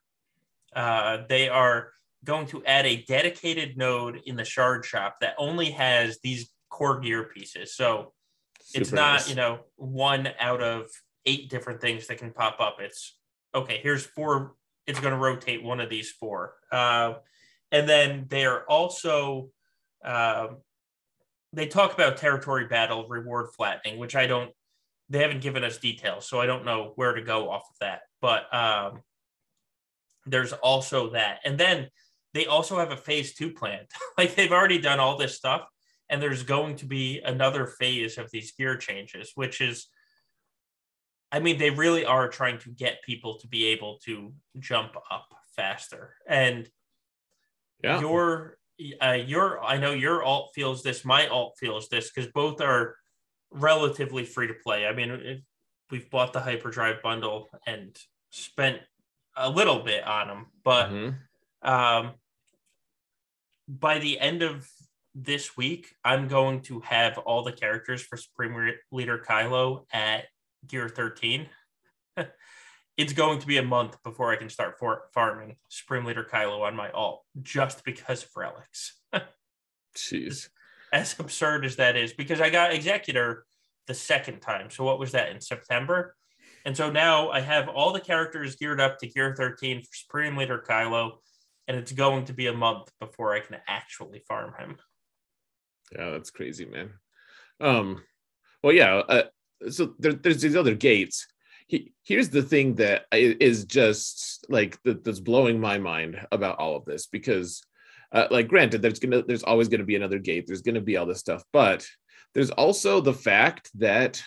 Uh, 0.75 1.23
they 1.27 1.49
are 1.49 1.89
going 2.23 2.45
to 2.47 2.63
add 2.65 2.85
a 2.85 3.03
dedicated 3.03 3.77
node 3.77 4.21
in 4.25 4.35
the 4.35 4.45
shard 4.45 4.85
shop 4.85 5.17
that 5.21 5.35
only 5.37 5.71
has 5.71 6.19
these 6.23 6.51
core 6.69 6.99
gear 6.99 7.23
pieces. 7.23 7.75
So 7.75 8.13
Super 8.61 8.81
it's 8.81 8.91
not, 8.91 9.13
nice. 9.13 9.29
you 9.29 9.35
know, 9.35 9.59
one 9.75 10.29
out 10.39 10.61
of 10.61 10.87
eight 11.25 11.49
different 11.49 11.81
things 11.81 12.07
that 12.07 12.17
can 12.17 12.31
pop 12.31 12.59
up. 12.59 12.77
It's 12.79 13.17
okay, 13.53 13.79
here's 13.81 14.05
four. 14.05 14.53
It's 14.87 14.99
going 14.99 15.13
to 15.13 15.19
rotate 15.19 15.63
one 15.63 15.79
of 15.79 15.89
these 15.89 16.11
four. 16.11 16.55
Uh, 16.71 17.15
and 17.71 17.87
then 17.87 18.25
they're 18.29 18.63
also, 18.69 19.49
uh, 20.03 20.47
they 21.53 21.67
talk 21.67 21.93
about 21.93 22.17
territory 22.17 22.67
battle 22.67 23.07
reward 23.07 23.49
flattening, 23.55 23.99
which 23.99 24.15
I 24.15 24.27
don't, 24.27 24.51
they 25.09 25.19
haven't 25.19 25.41
given 25.41 25.63
us 25.63 25.77
details. 25.77 26.27
So 26.27 26.39
I 26.39 26.45
don't 26.45 26.65
know 26.65 26.93
where 26.95 27.13
to 27.13 27.21
go 27.21 27.49
off 27.49 27.63
of 27.69 27.75
that. 27.81 28.01
But 28.21 28.53
um, 28.53 29.01
there's 30.25 30.53
also 30.53 31.11
that. 31.11 31.39
And 31.43 31.57
then 31.57 31.89
they 32.33 32.45
also 32.45 32.77
have 32.77 32.91
a 32.91 32.97
phase 32.97 33.33
two 33.33 33.51
planned. 33.51 33.87
like 34.17 34.35
they've 34.35 34.51
already 34.51 34.79
done 34.79 34.99
all 34.99 35.17
this 35.17 35.35
stuff. 35.35 35.65
And 36.09 36.21
there's 36.21 36.43
going 36.43 36.75
to 36.77 36.85
be 36.85 37.21
another 37.23 37.65
phase 37.65 38.17
of 38.17 38.29
these 38.31 38.51
gear 38.51 38.75
changes, 38.75 39.31
which 39.35 39.61
is 39.61 39.87
I 41.31 41.39
mean, 41.39 41.57
they 41.57 41.69
really 41.69 42.03
are 42.03 42.27
trying 42.27 42.59
to 42.59 42.69
get 42.69 43.03
people 43.03 43.39
to 43.39 43.47
be 43.47 43.67
able 43.67 43.99
to 44.05 44.33
jump 44.59 44.95
up 45.09 45.27
faster. 45.55 46.15
And 46.27 46.67
yeah. 47.83 48.01
your 48.01 48.57
uh, 49.01 49.11
your 49.11 49.63
I 49.63 49.77
know 49.77 49.91
your 49.91 50.23
alt 50.23 50.51
feels 50.53 50.83
this, 50.83 51.05
my 51.05 51.27
alt 51.27 51.55
feels 51.57 51.87
this 51.87 52.11
because 52.11 52.29
both 52.31 52.59
are 52.59 52.95
relatively 53.51 54.25
free 54.25 54.47
to 54.47 54.53
play. 54.53 54.85
I 54.85 54.93
mean, 54.93 55.43
we've 55.89 56.09
bought 56.09 56.33
the 56.33 56.41
hyperdrive 56.41 57.01
bundle 57.01 57.49
and 57.65 57.97
spent 58.31 58.79
a 59.37 59.49
little 59.49 59.79
bit 59.79 60.03
on 60.03 60.27
them, 60.27 60.45
but 60.63 60.89
mm-hmm. 60.89 61.69
um, 61.69 62.13
by 63.79 63.99
the 63.99 64.19
end 64.19 64.43
of 64.43 64.69
this 65.15 65.55
week, 65.55 65.93
I'm 66.03 66.27
going 66.27 66.61
to 66.63 66.81
have 66.81 67.17
all 67.17 67.43
the 67.43 67.51
characters 67.51 68.01
for 68.01 68.17
Supreme 68.17 68.73
Leader 68.91 69.17
Kylo 69.17 69.85
at 69.91 70.25
gear 70.67 70.87
13 70.87 71.47
it's 72.97 73.13
going 73.13 73.39
to 73.39 73.47
be 73.47 73.57
a 73.57 73.63
month 73.63 73.97
before 74.03 74.31
i 74.31 74.35
can 74.35 74.49
start 74.49 74.77
for 74.77 75.03
farming 75.13 75.55
supreme 75.69 76.05
leader 76.05 76.23
kylo 76.29 76.61
on 76.61 76.75
my 76.75 76.89
alt 76.91 77.23
just 77.41 77.83
because 77.83 78.23
of 78.23 78.29
relics. 78.35 78.99
Jeez. 79.95 80.49
As 80.93 81.19
absurd 81.19 81.65
as 81.65 81.77
that 81.77 81.95
is 81.95 82.13
because 82.13 82.41
i 82.41 82.49
got 82.49 82.73
executor 82.73 83.45
the 83.87 83.93
second 83.95 84.39
time. 84.39 84.69
So 84.69 84.83
what 84.83 84.99
was 84.99 85.11
that 85.13 85.29
in 85.29 85.41
september? 85.41 86.15
And 86.65 86.77
so 86.77 86.91
now 86.91 87.29
i 87.29 87.39
have 87.39 87.67
all 87.67 87.91
the 87.91 87.99
characters 87.99 88.55
geared 88.55 88.79
up 88.79 88.99
to 88.99 89.07
gear 89.07 89.33
13 89.35 89.81
for 89.81 89.89
supreme 89.93 90.37
leader 90.37 90.63
kylo 90.67 91.13
and 91.71 91.79
it's 91.79 91.93
going 91.93 92.25
to 92.25 92.33
be 92.33 92.47
a 92.47 92.53
month 92.53 92.91
before 92.99 93.33
i 93.33 93.39
can 93.39 93.57
actually 93.67 94.19
farm 94.27 94.53
him 94.59 94.75
yeah 95.97 96.09
that's 96.09 96.29
crazy 96.29 96.65
man 96.65 96.89
um 97.61 98.03
well 98.61 98.73
yeah 98.73 98.95
uh, 98.95 99.23
so 99.69 99.93
there, 99.99 100.13
there's 100.13 100.41
these 100.41 100.55
other 100.55 100.75
gates. 100.75 101.27
He, 101.67 101.93
here's 102.03 102.29
the 102.29 102.41
thing 102.41 102.75
that 102.75 103.05
is 103.11 103.65
just 103.65 104.45
like 104.49 104.77
that's 104.83 105.19
blowing 105.19 105.59
my 105.59 105.77
mind 105.77 106.25
about 106.31 106.59
all 106.59 106.75
of 106.75 106.85
this 106.85 107.07
because, 107.07 107.63
uh, 108.11 108.27
like, 108.29 108.47
granted, 108.47 108.81
there's 108.81 108.99
gonna 108.99 109.23
there's 109.23 109.43
always 109.43 109.69
gonna 109.69 109.85
be 109.85 109.95
another 109.95 110.19
gate. 110.19 110.45
There's 110.47 110.61
gonna 110.61 110.81
be 110.81 110.97
all 110.97 111.05
this 111.05 111.19
stuff, 111.19 111.43
but 111.53 111.87
there's 112.33 112.51
also 112.51 112.99
the 112.99 113.13
fact 113.13 113.69
that 113.75 114.21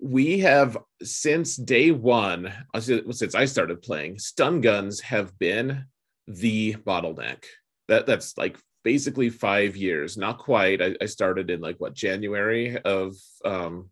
we 0.00 0.38
have 0.40 0.78
since 1.02 1.56
day 1.56 1.90
one 1.90 2.50
uh, 2.72 2.80
since 2.80 3.34
i 3.34 3.44
started 3.44 3.82
playing 3.82 4.18
stun 4.18 4.62
guns 4.62 4.98
have 5.02 5.38
been 5.38 5.84
the 6.26 6.74
bottleneck. 6.74 7.44
That 7.88 8.06
that's 8.06 8.36
like 8.38 8.58
basically 8.82 9.30
five 9.30 9.76
years. 9.76 10.16
Not 10.16 10.38
quite. 10.38 10.80
I, 10.82 10.96
I 11.00 11.06
started 11.06 11.50
in 11.50 11.60
like 11.60 11.76
what 11.78 11.94
january 11.94 12.78
of 12.78 13.14
um 13.44 13.90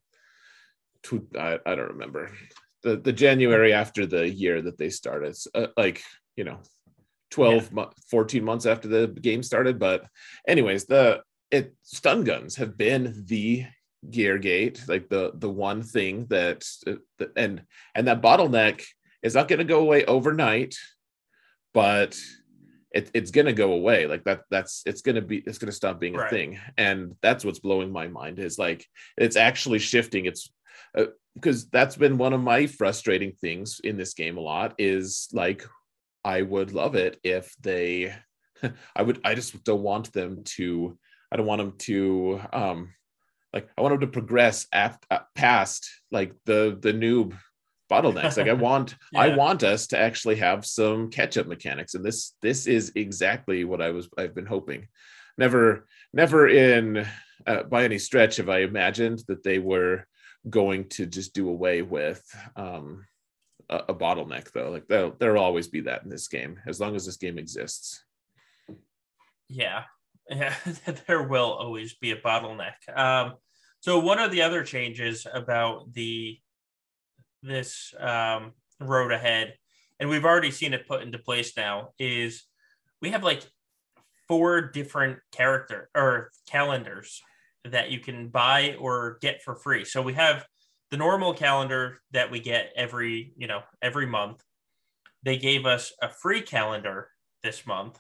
two, 1.03 1.27
I, 1.39 1.59
I 1.67 1.75
don't 1.75 1.93
remember. 1.93 2.31
The 2.83 2.97
the 2.97 3.13
January 3.13 3.73
after 3.73 4.07
the 4.07 4.29
year 4.29 4.63
that 4.63 4.79
they 4.79 4.91
started, 4.91 5.37
uh, 5.55 5.69
like 5.77 6.03
you 6.37 6.45
know, 6.45 6.61
12 7.31 7.71
yeah. 7.77 7.87
14 8.11 8.45
months 8.45 8.67
after 8.67 8.89
the 8.89 9.09
game 9.09 9.43
started. 9.43 9.79
But 9.79 10.07
anyways, 10.49 10.87
the 10.87 11.23
it 11.51 11.75
stun 11.83 12.25
guns 12.25 12.57
have 12.57 12.77
been 12.77 13.25
the 13.27 13.67
gear 14.11 14.39
gate, 14.39 14.83
like 14.89 15.09
the 15.09 15.33
the 15.35 15.51
one 15.51 15.83
thing 15.83 16.27
that, 16.27 16.65
that 17.19 17.31
and 17.37 17.63
and 17.95 18.09
that 18.09 18.23
bottleneck 18.23 18.85
is 19.23 19.35
not 19.35 19.49
going 19.49 19.61
to 19.61 19.65
go 19.65 19.81
away 19.81 20.05
overnight, 20.05 20.75
but 21.75 22.19
it, 22.93 23.11
it's 23.15 23.31
going 23.31 23.47
to 23.47 23.53
go 23.53 23.73
away. 23.73 24.07
Like 24.07 24.25
that 24.25 24.43
that's 24.51 24.83
it's 24.87 25.03
going 25.03 25.17
to 25.17 25.23
be 25.23 25.39
it's 25.39 25.59
going 25.59 25.71
to 25.71 25.77
stop 25.77 25.99
being 25.99 26.19
a 26.19 26.29
thing. 26.29 26.59
And 26.77 27.15
that's 27.23 27.45
what's 27.45 27.59
blowing 27.59 27.91
my 27.91 28.09
mind 28.09 28.39
is 28.39 28.59
like 28.59 28.87
it's 29.17 29.37
actually 29.37 29.79
shifting. 29.79 30.27
It's 30.27 30.51
because 31.35 31.65
uh, 31.65 31.69
that's 31.73 31.97
been 31.97 32.19
one 32.19 32.33
of 32.33 32.41
my 32.41 32.67
frustrating 32.67 33.33
things 33.33 33.81
in 33.83 33.97
this 33.97 34.15
game 34.15 34.37
a 34.37 34.41
lot 34.41 34.75
is 34.79 35.29
like 35.33 35.67
I 36.25 36.43
would 36.43 36.73
love 36.73 36.95
it 36.95 37.19
if 37.25 37.55
they 37.61 38.15
I 38.97 39.03
would 39.03 39.21
I 39.25 39.35
just 39.35 39.65
don't 39.65 39.83
want 39.83 40.13
them 40.13 40.45
to 40.57 40.99
I 41.33 41.37
don't 41.37 41.47
want 41.47 41.61
them 41.61 41.75
to 41.79 42.41
um 42.53 42.95
like 43.53 43.69
I 43.77 43.83
want 43.83 43.93
them 43.93 44.01
to 44.01 44.13
progress 44.13 44.67
uh, 44.73 44.91
past 45.35 45.89
like 46.11 46.35
the 46.45 46.79
the 46.81 46.93
noob 46.93 47.37
bottlenecks 47.93 48.37
like 48.37 48.49
I 48.49 48.53
want 48.69 48.97
yeah. 49.13 49.21
I 49.21 49.37
want 49.37 49.63
us 49.63 49.87
to 49.89 49.99
actually 49.99 50.37
have 50.37 50.65
some 50.65 51.11
catch 51.11 51.37
up 51.37 51.47
mechanics 51.47 51.95
and 51.95 52.05
this 52.05 52.35
this 52.41 52.67
is 52.67 52.93
exactly 52.95 53.65
what 53.65 53.83
I 53.83 53.91
was 53.91 54.09
I've 54.17 54.35
been 54.35 54.47
hoping 54.47 54.89
never 55.37 55.87
never 56.13 56.49
in 56.49 57.07
uh, 57.47 57.63
by 57.65 57.85
any 57.85 57.99
stretch 57.99 58.37
have 58.37 58.49
I 58.49 58.61
imagined 58.61 59.23
that 59.29 59.43
they 59.43 59.59
were 59.59 60.07
going 60.49 60.89
to 60.89 61.07
just 61.07 61.35
do 61.35 61.49
away 61.49 61.83
with 61.83 62.23
um, 62.57 63.07
a, 63.69 63.77
a, 63.89 63.95
bottleneck 63.95 64.53
though. 64.53 64.71
Like 64.71 64.87
there'll 64.89 65.15
there'll 65.19 65.43
always 65.43 65.69
be 65.69 65.81
that 65.83 66.03
in 66.05 66.11
this 66.11 66.29
game 66.29 66.59
as 66.67 66.81
long 66.81 66.97
as 66.97 67.07
this 67.07 67.17
game 67.17 67.39
exists. 67.39 68.05
Yeah, 69.49 69.85
yeah, 70.31 70.55
there 71.07 71.23
will 71.23 71.53
always 71.53 71.95
be 71.95 72.13
a 72.13 72.21
bottleneck. 72.21 72.75
Um, 72.95 73.35
so 73.81 73.99
one 73.99 74.19
of 74.19 74.31
the 74.31 74.43
other 74.43 74.65
changes 74.65 75.27
about 75.33 75.93
the 75.93 76.39
this 77.43 77.95
um, 77.99 78.53
road 78.81 79.13
ahead, 79.13 79.55
and 80.01 80.09
we've 80.09 80.25
already 80.25 80.51
seen 80.51 80.75
it 80.75 80.89
put 80.89 81.03
into 81.03 81.19
place 81.19 81.57
now, 81.57 81.91
is 81.99 82.45
we 83.01 83.11
have 83.11 83.25
like 83.25 83.43
four 84.29 84.61
different 84.61 85.19
character 85.33 85.91
or 85.95 86.31
calendars 86.49 87.21
that 87.65 87.91
you 87.91 88.01
can 88.01 88.29
buy 88.29 88.77
or 88.81 89.19
get 89.21 89.43
for 89.43 89.55
free. 89.55 89.85
So 89.85 90.03
we 90.03 90.15
have 90.15 90.45
the 90.91 90.97
normal 90.97 91.35
calendar 91.35 92.01
that 92.13 92.31
we 92.31 92.41
get 92.41 92.73
every, 92.77 93.33
you 93.37 93.47
know, 93.47 93.63
every 93.81 94.07
month. 94.07 94.43
They 95.23 95.37
gave 95.37 95.67
us 95.67 95.93
a 96.03 96.09
free 96.09 96.43
calendar 96.43 97.09
this 97.43 97.67
month. 97.67 97.99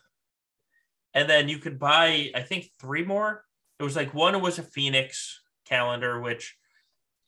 And 1.15 1.29
then 1.29 1.49
you 1.49 1.59
could 1.59 1.79
buy, 1.79 2.31
I 2.35 2.41
think, 2.43 2.71
three 2.81 3.05
more. 3.05 3.45
It 3.79 3.83
was 3.83 3.97
like 3.97 4.15
one 4.15 4.41
was 4.41 4.59
a 4.59 4.63
Phoenix 4.63 5.41
calendar, 5.67 6.21
which 6.21 6.57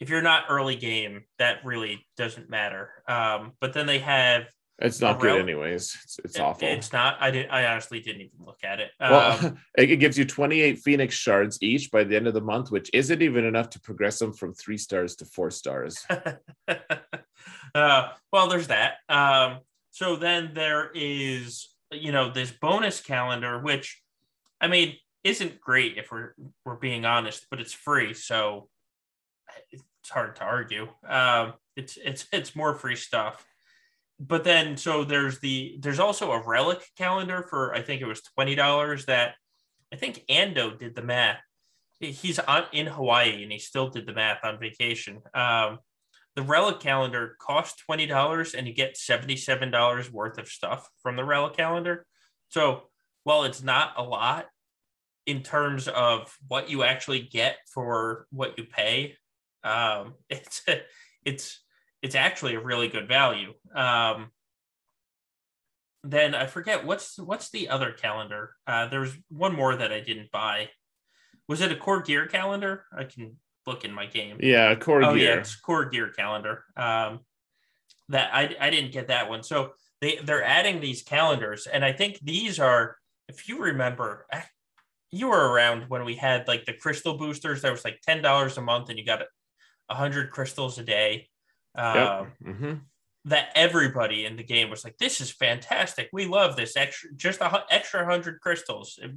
if 0.01 0.09
you're 0.09 0.23
not 0.23 0.45
early 0.49 0.77
game, 0.77 1.25
that 1.39 1.65
really 1.65 2.07
doesn't 2.17 2.51
matter. 2.51 2.91
Um, 3.09 3.53
but 3.61 3.73
then 3.73 3.87
they 3.87 4.01
have 4.01 4.47
it's 4.81 5.01
not 5.01 5.21
good, 5.21 5.41
anyways. 5.41 5.97
It's, 6.03 6.19
it's 6.25 6.37
it, 6.37 6.43
awful. 6.43 6.67
It's 6.67 6.93
not. 6.93 7.17
I 7.21 7.31
didn't. 7.31 7.51
I 7.51 7.67
honestly 7.67 8.01
didn't 8.01 8.23
even 8.23 8.45
look 8.45 8.65
at 8.65 8.81
it. 8.81 8.91
Well, 8.99 9.47
um, 9.47 9.59
it 9.79 9.97
gives 9.97 10.19
you 10.19 10.25
28 10.25 10.81
Phoenix 10.81 11.15
shards 11.15 11.59
each 11.63 11.93
by 11.93 12.03
the 12.03 12.17
end 12.17 12.27
of 12.27 12.35
the 12.35 12.41
month, 12.41 12.73
which 12.73 12.91
isn't 12.93 13.23
even 13.23 13.45
enough 13.45 13.71
to 13.71 13.81
progress 13.81 14.19
them 14.19 14.33
from 14.33 14.53
three 14.53 14.79
stars 14.79 15.15
to 15.17 15.27
four 15.27 15.51
stars. 15.51 16.05
uh, 17.75 18.09
well, 18.33 18.49
there's 18.49 18.67
that. 18.67 18.95
Um, 19.09 19.61
so 19.93 20.17
then 20.17 20.51
there 20.55 20.91
is, 20.93 21.69
you 21.93 22.11
know, 22.11 22.33
this 22.33 22.51
bonus 22.51 23.01
calendar, 23.01 23.61
which, 23.61 24.03
I 24.61 24.67
mean, 24.67 24.97
isn't 25.23 25.61
great 25.61 25.99
if 25.99 26.11
we're 26.11 26.35
we're 26.65 26.75
being 26.75 27.05
honest, 27.05 27.47
but 27.49 27.61
it's 27.61 27.73
free, 27.73 28.13
so 28.13 28.69
it's 29.71 30.11
hard 30.11 30.37
to 30.37 30.43
argue. 30.43 30.89
Um, 31.07 31.55
it's 31.77 31.97
it's 31.97 32.27
it's 32.33 32.55
more 32.55 32.75
free 32.75 32.97
stuff 32.97 33.45
but 34.21 34.45
then 34.45 34.77
so 34.77 35.05
there's 35.05 35.41
the 35.41 35.77
there's 35.81 35.99
also 35.99 36.33
a 36.33 36.43
relic 36.47 36.85
calendar 36.97 37.43
for 37.43 37.75
I 37.75 37.83
think 37.83 38.01
it 38.01 38.07
was 38.07 38.23
twenty 38.23 38.55
dollars 38.55 39.07
that 39.07 39.35
I 39.93 39.97
think 39.97 40.25
Ando 40.29 40.79
did 40.79 40.95
the 40.95 41.03
math. 41.03 41.41
He's 42.01 42.39
on 42.39 42.65
in 42.73 42.87
Hawaii 42.87 43.43
and 43.43 43.51
he 43.51 43.59
still 43.59 43.89
did 43.89 44.07
the 44.07 44.13
math 44.13 44.45
on 44.45 44.59
vacation. 44.59 45.21
Um, 45.33 45.79
the 46.37 46.43
relic 46.43 46.81
calendar 46.81 47.37
costs 47.41 47.83
twenty 47.85 48.07
dollars 48.07 48.55
and 48.55 48.67
you 48.69 48.75
get 48.75 48.97
seventy 48.97 49.37
seven 49.37 49.71
dollars 49.71 50.13
worth 50.13 50.39
of 50.39 50.49
stuff 50.49 50.89
from 51.03 51.17
the 51.17 51.25
relic 51.25 51.57
calendar. 51.57 52.07
So 52.49 52.85
while 53.25 53.45
it's 53.45 53.63
not 53.63 53.95
a 53.97 54.03
lot 54.03 54.47
in 55.27 55.43
terms 55.43 55.89
of 55.89 56.37
what 56.47 56.71
you 56.71 56.83
actually 56.83 57.21
get 57.21 57.57
for 57.73 58.27
what 58.31 58.59
you 58.59 58.65
pay, 58.65 59.17
um, 59.65 60.15
it's 60.29 60.63
it's 61.25 61.61
it's 62.03 62.15
actually 62.15 62.55
a 62.55 62.61
really 62.61 62.89
good 62.89 63.09
value. 63.09 63.55
Um, 63.75 64.31
then 66.05 66.35
I 66.35 66.47
forget 66.47 66.85
what's 66.85 67.19
what's 67.19 67.51
the 67.51 67.69
other 67.71 67.93
calendar. 67.93 68.55
Uh, 68.67 68.87
there's 68.89 69.17
one 69.31 69.55
more 69.55 69.75
that 69.75 69.93
I 69.93 70.01
didn't 70.01 70.31
buy. 70.31 70.69
Was 71.49 71.61
it 71.61 71.73
a 71.73 71.77
core 71.77 72.03
gear 72.03 72.27
calendar? 72.27 72.85
I 72.97 73.05
can 73.05 73.37
look 73.67 73.85
in 73.85 73.93
my 73.93 74.07
game. 74.07 74.37
Yeah, 74.41 74.75
core 74.75 75.03
oh, 75.03 75.15
gear. 75.15 75.35
yeah, 75.35 75.41
it's 75.41 75.57
core 75.57 75.87
gear 75.87 76.11
calendar. 76.11 76.65
Um, 76.77 77.21
that 78.11 78.31
I 78.35 78.55
I 78.61 78.71
didn't 78.71 78.93
get 78.93 79.09
that 79.09 79.31
one. 79.31 79.43
So 79.43 79.73
they 80.01 80.19
they're 80.23 80.45
adding 80.45 80.81
these 80.81 81.03
calendars, 81.03 81.67
and 81.67 81.85
I 81.85 81.93
think 81.93 82.19
these 82.23 82.59
are, 82.59 82.97
if 83.29 83.49
you 83.49 83.63
remember, 83.63 84.27
you 85.11 85.29
were 85.29 85.53
around 85.53 85.85
when 85.89 86.05
we 86.05 86.17
had 86.17 86.47
like 86.49 86.67
the 86.67 86.75
crystal 86.75 87.17
boosters. 87.17 87.63
That 87.63 87.73
was 87.73 87.85
like 87.85 88.01
ten 88.07 88.21
dollars 88.21 88.59
a 88.59 88.63
month, 88.63 88.91
and 88.91 88.99
you 88.99 89.07
got 89.07 89.23
a 89.89 89.95
hundred 89.95 90.31
crystals 90.31 90.79
a 90.79 90.83
day. 90.83 91.29
Um, 91.77 91.97
yep. 91.97 92.33
mm-hmm. 92.45 92.73
That 93.27 93.49
everybody 93.55 94.27
in 94.27 94.37
the 94.37 94.43
game 94.43 94.71
was 94.71 94.85
like, 94.85 94.99
"This 94.99 95.21
is 95.21 95.31
fantastic. 95.31 96.11
We 96.13 96.27
love 96.27 96.57
this 96.57 96.77
extra, 96.77 97.11
just 97.17 97.41
a 97.41 97.65
extra 97.71 98.05
hundred 98.05 98.41
crystals. 98.41 98.99
It 99.03 99.13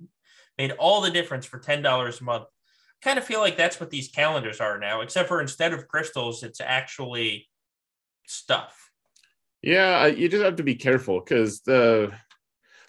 made 0.57 0.71
all 0.71 1.01
the 1.01 1.11
difference 1.11 1.45
for 1.45 1.59
ten 1.59 1.81
dollars 1.81 2.21
a 2.21 2.23
month." 2.23 2.45
I 2.45 3.05
kind 3.05 3.19
of 3.19 3.25
feel 3.25 3.41
like 3.41 3.57
that's 3.57 3.79
what 3.79 3.89
these 3.89 4.07
calendars 4.07 4.59
are 4.59 4.79
now, 4.79 5.01
except 5.01 5.27
for 5.27 5.41
instead 5.41 5.73
of 5.73 5.87
crystals, 5.87 6.41
it's 6.41 6.61
actually 6.61 7.47
stuff. 8.27 8.91
Yeah, 9.61 10.05
you 10.07 10.29
just 10.29 10.43
have 10.43 10.55
to 10.57 10.63
be 10.63 10.75
careful 10.75 11.19
because 11.19 11.61
the 11.61 12.11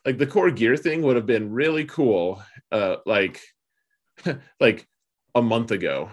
like 0.04 0.18
the 0.18 0.26
core 0.26 0.50
gear 0.50 0.76
thing 0.76 1.02
would 1.02 1.16
have 1.16 1.26
been 1.26 1.52
really 1.52 1.84
cool, 1.84 2.42
uh, 2.70 2.96
like 3.06 3.40
like 4.60 4.86
a 5.34 5.42
month 5.42 5.70
ago. 5.70 6.10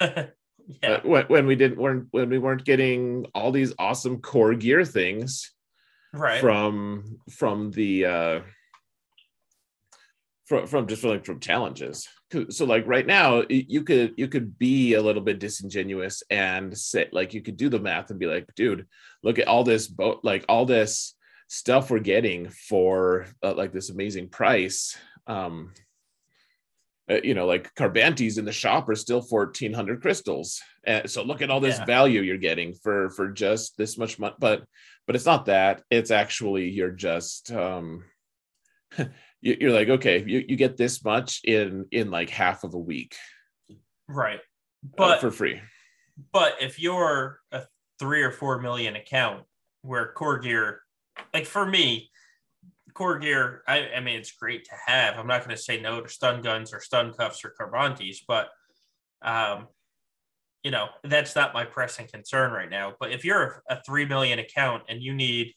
yeah. 0.82 1.00
When, 1.02 1.24
when 1.26 1.46
we 1.46 1.56
didn't 1.56 1.78
weren't 1.78 2.08
when 2.10 2.28
we 2.30 2.38
weren't 2.38 2.64
getting 2.64 3.26
all 3.34 3.52
these 3.52 3.72
awesome 3.78 4.20
core 4.20 4.54
gear 4.54 4.84
things 4.84 5.52
right. 6.12 6.40
from 6.40 7.18
from 7.30 7.70
the 7.70 8.06
uh 8.06 8.40
from, 10.46 10.66
from 10.66 10.86
just 10.86 11.02
from 11.02 11.10
like 11.10 11.24
from 11.24 11.40
challenges. 11.40 12.08
So 12.50 12.64
like 12.64 12.86
right 12.86 13.06
now 13.06 13.44
you 13.48 13.84
could 13.84 14.14
you 14.16 14.28
could 14.28 14.58
be 14.58 14.94
a 14.94 15.02
little 15.02 15.22
bit 15.22 15.38
disingenuous 15.38 16.22
and 16.30 16.76
say 16.76 17.08
like 17.12 17.34
you 17.34 17.42
could 17.42 17.56
do 17.56 17.68
the 17.68 17.78
math 17.80 18.10
and 18.10 18.18
be 18.18 18.26
like 18.26 18.46
dude 18.54 18.86
look 19.22 19.38
at 19.38 19.48
all 19.48 19.64
this 19.64 19.86
boat 19.88 20.20
like 20.22 20.44
all 20.48 20.64
this 20.64 21.14
stuff 21.48 21.90
we're 21.90 21.98
getting 21.98 22.48
for 22.48 23.26
uh, 23.42 23.54
like 23.54 23.72
this 23.72 23.90
amazing 23.90 24.28
price. 24.28 24.96
Um 25.26 25.72
uh, 27.10 27.20
you 27.24 27.34
know, 27.34 27.46
like 27.46 27.74
Carbantes 27.74 28.38
in 28.38 28.44
the 28.44 28.52
shop 28.52 28.88
are 28.88 28.94
still 28.94 29.20
1400 29.20 30.00
crystals. 30.00 30.60
And 30.84 31.10
so 31.10 31.22
look 31.22 31.42
at 31.42 31.50
all 31.50 31.60
this 31.60 31.78
yeah. 31.78 31.84
value 31.84 32.20
you're 32.20 32.36
getting 32.36 32.72
for, 32.74 33.10
for 33.10 33.30
just 33.30 33.76
this 33.76 33.98
much 33.98 34.18
money. 34.18 34.34
But, 34.38 34.64
but 35.06 35.16
it's 35.16 35.26
not 35.26 35.46
that 35.46 35.82
it's 35.90 36.10
actually, 36.10 36.70
you're 36.70 36.92
just, 36.92 37.50
um, 37.52 38.04
you're 39.40 39.72
like, 39.72 39.88
okay, 39.88 40.22
you, 40.24 40.44
you 40.46 40.56
get 40.56 40.76
this 40.76 41.04
much 41.04 41.40
in, 41.44 41.86
in 41.90 42.10
like 42.10 42.30
half 42.30 42.62
of 42.62 42.74
a 42.74 42.78
week. 42.78 43.16
Right. 44.08 44.38
Uh, 44.38 44.96
but 44.96 45.18
uh, 45.18 45.20
for 45.20 45.30
free. 45.30 45.60
But 46.32 46.56
if 46.60 46.78
you're 46.78 47.40
a 47.50 47.62
three 47.98 48.22
or 48.22 48.30
4 48.30 48.60
million 48.60 48.94
account 48.94 49.44
where 49.82 50.12
core 50.12 50.38
gear, 50.38 50.82
like 51.34 51.46
for 51.46 51.66
me, 51.66 52.10
core 52.94 53.18
gear, 53.18 53.62
I, 53.66 53.88
I 53.96 54.00
mean, 54.00 54.18
it's 54.18 54.32
great 54.32 54.64
to 54.66 54.74
have. 54.86 55.18
I'm 55.18 55.26
not 55.26 55.44
going 55.44 55.56
to 55.56 55.62
say 55.62 55.80
no 55.80 56.00
to 56.00 56.08
stun 56.08 56.42
guns 56.42 56.72
or 56.72 56.80
stun 56.80 57.12
cuffs 57.12 57.44
or 57.44 57.54
Carbantes, 57.58 58.18
but 58.26 58.48
um, 59.22 59.68
you 60.62 60.70
know, 60.70 60.88
that's 61.04 61.34
not 61.34 61.54
my 61.54 61.64
pressing 61.64 62.06
concern 62.06 62.52
right 62.52 62.68
now. 62.68 62.94
But 62.98 63.12
if 63.12 63.24
you're 63.24 63.62
a, 63.68 63.76
a 63.76 63.82
3 63.82 64.04
million 64.06 64.38
account 64.38 64.84
and 64.88 65.02
you 65.02 65.14
need 65.14 65.54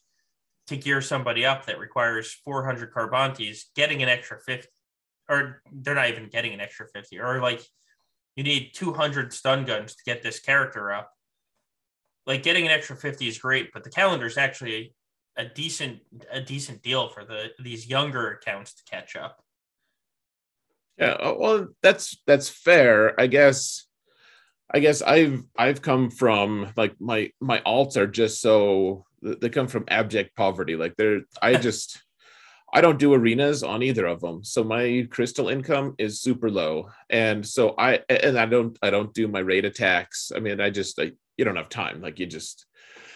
to 0.68 0.76
gear 0.76 1.02
somebody 1.02 1.44
up 1.44 1.66
that 1.66 1.78
requires 1.78 2.32
400 2.44 2.92
Carbantes, 2.92 3.64
getting 3.76 4.02
an 4.02 4.08
extra 4.08 4.40
50, 4.40 4.68
or 5.28 5.62
they're 5.72 5.94
not 5.94 6.08
even 6.08 6.28
getting 6.28 6.54
an 6.54 6.60
extra 6.60 6.86
50, 6.88 7.20
or 7.20 7.40
like 7.40 7.62
you 8.36 8.44
need 8.44 8.72
200 8.74 9.32
stun 9.32 9.64
guns 9.64 9.94
to 9.94 10.02
get 10.04 10.22
this 10.22 10.40
character 10.40 10.92
up. 10.92 11.10
Like 12.26 12.42
getting 12.42 12.64
an 12.64 12.72
extra 12.72 12.96
50 12.96 13.28
is 13.28 13.38
great, 13.38 13.70
but 13.72 13.84
the 13.84 13.90
calendar 13.90 14.26
is 14.26 14.38
actually 14.38 14.94
a 15.36 15.44
decent 15.44 16.00
a 16.30 16.40
decent 16.40 16.82
deal 16.82 17.08
for 17.08 17.24
the 17.24 17.50
these 17.58 17.88
younger 17.88 18.30
accounts 18.30 18.74
to 18.74 18.84
catch 18.84 19.16
up. 19.16 19.42
Yeah, 20.98 21.12
uh, 21.12 21.34
well, 21.36 21.68
that's 21.82 22.22
that's 22.26 22.48
fair, 22.48 23.18
I 23.20 23.26
guess. 23.26 23.86
I 24.72 24.80
guess 24.80 25.02
I've 25.02 25.42
I've 25.56 25.82
come 25.82 26.10
from 26.10 26.72
like 26.76 26.94
my 27.00 27.30
my 27.40 27.60
alts 27.60 27.96
are 27.96 28.06
just 28.06 28.40
so 28.40 29.04
they 29.22 29.48
come 29.48 29.68
from 29.68 29.84
abject 29.88 30.36
poverty. 30.36 30.76
Like 30.76 30.94
they're 30.96 31.22
I 31.42 31.54
just 31.68 32.02
I 32.72 32.80
don't 32.80 32.98
do 32.98 33.14
arenas 33.14 33.62
on 33.62 33.82
either 33.82 34.06
of 34.06 34.20
them. 34.20 34.42
So 34.42 34.64
my 34.64 35.06
crystal 35.10 35.48
income 35.48 35.94
is 35.98 36.20
super 36.20 36.50
low. 36.50 36.90
And 37.08 37.46
so 37.46 37.74
I 37.78 38.00
and 38.08 38.38
I 38.38 38.46
don't 38.46 38.76
I 38.82 38.90
don't 38.90 39.14
do 39.14 39.28
my 39.28 39.40
raid 39.40 39.64
attacks. 39.64 40.32
I 40.34 40.40
mean, 40.40 40.60
I 40.60 40.70
just 40.70 40.98
I, 40.98 41.12
you 41.36 41.44
don't 41.44 41.56
have 41.56 41.68
time. 41.68 42.00
Like 42.00 42.18
you 42.18 42.26
just 42.26 42.66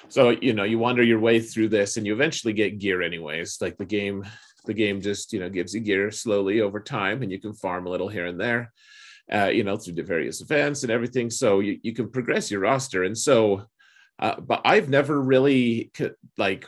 so 0.08 0.30
you 0.30 0.52
know, 0.52 0.64
you 0.64 0.78
wander 0.78 1.02
your 1.02 1.20
way 1.20 1.40
through 1.40 1.68
this 1.68 1.96
and 1.96 2.06
you 2.06 2.12
eventually 2.12 2.52
get 2.52 2.78
gear 2.78 3.02
anyways. 3.02 3.58
Like 3.60 3.76
the 3.76 3.84
game 3.84 4.24
the 4.64 4.74
game 4.74 5.00
just, 5.00 5.32
you 5.32 5.40
know, 5.40 5.48
gives 5.48 5.74
you 5.74 5.80
gear 5.80 6.10
slowly 6.10 6.60
over 6.60 6.80
time 6.80 7.22
and 7.22 7.32
you 7.32 7.40
can 7.40 7.54
farm 7.54 7.86
a 7.86 7.90
little 7.90 8.08
here 8.08 8.26
and 8.26 8.40
there. 8.40 8.72
Uh, 9.32 9.46
you 9.46 9.62
know, 9.62 9.76
through 9.76 9.94
the 9.94 10.02
various 10.02 10.40
events 10.40 10.82
and 10.82 10.90
everything. 10.90 11.28
So 11.28 11.60
you, 11.60 11.78
you 11.82 11.92
can 11.92 12.10
progress 12.10 12.50
your 12.50 12.60
roster. 12.60 13.04
And 13.04 13.16
so 13.16 13.66
uh, 14.18 14.40
but 14.40 14.62
I've 14.64 14.88
never 14.88 15.20
really 15.20 15.92
like 16.36 16.66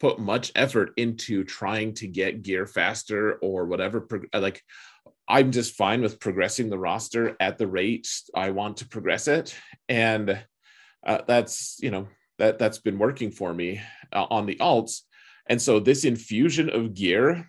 put 0.00 0.18
much 0.18 0.52
effort 0.54 0.92
into 0.96 1.44
trying 1.44 1.94
to 1.94 2.06
get 2.06 2.42
gear 2.42 2.66
faster 2.66 3.34
or 3.34 3.66
whatever. 3.66 4.06
Like, 4.32 4.62
I'm 5.28 5.50
just 5.50 5.76
fine 5.76 6.02
with 6.02 6.20
progressing 6.20 6.70
the 6.70 6.78
roster 6.78 7.36
at 7.40 7.58
the 7.58 7.66
rate 7.66 8.08
I 8.34 8.50
want 8.50 8.78
to 8.78 8.88
progress 8.88 9.28
it, 9.28 9.56
and 9.88 10.38
uh, 11.04 11.18
that's 11.26 11.78
you 11.80 11.90
know 11.90 12.08
that 12.42 12.58
that's 12.58 12.78
been 12.78 12.98
working 12.98 13.30
for 13.30 13.54
me 13.54 13.80
uh, 14.12 14.26
on 14.28 14.46
the 14.46 14.56
alts. 14.56 15.02
And 15.46 15.62
so 15.62 15.78
this 15.78 16.04
infusion 16.04 16.70
of 16.70 16.92
gear 16.92 17.48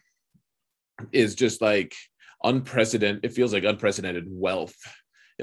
is 1.11 1.33
just 1.33 1.63
like 1.63 1.95
unprecedented. 2.43 3.25
It 3.25 3.33
feels 3.33 3.53
like 3.53 3.63
unprecedented 3.63 4.25
wealth 4.27 4.75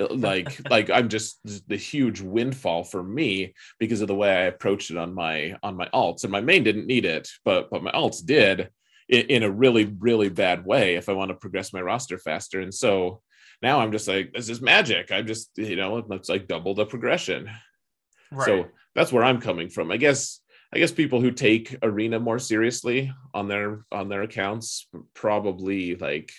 like 0.09 0.61
like 0.71 0.89
i'm 0.89 1.09
just 1.09 1.41
the 1.69 1.77
huge 1.77 2.21
windfall 2.21 2.85
for 2.85 3.03
me 3.03 3.53
because 3.81 4.01
of 4.01 4.07
the 4.07 4.15
way 4.15 4.31
i 4.31 4.43
approached 4.43 4.93
it 4.93 4.97
on 4.97 5.13
my 5.13 5.57
on 5.65 5.77
my 5.77 5.89
alts 5.93 6.23
and 6.23 6.31
my 6.31 6.41
main 6.41 6.63
didn't 6.63 6.87
need 6.87 7.05
it 7.05 7.29
but 7.45 7.69
but 7.71 7.83
my 7.83 7.91
alts 7.91 8.25
did 8.25 8.71
in, 9.09 9.23
in 9.23 9.43
a 9.43 9.51
really 9.51 9.87
really 9.99 10.29
bad 10.29 10.65
way 10.65 10.95
if 10.95 11.09
i 11.09 11.13
want 11.13 11.29
to 11.29 11.35
progress 11.35 11.73
my 11.73 11.81
roster 11.81 12.19
faster 12.19 12.61
and 12.61 12.73
so 12.73 13.21
now 13.63 13.81
i'm 13.81 13.91
just 13.91 14.07
like 14.07 14.33
this 14.33 14.49
is 14.49 14.61
magic 14.63 15.11
i'm 15.11 15.27
just 15.27 15.51
you 15.57 15.75
know 15.75 15.97
it's 16.13 16.29
like 16.29 16.47
double 16.47 16.73
the 16.73 16.87
progression 16.87 17.51
right. 18.31 18.47
so 18.47 18.67
that's 18.95 19.13
where 19.13 19.25
i'm 19.25 19.41
coming 19.41 19.69
from 19.69 19.91
i 19.91 19.97
guess 19.97 20.41
i 20.73 20.79
guess 20.79 20.93
people 20.93 21.21
who 21.21 21.31
take 21.31 21.77
arena 21.83 22.19
more 22.19 22.39
seriously 22.39 23.13
on 23.35 23.49
their 23.49 23.85
on 23.93 24.09
their 24.09 24.23
accounts 24.23 24.87
probably 25.15 25.97
like 25.97 26.31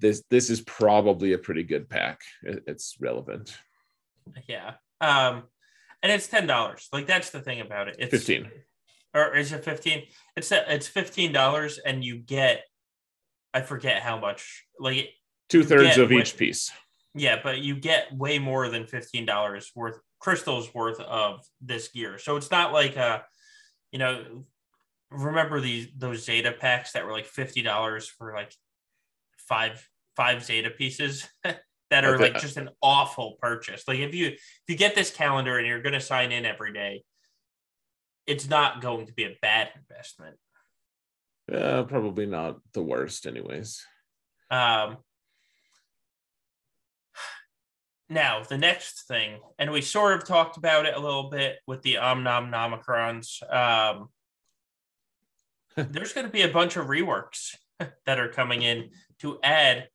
this 0.00 0.22
this 0.30 0.50
is 0.50 0.60
probably 0.60 1.32
a 1.32 1.38
pretty 1.38 1.62
good 1.62 1.88
pack. 1.88 2.20
It's 2.42 2.96
relevant. 3.00 3.56
Yeah. 4.48 4.74
Um 5.00 5.44
and 6.02 6.12
it's 6.12 6.28
ten 6.28 6.46
dollars. 6.46 6.88
Like 6.92 7.06
that's 7.06 7.30
the 7.30 7.40
thing 7.40 7.60
about 7.60 7.88
it. 7.88 7.96
It's 7.98 8.10
fifteen. 8.10 8.50
Or 9.14 9.34
is 9.34 9.52
it 9.52 9.64
fifteen? 9.64 10.04
It's 10.36 10.52
it's 10.52 10.88
fifteen 10.88 11.32
dollars 11.32 11.78
and 11.78 12.04
you 12.04 12.18
get 12.18 12.64
I 13.54 13.62
forget 13.62 14.02
how 14.02 14.18
much. 14.18 14.66
Like 14.78 15.10
two 15.48 15.64
thirds 15.64 15.98
of 15.98 16.12
each 16.12 16.36
piece. 16.36 16.70
Yeah, 17.14 17.40
but 17.42 17.60
you 17.60 17.76
get 17.76 18.12
way 18.12 18.38
more 18.38 18.68
than 18.68 18.86
fifteen 18.86 19.24
dollars 19.24 19.72
worth 19.74 19.98
crystals 20.18 20.74
worth 20.74 21.00
of 21.00 21.40
this 21.60 21.88
gear. 21.88 22.18
So 22.18 22.36
it's 22.36 22.50
not 22.50 22.72
like 22.72 22.96
a 22.96 23.24
you 23.92 23.98
know 23.98 24.44
remember 25.10 25.60
these 25.60 25.88
those 25.96 26.24
Zeta 26.24 26.52
packs 26.52 26.92
that 26.92 27.04
were 27.04 27.12
like 27.12 27.26
fifty 27.26 27.62
dollars 27.62 28.08
for 28.08 28.34
like 28.34 28.52
five 29.36 29.88
five 30.16 30.44
Zeta 30.44 30.70
pieces 30.70 31.28
that 31.90 32.04
are 32.04 32.18
like 32.18 32.38
just 32.38 32.56
an 32.56 32.70
awful 32.82 33.36
purchase. 33.40 33.84
Like 33.86 33.98
if 33.98 34.14
you 34.14 34.28
if 34.28 34.64
you 34.68 34.76
get 34.76 34.94
this 34.94 35.10
calendar 35.10 35.58
and 35.58 35.66
you're 35.66 35.82
going 35.82 35.92
to 35.92 36.00
sign 36.00 36.32
in 36.32 36.44
every 36.44 36.72
day, 36.72 37.04
it's 38.26 38.48
not 38.48 38.80
going 38.80 39.06
to 39.06 39.12
be 39.12 39.24
a 39.24 39.36
bad 39.40 39.68
investment. 39.76 40.36
Yeah, 41.50 41.84
probably 41.86 42.26
not 42.26 42.58
the 42.72 42.82
worst, 42.82 43.26
anyways. 43.26 43.84
Um. 44.50 44.98
Now 48.08 48.42
the 48.42 48.58
next 48.58 49.06
thing, 49.08 49.40
and 49.58 49.72
we 49.72 49.80
sort 49.80 50.14
of 50.14 50.24
talked 50.26 50.56
about 50.56 50.86
it 50.86 50.94
a 50.94 51.00
little 51.00 51.28
bit 51.28 51.58
with 51.66 51.82
the 51.82 51.94
Omnom 51.94 52.50
Nomicrons. 52.50 53.42
Um, 53.52 54.08
there's 55.76 56.12
going 56.12 56.26
to 56.26 56.32
be 56.32 56.42
a 56.42 56.48
bunch 56.48 56.76
of 56.76 56.86
reworks 56.86 57.56
that 58.06 58.18
are 58.18 58.28
coming 58.28 58.62
in 58.62 58.90
to 59.20 59.38
add 59.42 59.88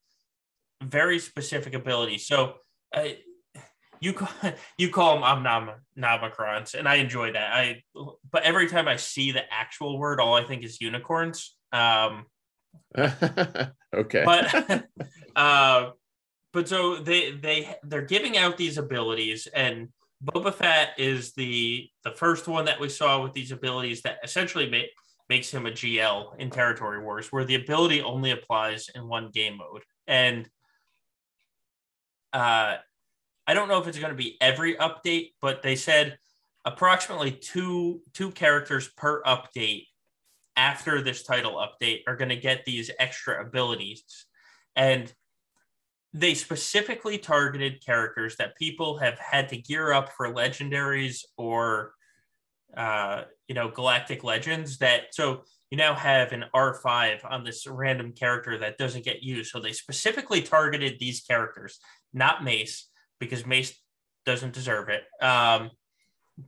very 0.83 1.19
specific 1.19 1.73
abilities. 1.73 2.27
So 2.27 2.55
uh, 2.93 3.09
you 4.01 4.13
call, 4.13 4.29
you 4.77 4.89
call 4.89 5.15
them 5.15 5.23
omnom 5.23 5.75
nomicrons, 5.97 6.73
and 6.73 6.87
I 6.87 6.95
enjoy 6.95 7.31
that. 7.33 7.53
I 7.53 7.83
but 8.29 8.43
every 8.43 8.67
time 8.67 8.87
I 8.87 8.97
see 8.97 9.31
the 9.31 9.43
actual 9.51 9.97
word, 9.97 10.19
all 10.19 10.33
I 10.33 10.43
think 10.43 10.63
is 10.63 10.81
unicorns. 10.81 11.55
Um, 11.71 12.25
okay, 12.97 14.23
but 14.25 14.85
uh, 15.35 15.91
but 16.53 16.67
so 16.67 16.97
they 16.97 17.31
they 17.31 17.75
they're 17.83 18.01
giving 18.01 18.37
out 18.37 18.57
these 18.57 18.77
abilities, 18.77 19.47
and 19.47 19.89
Boba 20.23 20.53
Fett 20.53 20.89
is 20.97 21.33
the 21.33 21.89
the 22.03 22.11
first 22.11 22.47
one 22.47 22.65
that 22.65 22.79
we 22.79 22.89
saw 22.89 23.21
with 23.21 23.33
these 23.33 23.51
abilities 23.51 24.01
that 24.01 24.19
essentially 24.23 24.69
make 24.69 24.89
makes 25.29 25.49
him 25.49 25.65
a 25.65 25.71
GL 25.71 26.37
in 26.39 26.49
Territory 26.49 27.01
Wars, 27.01 27.31
where 27.31 27.45
the 27.45 27.55
ability 27.55 28.01
only 28.01 28.31
applies 28.31 28.89
in 28.93 29.07
one 29.07 29.29
game 29.29 29.57
mode. 29.57 29.83
And 30.05 30.49
uh, 32.33 32.75
I 33.47 33.53
don't 33.53 33.69
know 33.69 33.79
if 33.79 33.87
it's 33.87 33.97
going 33.97 34.11
to 34.11 34.17
be 34.17 34.37
every 34.41 34.75
update, 34.75 35.31
but 35.41 35.61
they 35.61 35.75
said 35.75 36.17
approximately 36.65 37.31
two 37.31 38.01
two 38.13 38.31
characters 38.31 38.89
per 38.97 39.23
update 39.23 39.87
after 40.57 41.01
this 41.01 41.23
title 41.23 41.53
update 41.53 42.01
are 42.07 42.17
going 42.17 42.29
to 42.29 42.35
get 42.35 42.65
these 42.65 42.91
extra 42.99 43.41
abilities, 43.41 44.03
and 44.75 45.11
they 46.13 46.33
specifically 46.33 47.17
targeted 47.17 47.85
characters 47.85 48.35
that 48.37 48.57
people 48.57 48.97
have 48.97 49.17
had 49.17 49.49
to 49.49 49.57
gear 49.57 49.93
up 49.93 50.09
for 50.15 50.33
legendaries 50.33 51.23
or 51.37 51.93
uh, 52.75 53.23
you 53.47 53.55
know 53.55 53.69
galactic 53.69 54.23
legends 54.23 54.77
that 54.77 55.13
so 55.13 55.43
you 55.71 55.77
now 55.77 55.93
have 55.93 56.33
an 56.33 56.45
R5 56.53 57.19
on 57.29 57.45
this 57.45 57.65
random 57.65 58.11
character 58.11 58.57
that 58.57 58.77
doesn't 58.77 59.05
get 59.05 59.23
used. 59.23 59.51
So 59.51 59.59
they 59.59 59.71
specifically 59.71 60.41
targeted 60.41 60.99
these 60.99 61.21
characters, 61.21 61.79
not 62.13 62.43
Mace, 62.43 62.89
because 63.19 63.45
Mace 63.45 63.81
doesn't 64.25 64.53
deserve 64.53 64.89
it. 64.89 65.03
Um, 65.23 65.71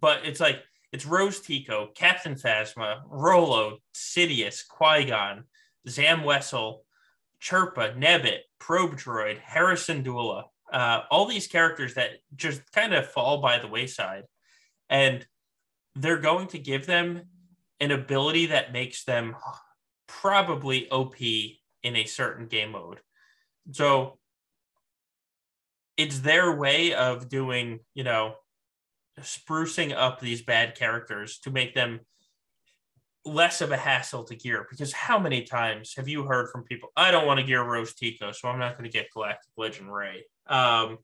but 0.02 0.26
it's 0.26 0.41
like 0.41 0.61
it's 0.91 1.06
Rose 1.06 1.40
Tico, 1.40 1.90
Captain 1.95 2.35
Phasma, 2.35 3.02
Rolo, 3.07 3.77
Sidious, 3.95 4.68
Qui 4.68 5.06
Gon, 5.06 5.45
Zam 5.88 6.22
Wesell, 6.22 6.80
Chirpa, 7.41 7.98
Nebit, 7.98 8.41
Probe 8.64 8.95
Droid, 8.95 9.40
Harrison 9.40 10.06
Syndulla, 10.06 10.45
uh, 10.72 11.02
all 11.11 11.26
these 11.26 11.48
characters 11.48 11.95
that 11.95 12.11
just 12.34 12.61
kind 12.72 12.94
of 12.94 13.06
fall 13.10 13.41
by 13.41 13.60
the 13.60 13.68
wayside. 13.68 14.23
And 14.90 15.27
they're 15.95 16.18
going 16.18 16.48
to 16.48 16.60
give 16.60 16.85
them 16.85 17.23
an 17.81 17.91
ability 17.91 18.45
that 18.48 18.72
makes 18.72 19.03
them 19.03 19.35
probably 20.07 20.90
OP 20.90 21.18
in 21.19 21.95
a 21.98 22.06
certain 22.06 22.48
game 22.48 22.72
mode. 22.72 23.02
So 23.72 24.18
it's 25.98 26.19
their 26.19 26.56
way 26.56 26.94
of 26.94 27.27
doing, 27.27 27.81
you 27.94 28.06
know, 28.06 28.35
sprucing 29.19 29.94
up 29.94 30.22
these 30.22 30.41
bad 30.41 30.76
characters 30.76 31.40
to 31.40 31.52
make 31.52 31.76
them 31.76 31.99
less 33.25 33.61
of 33.61 33.71
a 33.71 33.77
hassle 33.77 34.23
to 34.25 34.35
gear. 34.35 34.65
Because 34.69 34.91
how 34.91 35.17
many 35.17 35.43
times 35.43 35.93
have 35.95 36.07
you 36.07 36.23
heard 36.23 36.49
from 36.49 36.63
people, 36.63 36.89
I 36.95 37.11
don't 37.11 37.25
want 37.25 37.39
to 37.39 37.45
gear 37.45 37.63
Rose 37.63 37.93
Tico, 37.93 38.31
so 38.31 38.47
I'm 38.47 38.59
not 38.59 38.77
going 38.77 38.89
to 38.89 38.95
get 38.95 39.11
Galactic 39.13 39.51
Legend 39.57 39.93
Rey. 39.93 40.25
Um, 40.47 40.97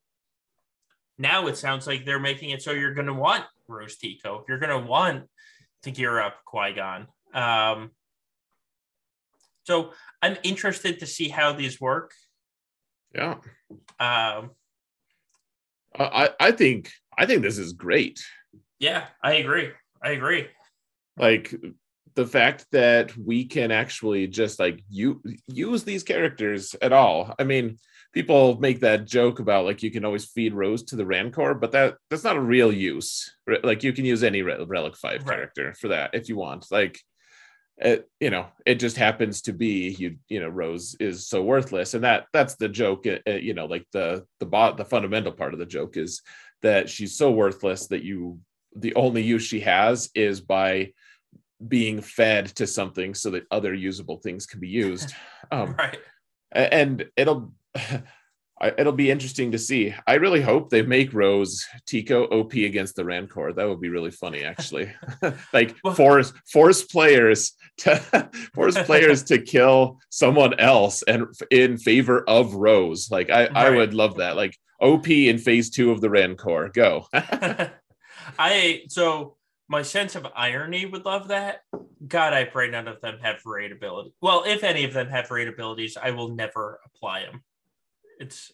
now 1.18 1.48
it 1.48 1.58
sounds 1.58 1.88
like 1.88 2.06
they're 2.06 2.20
making 2.20 2.52
it 2.52 2.62
so 2.62 2.72
you're 2.72 2.94
going 2.94 3.08
to 3.08 3.14
want 3.14 3.46
Rose 3.68 3.98
Tico. 3.98 4.46
You're 4.48 4.60
going 4.60 4.82
to 4.82 4.88
want 4.88 5.26
to 5.84 5.92
gear 5.92 6.20
up 6.20 6.38
Qui 6.46 6.74
Gon. 6.74 7.08
Um, 7.34 7.92
so 9.64 9.92
I'm 10.22 10.38
interested 10.44 11.00
to 11.00 11.06
see 11.06 11.30
how 11.30 11.54
these 11.54 11.80
work. 11.80 12.14
Yeah. 13.14 13.36
Um, 14.00 14.52
I 15.98 16.30
I 16.40 16.52
think 16.52 16.92
I 17.18 17.26
think 17.26 17.42
this 17.42 17.58
is 17.58 17.74
great. 17.74 18.20
Yeah, 18.80 19.06
I 19.22 19.34
agree. 19.34 19.72
I 20.02 20.12
agree. 20.12 20.48
Like 21.18 21.54
the 22.20 22.28
fact 22.28 22.66
that 22.74 23.16
we 23.16 23.46
can 23.46 23.72
actually 23.72 24.28
just 24.28 24.60
like 24.60 24.84
you 24.90 25.24
use 25.48 25.86
these 25.86 26.04
characters 26.04 26.76
at 26.82 26.92
all. 26.92 27.34
I 27.40 27.46
mean, 27.46 27.78
people 28.12 28.60
make 28.60 28.82
that 28.82 29.06
joke 29.06 29.40
about 29.40 29.64
like 29.64 29.82
you 29.82 29.90
can 29.90 30.04
always 30.04 30.26
feed 30.26 30.54
Rose 30.54 30.84
to 30.84 30.98
the 30.98 31.06
Rancor, 31.06 31.54
but 31.54 31.72
that 31.72 31.96
that's 32.10 32.26
not 32.26 32.36
a 32.36 32.42
real 32.42 32.74
use. 32.74 33.34
Like 33.64 33.84
you 33.84 33.94
can 33.94 34.04
use 34.04 34.22
any 34.22 34.42
Relic 34.42 34.98
Five 34.98 35.22
right. 35.22 35.36
character 35.36 35.74
for 35.80 35.88
that 35.88 36.14
if 36.14 36.28
you 36.28 36.36
want. 36.36 36.66
Like, 36.70 37.00
it, 37.78 38.10
you 38.20 38.32
know, 38.32 38.48
it 38.66 38.76
just 38.76 38.98
happens 38.98 39.44
to 39.44 39.54
be 39.54 39.96
you. 39.98 40.18
You 40.28 40.42
know, 40.42 40.50
Rose 40.50 40.98
is 41.00 41.26
so 41.26 41.42
worthless, 41.42 41.94
and 41.94 42.04
that 42.04 42.26
that's 42.34 42.56
the 42.56 42.68
joke. 42.68 43.08
Uh, 43.08 43.32
you 43.32 43.54
know, 43.54 43.66
like 43.66 43.86
the 43.94 44.26
the 44.42 44.46
bot 44.46 44.76
the 44.76 44.84
fundamental 44.84 45.32
part 45.32 45.54
of 45.54 45.60
the 45.60 45.66
joke 45.66 45.96
is 45.96 46.22
that 46.64 46.90
she's 46.90 47.16
so 47.16 47.32
worthless 47.32 47.88
that 47.88 48.04
you 48.04 48.40
the 48.76 48.94
only 48.96 49.24
use 49.24 49.44
she 49.44 49.62
has 49.62 50.10
is 50.14 50.42
by 50.42 50.92
being 51.68 52.02
fed 52.02 52.48
to 52.48 52.66
something 52.66 53.14
so 53.14 53.30
that 53.32 53.46
other 53.52 53.74
usable 53.74 54.18
things 54.18 54.46
can 54.46 54.60
be 54.60 54.70
used. 54.70 55.14
Um, 55.52 55.74
right. 55.80 55.98
and 56.52 57.10
it'll 57.18 57.54
it'll 58.78 58.94
be 58.94 59.10
interesting 59.10 59.52
to 59.52 59.58
see. 59.58 59.96
I 60.06 60.16
really 60.16 60.42
hope 60.42 60.70
they 60.70 60.82
make 60.82 61.14
Rose 61.14 61.66
Tico 61.86 62.26
OP 62.26 62.54
against 62.54 62.96
the 62.96 63.06
Rancor. 63.06 63.54
That 63.54 63.68
would 63.68 63.82
be 63.82 63.90
really 63.90 64.12
funny, 64.12 64.44
actually. 64.44 64.92
like 65.54 65.76
force 65.96 66.34
force 66.52 66.84
players 66.84 67.54
to 67.78 68.30
force 68.54 68.78
players 68.84 69.24
to 69.24 69.42
kill 69.42 70.00
someone 70.10 70.60
else 70.60 71.02
and 71.04 71.26
in 71.52 71.78
favor 71.78 72.24
of 72.28 72.54
Rose. 72.54 73.10
Like 73.10 73.30
I, 73.30 73.48
right. 73.48 73.56
I 73.56 73.70
would 73.72 73.94
love 73.94 74.18
that. 74.18 74.36
Like 74.36 74.56
OP 74.82 75.10
in 75.10 75.38
phase 75.38 75.70
two 75.70 75.92
of 75.92 76.02
the 76.02 76.10
Rancor. 76.10 76.70
Go. 76.70 77.08
I 78.38 78.84
so 78.90 79.38
my 79.70 79.84
sense 79.84 80.16
of 80.16 80.28
irony 80.36 80.86
would 80.86 81.06
love 81.06 81.28
that. 81.28 81.62
God, 82.06 82.34
I 82.34 82.44
pray 82.44 82.70
none 82.70 82.88
of 82.88 83.00
them 83.02 83.20
have 83.22 83.46
raid 83.46 83.72
ability. 83.72 84.14
Well, 84.20 84.44
if 84.46 84.64
any 84.64 84.84
of 84.84 84.94
them 84.94 85.10
have 85.10 85.30
raid 85.30 85.48
abilities, 85.48 85.96
I 85.96 86.12
will 86.12 86.30
never 86.30 86.80
apply 86.86 87.22
them. 87.22 87.44
It's 88.20 88.52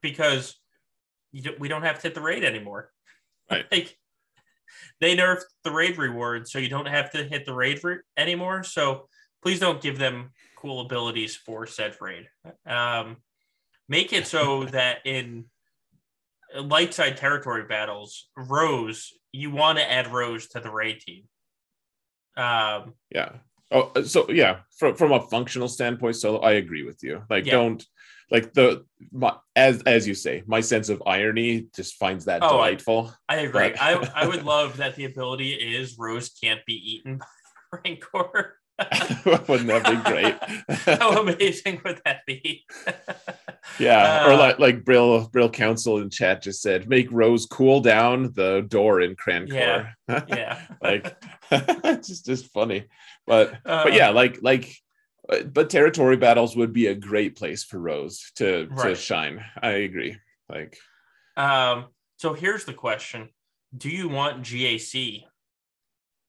because 0.00 0.56
we 1.58 1.68
don't 1.68 1.82
have 1.82 1.96
to 1.96 2.02
hit 2.02 2.14
the 2.14 2.20
raid 2.20 2.44
anymore. 2.44 2.90
Right. 3.50 3.66
like, 3.72 3.98
they 5.00 5.16
nerfed 5.16 5.42
the 5.64 5.72
raid 5.72 5.98
reward, 5.98 6.48
so 6.48 6.60
you 6.60 6.68
don't 6.68 6.86
have 6.86 7.10
to 7.10 7.24
hit 7.24 7.44
the 7.44 7.52
raid 7.52 7.82
re- 7.82 7.98
anymore. 8.16 8.62
So 8.62 9.08
please 9.42 9.58
don't 9.58 9.82
give 9.82 9.98
them 9.98 10.30
cool 10.56 10.80
abilities 10.80 11.34
for 11.34 11.66
said 11.66 11.96
raid. 12.00 12.28
Um, 12.64 13.16
make 13.88 14.12
it 14.12 14.28
so 14.28 14.64
that 14.66 14.98
in 15.04 15.46
light 16.56 16.94
side 16.94 17.16
territory 17.16 17.64
battles, 17.64 18.28
Rose, 18.36 19.12
you 19.32 19.50
want 19.50 19.78
to 19.78 19.90
add 19.90 20.08
Rose 20.08 20.48
to 20.48 20.60
the 20.60 20.70
Rey 20.70 20.94
team. 20.94 21.24
Um, 22.36 22.94
yeah. 23.10 23.32
Oh, 23.70 23.90
uh, 23.96 24.02
so 24.02 24.28
yeah, 24.30 24.60
from 24.76 24.94
from 24.94 25.12
a 25.12 25.20
functional 25.20 25.68
standpoint, 25.68 26.16
so 26.16 26.38
I 26.38 26.52
agree 26.52 26.84
with 26.84 27.02
you. 27.02 27.22
Like, 27.30 27.46
yeah. 27.46 27.52
don't 27.52 27.84
like 28.30 28.52
the 28.52 28.84
my, 29.10 29.34
as 29.56 29.82
as 29.82 30.06
you 30.06 30.14
say, 30.14 30.42
my 30.46 30.60
sense 30.60 30.88
of 30.88 31.02
irony 31.06 31.68
just 31.74 31.94
finds 31.94 32.26
that 32.26 32.42
oh, 32.42 32.50
delightful. 32.50 33.12
I, 33.28 33.36
I 33.36 33.38
agree. 33.40 33.70
But... 33.70 33.80
I 33.80 33.92
I 34.14 34.26
would 34.26 34.42
love 34.56 34.76
that 34.76 34.96
the 34.96 35.06
ability 35.06 35.52
is 35.52 35.96
Rose 35.98 36.28
can't 36.28 36.64
be 36.66 36.74
eaten 36.74 37.18
by 37.72 37.78
Rancor. 37.84 38.56
Wouldn't 39.48 39.68
that 39.68 39.84
be 39.84 40.10
great? 40.10 40.98
How 41.00 41.20
amazing 41.20 41.80
would 41.84 42.00
that 42.04 42.20
be? 42.26 42.64
yeah, 43.78 44.24
uh, 44.24 44.30
or 44.30 44.36
like 44.36 44.58
like 44.58 44.84
Brill 44.84 45.28
Brill 45.28 45.50
Council 45.50 45.98
in 45.98 46.10
chat 46.10 46.42
just 46.42 46.62
said, 46.62 46.88
make 46.88 47.08
Rose 47.10 47.46
cool 47.46 47.80
down 47.80 48.32
the 48.34 48.64
door 48.68 49.00
in 49.00 49.16
Crancor. 49.16 49.92
Yeah, 50.08 50.24
yeah. 50.28 50.60
like 50.80 51.16
it's 51.50 52.08
just 52.08 52.26
just 52.26 52.52
funny, 52.52 52.84
but 53.26 53.54
uh, 53.64 53.84
but 53.84 53.94
yeah, 53.94 54.10
like 54.10 54.38
like 54.42 54.74
but 55.46 55.70
territory 55.70 56.16
battles 56.16 56.56
would 56.56 56.72
be 56.72 56.88
a 56.88 56.94
great 56.94 57.36
place 57.36 57.64
for 57.64 57.78
Rose 57.78 58.32
to 58.36 58.68
right. 58.70 58.88
to 58.88 58.94
shine. 58.94 59.44
I 59.60 59.70
agree. 59.70 60.16
Like, 60.48 60.78
um. 61.36 61.86
So 62.18 62.34
here's 62.34 62.64
the 62.64 62.74
question: 62.74 63.30
Do 63.76 63.88
you 63.88 64.08
want 64.08 64.42
GAC 64.42 65.24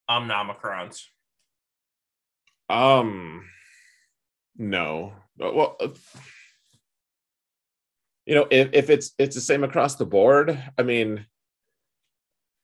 Omnomicrons? 0.09 1.03
Um, 2.73 3.45
no. 4.57 5.13
Well, 5.37 5.75
uh, 5.79 5.89
you 8.25 8.33
know, 8.33 8.47
if, 8.49 8.69
if 8.73 8.89
it's 8.89 9.11
it's 9.19 9.35
the 9.35 9.41
same 9.41 9.63
across 9.63 9.95
the 9.95 10.05
board, 10.05 10.57
I 10.77 10.81
mean, 10.81 11.25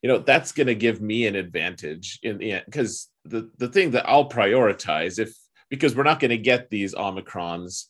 you 0.02 0.07
know, 0.07 0.18
that's 0.18 0.52
going 0.52 0.68
to 0.68 0.76
give 0.76 0.99
me 0.99 1.27
an 1.27 1.36
advantage 1.36 2.19
in 2.23 2.40
the 2.40 2.53
end 2.53 2.64
because 2.65 3.07
the 3.26 3.52
the 3.57 3.68
thing 3.68 3.91
that 3.91 4.10
I'll 4.10 4.30
prioritize 4.30 5.19
if 5.19 5.36
because 5.69 5.95
we're 5.95 6.03
not 6.03 6.19
going 6.19 6.30
to 6.31 6.38
get 6.38 6.72
these 6.72 6.95
omicrons 6.95 7.86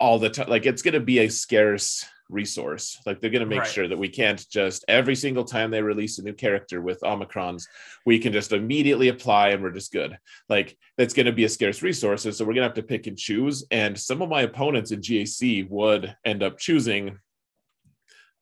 all 0.00 0.18
the 0.18 0.30
time, 0.30 0.48
like 0.48 0.64
it's 0.64 0.82
going 0.82 0.94
to 0.94 1.00
be 1.00 1.18
a 1.18 1.28
scarce 1.28 2.06
resource. 2.28 3.00
Like 3.06 3.20
they're 3.20 3.30
going 3.30 3.40
to 3.40 3.46
make 3.46 3.60
right. 3.60 3.68
sure 3.68 3.88
that 3.88 3.98
we 3.98 4.08
can't 4.08 4.44
just 4.50 4.84
every 4.88 5.14
single 5.14 5.44
time 5.44 5.70
they 5.70 5.82
release 5.82 6.18
a 6.18 6.22
new 6.22 6.32
character 6.32 6.80
with 6.80 7.00
Omicrons, 7.00 7.64
we 8.04 8.18
can 8.18 8.32
just 8.32 8.52
immediately 8.52 9.08
apply 9.08 9.48
and 9.48 9.62
we're 9.62 9.70
just 9.70 9.92
good. 9.92 10.18
Like 10.48 10.76
that's 10.96 11.14
going 11.14 11.26
to 11.26 11.32
be 11.32 11.44
a 11.44 11.48
scarce 11.48 11.82
resource. 11.82 12.22
so 12.22 12.44
we're 12.44 12.54
going 12.54 12.56
to 12.56 12.62
have 12.68 12.74
to 12.74 12.82
pick 12.82 13.06
and 13.06 13.16
choose. 13.16 13.64
And 13.70 13.98
some 13.98 14.22
of 14.22 14.28
my 14.28 14.42
opponents 14.42 14.90
in 14.90 15.00
GAC 15.00 15.68
would 15.68 16.14
end 16.24 16.42
up 16.42 16.58
choosing 16.58 17.18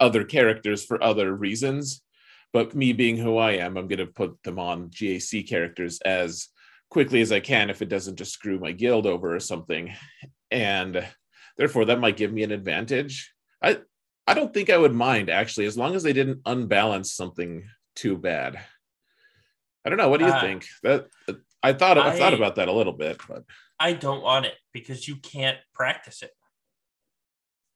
other 0.00 0.24
characters 0.24 0.84
for 0.84 1.02
other 1.02 1.34
reasons. 1.34 2.02
But 2.52 2.74
me 2.74 2.92
being 2.92 3.16
who 3.16 3.36
I 3.36 3.52
am, 3.52 3.76
I'm 3.76 3.88
going 3.88 3.98
to 3.98 4.06
put 4.06 4.42
them 4.42 4.58
on 4.58 4.90
GAC 4.90 5.48
characters 5.48 6.00
as 6.04 6.48
quickly 6.90 7.20
as 7.20 7.32
I 7.32 7.40
can 7.40 7.70
if 7.70 7.82
it 7.82 7.88
doesn't 7.88 8.16
just 8.16 8.32
screw 8.32 8.58
my 8.58 8.72
guild 8.72 9.06
over 9.06 9.34
or 9.34 9.40
something. 9.40 9.92
And 10.50 11.06
therefore, 11.58 11.86
that 11.86 12.00
might 12.00 12.16
give 12.16 12.32
me 12.32 12.44
an 12.44 12.52
advantage 12.52 13.32
I 13.62 13.78
I 14.26 14.34
don't 14.34 14.52
think 14.52 14.70
I 14.70 14.78
would 14.78 14.94
mind 14.94 15.30
actually, 15.30 15.66
as 15.66 15.78
long 15.78 15.94
as 15.94 16.02
they 16.02 16.12
didn't 16.12 16.40
unbalance 16.46 17.12
something 17.12 17.64
too 17.94 18.16
bad. 18.16 18.58
I 19.84 19.88
don't 19.88 19.98
know. 19.98 20.08
What 20.08 20.18
do 20.18 20.26
you 20.26 20.32
uh, 20.32 20.40
think? 20.40 20.66
That 20.82 21.06
I 21.62 21.72
thought 21.72 21.98
I, 21.98 22.10
I, 22.10 22.18
thought 22.18 22.34
about 22.34 22.56
that 22.56 22.68
a 22.68 22.72
little 22.72 22.92
bit, 22.92 23.20
but 23.28 23.44
I 23.78 23.92
don't 23.92 24.22
want 24.22 24.46
it 24.46 24.54
because 24.72 25.06
you 25.06 25.16
can't 25.16 25.58
practice 25.74 26.22
it. 26.22 26.30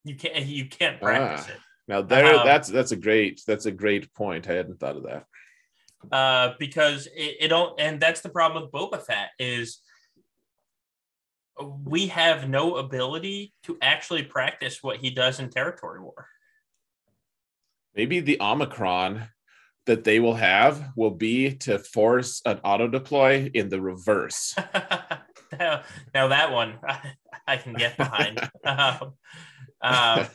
You 0.05 0.17
can't 0.17 0.45
you 0.47 0.69
can't 0.69 1.01
practice 1.01 1.47
ah, 1.49 1.53
it. 1.53 1.61
Now 1.87 2.03
there 2.03 2.37
um, 2.37 2.47
that's 2.47 2.69
that's 2.69 2.93
a 2.93 2.97
great 2.97 3.43
that's 3.47 3.67
a 3.67 3.73
great 3.73 4.13
point. 4.15 4.49
I 4.49 4.55
hadn't 4.55 4.81
thought 4.81 4.97
of 4.97 5.05
that. 5.05 5.25
Uh, 6.11 6.55
because 6.59 7.07
it, 7.09 7.37
it 7.41 7.49
don't 7.49 7.79
and 7.79 8.01
that's 8.01 8.23
the 8.23 8.29
problem 8.29 8.63
with 8.63 8.73
Boba 8.73 9.05
Fett 9.05 9.31
is 9.39 9.81
we 11.85 12.07
have 12.09 12.49
no 12.49 12.77
ability 12.77 13.53
to 13.65 13.77
actually 13.83 14.23
practice 14.23 14.83
what 14.83 14.99
he 14.99 15.11
does 15.11 15.41
in 15.41 15.51
territory 15.51 16.01
war. 16.01 16.27
Maybe 17.95 18.21
the 18.21 18.41
Omicron 18.41 19.29
that 19.87 20.05
they 20.05 20.21
will 20.21 20.35
have 20.35 20.93
will 20.97 21.11
be 21.11 21.55
to 21.57 21.79
force 21.79 22.43
an 22.45 22.61
auto 22.63 22.87
deploy 22.87 23.51
in 23.55 23.69
the 23.69 23.81
reverse. 23.81 24.55
now, 25.59 25.83
now, 26.15 26.29
that 26.29 26.53
one 26.53 26.79
I, 26.87 27.15
I 27.47 27.57
can 27.57 27.75
get 27.75 27.97
behind. 27.97 28.39
um, 28.65 29.15
uh, 29.83 30.27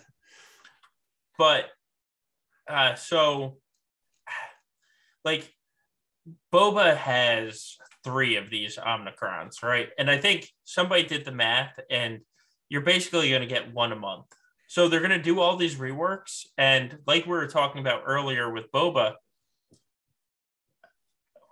but 1.37 1.65
uh, 2.67 2.95
so, 2.95 3.57
like, 5.23 5.49
Boba 6.51 6.97
has 6.97 7.77
three 8.05 8.37
of 8.37 8.49
these 8.49 8.77
Omnicrons, 8.77 9.63
right? 9.63 9.89
And 9.97 10.09
I 10.09 10.17
think 10.17 10.47
somebody 10.63 11.03
did 11.03 11.25
the 11.25 11.31
math, 11.31 11.77
and 11.89 12.19
you're 12.69 12.81
basically 12.81 13.31
going 13.31 13.41
to 13.41 13.47
get 13.47 13.73
one 13.73 13.91
a 13.91 13.95
month. 13.95 14.27
So 14.67 14.87
they're 14.87 14.99
going 14.99 15.09
to 15.09 15.21
do 15.21 15.39
all 15.39 15.57
these 15.57 15.75
reworks. 15.75 16.45
And 16.57 16.99
like 17.05 17.25
we 17.25 17.31
were 17.31 17.47
talking 17.47 17.81
about 17.81 18.03
earlier 18.05 18.51
with 18.51 18.71
Boba, 18.71 19.15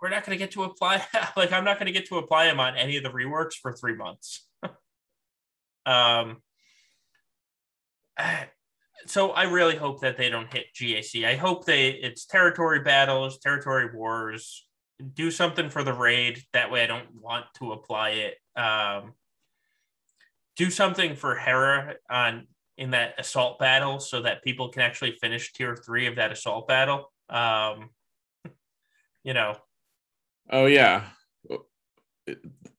we're 0.00 0.10
not 0.10 0.24
going 0.24 0.38
to 0.38 0.42
get 0.42 0.52
to 0.52 0.62
apply, 0.62 1.04
like, 1.36 1.52
I'm 1.52 1.64
not 1.64 1.78
going 1.78 1.86
to 1.86 1.92
get 1.92 2.06
to 2.08 2.18
apply 2.18 2.46
them 2.46 2.60
on 2.60 2.76
any 2.76 2.96
of 2.96 3.02
the 3.02 3.10
reworks 3.10 3.54
for 3.54 3.72
three 3.72 3.96
months. 3.96 4.46
um, 5.86 6.36
so 9.06 9.30
I 9.30 9.44
really 9.44 9.76
hope 9.76 10.00
that 10.02 10.16
they 10.16 10.30
don't 10.30 10.52
hit 10.52 10.66
GAC. 10.78 11.24
I 11.24 11.34
hope 11.34 11.64
they 11.64 11.88
it's 11.90 12.26
territory 12.26 12.80
battles, 12.80 13.38
territory 13.38 13.90
wars, 13.94 14.63
do 15.14 15.30
something 15.30 15.70
for 15.70 15.82
the 15.82 15.92
raid. 15.92 16.42
That 16.52 16.70
way, 16.70 16.82
I 16.82 16.86
don't 16.86 17.08
want 17.20 17.46
to 17.58 17.72
apply 17.72 18.10
it. 18.10 18.34
Um, 18.56 19.14
do 20.56 20.70
something 20.70 21.16
for 21.16 21.34
Hera 21.34 21.96
on 22.08 22.46
in 22.76 22.90
that 22.90 23.14
assault 23.18 23.58
battle 23.58 24.00
so 24.00 24.22
that 24.22 24.42
people 24.42 24.68
can 24.68 24.82
actually 24.82 25.16
finish 25.20 25.52
tier 25.52 25.76
three 25.76 26.06
of 26.06 26.16
that 26.16 26.32
assault 26.32 26.68
battle. 26.68 27.12
Um, 27.28 27.90
you 29.24 29.34
know. 29.34 29.56
Oh 30.50 30.66
yeah, 30.66 31.04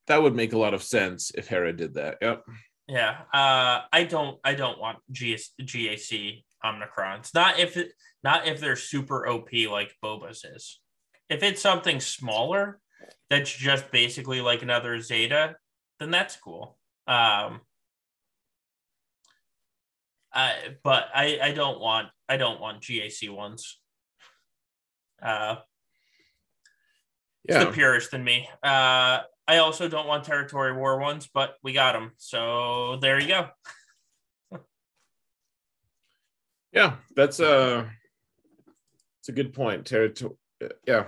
that 0.07 0.21
would 0.21 0.35
make 0.35 0.53
a 0.53 0.57
lot 0.57 0.73
of 0.73 0.83
sense 0.83 1.31
if 1.35 1.47
Hera 1.47 1.73
did 1.73 1.95
that. 1.95 2.17
Yep. 2.21 2.43
Yeah. 2.87 3.21
Uh, 3.33 3.81
I 3.91 4.03
don't. 4.07 4.39
I 4.43 4.53
don't 4.53 4.79
want 4.79 4.99
GS, 5.11 5.51
GAC 5.61 6.43
Omnicrons. 6.63 7.33
Not 7.33 7.59
if 7.59 7.77
it. 7.77 7.91
Not 8.23 8.47
if 8.47 8.59
they're 8.59 8.75
super 8.75 9.27
OP 9.27 9.49
like 9.69 9.93
Boba's 10.03 10.43
is. 10.43 10.79
If 11.29 11.43
it's 11.43 11.61
something 11.61 11.99
smaller 11.99 12.79
that's 13.29 13.51
just 13.51 13.91
basically 13.91 14.41
like 14.41 14.61
another 14.61 14.99
Zeta, 14.99 15.55
then 15.99 16.11
that's 16.11 16.35
cool. 16.37 16.77
Um, 17.07 17.61
I, 20.33 20.53
but 20.83 21.05
I, 21.13 21.39
I 21.41 21.51
don't 21.51 21.79
want 21.79 22.09
I 22.27 22.37
don't 22.37 22.59
want 22.59 22.81
GAC 22.81 23.29
ones. 23.29 23.79
Uh, 25.21 25.57
yeah. 27.47 27.57
It's 27.57 27.65
the 27.65 27.71
purest 27.71 28.13
in 28.13 28.23
me. 28.23 28.49
Uh, 28.61 29.19
I 29.47 29.57
also 29.57 29.87
don't 29.87 30.07
want 30.07 30.23
territory 30.23 30.73
war 30.73 30.99
ones, 30.99 31.29
but 31.31 31.55
we 31.63 31.73
got 31.73 31.93
them. 31.93 32.11
So 32.17 32.97
there 33.01 33.19
you 33.19 33.27
go. 33.27 34.59
yeah, 36.73 36.95
that's 37.15 37.39
a 37.39 37.89
it's 39.19 39.29
a 39.29 39.31
good 39.31 39.53
point. 39.53 39.85
Territory 39.85 40.33
yeah 40.87 41.05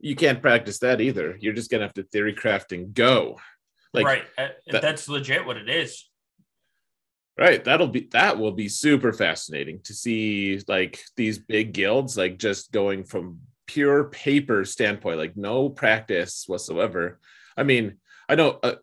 you 0.00 0.16
can't 0.16 0.42
practice 0.42 0.78
that 0.78 1.00
either. 1.00 1.36
You're 1.40 1.52
just 1.52 1.70
gonna 1.70 1.84
have 1.84 1.94
to 1.94 2.02
theory 2.02 2.32
craft 2.32 2.72
and 2.72 2.92
go. 2.92 3.38
Like, 3.92 4.06
right. 4.06 4.24
Uh, 4.36 4.48
that, 4.70 4.82
that's 4.82 5.08
legit 5.08 5.44
what 5.44 5.56
it 5.56 5.68
is. 5.68 6.08
Right. 7.38 7.62
That'll 7.62 7.88
be 7.88 8.08
that 8.12 8.38
will 8.38 8.52
be 8.52 8.68
super 8.68 9.12
fascinating 9.12 9.80
to 9.84 9.94
see 9.94 10.60
like 10.68 11.00
these 11.16 11.38
big 11.38 11.72
guilds 11.72 12.16
like 12.16 12.38
just 12.38 12.72
going 12.72 13.04
from 13.04 13.40
pure 13.66 14.04
paper 14.04 14.64
standpoint, 14.64 15.18
like 15.18 15.36
no 15.36 15.68
practice 15.68 16.44
whatsoever. 16.46 17.20
I 17.56 17.62
mean, 17.62 17.96
I 18.28 18.34
know 18.34 18.58
uh, 18.62 18.74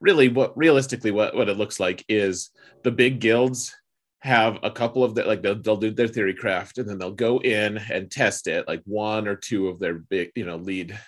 really 0.00 0.28
what 0.28 0.56
realistically 0.56 1.10
what, 1.10 1.36
what 1.36 1.48
it 1.48 1.56
looks 1.56 1.78
like 1.78 2.04
is 2.08 2.50
the 2.82 2.90
big 2.90 3.20
guilds 3.20 3.74
have 4.22 4.58
a 4.62 4.70
couple 4.70 5.02
of 5.02 5.14
that 5.14 5.26
like 5.26 5.42
they'll, 5.42 5.60
they'll 5.60 5.76
do 5.76 5.90
their 5.90 6.08
theory 6.08 6.34
craft 6.34 6.78
and 6.78 6.88
then 6.88 6.98
they'll 6.98 7.10
go 7.10 7.38
in 7.38 7.78
and 7.90 8.10
test 8.10 8.46
it 8.46 8.68
like 8.68 8.82
one 8.84 9.26
or 9.26 9.34
two 9.34 9.68
of 9.68 9.78
their 9.78 9.94
big 9.94 10.30
you 10.34 10.44
know 10.44 10.56
lead 10.56 10.98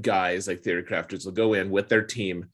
guys 0.00 0.46
like 0.46 0.60
theory 0.60 0.82
crafters 0.82 1.24
will 1.24 1.32
go 1.32 1.54
in 1.54 1.70
with 1.70 1.88
their 1.88 2.02
team 2.02 2.46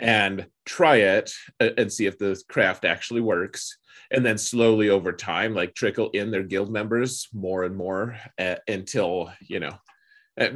and 0.00 0.46
try 0.64 0.96
it 0.96 1.32
and 1.60 1.92
see 1.92 2.06
if 2.06 2.18
the 2.18 2.40
craft 2.48 2.84
actually 2.84 3.20
works 3.20 3.78
and 4.10 4.26
then 4.26 4.36
slowly 4.36 4.88
over 4.88 5.12
time 5.12 5.54
like 5.54 5.74
trickle 5.74 6.10
in 6.10 6.32
their 6.32 6.42
guild 6.42 6.70
members 6.70 7.28
more 7.32 7.62
and 7.62 7.76
more 7.76 8.16
uh, 8.38 8.56
until 8.66 9.32
you 9.40 9.60
know 9.60 9.72
uh, 10.38 10.50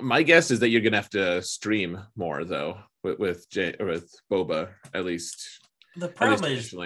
my 0.00 0.22
guess 0.22 0.50
is 0.50 0.60
that 0.60 0.68
you're 0.68 0.82
gonna 0.82 0.96
have 0.96 1.08
to 1.08 1.40
stream 1.40 1.98
more 2.16 2.44
though 2.44 2.78
with 3.02 3.18
with, 3.18 3.48
J- 3.48 3.76
with 3.80 4.12
boba 4.30 4.68
at 4.92 5.06
least 5.06 5.66
the 5.96 6.08
problem 6.08 6.50
least 6.50 6.74
is 6.74 6.78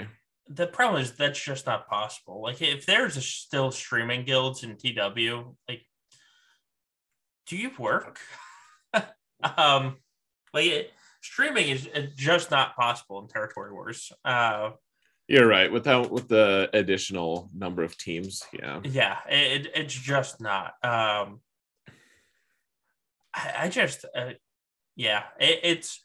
the 0.49 0.67
problem 0.67 1.03
is 1.03 1.13
that's 1.13 1.43
just 1.43 1.67
not 1.67 1.89
possible 1.89 2.43
like 2.43 2.63
if 2.63 2.87
there's 2.87 3.17
a 3.17 3.21
still 3.21 3.71
streaming 3.71 4.25
guilds 4.25 4.63
in 4.63 4.77
tw 4.77 5.57
like 5.69 5.83
do 7.47 7.57
you 7.57 7.71
work 7.79 8.21
um, 9.57 9.97
like 10.53 10.67
it, 10.67 10.91
streaming 11.21 11.69
is 11.69 11.89
just 12.17 12.51
not 12.51 12.77
possible 12.77 13.21
in 13.21 13.29
Territory 13.29 13.73
Wars. 13.73 14.13
Uh, 14.25 14.71
You're 15.29 15.47
right. 15.47 15.71
Without 15.71 16.11
with 16.11 16.29
the 16.29 16.71
additional 16.73 17.51
number 17.55 17.83
of 17.83 17.97
teams, 17.99 18.43
yeah, 18.53 18.81
yeah, 18.85 19.19
it, 19.29 19.69
it's 19.75 19.95
just 19.95 20.41
not. 20.41 20.75
Um, 20.83 21.41
I, 23.35 23.55
I 23.59 23.69
just, 23.69 24.05
uh, 24.15 24.33
yeah, 24.95 25.25
it, 25.39 25.61
it's. 25.63 26.01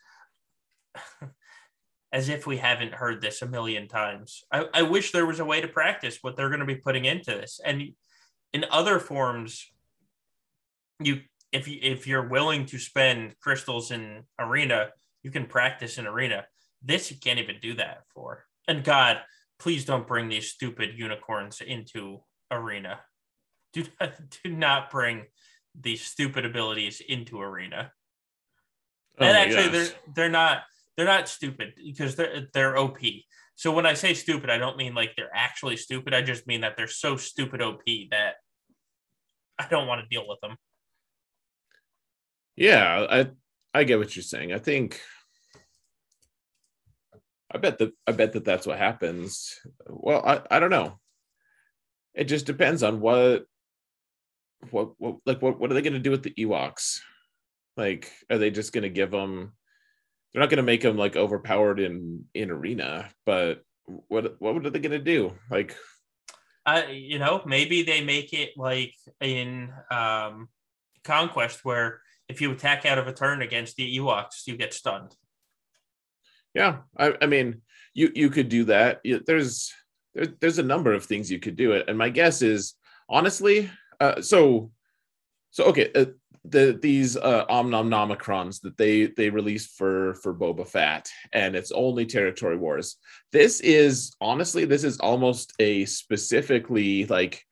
As 2.12 2.30
if 2.30 2.46
we 2.46 2.58
haven't 2.58 2.94
heard 2.94 3.22
this 3.22 3.42
a 3.42 3.48
million 3.48 3.88
times. 3.88 4.44
I, 4.52 4.66
I 4.74 4.82
wish 4.82 5.12
there 5.12 5.26
was 5.26 5.40
a 5.40 5.46
way 5.46 5.62
to 5.62 5.68
practice 5.68 6.20
what 6.22 6.36
they're 6.36 6.50
going 6.50 6.60
to 6.60 6.66
be 6.66 6.76
putting 6.76 7.06
into 7.06 7.32
this. 7.32 7.60
And 7.64 7.94
in 8.54 8.66
other 8.70 9.00
forms, 9.00 9.66
you 11.00 11.22
if 11.52 11.68
you 11.68 11.80
if 11.82 12.08
you're 12.08 12.28
willing 12.28 12.66
to 12.68 12.80
spend 12.80 13.36
crystals 13.40 13.92
in 13.92 14.24
arena, 14.40 14.90
you 15.24 15.32
can 15.32 15.46
practice 15.46 15.98
in 15.98 16.06
arena. 16.06 16.46
This 16.82 17.12
you 17.12 17.18
can't 17.18 17.40
even 17.40 17.58
do 17.62 17.76
that 17.76 18.04
for. 18.14 18.46
And 18.68 18.84
God, 18.84 19.20
please 19.60 19.86
don't 19.86 20.08
bring 20.08 20.28
these 20.28 20.50
stupid 20.50 20.98
unicorns 20.98 21.62
into 21.62 22.22
arena. 22.50 23.00
Do 23.74 23.86
not, 24.00 24.14
do 24.44 24.52
not 24.52 24.92
bring 24.92 25.26
these 25.80 26.02
stupid 26.02 26.46
abilities 26.46 27.02
into 27.08 27.40
arena. 27.40 27.92
Oh 29.20 29.26
and 29.26 29.38
actually, 29.38 29.64
gosh. 29.64 29.72
they're 29.72 30.14
they're 30.14 30.30
not 30.30 30.64
they're 30.98 31.06
not 31.06 31.28
stupid 31.28 31.74
because 31.84 32.16
they're 32.16 32.48
they're 32.54 32.78
OP. 32.78 33.00
So 33.56 33.72
when 33.72 33.86
I 33.86 33.94
say 33.94 34.14
stupid, 34.14 34.50
I 34.50 34.58
don't 34.58 34.78
mean 34.78 34.94
like 34.94 35.16
they're 35.16 35.30
actually 35.34 35.78
stupid. 35.78 36.14
I 36.14 36.22
just 36.22 36.48
mean 36.48 36.62
that 36.62 36.78
they're 36.78 36.88
so 36.88 37.16
stupid 37.16 37.62
OP 37.62 37.84
that 38.12 38.36
I 39.60 39.68
don't 39.70 39.88
want 39.88 40.02
to 40.02 40.08
deal 40.08 40.28
with 40.28 40.40
them. 40.42 40.58
Yeah, 42.56 43.08
I 43.10 43.28
I 43.74 43.84
get 43.84 44.00
what 44.00 44.16
you're 44.16 44.24
saying. 44.24 44.54
I 44.54 44.58
think 44.58 45.00
I 47.54 47.58
bet 47.58 47.80
that 47.80 47.92
I 48.08 48.12
bet 48.14 48.34
that 48.34 48.46
that's 48.46 48.66
what 48.66 48.78
happens. 48.78 49.60
Well, 49.88 50.24
I, 50.26 50.42
I 50.50 50.60
don't 50.60 50.70
know. 50.70 51.00
It 52.14 52.26
just 52.26 52.46
depends 52.46 52.84
on 52.84 53.00
what 53.00 53.46
what, 54.70 54.92
what 54.98 55.18
like 55.26 55.42
what 55.42 55.60
what 55.60 55.72
are 55.72 55.74
they 55.74 55.82
going 55.82 55.94
to 55.94 56.00
do 56.00 56.12
with 56.12 56.24
the 56.24 56.34
Ewoks? 56.34 57.00
Like, 57.78 58.12
are 58.30 58.38
they 58.38 58.52
just 58.52 58.74
going 58.74 58.84
to 58.84 58.90
give 58.90 59.12
them? 59.12 59.54
They're 60.34 60.42
not 60.42 60.50
going 60.50 60.58
to 60.58 60.64
make 60.64 60.82
them 60.82 60.98
like 60.98 61.16
overpowered 61.16 61.80
in 61.80 62.26
in 62.34 62.52
arena, 62.52 63.10
but 63.26 63.64
what 64.08 64.40
what 64.40 64.66
are 64.66 64.70
they 64.70 64.80
going 64.80 64.92
to 64.92 65.00
do? 65.00 65.34
Like, 65.50 65.76
uh, 66.66 66.84
you 66.90 67.20
know, 67.20 67.42
maybe 67.46 67.84
they 67.84 68.04
make 68.04 68.34
it 68.34 68.52
like 68.56 68.96
in 69.20 69.74
um 69.90 70.50
conquest 71.04 71.66
where 71.66 72.02
if 72.30 72.40
you 72.40 72.52
attack 72.52 72.86
out 72.86 72.98
of 72.98 73.08
a 73.08 73.14
turn 73.14 73.42
against 73.42 73.76
the 73.76 73.98
Ewoks, 73.98 74.48
you 74.48 74.56
get 74.56 74.74
stunned. 74.74 75.16
Yeah, 76.54 76.80
I, 76.98 77.14
I 77.22 77.26
mean, 77.26 77.62
you 77.94 78.12
you 78.16 78.30
could 78.30 78.50
do 78.50 78.66
that. 78.66 79.02
There's 79.26 79.74
there, 80.14 80.28
there's 80.40 80.60
a 80.60 80.64
number 80.64 80.94
of 80.94 81.06
things 81.06 81.32
you 81.32 81.40
could 81.40 81.56
do 81.56 81.74
it, 81.74 81.86
and 81.88 81.98
my 81.98 82.10
guess 82.10 82.42
is 82.42 82.76
honestly, 83.10 83.70
uh, 84.00 84.22
so 84.22 84.72
so 85.52 85.66
okay, 85.66 85.92
uh, 85.94 86.06
the 86.44 86.78
these 86.82 87.18
uh, 87.18 87.46
Omnomnomicrons 87.46 88.62
that 88.62 88.78
they 88.78 89.08
they 89.08 89.30
released 89.30 89.78
for 89.78 90.16
for 90.16 90.34
Boba 90.34 90.68
Fett, 90.68 91.10
and 91.34 91.56
it's 91.56 91.72
only 91.72 92.06
territory 92.06 92.58
wars. 92.58 92.98
This 93.32 93.60
is 93.62 94.16
honestly, 94.20 94.66
this 94.66 94.84
is 94.84 95.00
almost 95.00 95.54
a 95.60 95.86
specifically 95.86 97.06
like 97.06 97.46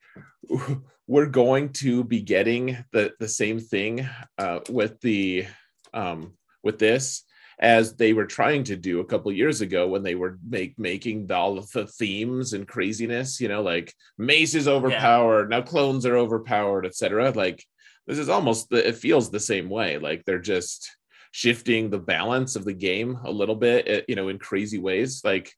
we're 1.06 1.26
going 1.26 1.72
to 1.74 2.04
be 2.04 2.20
getting 2.20 2.84
the 2.92 3.12
the 3.20 3.28
same 3.28 3.60
thing 3.60 4.08
uh, 4.38 4.60
with 4.68 5.00
the 5.00 5.46
um, 5.94 6.34
with 6.62 6.78
this 6.78 7.24
as 7.60 7.94
they 7.94 8.14
were 8.14 8.24
trying 8.24 8.64
to 8.64 8.74
do 8.74 9.00
a 9.00 9.04
couple 9.04 9.30
years 9.30 9.60
ago 9.60 9.86
when 9.86 10.02
they 10.02 10.14
were 10.14 10.38
make 10.48 10.78
making 10.78 11.30
all 11.30 11.58
of 11.58 11.70
the 11.72 11.86
themes 11.86 12.54
and 12.54 12.66
craziness. 12.66 13.40
You 13.40 13.48
know, 13.48 13.62
like 13.62 13.94
Mace 14.18 14.54
is 14.54 14.66
overpowered 14.66 15.50
yeah. 15.50 15.58
now, 15.58 15.64
clones 15.64 16.06
are 16.06 16.16
overpowered, 16.16 16.86
etc. 16.86 17.30
Like 17.32 17.64
this 18.06 18.18
is 18.18 18.28
almost 18.28 18.70
the, 18.70 18.88
it 18.88 18.96
feels 18.96 19.30
the 19.30 19.40
same 19.40 19.68
way. 19.68 19.98
Like 19.98 20.24
they're 20.24 20.38
just 20.38 20.90
shifting 21.32 21.90
the 21.90 21.98
balance 21.98 22.56
of 22.56 22.64
the 22.64 22.72
game 22.72 23.18
a 23.24 23.30
little 23.30 23.54
bit, 23.54 23.88
eh, 23.88 24.00
you 24.08 24.16
know, 24.16 24.28
in 24.28 24.38
crazy 24.38 24.78
ways. 24.78 25.22
Like 25.24 25.52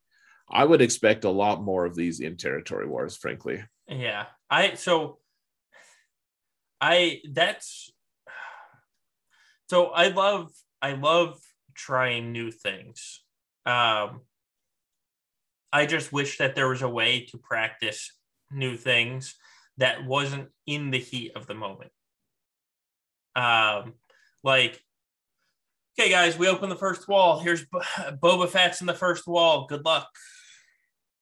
I 0.51 0.65
would 0.65 0.83
expect 0.83 1.25
a 1.25 1.31
lot 1.31 1.63
more 1.63 1.87
of 1.87 1.95
these 1.95 2.21
in 2.21 2.37
territory 2.37 2.87
wars, 2.87 3.17
frankly. 3.17 3.65
Yeah, 3.89 4.27
I 4.51 4.75
so 4.75 5.19
I 6.81 7.21
that's 7.33 7.93
so 9.71 9.87
I 9.87 10.09
love 10.09 10.51
I 10.81 10.93
love 10.93 11.41
trying 11.75 12.33
new 12.33 12.51
things. 12.51 13.23
Um 13.65 14.23
I 15.73 15.87
just 15.87 16.13
wish 16.13 16.37
that 16.37 16.55
there 16.55 16.69
was 16.69 16.83
a 16.83 16.89
way 16.89 17.25
to 17.31 17.39
practice 17.39 18.13
new 18.51 18.77
things 18.77 19.37
that 19.79 20.05
wasn't 20.05 20.51
in 20.67 20.91
the 20.91 20.99
heat 20.99 21.33
of 21.35 21.47
the 21.47 21.55
moment. 21.55 21.93
Um 23.37 23.95
like 24.45 24.83
okay 25.99 26.11
guys, 26.11 26.39
we 26.39 26.49
open 26.49 26.69
the 26.69 26.77
first 26.77 27.09
wall. 27.09 27.41
Here's 27.41 27.65
Boba 27.67 28.49
Fett's 28.49 28.81
in 28.81 28.87
the 28.87 28.95
first 28.95 29.27
wall. 29.27 29.67
Good 29.67 29.85
luck. 29.85 30.09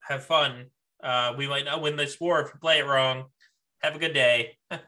Have 0.00 0.24
fun. 0.24 0.66
Uh, 1.02 1.34
we 1.36 1.48
might 1.48 1.64
not 1.64 1.80
win 1.80 1.96
this 1.96 2.20
war 2.20 2.40
if 2.40 2.52
we 2.52 2.58
play 2.60 2.78
it 2.78 2.86
wrong. 2.86 3.24
Have 3.82 3.96
a 3.96 3.98
good 3.98 4.12
day. 4.12 4.58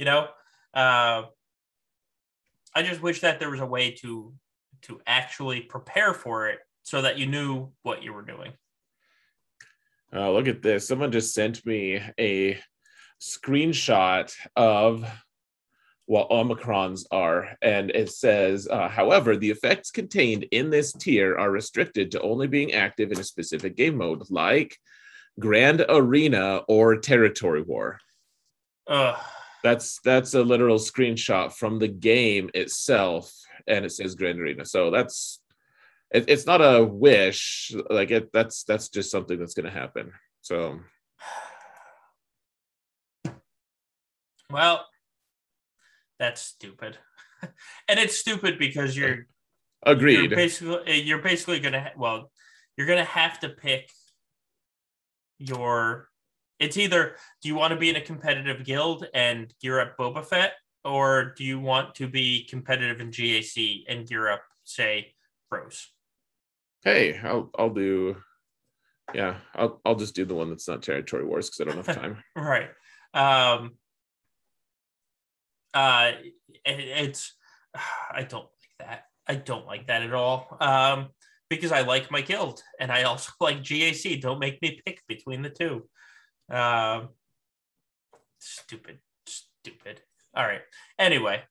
you 0.00 0.06
know 0.06 0.26
uh, 0.72 1.22
i 2.74 2.82
just 2.82 3.02
wish 3.02 3.20
that 3.20 3.38
there 3.38 3.50
was 3.50 3.60
a 3.60 3.66
way 3.66 3.90
to 3.90 4.32
to 4.80 4.98
actually 5.06 5.60
prepare 5.60 6.14
for 6.14 6.48
it 6.48 6.58
so 6.82 7.02
that 7.02 7.18
you 7.18 7.26
knew 7.26 7.68
what 7.82 8.02
you 8.02 8.14
were 8.14 8.22
doing 8.22 8.50
oh 10.14 10.32
look 10.32 10.48
at 10.48 10.62
this 10.62 10.88
someone 10.88 11.12
just 11.12 11.34
sent 11.34 11.64
me 11.66 12.00
a 12.18 12.58
screenshot 13.20 14.32
of 14.56 15.04
what 16.10 16.28
omicrons 16.30 17.04
are 17.12 17.56
and 17.62 17.90
it 17.90 18.10
says 18.10 18.66
uh, 18.68 18.88
however 18.88 19.36
the 19.36 19.50
effects 19.50 19.92
contained 19.92 20.44
in 20.50 20.68
this 20.68 20.92
tier 20.92 21.38
are 21.38 21.52
restricted 21.52 22.10
to 22.10 22.20
only 22.20 22.48
being 22.48 22.72
active 22.72 23.12
in 23.12 23.20
a 23.20 23.24
specific 23.24 23.76
game 23.76 23.96
mode 23.96 24.22
like 24.28 24.76
grand 25.38 25.84
arena 25.88 26.62
or 26.68 26.96
territory 26.96 27.62
war. 27.62 27.98
That's 29.62 30.00
that's 30.04 30.34
a 30.34 30.42
literal 30.42 30.78
screenshot 30.78 31.52
from 31.52 31.78
the 31.78 31.88
game 31.88 32.50
itself, 32.54 33.32
and 33.66 33.84
it 33.84 33.92
says 33.92 34.14
Grand 34.14 34.40
Arena. 34.40 34.64
So 34.64 34.90
that's 34.90 35.40
it, 36.10 36.24
it's 36.28 36.46
not 36.46 36.60
a 36.60 36.82
wish. 36.84 37.72
Like 37.90 38.10
it, 38.10 38.30
that's 38.32 38.64
that's 38.64 38.88
just 38.88 39.10
something 39.10 39.38
that's 39.38 39.54
going 39.54 39.66
to 39.66 39.78
happen. 39.78 40.12
So, 40.40 40.80
well, 44.50 44.86
that's 46.20 46.40
stupid, 46.40 46.98
and 47.88 47.98
it's 47.98 48.16
stupid 48.16 48.60
because 48.60 48.96
you're 48.96 49.26
agreed. 49.84 50.30
You're 50.30 50.36
basically, 50.36 51.00
you're 51.00 51.22
basically 51.22 51.58
going 51.58 51.72
to 51.72 51.90
well, 51.96 52.30
you're 52.76 52.86
going 52.86 53.00
to 53.00 53.04
have 53.04 53.40
to 53.40 53.48
pick 53.48 53.90
your 55.38 56.10
it's 56.60 56.76
either 56.76 57.16
do 57.42 57.48
you 57.48 57.54
want 57.56 57.72
to 57.72 57.78
be 57.78 57.88
in 57.88 57.96
a 57.96 58.00
competitive 58.00 58.64
guild 58.64 59.06
and 59.14 59.52
gear 59.60 59.80
up 59.80 59.96
Boba 59.96 60.24
Fett, 60.24 60.52
or 60.84 61.34
do 61.36 61.42
you 61.42 61.58
want 61.58 61.94
to 61.96 62.06
be 62.06 62.44
competitive 62.44 63.00
in 63.00 63.10
GAC 63.10 63.84
and 63.88 64.06
gear 64.06 64.28
up, 64.28 64.42
say, 64.64 65.14
Rose? 65.50 65.88
Hey, 66.82 67.18
I'll 67.18 67.50
I'll 67.58 67.70
do. 67.70 68.16
Yeah, 69.14 69.36
I'll 69.54 69.80
I'll 69.84 69.96
just 69.96 70.14
do 70.14 70.24
the 70.24 70.34
one 70.34 70.50
that's 70.50 70.68
not 70.68 70.82
territory 70.82 71.24
wars 71.24 71.48
because 71.48 71.60
I 71.60 71.64
don't 71.64 71.86
have 71.86 71.96
time. 72.00 72.22
right. 72.36 72.70
Um. 73.14 73.72
Uh, 75.74 76.12
it, 76.64 76.80
it's 76.80 77.34
I 78.12 78.22
don't 78.22 78.44
like 78.44 78.88
that. 78.88 79.04
I 79.26 79.34
don't 79.36 79.66
like 79.66 79.86
that 79.86 80.02
at 80.02 80.14
all. 80.14 80.56
Um, 80.60 81.08
because 81.48 81.72
I 81.72 81.82
like 81.82 82.10
my 82.10 82.20
guild 82.20 82.62
and 82.78 82.90
I 82.90 83.02
also 83.02 83.32
like 83.40 83.62
GAC. 83.62 84.20
Don't 84.20 84.38
make 84.38 84.60
me 84.62 84.80
pick 84.84 85.02
between 85.06 85.42
the 85.42 85.50
two. 85.50 85.86
Um, 86.50 87.10
stupid, 88.38 88.98
stupid. 89.26 90.00
All 90.34 90.44
right. 90.44 90.62
Anyway. 90.98 91.42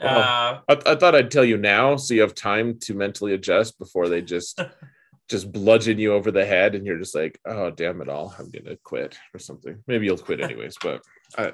Well, 0.00 0.18
uh, 0.18 0.60
I, 0.68 0.92
I 0.92 0.94
thought 0.96 1.14
I'd 1.14 1.30
tell 1.30 1.44
you 1.44 1.58
now 1.58 1.96
so 1.96 2.14
you 2.14 2.22
have 2.22 2.34
time 2.34 2.78
to 2.80 2.94
mentally 2.94 3.34
adjust 3.34 3.78
before 3.78 4.08
they 4.08 4.22
just 4.22 4.60
just 5.28 5.52
bludgeon 5.52 5.98
you 5.98 6.12
over 6.12 6.30
the 6.30 6.44
head 6.44 6.74
and 6.74 6.86
you're 6.86 6.98
just 6.98 7.14
like, 7.14 7.38
oh 7.46 7.70
damn 7.70 8.00
it 8.00 8.08
all, 8.08 8.34
I'm 8.38 8.50
gonna 8.50 8.76
quit 8.82 9.16
or 9.34 9.38
something. 9.38 9.82
Maybe 9.86 10.06
you'll 10.06 10.18
quit 10.18 10.40
anyways, 10.42 10.76
but 10.82 11.02
I, 11.36 11.52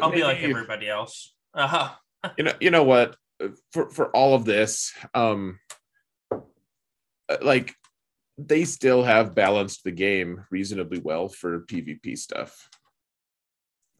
I'll 0.00 0.10
be 0.10 0.22
like 0.22 0.42
everybody 0.42 0.88
else. 0.88 1.33
Uh-huh. 1.54 1.90
you 2.36 2.44
know, 2.44 2.52
you 2.60 2.70
know 2.70 2.84
what? 2.84 3.16
For 3.72 3.90
for 3.90 4.10
all 4.10 4.34
of 4.34 4.44
this, 4.44 4.92
um, 5.14 5.58
like 7.42 7.74
they 8.38 8.64
still 8.64 9.02
have 9.02 9.34
balanced 9.34 9.84
the 9.84 9.92
game 9.92 10.44
reasonably 10.50 10.98
well 10.98 11.28
for 11.28 11.60
PvP 11.60 12.18
stuff. 12.18 12.68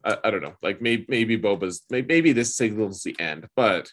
I, 0.03 0.17
I 0.23 0.31
don't 0.31 0.41
know, 0.41 0.55
like 0.61 0.81
maybe 0.81 1.05
maybe 1.07 1.37
Boba's 1.37 1.83
maybe 1.89 2.31
this 2.31 2.55
signals 2.55 3.03
the 3.03 3.19
end, 3.19 3.47
but 3.55 3.91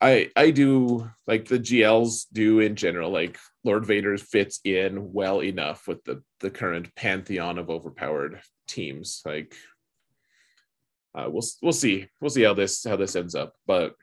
I 0.00 0.30
I 0.34 0.50
do 0.50 1.10
like 1.26 1.46
the 1.46 1.58
GLs 1.58 2.26
do 2.32 2.60
in 2.60 2.74
general. 2.76 3.10
Like 3.10 3.38
Lord 3.64 3.84
Vader 3.84 4.16
fits 4.16 4.60
in 4.64 5.12
well 5.12 5.42
enough 5.42 5.86
with 5.86 6.02
the 6.04 6.22
the 6.40 6.50
current 6.50 6.94
pantheon 6.94 7.58
of 7.58 7.70
overpowered 7.70 8.40
teams. 8.66 9.22
Like 9.24 9.54
uh, 11.14 11.26
we'll 11.28 11.44
we'll 11.62 11.72
see 11.72 12.06
we'll 12.20 12.30
see 12.30 12.42
how 12.42 12.54
this 12.54 12.84
how 12.84 12.96
this 12.96 13.16
ends 13.16 13.34
up, 13.34 13.54
but 13.66 13.94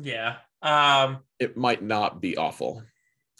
yeah, 0.00 0.36
um, 0.62 1.18
it 1.38 1.56
might 1.56 1.82
not 1.82 2.20
be 2.20 2.36
awful. 2.36 2.82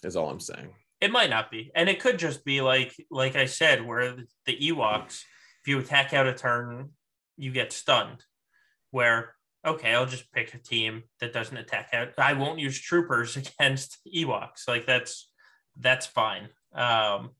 Is 0.03 0.17
all 0.17 0.31
I'm 0.31 0.41
saying. 0.41 0.75
It 1.01 1.13
might 1.13 1.31
not 1.31 1.51
be, 1.51 1.71
and 1.75 1.89
it 1.89 2.01
could 2.01 2.19
just 2.19 2.45
be 2.45 2.61
like 2.61 2.95
like 3.11 3.37
I 3.37 3.47
said, 3.47 3.87
where 3.87 4.17
the 4.47 4.57
Ewoks 4.57 5.23
if 5.63 5.69
you 5.69 5.79
attack 5.79 6.13
out 6.13 6.27
a 6.27 6.35
turn, 6.35 6.91
you 7.37 7.53
get 7.53 7.73
stunned. 7.73 8.25
Where 8.91 9.35
okay, 9.65 9.95
I'll 9.95 10.07
just 10.07 10.31
pick 10.33 10.53
a 10.55 10.59
team 10.59 11.05
that 11.21 11.33
doesn't 11.33 11.57
attack 11.57 11.91
out. 11.93 12.19
I 12.19 12.33
won't 12.33 12.59
use 12.59 12.81
troopers 12.81 13.37
against 13.61 13.99
Ewoks. 14.13 14.67
Like 14.67 14.87
that's 14.87 15.31
that's 15.79 16.07
fine. 16.07 16.49
Um, 16.75 17.31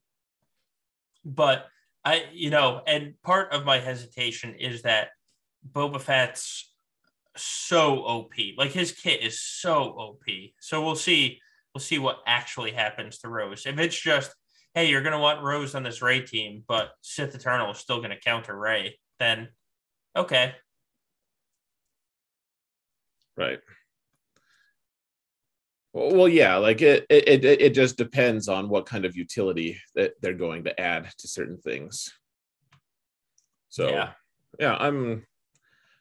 but 1.25 1.67
I, 2.05 2.25
you 2.33 2.49
know, 2.49 2.81
and 2.85 3.13
part 3.23 3.53
of 3.53 3.65
my 3.65 3.79
hesitation 3.79 4.55
is 4.55 4.81
that 4.81 5.09
Boba 5.69 6.01
Fett's 6.01 6.73
so 7.35 7.99
OP. 7.99 8.33
Like 8.57 8.71
his 8.71 8.91
kit 8.91 9.21
is 9.23 9.41
so 9.41 9.83
OP. 9.97 10.23
So 10.59 10.83
we'll 10.83 10.95
see. 10.95 11.39
We'll 11.73 11.81
see 11.81 11.97
what 11.97 12.19
actually 12.27 12.71
happens 12.71 13.17
to 13.19 13.29
Rose. 13.29 13.65
If 13.65 13.79
it's 13.79 13.99
just 13.99 14.31
hey, 14.73 14.89
you're 14.89 15.01
going 15.01 15.13
to 15.13 15.19
want 15.19 15.43
Rose 15.43 15.75
on 15.75 15.83
this 15.83 16.01
Rey 16.01 16.21
team, 16.21 16.63
but 16.67 16.91
Sith 17.01 17.35
Eternal 17.35 17.71
is 17.71 17.77
still 17.77 17.97
going 17.97 18.09
to 18.09 18.19
counter 18.19 18.57
Rey, 18.57 18.97
then 19.19 19.49
okay. 20.15 20.55
Right. 23.37 23.59
Well, 25.93 26.27
yeah, 26.27 26.55
like 26.57 26.81
it, 26.81 27.05
it, 27.09 27.45
it, 27.45 27.61
it 27.61 27.73
just 27.75 27.97
depends 27.97 28.47
on 28.47 28.67
what 28.67 28.87
kind 28.87 29.05
of 29.05 29.15
utility 29.15 29.77
that 29.95 30.13
they're 30.21 30.33
going 30.33 30.63
to 30.63 30.79
add 30.79 31.09
to 31.19 31.27
certain 31.27 31.57
things. 31.57 32.11
So, 33.69 33.89
yeah, 33.89 34.11
yeah 34.59 34.75
I'm 34.75 35.25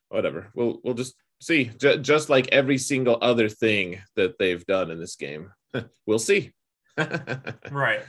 whatever. 0.09 0.51
We'll, 0.55 0.81
we'll 0.83 0.95
just 0.95 1.15
see. 1.41 1.65
J- 1.79 1.99
just 1.99 2.31
like 2.31 2.49
every 2.53 2.79
single 2.79 3.19
other 3.21 3.51
thing 3.51 4.01
that 4.17 4.39
they've 4.39 4.65
done 4.65 4.91
in 4.91 4.99
this 4.99 5.17
game, 5.17 5.53
we'll 6.07 6.19
see. 6.19 6.53
right 7.71 8.03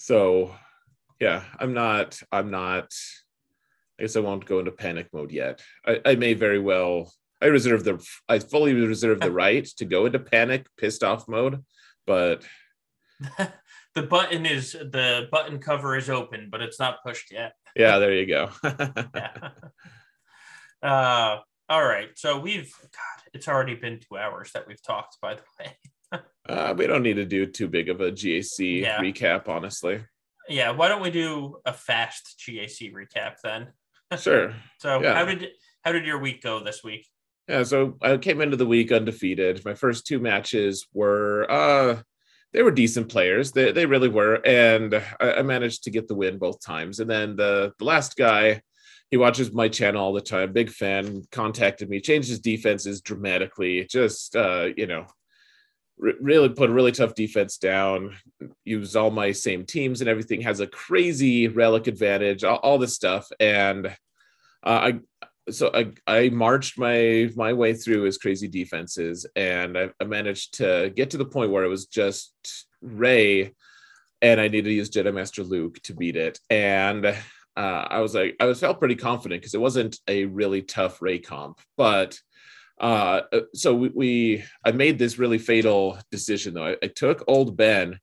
so 0.00 0.54
yeah 1.20 1.42
i'm 1.58 1.74
not 1.74 2.18
i'm 2.32 2.50
not 2.50 2.88
i 3.98 4.02
guess 4.02 4.16
i 4.16 4.20
won't 4.20 4.46
go 4.46 4.58
into 4.58 4.70
panic 4.70 5.08
mode 5.12 5.30
yet 5.30 5.60
i, 5.86 6.00
I 6.06 6.14
may 6.14 6.32
very 6.32 6.58
well 6.58 7.12
i 7.42 7.46
reserve 7.46 7.84
the 7.84 8.04
i 8.28 8.38
fully 8.38 8.74
reserve 8.74 9.20
the 9.20 9.32
right 9.44 9.66
to 9.76 9.84
go 9.84 10.06
into 10.06 10.18
panic 10.18 10.66
pissed 10.76 11.02
off 11.02 11.28
mode 11.28 11.64
but 12.06 12.44
the 13.94 14.02
button 14.02 14.46
is 14.46 14.72
the 14.72 15.28
button 15.30 15.58
cover 15.58 15.96
is 15.96 16.10
open 16.10 16.48
but 16.50 16.62
it's 16.62 16.78
not 16.78 17.02
pushed 17.04 17.32
yet 17.32 17.52
yeah 17.76 17.98
there 17.98 18.14
you 18.14 18.26
go 18.26 18.50
yeah. 19.14 19.50
uh 20.82 21.38
all 21.68 21.84
right 21.84 22.10
so 22.16 22.38
we've 22.38 22.72
god 22.82 23.24
it's 23.32 23.48
already 23.48 23.74
been 23.74 24.00
two 24.00 24.16
hours 24.16 24.50
that 24.52 24.66
we've 24.66 24.82
talked 24.82 25.16
by 25.20 25.34
the 25.34 25.42
way 25.58 25.76
uh, 26.48 26.74
we 26.76 26.86
don't 26.86 27.02
need 27.02 27.14
to 27.14 27.24
do 27.24 27.46
too 27.46 27.68
big 27.68 27.88
of 27.88 28.00
a 28.00 28.10
GAC 28.10 28.82
yeah. 28.82 28.98
recap, 28.98 29.48
honestly. 29.48 30.02
Yeah, 30.48 30.70
why 30.70 30.88
don't 30.88 31.02
we 31.02 31.10
do 31.10 31.58
a 31.64 31.72
fast 31.72 32.42
GAC 32.44 32.92
recap 32.92 33.36
then? 33.42 33.68
Sure. 34.18 34.52
so 34.80 35.00
yeah. 35.00 35.14
how 35.14 35.24
did 35.24 35.50
how 35.84 35.92
did 35.92 36.04
your 36.04 36.18
week 36.18 36.42
go 36.42 36.64
this 36.64 36.82
week? 36.82 37.06
Yeah, 37.50 37.64
so 37.64 37.96
I 38.00 38.16
came 38.16 38.40
into 38.40 38.56
the 38.56 38.66
week 38.66 38.92
undefeated. 38.92 39.64
My 39.64 39.74
first 39.74 40.06
two 40.06 40.20
matches 40.20 40.86
were 40.94 41.50
uh 41.50 42.00
they 42.52 42.62
were 42.62 42.70
decent 42.70 43.08
players. 43.08 43.50
They 43.50 43.72
they 43.72 43.86
really 43.86 44.08
were, 44.08 44.36
and 44.46 44.94
I, 45.18 45.32
I 45.38 45.42
managed 45.42 45.82
to 45.84 45.90
get 45.90 46.06
the 46.06 46.14
win 46.14 46.38
both 46.38 46.64
times. 46.64 47.00
And 47.00 47.10
then 47.10 47.34
the 47.34 47.72
the 47.80 47.84
last 47.84 48.16
guy, 48.16 48.62
he 49.10 49.16
watches 49.16 49.52
my 49.52 49.68
channel 49.68 50.00
all 50.00 50.12
the 50.12 50.20
time. 50.20 50.52
Big 50.52 50.70
fan. 50.70 51.22
Contacted 51.32 51.90
me, 51.90 52.00
changed 52.00 52.28
his 52.28 52.38
defenses 52.38 53.00
dramatically. 53.00 53.84
Just 53.90 54.36
uh, 54.36 54.68
you 54.76 54.86
know, 54.86 55.06
really 55.98 56.50
put 56.50 56.70
a 56.70 56.72
really 56.72 56.92
tough 56.92 57.16
defense 57.16 57.58
down, 57.58 58.16
use 58.64 58.94
all 58.94 59.10
my 59.10 59.32
same 59.32 59.66
teams 59.66 60.00
and 60.00 60.08
everything, 60.08 60.40
has 60.42 60.60
a 60.60 60.68
crazy 60.68 61.48
relic 61.48 61.88
advantage, 61.88 62.44
all, 62.44 62.58
all 62.58 62.78
this 62.78 62.94
stuff. 62.94 63.28
And 63.40 63.86
uh, 63.86 63.90
I, 64.92 65.00
so 65.48 65.70
I, 65.74 65.92
I 66.06 66.28
marched 66.28 66.78
my 66.78 67.30
my 67.36 67.52
way 67.52 67.74
through 67.74 68.02
his 68.02 68.18
crazy 68.18 68.48
defenses, 68.48 69.26
and 69.34 69.78
I, 69.78 69.90
I 70.00 70.04
managed 70.04 70.54
to 70.58 70.92
get 70.94 71.10
to 71.10 71.16
the 71.16 71.24
point 71.24 71.50
where 71.50 71.64
it 71.64 71.68
was 71.68 71.86
just 71.86 72.34
Rey 72.82 73.54
and 74.22 74.40
I 74.40 74.48
needed 74.48 74.64
to 74.64 74.72
use 74.72 74.90
Jedi 74.90 75.14
Master 75.14 75.42
Luke 75.42 75.80
to 75.84 75.94
beat 75.94 76.16
it. 76.16 76.38
And 76.50 77.06
uh, 77.06 77.14
I 77.56 78.00
was 78.00 78.14
like, 78.14 78.36
I 78.40 78.44
was 78.44 78.60
felt 78.60 78.78
pretty 78.78 78.96
confident 78.96 79.40
because 79.40 79.54
it 79.54 79.60
wasn't 79.60 79.98
a 80.08 80.26
really 80.26 80.62
tough 80.62 81.00
Rey 81.02 81.18
comp, 81.18 81.60
but 81.76 82.18
uh, 82.80 83.22
uh, 83.32 83.40
so 83.54 83.74
we, 83.74 83.90
we, 83.94 84.44
I 84.64 84.72
made 84.72 84.98
this 84.98 85.18
really 85.18 85.38
fatal 85.38 85.98
decision 86.10 86.54
though. 86.54 86.66
I, 86.66 86.76
I, 86.82 86.86
took 86.86 87.22
old 87.28 87.54
Ben, 87.54 87.98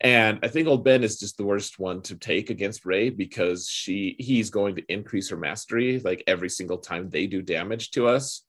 and 0.00 0.38
I 0.42 0.48
think 0.48 0.68
old 0.68 0.84
Ben 0.84 1.04
is 1.04 1.18
just 1.18 1.36
the 1.36 1.44
worst 1.44 1.78
one 1.78 2.02
to 2.02 2.16
take 2.16 2.50
against 2.50 2.84
Rey 2.84 3.10
because 3.10 3.68
she 3.68 4.16
he's 4.18 4.50
going 4.50 4.76
to 4.76 4.92
increase 4.92 5.30
her 5.30 5.36
mastery 5.36 6.00
like 6.00 6.24
every 6.26 6.48
single 6.48 6.78
time 6.78 7.08
they 7.08 7.26
do 7.26 7.42
damage 7.42 7.90
to 7.92 8.08
us 8.08 8.42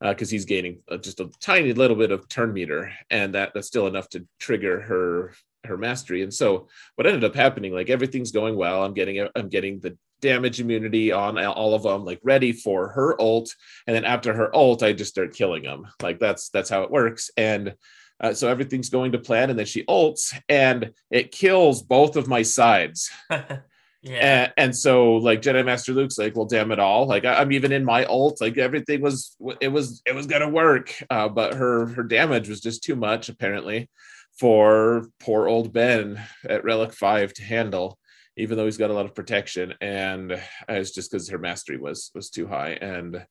because 0.00 0.30
uh, 0.30 0.32
he's 0.32 0.44
gaining 0.44 0.78
uh, 0.90 0.96
just 0.96 1.20
a 1.20 1.30
tiny 1.40 1.72
little 1.72 1.96
bit 1.96 2.10
of 2.10 2.28
turn 2.28 2.52
meter, 2.52 2.92
and 3.10 3.34
that 3.34 3.52
that's 3.54 3.66
still 3.66 3.86
enough 3.86 4.08
to 4.10 4.26
trigger 4.38 4.80
her 4.80 5.34
her 5.64 5.76
mastery. 5.76 6.22
And 6.22 6.32
so 6.32 6.68
what 6.96 7.06
ended 7.06 7.24
up 7.24 7.34
happening, 7.34 7.72
like 7.72 7.90
everything's 7.90 8.32
going 8.32 8.56
well. 8.56 8.84
I'm 8.84 8.94
getting 8.94 9.26
I'm 9.34 9.48
getting 9.48 9.80
the 9.80 9.96
damage 10.20 10.60
immunity 10.60 11.12
on 11.12 11.38
all 11.44 11.74
of 11.74 11.82
them, 11.82 12.04
like 12.04 12.20
ready 12.22 12.52
for 12.52 12.88
her 12.88 13.20
ult. 13.20 13.54
And 13.86 13.94
then 13.94 14.04
after 14.04 14.32
her 14.32 14.54
ult, 14.54 14.82
I 14.82 14.92
just 14.92 15.10
start 15.10 15.34
killing 15.34 15.62
them. 15.62 15.86
Like 16.02 16.18
that's 16.18 16.50
that's 16.50 16.70
how 16.70 16.82
it 16.82 16.90
works. 16.90 17.30
And 17.36 17.74
uh, 18.20 18.32
so 18.32 18.48
everything's 18.48 18.90
going 18.90 19.12
to 19.12 19.18
plan, 19.18 19.50
and 19.50 19.58
then 19.58 19.66
she 19.66 19.84
ults, 19.84 20.38
and 20.48 20.92
it 21.10 21.32
kills 21.32 21.82
both 21.82 22.16
of 22.16 22.28
my 22.28 22.42
sides. 22.42 23.10
yeah. 23.30 23.62
And, 24.02 24.52
and, 24.56 24.76
so 24.76 25.14
like 25.14 25.42
Jedi 25.42 25.64
Master 25.64 25.92
Luke's 25.92 26.18
like, 26.18 26.36
well, 26.36 26.46
damn 26.46 26.72
it 26.72 26.78
all. 26.78 27.06
Like 27.06 27.24
I, 27.24 27.42
am 27.42 27.52
even 27.52 27.72
in 27.72 27.84
my 27.84 28.04
ult. 28.04 28.40
Like 28.40 28.56
everything 28.58 29.00
was 29.00 29.36
it 29.60 29.68
was 29.68 30.02
it 30.06 30.14
was 30.14 30.26
gonna 30.26 30.48
work, 30.48 30.94
uh, 31.10 31.28
but 31.28 31.54
her 31.54 31.86
her 31.86 32.04
damage 32.04 32.48
was 32.48 32.60
just 32.60 32.82
too 32.82 32.96
much 32.96 33.28
apparently 33.28 33.90
for 34.38 35.08
poor 35.20 35.48
old 35.48 35.72
Ben 35.72 36.20
at 36.48 36.64
Relic 36.64 36.92
Five 36.92 37.32
to 37.34 37.42
handle 37.42 37.98
even 38.36 38.56
though 38.56 38.64
he's 38.64 38.76
got 38.76 38.90
a 38.90 38.94
lot 38.94 39.06
of 39.06 39.14
protection 39.14 39.74
and 39.80 40.40
it's 40.68 40.90
just 40.90 41.10
because 41.10 41.28
her 41.28 41.38
mastery 41.38 41.76
was 41.76 42.10
was 42.14 42.30
too 42.30 42.46
high 42.46 42.70
and 42.70 43.24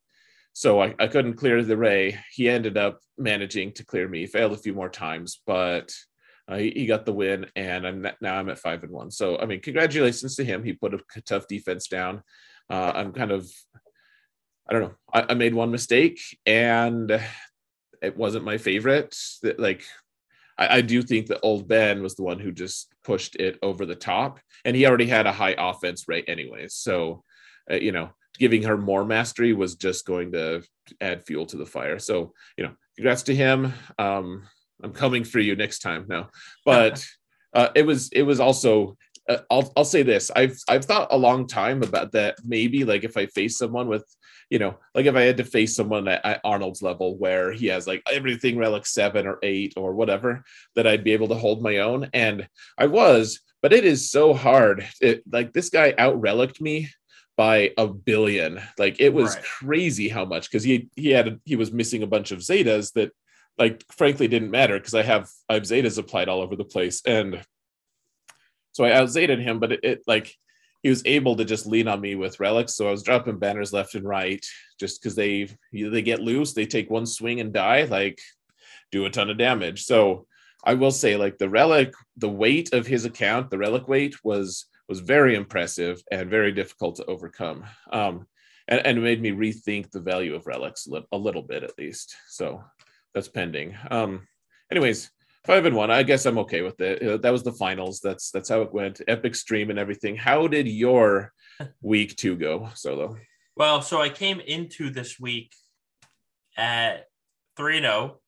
so 0.53 0.81
I, 0.81 0.95
I 0.99 1.07
couldn't 1.07 1.35
clear 1.35 1.63
the 1.63 1.77
Rey. 1.77 2.19
he 2.31 2.49
ended 2.49 2.77
up 2.77 2.99
managing 3.17 3.73
to 3.73 3.85
clear 3.85 4.07
me 4.07 4.25
failed 4.25 4.53
a 4.53 4.57
few 4.57 4.73
more 4.73 4.89
times 4.89 5.41
but 5.45 5.93
uh, 6.47 6.57
he, 6.57 6.71
he, 6.71 6.85
got 6.85 7.05
the 7.05 7.13
win 7.13 7.45
and 7.55 7.87
i'm 7.87 8.05
now 8.21 8.35
i'm 8.35 8.49
at 8.49 8.59
five 8.59 8.83
and 8.83 8.91
one 8.91 9.09
so 9.09 9.37
i 9.39 9.45
mean 9.45 9.61
congratulations 9.61 10.35
to 10.35 10.43
him 10.43 10.63
he 10.63 10.73
put 10.73 10.93
a 10.93 11.21
tough 11.21 11.47
defense 11.47 11.87
down 11.87 12.21
uh, 12.69 12.91
i'm 12.95 13.13
kind 13.13 13.31
of 13.31 13.47
I 14.67 14.73
don't 14.73 14.81
know. 14.83 14.95
I, 15.13 15.25
I 15.29 15.33
made 15.33 15.53
one 15.53 15.71
mistake 15.71 16.19
and 16.45 17.19
it 18.01 18.17
wasn't 18.17 18.45
my 18.45 18.57
favorite. 18.57 19.15
That, 19.41 19.59
Like 19.59 19.83
I, 20.57 20.77
I, 20.77 20.81
do 20.81 21.01
think 21.01 21.27
that 21.27 21.41
old 21.41 21.67
Ben 21.67 22.01
was 22.01 22.15
the 22.15 22.23
one 22.23 22.39
who 22.39 22.51
just 22.51 22.93
pushed 23.03 23.35
it 23.35 23.59
over 23.61 23.85
the 23.85 23.95
top, 23.95 24.39
and 24.63 24.75
he 24.75 24.85
already 24.85 25.07
had 25.07 25.25
a 25.25 25.31
high 25.31 25.55
offense 25.57 26.07
rate 26.07 26.25
anyway. 26.27 26.67
So, 26.69 27.23
uh, 27.69 27.75
you 27.75 27.91
know, 27.91 28.11
giving 28.39 28.63
her 28.63 28.77
more 28.77 29.05
mastery 29.05 29.53
was 29.53 29.75
just 29.75 30.05
going 30.05 30.31
to 30.31 30.63
add 31.01 31.25
fuel 31.25 31.45
to 31.47 31.57
the 31.57 31.65
fire. 31.65 31.99
So, 31.99 32.33
you 32.57 32.65
know, 32.65 32.73
congrats 32.95 33.23
to 33.23 33.35
him. 33.35 33.73
Um, 33.99 34.47
I'm 34.83 34.93
coming 34.93 35.23
for 35.23 35.39
you 35.39 35.55
next 35.55 35.79
time 35.79 36.05
now, 36.07 36.29
but 36.65 37.05
uh, 37.53 37.69
it 37.75 37.85
was 37.85 38.09
it 38.11 38.23
was 38.23 38.39
also 38.39 38.97
uh, 39.29 39.37
I'll 39.49 39.71
I'll 39.77 39.85
say 39.85 40.03
this. 40.03 40.31
I've 40.35 40.57
I've 40.67 40.85
thought 40.85 41.07
a 41.11 41.17
long 41.17 41.47
time 41.47 41.83
about 41.83 42.11
that. 42.13 42.35
Maybe 42.43 42.83
like 42.83 43.03
if 43.03 43.15
I 43.15 43.27
face 43.27 43.57
someone 43.57 43.87
with, 43.87 44.03
you 44.49 44.59
know, 44.59 44.77
like 44.93 45.05
if 45.05 45.15
I 45.15 45.21
had 45.21 45.37
to 45.37 45.45
face 45.45 45.75
someone 45.75 46.07
at, 46.07 46.25
at, 46.25 46.41
Arnold's 46.43 46.81
level 46.81 47.17
where 47.17 47.51
he 47.51 47.67
has 47.67 47.87
like 47.87 48.03
everything 48.11 48.57
relic 48.57 48.85
seven 48.85 49.25
or 49.25 49.39
eight 49.41 49.73
or 49.77 49.93
whatever, 49.93 50.43
that 50.75 50.87
I'd 50.87 51.03
be 51.03 51.13
able 51.13 51.29
to 51.29 51.35
hold 51.35 51.63
my 51.63 51.77
own. 51.77 52.09
And 52.13 52.47
I 52.77 52.87
was, 52.87 53.39
but 53.61 53.71
it 53.71 53.85
is 53.85 54.11
so 54.11 54.33
hard. 54.33 54.85
It, 54.99 55.23
like 55.31 55.53
this 55.53 55.69
guy 55.69 55.93
out 55.97 56.19
relicked 56.19 56.59
me 56.59 56.89
by 57.35 57.71
a 57.77 57.87
billion. 57.87 58.61
Like 58.77 58.99
it 58.99 59.13
was 59.13 59.35
right. 59.35 59.43
crazy 59.43 60.09
how 60.09 60.25
much 60.25 60.49
because 60.49 60.63
he 60.63 60.89
he 60.95 61.09
had 61.09 61.39
he 61.45 61.55
was 61.55 61.71
missing 61.71 62.03
a 62.03 62.07
bunch 62.07 62.31
of 62.31 62.39
zetas 62.39 62.93
that 62.93 63.11
like 63.57 63.83
frankly 63.91 64.27
didn't 64.27 64.51
matter 64.51 64.77
because 64.77 64.93
I 64.93 65.03
have 65.03 65.29
I 65.49 65.55
have 65.55 65.63
zetas 65.63 65.97
applied 65.97 66.29
all 66.29 66.41
over 66.41 66.55
the 66.55 66.65
place 66.65 67.01
and 67.05 67.43
so 68.73 68.83
I 68.83 68.89
outzated 68.89 69.39
him, 69.41 69.59
but 69.59 69.71
it, 69.71 69.79
it, 69.83 70.03
like 70.07 70.35
he 70.81 70.89
was 70.89 71.03
able 71.05 71.35
to 71.37 71.45
just 71.45 71.67
lean 71.67 71.87
on 71.87 72.01
me 72.01 72.15
with 72.15 72.39
relics. 72.39 72.75
So 72.75 72.87
I 72.87 72.91
was 72.91 73.03
dropping 73.03 73.37
banners 73.37 73.71
left 73.71 73.95
and 73.95 74.05
right 74.05 74.43
just 74.79 75.01
because 75.01 75.15
they 75.15 75.47
they 75.71 76.01
get 76.01 76.19
loose, 76.19 76.53
they 76.53 76.65
take 76.65 76.89
one 76.89 77.05
swing 77.05 77.39
and 77.39 77.53
die, 77.53 77.83
like 77.83 78.19
do 78.91 79.05
a 79.05 79.09
ton 79.09 79.29
of 79.29 79.37
damage. 79.37 79.85
So 79.85 80.27
I 80.65 80.73
will 80.73 80.91
say, 80.91 81.15
like 81.17 81.37
the 81.37 81.49
relic, 81.49 81.93
the 82.17 82.29
weight 82.29 82.73
of 82.73 82.87
his 82.87 83.05
account, 83.05 83.49
the 83.49 83.57
relic 83.57 83.87
weight 83.87 84.23
was 84.23 84.65
was 84.89 84.99
very 84.99 85.35
impressive 85.35 86.01
and 86.11 86.29
very 86.29 86.51
difficult 86.51 86.95
to 86.97 87.05
overcome. 87.05 87.65
Um, 87.91 88.27
and, 88.67 88.85
and 88.85 89.03
made 89.03 89.21
me 89.21 89.31
rethink 89.31 89.91
the 89.91 89.99
value 89.99 90.35
of 90.35 90.47
relics 90.47 90.87
a 91.11 91.17
little 91.17 91.41
bit 91.41 91.63
at 91.63 91.77
least. 91.77 92.15
So 92.29 92.63
that's 93.13 93.27
pending. 93.27 93.75
Um, 93.91 94.27
anyways, 94.71 95.11
five 95.45 95.65
and 95.65 95.75
one. 95.75 95.91
I 95.91 96.03
guess 96.03 96.25
I'm 96.25 96.39
okay 96.39 96.61
with 96.61 96.79
it. 96.79 97.01
Uh, 97.01 97.17
that 97.17 97.31
was 97.31 97.43
the 97.43 97.51
finals. 97.51 97.99
That's 97.99 98.31
that's 98.31 98.49
how 98.49 98.61
it 98.61 98.73
went. 98.73 99.01
Epic 99.07 99.35
stream 99.35 99.69
and 99.69 99.79
everything. 99.79 100.15
How 100.15 100.47
did 100.47 100.67
your 100.67 101.33
week 101.81 102.15
two 102.15 102.35
go, 102.35 102.69
Solo? 102.75 103.17
Well, 103.55 103.81
so 103.81 104.01
I 104.01 104.09
came 104.09 104.39
into 104.39 104.89
this 104.89 105.19
week 105.19 105.53
at 106.57 107.05
three 107.55 107.77
and 107.77 107.85
zero, 107.85 108.19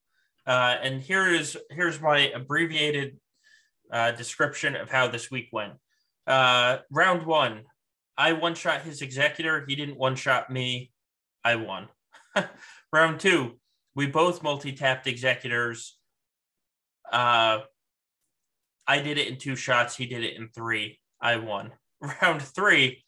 oh, 0.48 0.52
uh, 0.52 0.78
and 0.84 1.02
here 1.02 1.28
is 1.34 1.58
here's 1.72 2.00
my 2.00 2.30
abbreviated 2.30 3.18
uh, 3.92 4.12
description 4.12 4.76
of 4.76 4.90
how 4.90 5.08
this 5.08 5.32
week 5.32 5.50
went. 5.52 5.74
Uh, 6.28 6.78
round 6.92 7.26
one, 7.26 7.64
I 8.18 8.34
one 8.34 8.56
shot 8.56 8.82
his 8.82 9.02
executor. 9.02 9.66
He 9.68 9.76
didn't 9.76 9.98
one 9.98 10.16
shot 10.16 10.50
me. 10.50 10.92
I 11.44 11.56
won. 11.58 11.88
round 12.92 13.20
two, 13.20 13.60
we 13.96 14.08
both 14.08 14.44
multi 14.44 14.74
tapped 14.74 15.08
executors. 15.08 15.98
Uh, 17.12 17.60
I 18.88 19.02
did 19.02 19.18
it 19.18 19.28
in 19.28 19.38
two 19.38 19.56
shots. 19.56 19.96
He 19.96 20.06
did 20.06 20.24
it 20.24 20.36
in 20.36 20.50
three. 20.50 21.00
I 21.22 21.38
won. 21.38 21.72
Round 22.22 22.42
three, 22.42 23.04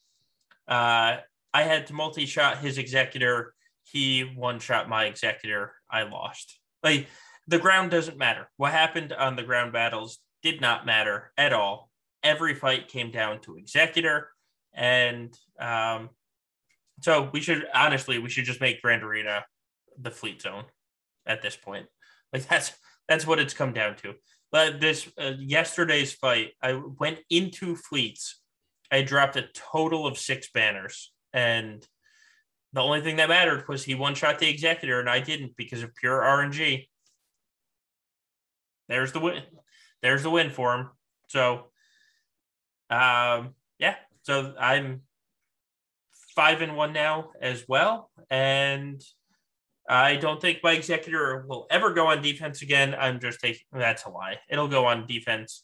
uh, 0.67 1.17
I 1.53 1.63
had 1.63 1.87
to 1.87 1.93
multi 1.93 2.25
shot 2.25 2.59
his 2.59 2.77
executor. 2.77 3.53
He 3.83 4.21
one 4.21 4.59
shot 4.59 4.89
my 4.89 5.05
executor. 5.05 5.73
I 5.89 6.03
lost. 6.03 6.59
Like 6.83 7.07
the 7.47 7.59
ground 7.59 7.91
doesn't 7.91 8.17
matter. 8.17 8.49
What 8.57 8.71
happened 8.71 9.13
on 9.13 9.35
the 9.35 9.43
ground 9.43 9.73
battles 9.73 10.19
did 10.41 10.61
not 10.61 10.85
matter 10.85 11.31
at 11.37 11.53
all. 11.53 11.86
Every 12.27 12.53
fight 12.53 12.89
came 12.89 13.09
down 13.09 13.39
to 13.41 13.55
executor, 13.55 14.27
and 14.73 15.33
um, 15.61 16.09
so 16.99 17.29
we 17.31 17.39
should 17.39 17.65
honestly 17.73 18.19
we 18.19 18.29
should 18.29 18.43
just 18.43 18.59
make 18.59 18.81
Grand 18.81 19.01
Arena 19.01 19.45
the 19.97 20.11
fleet 20.11 20.41
zone 20.41 20.65
at 21.25 21.41
this 21.41 21.55
point. 21.55 21.85
Like 22.33 22.45
that's 22.49 22.73
that's 23.07 23.25
what 23.25 23.39
it's 23.39 23.53
come 23.53 23.71
down 23.71 23.95
to. 23.97 24.15
But 24.51 24.81
this 24.81 25.09
uh, 25.17 25.35
yesterday's 25.39 26.11
fight, 26.13 26.51
I 26.61 26.73
went 26.99 27.19
into 27.29 27.77
fleets. 27.77 28.41
I 28.91 29.03
dropped 29.03 29.37
a 29.37 29.47
total 29.53 30.05
of 30.05 30.17
six 30.17 30.49
banners, 30.51 31.13
and 31.31 31.87
the 32.73 32.81
only 32.81 32.99
thing 32.99 33.15
that 33.15 33.29
mattered 33.29 33.69
was 33.69 33.85
he 33.85 33.95
one 33.95 34.15
shot 34.15 34.39
the 34.39 34.49
executor, 34.49 34.99
and 34.99 35.09
I 35.09 35.21
didn't 35.21 35.55
because 35.55 35.81
of 35.81 35.95
pure 35.95 36.19
RNG. 36.19 36.87
There's 38.89 39.13
the 39.13 39.21
win. 39.21 39.43
There's 40.01 40.23
the 40.23 40.29
win 40.29 40.49
for 40.49 40.75
him. 40.75 40.89
So, 41.27 41.67
um, 42.89 43.55
yeah. 43.79 43.95
So 44.23 44.53
I'm 44.59 45.01
five 46.35 46.61
and 46.61 46.75
one 46.75 46.93
now 46.93 47.31
as 47.41 47.65
well, 47.67 48.11
and 48.29 49.01
I 49.89 50.17
don't 50.17 50.41
think 50.41 50.59
my 50.63 50.73
executor 50.73 51.45
will 51.47 51.65
ever 51.69 51.93
go 51.93 52.07
on 52.07 52.21
defense 52.21 52.61
again. 52.61 52.93
I'm 52.99 53.19
just 53.19 53.39
taking 53.39 53.61
that's 53.71 54.03
a 54.03 54.09
lie. 54.09 54.37
It'll 54.49 54.67
go 54.67 54.85
on 54.85 55.07
defense 55.07 55.63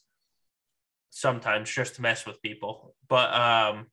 sometimes 1.10 1.70
just 1.70 1.96
to 1.96 2.02
mess 2.02 2.26
with 2.26 2.42
people. 2.42 2.96
But 3.10 3.34
um 3.34 3.88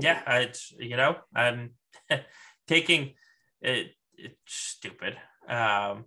yeah, 0.00 0.22
it's 0.40 0.72
you 0.78 0.96
know, 0.96 1.16
I'm 1.34 1.70
taking 2.68 3.14
it 3.60 3.88
it's 4.16 4.36
stupid. 4.46 5.16
Um 5.48 6.04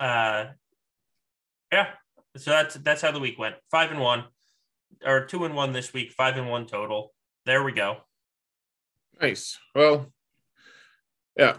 uh 0.00 0.46
yeah, 1.70 1.88
so 2.36 2.50
that's 2.50 2.74
that's 2.76 3.02
how 3.02 3.12
the 3.12 3.20
week 3.20 3.38
went. 3.38 3.56
Five 3.70 3.90
and 3.90 4.00
one, 4.00 4.24
or 5.04 5.24
two 5.26 5.44
and 5.44 5.54
one 5.54 5.72
this 5.72 5.92
week, 5.92 6.12
five 6.12 6.36
and 6.36 6.48
one 6.48 6.66
total. 6.66 7.12
There 7.46 7.62
we 7.62 7.72
go. 7.72 7.98
Nice. 9.20 9.58
Well, 9.74 10.12
yeah, 11.36 11.58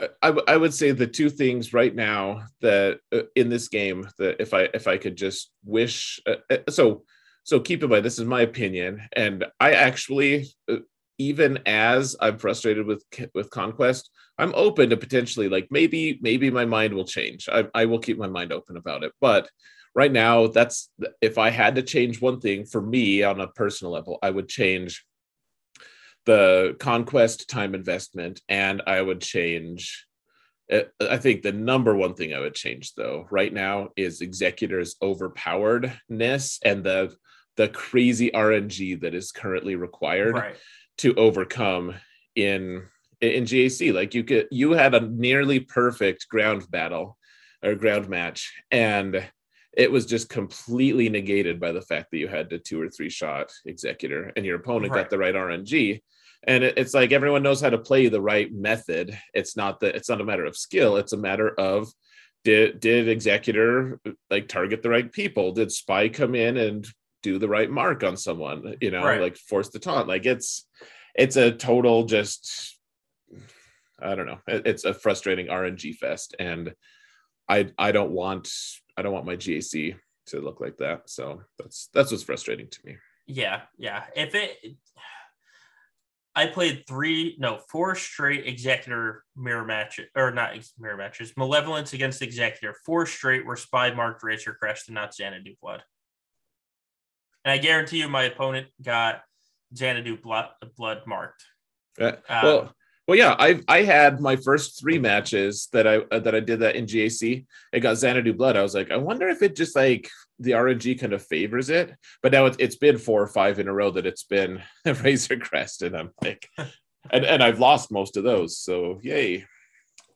I, 0.00 0.28
I 0.48 0.56
would 0.56 0.74
say 0.74 0.90
the 0.90 1.06
two 1.06 1.30
things 1.30 1.72
right 1.72 1.94
now 1.94 2.42
that 2.60 2.98
uh, 3.12 3.22
in 3.36 3.48
this 3.48 3.68
game 3.68 4.08
that 4.18 4.40
if 4.40 4.52
I 4.52 4.68
if 4.74 4.88
I 4.88 4.98
could 4.98 5.16
just 5.16 5.52
wish 5.64 6.20
uh, 6.26 6.36
uh 6.50 6.58
so 6.68 7.04
so 7.44 7.60
keep 7.60 7.82
in 7.82 7.90
mind 7.90 8.04
this 8.04 8.18
is 8.18 8.24
my 8.24 8.40
opinion 8.40 9.02
and 9.14 9.44
I 9.60 9.72
actually 9.72 10.48
uh, 10.68 10.78
even 11.18 11.60
as 11.64 12.16
I'm 12.20 12.38
frustrated 12.38 12.86
with 12.86 13.04
with 13.34 13.50
conquest 13.50 14.10
I'm 14.36 14.52
open 14.56 14.90
to 14.90 14.96
potentially 14.96 15.48
like 15.48 15.68
maybe 15.70 16.18
maybe 16.20 16.50
my 16.50 16.64
mind 16.64 16.92
will 16.92 17.06
change 17.06 17.48
I, 17.48 17.66
I 17.72 17.84
will 17.84 18.00
keep 18.00 18.18
my 18.18 18.28
mind 18.28 18.52
open 18.52 18.76
about 18.76 19.04
it 19.04 19.12
but 19.20 19.48
right 19.94 20.12
now 20.12 20.46
that's 20.46 20.90
if 21.20 21.38
I 21.38 21.50
had 21.50 21.76
to 21.76 21.82
change 21.82 22.20
one 22.20 22.40
thing 22.40 22.64
for 22.64 22.80
me 22.80 23.22
on 23.22 23.40
a 23.40 23.48
personal 23.48 23.92
level 23.92 24.18
I 24.22 24.30
would 24.30 24.48
change 24.48 25.04
the 26.24 26.76
conquest 26.78 27.48
time 27.48 27.74
investment 27.74 28.40
and 28.48 28.82
i 28.86 29.00
would 29.00 29.20
change 29.20 30.06
uh, 30.72 30.80
i 31.10 31.16
think 31.16 31.42
the 31.42 31.52
number 31.52 31.94
one 31.94 32.14
thing 32.14 32.34
i 32.34 32.40
would 32.40 32.54
change 32.54 32.94
though 32.94 33.26
right 33.30 33.52
now 33.52 33.90
is 33.96 34.20
executors 34.20 34.96
overpoweredness 35.02 36.58
and 36.64 36.84
the 36.84 37.14
the 37.56 37.68
crazy 37.68 38.30
rng 38.30 39.00
that 39.00 39.14
is 39.14 39.32
currently 39.32 39.76
required 39.76 40.34
right. 40.34 40.56
to 40.96 41.14
overcome 41.14 41.94
in 42.34 42.82
in 43.20 43.44
gac 43.44 43.94
like 43.94 44.14
you 44.14 44.24
could 44.24 44.48
you 44.50 44.72
had 44.72 44.94
a 44.94 45.00
nearly 45.00 45.60
perfect 45.60 46.28
ground 46.28 46.68
battle 46.70 47.16
or 47.62 47.74
ground 47.74 48.08
match 48.08 48.52
and 48.70 49.24
it 49.76 49.90
was 49.90 50.06
just 50.06 50.28
completely 50.28 51.08
negated 51.08 51.58
by 51.58 51.72
the 51.72 51.82
fact 51.82 52.10
that 52.10 52.18
you 52.18 52.28
had 52.28 52.50
to 52.50 52.58
two 52.58 52.80
or 52.80 52.88
three 52.88 53.10
shot 53.10 53.52
executor 53.66 54.32
and 54.36 54.46
your 54.46 54.56
opponent 54.56 54.92
right. 54.92 55.02
got 55.02 55.10
the 55.10 55.18
right 55.18 55.34
RNG. 55.34 56.00
And 56.46 56.62
it, 56.62 56.78
it's 56.78 56.94
like 56.94 57.12
everyone 57.12 57.42
knows 57.42 57.60
how 57.60 57.70
to 57.70 57.78
play 57.78 58.08
the 58.08 58.20
right 58.20 58.52
method. 58.52 59.18
It's 59.32 59.56
not 59.56 59.80
that 59.80 59.96
it's 59.96 60.08
not 60.08 60.20
a 60.20 60.24
matter 60.24 60.44
of 60.44 60.56
skill. 60.56 60.96
It's 60.96 61.12
a 61.12 61.18
matter 61.18 61.48
of 61.48 61.88
did 62.44 62.80
did 62.80 63.08
executor 63.08 64.00
like 64.30 64.48
target 64.48 64.82
the 64.82 64.90
right 64.90 65.10
people? 65.10 65.52
Did 65.52 65.72
spy 65.72 66.08
come 66.08 66.34
in 66.34 66.56
and 66.56 66.86
do 67.22 67.38
the 67.38 67.48
right 67.48 67.70
mark 67.70 68.04
on 68.04 68.16
someone? 68.16 68.76
You 68.80 68.90
know, 68.90 69.04
right. 69.04 69.20
like 69.20 69.36
force 69.36 69.70
the 69.70 69.78
taunt. 69.78 70.06
Like 70.06 70.26
it's 70.26 70.66
it's 71.14 71.36
a 71.36 71.50
total 71.50 72.04
just 72.04 72.78
I 74.00 74.14
don't 74.14 74.26
know. 74.26 74.40
It's 74.46 74.84
a 74.84 74.92
frustrating 74.92 75.46
RNG 75.46 75.94
fest, 75.96 76.36
and 76.38 76.74
I 77.48 77.70
I 77.78 77.92
don't 77.92 78.10
want 78.10 78.52
I 78.96 79.02
don't 79.02 79.12
want 79.12 79.26
my 79.26 79.36
GAC 79.36 79.96
to 80.26 80.40
look 80.40 80.60
like 80.60 80.76
that. 80.78 81.10
So 81.10 81.42
that's 81.58 81.88
that's 81.92 82.10
what's 82.10 82.22
frustrating 82.22 82.68
to 82.68 82.78
me. 82.84 82.96
Yeah, 83.26 83.62
yeah. 83.78 84.04
If 84.14 84.34
it 84.34 84.76
I 86.36 86.46
played 86.46 86.84
three, 86.88 87.36
no, 87.38 87.60
four 87.68 87.94
straight 87.94 88.46
executor 88.46 89.24
mirror 89.36 89.64
matches, 89.64 90.06
or 90.16 90.32
not 90.32 90.56
mirror 90.78 90.96
matches, 90.96 91.32
malevolence 91.36 91.92
against 91.92 92.22
executor. 92.22 92.74
Four 92.84 93.06
straight 93.06 93.46
were 93.46 93.56
spy 93.56 93.92
marked 93.92 94.24
Razor 94.24 94.54
Crest 94.54 94.88
and 94.88 94.96
not 94.96 95.14
Xanadu 95.14 95.54
Blood. 95.62 95.82
And 97.44 97.52
I 97.52 97.58
guarantee 97.58 97.98
you, 97.98 98.08
my 98.08 98.24
opponent 98.24 98.66
got 98.82 99.22
Xanadu 99.76 100.16
blood 100.20 100.48
blood 100.76 101.02
marked. 101.06 101.44
Uh, 102.00 102.12
well, 102.28 102.60
um, 102.60 102.70
well, 103.06 103.18
yeah, 103.18 103.36
I 103.38 103.60
I 103.68 103.82
had 103.82 104.20
my 104.20 104.36
first 104.36 104.80
three 104.80 104.98
matches 104.98 105.68
that 105.72 105.86
I 105.86 105.98
uh, 106.10 106.20
that 106.20 106.34
I 106.34 106.40
did 106.40 106.60
that 106.60 106.76
in 106.76 106.86
GAC. 106.86 107.44
It 107.72 107.80
got 107.80 107.98
Xanadu 107.98 108.32
blood. 108.32 108.56
I 108.56 108.62
was 108.62 108.74
like, 108.74 108.90
I 108.90 108.96
wonder 108.96 109.28
if 109.28 109.42
it 109.42 109.56
just 109.56 109.76
like 109.76 110.08
the 110.38 110.52
RNG 110.52 110.98
kind 110.98 111.12
of 111.12 111.24
favors 111.24 111.70
it. 111.70 111.94
But 112.22 112.32
now 112.32 112.46
it, 112.46 112.56
it's 112.58 112.76
been 112.76 112.98
four 112.98 113.22
or 113.22 113.26
five 113.26 113.58
in 113.58 113.68
a 113.68 113.72
row 113.72 113.90
that 113.90 114.06
it's 114.06 114.24
been 114.24 114.62
Razor 114.86 115.36
Crest, 115.38 115.82
and 115.82 115.96
I'm 115.96 116.10
like, 116.22 116.48
and 117.10 117.24
and 117.24 117.42
I've 117.42 117.60
lost 117.60 117.92
most 117.92 118.16
of 118.16 118.24
those. 118.24 118.58
So 118.58 119.00
yay. 119.02 119.44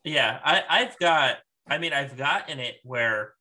Yeah, 0.03 0.39
I 0.43 0.63
I've 0.67 0.97
got. 0.97 1.37
I 1.67 1.77
mean, 1.77 1.93
I've 1.93 2.17
gotten 2.17 2.59
it 2.59 2.77
where 2.83 3.33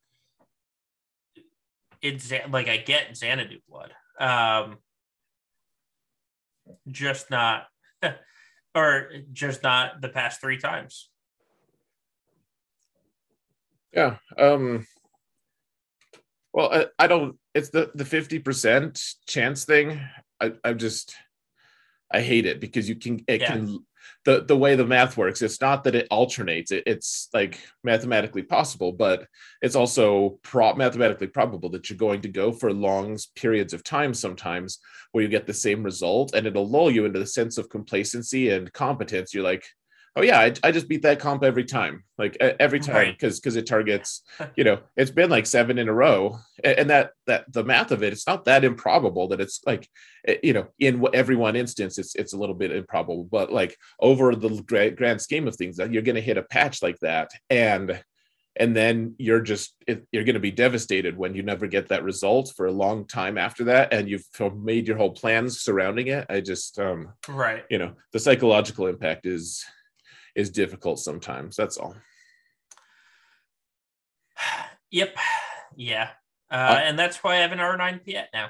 it's 2.02 2.30
like 2.50 2.68
I 2.68 2.76
get 2.76 3.16
Xanadu 3.16 3.58
blood. 3.66 3.92
Um, 4.20 4.76
just 6.90 7.30
not 7.30 7.66
or 8.78 9.10
just 9.32 9.62
not 9.62 10.00
the 10.00 10.08
past 10.08 10.40
three 10.40 10.58
times. 10.58 11.10
Yeah. 13.92 14.16
Um 14.38 14.86
well 16.52 16.72
I, 16.72 16.86
I 16.98 17.06
don't 17.06 17.36
it's 17.54 17.70
the 17.70 17.90
the 17.94 18.04
50% 18.04 19.14
chance 19.26 19.64
thing. 19.64 20.00
I 20.40 20.52
I 20.64 20.72
just 20.74 21.16
I 22.12 22.20
hate 22.20 22.46
it 22.46 22.60
because 22.60 22.88
you 22.88 22.96
can 22.96 23.24
it 23.26 23.40
yeah. 23.40 23.52
can 23.52 23.84
the 24.24 24.44
the 24.44 24.56
way 24.56 24.76
the 24.76 24.84
math 24.84 25.16
works 25.16 25.42
it's 25.42 25.60
not 25.60 25.84
that 25.84 25.94
it 25.94 26.06
alternates 26.10 26.70
it, 26.70 26.82
it's 26.86 27.28
like 27.32 27.60
mathematically 27.84 28.42
possible 28.42 28.92
but 28.92 29.26
it's 29.62 29.76
also 29.76 30.38
pro- 30.42 30.74
mathematically 30.74 31.26
probable 31.26 31.70
that 31.70 31.88
you're 31.88 31.96
going 31.96 32.20
to 32.20 32.28
go 32.28 32.52
for 32.52 32.72
long 32.72 33.16
periods 33.34 33.72
of 33.72 33.84
time 33.84 34.12
sometimes 34.12 34.78
where 35.12 35.22
you 35.22 35.28
get 35.28 35.46
the 35.46 35.54
same 35.54 35.82
result 35.82 36.34
and 36.34 36.46
it'll 36.46 36.68
lull 36.68 36.90
you 36.90 37.04
into 37.04 37.18
the 37.18 37.26
sense 37.26 37.58
of 37.58 37.70
complacency 37.70 38.50
and 38.50 38.72
competence. 38.72 39.32
You're 39.32 39.44
like 39.44 39.66
oh 40.18 40.22
yeah 40.22 40.40
I, 40.40 40.52
I, 40.64 40.72
just 40.72 40.88
beat 40.88 41.02
that 41.02 41.20
comp 41.20 41.44
every 41.44 41.64
time 41.64 42.02
like 42.18 42.36
every 42.40 42.80
time 42.80 43.12
because 43.12 43.34
right. 43.34 43.40
because 43.42 43.56
it 43.56 43.66
targets 43.66 44.22
you 44.56 44.64
know 44.64 44.80
it's 44.96 45.10
been 45.10 45.30
like 45.30 45.46
seven 45.46 45.78
in 45.78 45.88
a 45.88 45.92
row 45.92 46.38
and 46.64 46.90
that 46.90 47.12
that 47.26 47.50
the 47.52 47.64
math 47.64 47.92
of 47.92 48.02
it 48.02 48.12
it's 48.12 48.26
not 48.26 48.44
that 48.44 48.64
improbable 48.64 49.28
that 49.28 49.40
it's 49.40 49.60
like 49.64 49.88
eh, 50.26 50.36
you 50.42 50.52
know 50.52 50.66
in 50.78 51.04
every 51.14 51.36
one 51.36 51.56
instance 51.56 51.98
it's 51.98 52.14
it's 52.16 52.32
a 52.32 52.36
little 52.36 52.54
bit 52.54 52.72
improbable 52.72 53.24
but 53.24 53.52
like 53.52 53.76
over 54.00 54.34
the 54.34 54.62
grand, 54.62 54.96
grand 54.96 55.20
scheme 55.20 55.46
of 55.46 55.56
things 55.56 55.76
that 55.76 55.92
you're 55.92 56.02
going 56.02 56.16
to 56.16 56.20
hit 56.20 56.36
a 56.36 56.42
patch 56.42 56.82
like 56.82 56.98
that 56.98 57.30
and 57.48 58.02
and 58.60 58.74
then 58.74 59.14
you're 59.18 59.40
just 59.40 59.74
you're 59.86 60.24
going 60.24 60.34
to 60.34 60.40
be 60.40 60.50
devastated 60.50 61.16
when 61.16 61.32
you 61.32 61.44
never 61.44 61.68
get 61.68 61.88
that 61.88 62.02
result 62.02 62.52
for 62.56 62.66
a 62.66 62.72
long 62.72 63.06
time 63.06 63.38
after 63.38 63.64
that 63.64 63.92
and 63.92 64.08
you've 64.08 64.26
made 64.56 64.88
your 64.88 64.96
whole 64.96 65.12
plans 65.12 65.60
surrounding 65.60 66.08
it 66.08 66.26
i 66.28 66.40
just 66.40 66.78
um 66.80 67.12
right 67.28 67.64
you 67.70 67.78
know 67.78 67.92
the 68.12 68.18
psychological 68.18 68.88
impact 68.88 69.26
is 69.26 69.64
is 70.38 70.50
difficult 70.50 71.00
sometimes. 71.00 71.56
That's 71.56 71.76
all. 71.76 71.94
Yep. 74.90 75.18
Yeah. 75.76 76.08
Uh, 76.50 76.80
and 76.82 76.98
that's 76.98 77.22
why 77.22 77.34
I 77.34 77.40
have 77.40 77.52
an 77.52 77.58
R9 77.58 78.06
Piett 78.06 78.28
now. 78.32 78.48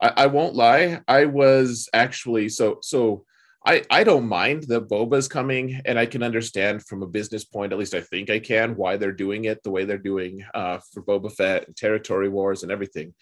I, 0.00 0.12
I 0.18 0.26
won't 0.26 0.54
lie. 0.54 1.00
I 1.08 1.24
was 1.24 1.88
actually 1.92 2.48
so 2.48 2.78
so 2.80 3.24
I, 3.66 3.82
I 3.90 4.04
don't 4.04 4.28
mind 4.28 4.64
that 4.68 4.88
Boba's 4.88 5.26
coming, 5.26 5.80
and 5.84 5.98
I 5.98 6.06
can 6.06 6.22
understand 6.22 6.84
from 6.86 7.02
a 7.02 7.08
business 7.08 7.44
point, 7.44 7.72
at 7.72 7.78
least 7.78 7.94
I 7.94 8.02
think 8.02 8.30
I 8.30 8.38
can, 8.38 8.76
why 8.76 8.96
they're 8.96 9.10
doing 9.10 9.46
it 9.46 9.64
the 9.64 9.70
way 9.72 9.84
they're 9.84 9.98
doing 9.98 10.44
uh, 10.54 10.78
for 10.92 11.02
Boba 11.02 11.32
Fett 11.32 11.66
and 11.66 11.76
territory 11.76 12.28
wars 12.28 12.62
and 12.62 12.70
everything. 12.70 13.14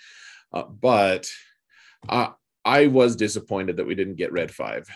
Uh, 0.52 0.64
but 0.64 1.26
uh, 2.06 2.30
I 2.66 2.88
was 2.88 3.16
disappointed 3.16 3.78
that 3.78 3.86
we 3.86 3.94
didn't 3.94 4.16
get 4.16 4.32
Red 4.32 4.50
Five 4.50 4.88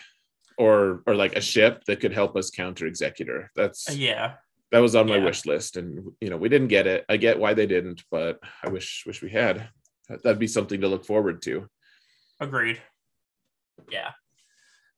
or 0.59 1.03
or 1.07 1.15
like 1.15 1.37
a 1.37 1.41
ship 1.41 1.85
that 1.87 2.01
could 2.01 2.13
help 2.13 2.37
us 2.37 2.51
counter 2.51 2.87
executor. 2.87 3.51
That's 3.55 3.91
uh, 3.91 3.95
yeah. 3.95 4.35
that 4.73 4.79
was 4.79 4.95
on 4.95 5.09
my 5.09 5.17
yeah. 5.17 5.25
wish 5.25 5.47
list 5.47 5.77
and 5.77 6.13
you 6.21 6.31
know 6.31 6.37
we 6.37 6.49
didn't 6.49 6.69
get 6.69 6.87
it. 6.87 7.05
I 7.09 7.17
get 7.17 7.39
why 7.39 7.55
they 7.55 7.67
didn't 7.67 8.05
but 8.11 8.41
i 8.63 8.69
wish 8.69 9.05
wish 9.07 9.23
we 9.23 9.31
had. 9.31 9.69
That'd 10.09 10.39
be 10.39 10.47
something 10.47 10.81
to 10.81 10.89
look 10.89 11.05
forward 11.05 11.43
to. 11.43 11.69
Agreed. 12.41 12.81
Yeah. 13.91 14.13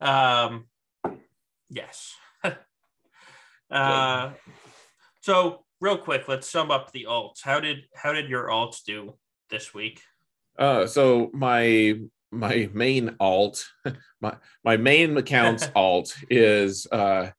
Um 0.01 0.67
yes. 1.69 2.15
Uh 3.71 4.31
so 5.21 5.67
real 5.79 5.99
quick 5.99 6.27
let's 6.27 6.49
sum 6.49 6.71
up 6.71 6.91
the 6.93 7.07
alts. 7.07 7.43
How 7.43 7.61
did 7.61 7.81
how 7.95 8.15
did 8.15 8.31
your 8.31 8.49
alts 8.49 8.83
do 8.83 9.19
this 9.51 9.75
week? 9.75 10.01
Uh 10.59 10.87
so 10.87 11.29
my 11.35 11.99
my 12.31 12.69
main 12.73 13.17
alt, 13.21 13.67
my 14.21 14.37
my 14.65 14.77
main 14.77 15.17
account's 15.17 15.69
alt 15.77 16.15
is 16.31 16.87
uh 16.91 17.31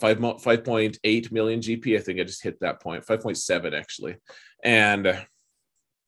five 0.00 0.20
five 0.40 0.64
point 0.64 0.98
eight 1.04 1.30
million 1.32 1.60
GP. 1.60 1.96
I 1.96 2.00
think 2.00 2.20
I 2.20 2.24
just 2.24 2.42
hit 2.42 2.60
that 2.60 2.80
point, 2.80 3.04
five 3.04 3.20
point 3.20 3.38
seven 3.38 3.74
actually, 3.74 4.16
and 4.62 5.26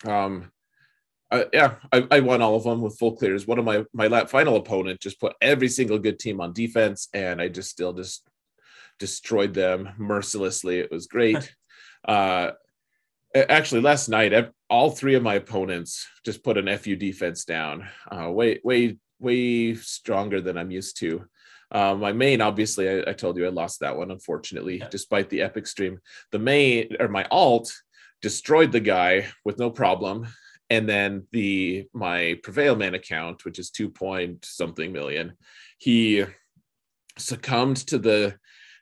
um. 0.07 0.51
Uh, 1.33 1.45
yeah, 1.53 1.77
I, 1.93 2.05
I, 2.11 2.19
won 2.19 2.43
all 2.43 2.57
of 2.57 2.65
them 2.65 2.81
with 2.81 2.99
full 2.99 3.15
clears. 3.15 3.47
One 3.47 3.61
of 3.61 3.65
my 3.65 3.85
my 3.93 4.09
lap 4.09 4.29
final 4.29 4.57
opponent 4.57 4.99
just 4.99 5.21
put 5.21 5.37
every 5.41 5.69
single 5.69 5.97
good 5.97 6.19
team 6.19 6.41
on 6.41 6.53
defense, 6.53 7.09
and 7.15 7.41
I 7.41 7.47
just 7.47 7.71
still 7.71 7.93
just 7.93 8.29
destroyed 8.99 9.55
them 9.55 9.91
mercilessly. 9.97 10.81
It 10.81 10.91
was 10.91 11.07
great. 11.07 11.55
uh, 12.09 12.51
actually, 13.35 13.81
last 13.81 14.09
night 14.09 14.33
all 14.69 14.91
three 14.91 15.15
of 15.15 15.23
my 15.23 15.35
opponents 15.35 16.07
just 16.25 16.45
put 16.45 16.59
an 16.59 16.77
FU 16.79 16.97
defense 16.97 17.45
down, 17.45 17.89
uh, 18.11 18.31
way 18.31 18.61
way 18.65 18.97
way 19.19 19.75
stronger 19.75 20.41
than 20.41 20.57
I'm 20.57 20.71
used 20.71 20.97
to. 20.99 21.25
Uh, 21.73 21.95
my 21.95 22.13
main, 22.13 22.41
obviously, 22.41 22.89
I, 22.89 23.11
I, 23.11 23.13
told 23.13 23.37
you 23.37 23.47
I 23.47 23.51
lost 23.51 23.81
that 23.81 23.97
one, 23.97 24.11
unfortunately, 24.11 24.79
yeah. 24.79 24.89
despite 24.91 25.31
the 25.31 25.43
epic 25.43 25.69
stream. 25.69 26.01
The 26.33 26.39
main 26.39 26.97
or 26.99 27.07
my 27.07 27.27
alt 27.31 27.73
destroyed 28.23 28.73
the 28.73 28.81
guy 28.81 29.29
with 29.45 29.59
no 29.59 29.71
problem, 29.71 30.27
and 30.69 30.89
then 30.89 31.27
the 31.33 31.87
my 31.93 32.39
prevail 32.43 32.75
man 32.75 32.95
account, 32.95 33.45
which 33.45 33.59
is 33.59 33.71
two 33.71 33.89
point 33.89 34.45
something 34.45 34.93
million, 34.93 35.35
he 35.79 36.25
succumbed 37.19 37.77
to 37.77 37.99
the 37.99 38.37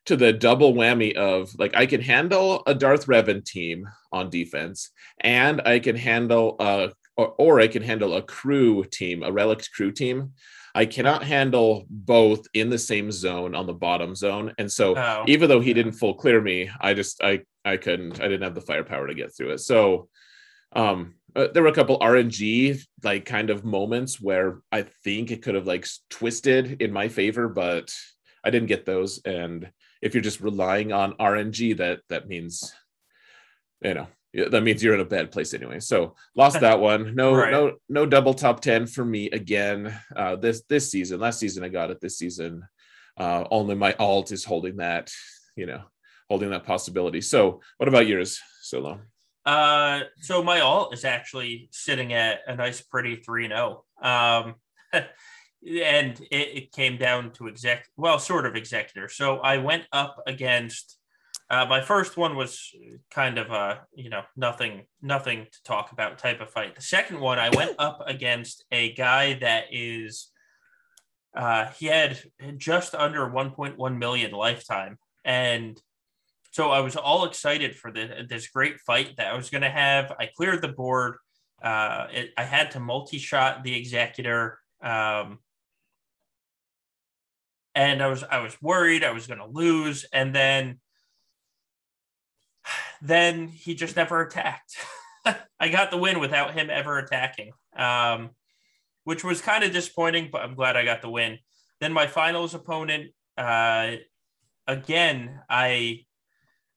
to 0.08 0.16
the 0.16 0.32
double 0.32 0.72
whammy 0.72 1.14
of 1.14 1.54
like 1.58 1.76
I 1.76 1.84
can 1.84 2.00
handle 2.00 2.62
a 2.66 2.74
Darth 2.74 3.06
Revan 3.06 3.44
team 3.44 3.86
on 4.10 4.30
defense, 4.30 4.90
and 5.20 5.60
I 5.66 5.80
can 5.80 5.96
handle 5.96 6.56
a 6.58 6.92
or, 7.18 7.34
or 7.36 7.60
I 7.60 7.68
can 7.68 7.82
handle 7.82 8.14
a 8.14 8.22
crew 8.22 8.84
team, 8.84 9.22
a 9.22 9.30
relic 9.30 9.62
crew 9.70 9.92
team. 9.92 10.32
I 10.74 10.86
cannot 10.86 11.24
handle 11.24 11.84
both 11.90 12.46
in 12.54 12.70
the 12.70 12.78
same 12.78 13.12
zone 13.12 13.54
on 13.54 13.66
the 13.66 13.74
bottom 13.74 14.14
zone. 14.14 14.54
And 14.56 14.70
so 14.72 14.96
oh. 14.96 15.24
even 15.26 15.48
though 15.48 15.60
he 15.60 15.74
didn't 15.74 15.92
full 15.92 16.14
clear 16.14 16.40
me, 16.40 16.70
I 16.80 16.94
just 16.94 17.22
I 17.22 17.40
I 17.62 17.76
couldn't 17.76 18.18
I 18.18 18.28
didn't 18.28 18.44
have 18.44 18.54
the 18.54 18.62
firepower 18.62 19.08
to 19.08 19.14
get 19.14 19.36
through 19.36 19.50
it. 19.50 19.58
So 19.58 20.08
um 20.74 21.16
uh, 21.36 21.48
there 21.52 21.62
were 21.62 21.68
a 21.68 21.74
couple 21.74 21.98
RNG 21.98 22.80
like 23.04 23.26
kind 23.26 23.50
of 23.50 23.62
moments 23.62 24.18
where 24.18 24.60
I 24.72 24.86
think 25.04 25.30
it 25.30 25.42
could 25.42 25.54
have 25.54 25.66
like 25.66 25.86
twisted 26.08 26.80
in 26.80 26.92
my 26.94 27.08
favor, 27.08 27.48
but 27.48 27.92
I 28.42 28.48
didn't 28.50 28.68
get 28.68 28.86
those. 28.86 29.20
And 29.26 29.70
if 30.02 30.14
you're 30.14 30.22
just 30.22 30.40
relying 30.40 30.92
on 30.92 31.14
RNG, 31.14 31.76
that 31.78 32.00
that 32.08 32.28
means 32.28 32.72
you 33.82 33.94
know 33.94 34.08
that 34.50 34.62
means 34.62 34.82
you're 34.82 34.94
in 34.94 35.00
a 35.00 35.04
bad 35.04 35.30
place 35.30 35.54
anyway. 35.54 35.80
So 35.80 36.14
lost 36.34 36.60
that 36.60 36.80
one. 36.80 37.14
No, 37.14 37.34
right. 37.34 37.50
no, 37.50 37.72
no 37.88 38.06
double 38.06 38.34
top 38.34 38.60
ten 38.60 38.86
for 38.86 39.04
me 39.04 39.30
again. 39.30 39.98
Uh, 40.14 40.36
this 40.36 40.62
this 40.68 40.90
season. 40.90 41.20
Last 41.20 41.38
season 41.38 41.64
I 41.64 41.68
got 41.68 41.90
it. 41.90 42.00
This 42.00 42.18
season, 42.18 42.66
uh, 43.16 43.44
only 43.50 43.74
my 43.74 43.94
alt 43.94 44.32
is 44.32 44.44
holding 44.44 44.76
that. 44.76 45.10
You 45.56 45.66
know, 45.66 45.82
holding 46.28 46.50
that 46.50 46.64
possibility. 46.64 47.20
So 47.20 47.60
what 47.78 47.88
about 47.88 48.06
yours, 48.06 48.40
Solo? 48.62 49.00
Uh, 49.44 50.02
so 50.20 50.42
my 50.42 50.60
alt 50.60 50.92
is 50.92 51.04
actually 51.04 51.68
sitting 51.72 52.12
at 52.12 52.40
a 52.46 52.54
nice, 52.54 52.80
pretty 52.82 53.16
three 53.16 53.48
zero. 53.48 53.84
Oh. 54.02 54.08
Um, 54.08 54.54
and 55.66 56.20
it, 56.30 56.56
it, 56.56 56.72
came 56.72 56.96
down 56.96 57.32
to 57.32 57.48
exec 57.48 57.88
well 57.96 58.18
sort 58.18 58.46
of 58.46 58.54
executor. 58.54 59.08
So 59.08 59.38
i 59.38 59.58
went 59.58 59.84
up 59.92 60.22
against 60.26 60.98
uh, 61.50 61.64
my 61.64 61.80
first 61.80 62.16
one 62.16 62.36
was 62.36 62.74
kind 63.10 63.38
of 63.38 63.50
a 63.50 63.80
you 63.94 64.10
know 64.10 64.22
nothing 64.36 64.84
nothing 65.02 65.46
to 65.50 65.62
talk 65.64 65.92
about 65.92 66.18
type 66.18 66.40
of 66.40 66.50
fight. 66.50 66.76
The 66.76 66.82
second 66.82 67.20
one 67.20 67.38
i 67.38 67.50
went 67.50 67.74
up 67.78 68.02
against 68.06 68.64
a 68.70 68.92
guy 68.94 69.34
that 69.34 69.64
is 69.72 70.30
uh, 71.36 71.66
he 71.78 71.86
had 71.86 72.18
just 72.56 72.94
under 72.94 73.28
1.1 73.28 73.98
million 73.98 74.32
lifetime. 74.32 74.98
And 75.24 75.80
so 76.52 76.70
i 76.70 76.80
was 76.80 76.96
all 76.96 77.24
excited 77.24 77.74
for 77.74 77.90
this, 77.90 78.26
this 78.28 78.48
great 78.48 78.78
fight 78.80 79.16
that 79.16 79.32
i 79.32 79.36
was 79.36 79.50
going 79.50 79.62
to 79.62 79.70
have. 79.70 80.12
I 80.20 80.26
cleared 80.26 80.62
the 80.62 80.68
board. 80.68 81.16
Uh, 81.60 82.06
it, 82.12 82.30
i 82.36 82.44
had 82.44 82.70
to 82.72 82.80
multi-shot 82.80 83.64
the 83.64 83.76
executor. 83.76 84.60
Um, 84.80 85.40
and 87.74 88.02
I 88.02 88.06
was 88.08 88.24
I 88.24 88.40
was 88.40 88.60
worried 88.60 89.04
I 89.04 89.12
was 89.12 89.26
going 89.26 89.40
to 89.40 89.46
lose, 89.46 90.04
and 90.12 90.34
then 90.34 90.80
then 93.00 93.48
he 93.48 93.74
just 93.74 93.96
never 93.96 94.20
attacked. 94.20 94.76
I 95.60 95.68
got 95.68 95.90
the 95.90 95.96
win 95.96 96.20
without 96.20 96.54
him 96.54 96.70
ever 96.70 96.98
attacking, 96.98 97.52
um, 97.76 98.30
which 99.04 99.24
was 99.24 99.40
kind 99.40 99.64
of 99.64 99.72
disappointing, 99.72 100.30
but 100.32 100.42
I'm 100.42 100.54
glad 100.54 100.76
I 100.76 100.84
got 100.84 101.02
the 101.02 101.10
win. 101.10 101.38
Then 101.80 101.92
my 101.92 102.06
finals 102.06 102.54
opponent, 102.54 103.12
uh, 103.36 103.92
again, 104.66 105.40
I 105.48 106.04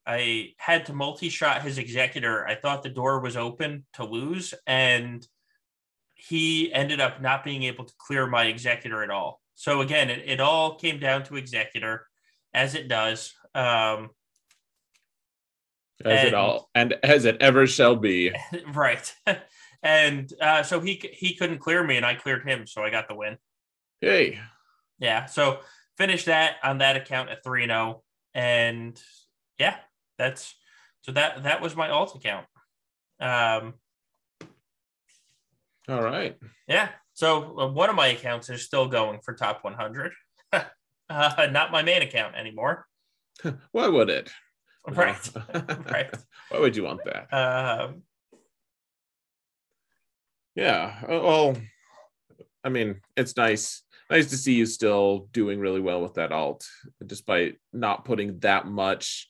I 0.05 0.53
had 0.57 0.87
to 0.87 0.93
multi-shot 0.93 1.61
his 1.61 1.77
executor. 1.77 2.47
I 2.47 2.55
thought 2.55 2.83
the 2.83 2.89
door 2.89 3.19
was 3.19 3.37
open 3.37 3.85
to 3.93 4.03
lose, 4.03 4.53
and 4.65 5.25
he 6.15 6.71
ended 6.73 6.99
up 6.99 7.21
not 7.21 7.43
being 7.43 7.63
able 7.63 7.85
to 7.85 7.93
clear 7.97 8.27
my 8.27 8.45
executor 8.45 9.03
at 9.03 9.09
all. 9.09 9.41
So 9.61 9.81
again, 9.81 10.09
it, 10.09 10.23
it 10.25 10.39
all 10.39 10.73
came 10.73 10.99
down 10.99 11.21
to 11.25 11.35
executor, 11.35 12.07
as 12.51 12.73
it 12.73 12.87
does. 12.87 13.31
Um, 13.53 14.09
as 16.03 16.19
and, 16.19 16.27
it 16.29 16.33
all 16.33 16.71
and 16.73 16.95
as 17.03 17.25
it 17.25 17.37
ever 17.39 17.67
shall 17.67 17.95
be. 17.95 18.33
Right. 18.73 19.13
and 19.83 20.33
uh, 20.41 20.63
so 20.63 20.79
he 20.79 20.99
he 21.13 21.35
couldn't 21.35 21.59
clear 21.59 21.83
me, 21.83 21.95
and 21.95 22.05
I 22.07 22.15
cleared 22.15 22.43
him, 22.43 22.65
so 22.65 22.81
I 22.81 22.89
got 22.89 23.07
the 23.07 23.13
win. 23.13 23.37
Hey. 23.99 24.39
Yeah. 24.97 25.27
So 25.27 25.59
finished 25.95 26.25
that 26.25 26.55
on 26.63 26.79
that 26.79 26.95
account 26.95 27.29
at 27.29 27.43
three 27.43 27.61
and 27.61 27.69
zero, 27.69 27.97
oh, 27.97 28.03
and 28.33 28.99
yeah, 29.59 29.75
that's 30.17 30.55
so 31.01 31.11
that 31.11 31.43
that 31.43 31.61
was 31.61 31.75
my 31.75 31.91
alt 31.91 32.15
account. 32.15 32.47
Um. 33.19 33.75
All 35.87 36.01
right. 36.01 36.35
Yeah. 36.67 36.89
So 37.21 37.55
uh, 37.59 37.67
one 37.67 37.87
of 37.87 37.95
my 37.95 38.07
accounts 38.07 38.49
is 38.49 38.63
still 38.63 38.87
going 38.87 39.19
for 39.21 39.35
top 39.35 39.63
100. 39.63 40.11
uh, 40.53 41.47
not 41.51 41.71
my 41.71 41.83
main 41.83 42.01
account 42.01 42.33
anymore. 42.33 42.87
Why 43.71 43.87
would 43.87 44.09
it? 44.09 44.31
Right. 44.87 45.29
right. 45.91 46.09
Why 46.49 46.59
would 46.59 46.75
you 46.75 46.81
want 46.81 47.01
that? 47.05 47.31
Um, 47.31 48.01
yeah. 50.55 50.95
Uh, 51.03 51.21
well, 51.21 51.57
I 52.63 52.69
mean, 52.69 52.99
it's 53.15 53.37
nice. 53.37 53.83
Nice 54.09 54.31
to 54.31 54.37
see 54.37 54.55
you 54.55 54.65
still 54.65 55.27
doing 55.31 55.59
really 55.59 55.81
well 55.81 56.01
with 56.01 56.15
that 56.15 56.31
alt, 56.31 56.65
despite 57.05 57.59
not 57.71 58.05
putting 58.05 58.39
that 58.39 58.65
much 58.65 59.29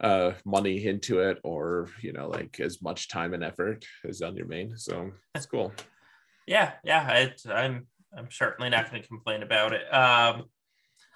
uh 0.00 0.32
money 0.44 0.86
into 0.86 1.20
it 1.20 1.38
or 1.42 1.88
you 2.02 2.12
know 2.12 2.28
like 2.28 2.60
as 2.60 2.82
much 2.82 3.08
time 3.08 3.32
and 3.32 3.42
effort 3.42 3.82
as 4.06 4.20
on 4.20 4.36
your 4.36 4.44
main 4.44 4.76
so 4.76 5.10
that's 5.32 5.46
cool 5.46 5.72
yeah 6.46 6.72
yeah 6.84 7.10
it, 7.12 7.42
i'm 7.52 7.86
i'm 8.16 8.30
certainly 8.30 8.70
not 8.70 8.90
going 8.90 9.02
to 9.02 9.08
complain 9.08 9.42
about 9.42 9.72
it. 9.72 9.82
Um 9.92 10.44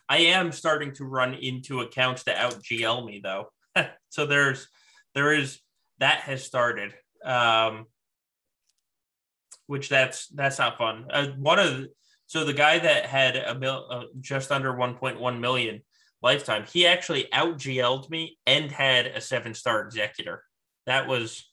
i 0.08 0.18
am 0.18 0.52
starting 0.52 0.92
to 0.94 1.04
run 1.04 1.34
into 1.34 1.80
accounts 1.80 2.24
to 2.24 2.36
out 2.36 2.62
gl 2.62 3.04
me 3.04 3.20
though. 3.22 3.50
So 4.10 4.26
there's 4.26 4.66
there 5.14 5.32
is 5.32 5.60
that 5.98 6.20
has 6.20 6.44
started 6.44 6.94
um 7.24 7.86
which 9.70 9.88
that's 9.88 10.26
that's 10.28 10.58
not 10.58 10.78
fun. 10.78 11.06
Uh, 11.10 11.28
one 11.38 11.60
of 11.60 11.78
the, 11.78 11.88
so 12.26 12.44
the 12.44 12.52
guy 12.52 12.80
that 12.80 13.06
had 13.06 13.36
a 13.36 13.54
mil 13.54 13.86
uh, 13.88 14.04
just 14.20 14.50
under 14.50 14.72
1.1 14.72 15.38
million 15.38 15.80
lifetime 16.22 16.64
he 16.72 16.88
actually 16.88 17.32
out 17.32 17.56
gl'd 17.56 18.10
me 18.10 18.36
and 18.46 18.72
had 18.72 19.06
a 19.06 19.20
seven 19.20 19.54
star 19.54 19.82
executor. 19.82 20.42
That 20.86 21.06
was 21.06 21.48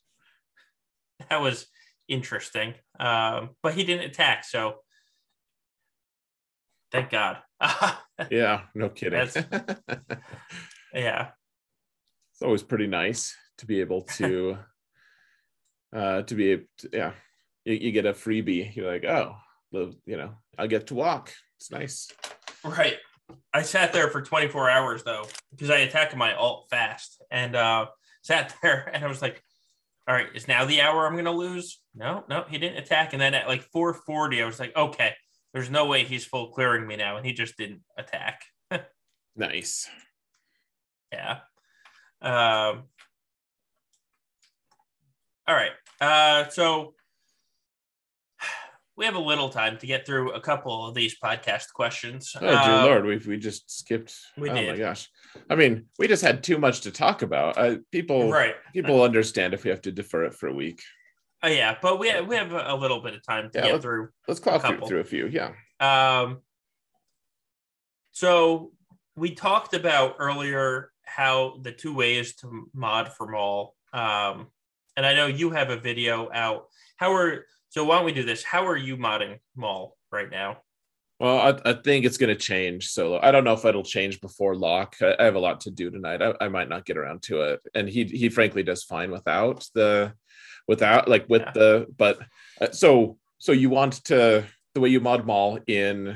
that 1.29 1.41
was 1.41 1.67
interesting 2.07 2.73
um 2.99 3.49
but 3.61 3.73
he 3.73 3.83
didn't 3.83 4.09
attack 4.09 4.43
so 4.43 4.77
thank 6.91 7.09
god. 7.09 7.37
Yeah 8.31 8.61
no 8.73 8.89
kidding. 8.89 9.27
Yeah. 10.93 11.29
It's 12.33 12.41
always 12.41 12.63
pretty 12.63 12.87
nice 12.87 13.35
to 13.59 13.65
be 13.65 13.81
able 13.81 14.01
to 14.01 14.57
uh 15.95 16.21
to 16.23 16.35
be 16.35 16.51
able 16.51 16.63
to, 16.79 16.89
yeah 16.91 17.11
you, 17.65 17.75
you, 17.75 17.91
get 17.91 18.05
a 18.05 18.13
freebie. 18.13 18.75
You're 18.75 18.91
like 18.91 19.05
oh 19.05 19.35
you 19.71 20.17
know 20.17 20.33
i 20.57 20.67
get 20.67 20.87
to 20.87 20.95
walk. 20.95 21.33
It's 21.57 21.71
nice. 21.71 22.09
Right. 22.63 22.97
I 23.53 23.61
sat 23.61 23.93
there 23.93 24.09
for 24.09 24.21
24 24.21 24.69
hours 24.69 25.03
though 25.03 25.25
because 25.51 25.69
i 25.69 25.79
attacked 25.79 26.15
my 26.15 26.33
alt 26.33 26.67
fast 26.69 27.21
and 27.29 27.55
uh 27.55 27.87
sat 28.21 28.55
there 28.61 28.89
and 28.93 29.03
i 29.03 29.07
was 29.07 29.21
like 29.21 29.43
all 30.07 30.15
right 30.15 30.27
is 30.33 30.47
now 30.47 30.65
the 30.65 30.81
hour 30.81 31.05
i'm 31.05 31.15
gonna 31.15 31.31
lose? 31.31 31.79
No 31.95 32.23
no 32.29 32.45
he 32.49 32.57
didn't 32.57 32.77
attack 32.77 33.13
and 33.13 33.21
then 33.21 33.33
at 33.33 33.47
like 33.47 33.63
440 33.71 34.41
i 34.41 34.45
was 34.45 34.59
like 34.59 34.75
okay 34.75 35.13
there's 35.53 35.69
no 35.69 35.85
way 35.85 36.03
he's 36.03 36.25
full 36.25 36.51
clearing 36.51 36.85
me 36.85 36.95
now 36.95 37.17
and 37.17 37.25
he 37.25 37.33
just 37.33 37.57
didn't 37.57 37.81
attack. 37.97 38.41
Nice. 39.39 39.87
Yeah. 41.13 41.41
Um, 42.23 42.85
all 45.47 45.55
right. 45.55 45.71
Uh, 46.01 46.49
so 46.49 46.95
we 48.97 49.05
have 49.05 49.15
a 49.15 49.19
little 49.19 49.49
time 49.49 49.77
to 49.77 49.85
get 49.85 50.05
through 50.05 50.31
a 50.31 50.41
couple 50.41 50.87
of 50.87 50.95
these 50.95 51.17
podcast 51.19 51.71
questions. 51.73 52.35
Oh, 52.35 52.39
dear 52.39 52.55
um, 52.55 52.85
Lord, 52.85 53.05
we 53.05 53.17
we 53.17 53.37
just 53.37 53.69
skipped. 53.69 54.15
We 54.35 54.49
oh 54.49 54.55
did. 54.55 54.71
my 54.71 54.77
gosh! 54.77 55.07
I 55.49 55.55
mean, 55.55 55.85
we 55.99 56.07
just 56.07 56.23
had 56.23 56.43
too 56.43 56.57
much 56.57 56.81
to 56.81 56.91
talk 56.91 57.21
about. 57.21 57.57
Uh, 57.57 57.77
people, 57.91 58.31
right? 58.31 58.55
People 58.73 59.03
understand 59.03 59.53
if 59.53 59.63
we 59.63 59.69
have 59.69 59.81
to 59.83 59.91
defer 59.91 60.25
it 60.25 60.33
for 60.33 60.47
a 60.47 60.53
week. 60.53 60.81
Oh 61.43 61.47
yeah, 61.47 61.77
but 61.79 61.99
we 61.99 62.09
have, 62.09 62.27
we 62.27 62.35
have 62.35 62.51
a 62.51 62.75
little 62.75 62.99
bit 62.99 63.13
of 63.13 63.23
time 63.23 63.51
to 63.51 63.59
yeah, 63.59 63.65
get 63.65 63.71
let's, 63.73 63.83
through. 63.83 64.09
Let's 64.27 64.39
clock 64.39 64.65
through, 64.65 64.87
through 64.87 64.99
a 64.99 65.05
few. 65.05 65.27
Yeah. 65.27 65.51
Um. 65.79 66.39
So 68.11 68.71
we 69.15 69.35
talked 69.35 69.75
about 69.75 70.15
earlier 70.17 70.91
how 71.05 71.59
the 71.61 71.71
two 71.71 71.93
ways 71.93 72.35
to 72.37 72.67
mod 72.73 73.13
for 73.13 73.27
Maul. 73.27 73.75
Um, 73.93 74.47
and 74.95 75.05
I 75.05 75.13
know 75.13 75.27
you 75.27 75.51
have 75.51 75.69
a 75.69 75.77
video 75.77 76.29
out. 76.33 76.65
How 76.97 77.13
are 77.13 77.45
so? 77.69 77.83
Why 77.85 77.97
don't 77.97 78.05
we 78.05 78.13
do 78.13 78.23
this? 78.23 78.43
How 78.43 78.65
are 78.67 78.77
you 78.77 78.97
modding 78.97 79.39
Maul 79.55 79.97
right 80.11 80.29
now? 80.29 80.57
Well, 81.19 81.39
I, 81.65 81.71
I 81.71 81.73
think 81.73 82.05
it's 82.05 82.17
going 82.17 82.35
to 82.35 82.39
change 82.39 82.89
solo. 82.89 83.19
I 83.21 83.31
don't 83.31 83.43
know 83.43 83.53
if 83.53 83.65
it'll 83.65 83.83
change 83.83 84.21
before 84.21 84.55
lock. 84.55 84.95
I, 85.01 85.15
I 85.19 85.23
have 85.23 85.35
a 85.35 85.39
lot 85.39 85.61
to 85.61 85.71
do 85.71 85.89
tonight. 85.89 86.21
I, 86.21 86.33
I, 86.39 86.47
might 86.47 86.69
not 86.69 86.85
get 86.85 86.97
around 86.97 87.23
to 87.23 87.41
it. 87.41 87.61
And 87.73 87.89
he 87.89 88.03
he 88.03 88.29
frankly 88.29 88.61
does 88.61 88.83
fine 88.83 89.09
without 89.09 89.67
the 89.73 90.13
without 90.67 91.07
like 91.07 91.25
with 91.27 91.41
yeah. 91.41 91.51
the 91.53 91.87
but 91.97 92.19
uh, 92.61 92.71
so 92.71 93.17
so 93.39 93.51
you 93.51 93.69
want 93.69 94.03
to 94.05 94.43
the 94.75 94.79
way 94.79 94.89
you 94.89 94.99
mod 94.99 95.25
Maul 95.25 95.59
in 95.65 96.15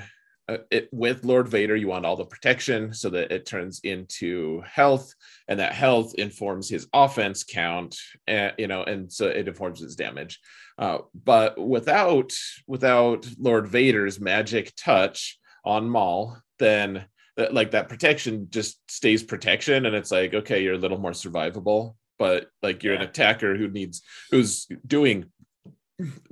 Uh, 0.51 0.57
it, 0.69 0.89
with 0.91 1.23
Lord 1.23 1.47
Vader, 1.47 1.77
you 1.77 1.87
want 1.87 2.05
all 2.05 2.17
the 2.17 2.25
protection 2.25 2.93
so 2.93 3.09
that 3.09 3.31
it 3.31 3.45
turns 3.45 3.79
into 3.85 4.61
health, 4.61 5.13
and 5.47 5.59
that 5.61 5.71
health 5.71 6.13
informs 6.15 6.67
his 6.67 6.87
offense 6.93 7.45
count, 7.45 7.95
and 8.27 8.51
you 8.57 8.67
know, 8.67 8.83
and 8.83 9.09
so 9.11 9.27
it 9.27 9.47
informs 9.47 9.79
his 9.79 9.95
damage. 9.95 10.41
Uh, 10.77 10.99
but 11.23 11.57
without 11.57 12.33
without 12.67 13.25
Lord 13.39 13.67
Vader's 13.67 14.19
magic 14.19 14.73
touch 14.75 15.39
on 15.63 15.89
Maul, 15.89 16.37
then 16.59 17.05
that 17.37 17.53
like 17.53 17.71
that 17.71 17.87
protection 17.87 18.47
just 18.49 18.77
stays 18.91 19.23
protection, 19.23 19.85
and 19.85 19.95
it's 19.95 20.11
like 20.11 20.33
okay, 20.33 20.61
you're 20.61 20.73
a 20.73 20.79
little 20.79 20.99
more 20.99 21.11
survivable. 21.11 21.95
But 22.19 22.49
like 22.61 22.83
you're 22.83 22.95
yeah. 22.95 23.03
an 23.03 23.07
attacker 23.07 23.55
who 23.55 23.69
needs 23.69 24.01
who's 24.31 24.67
doing 24.85 25.31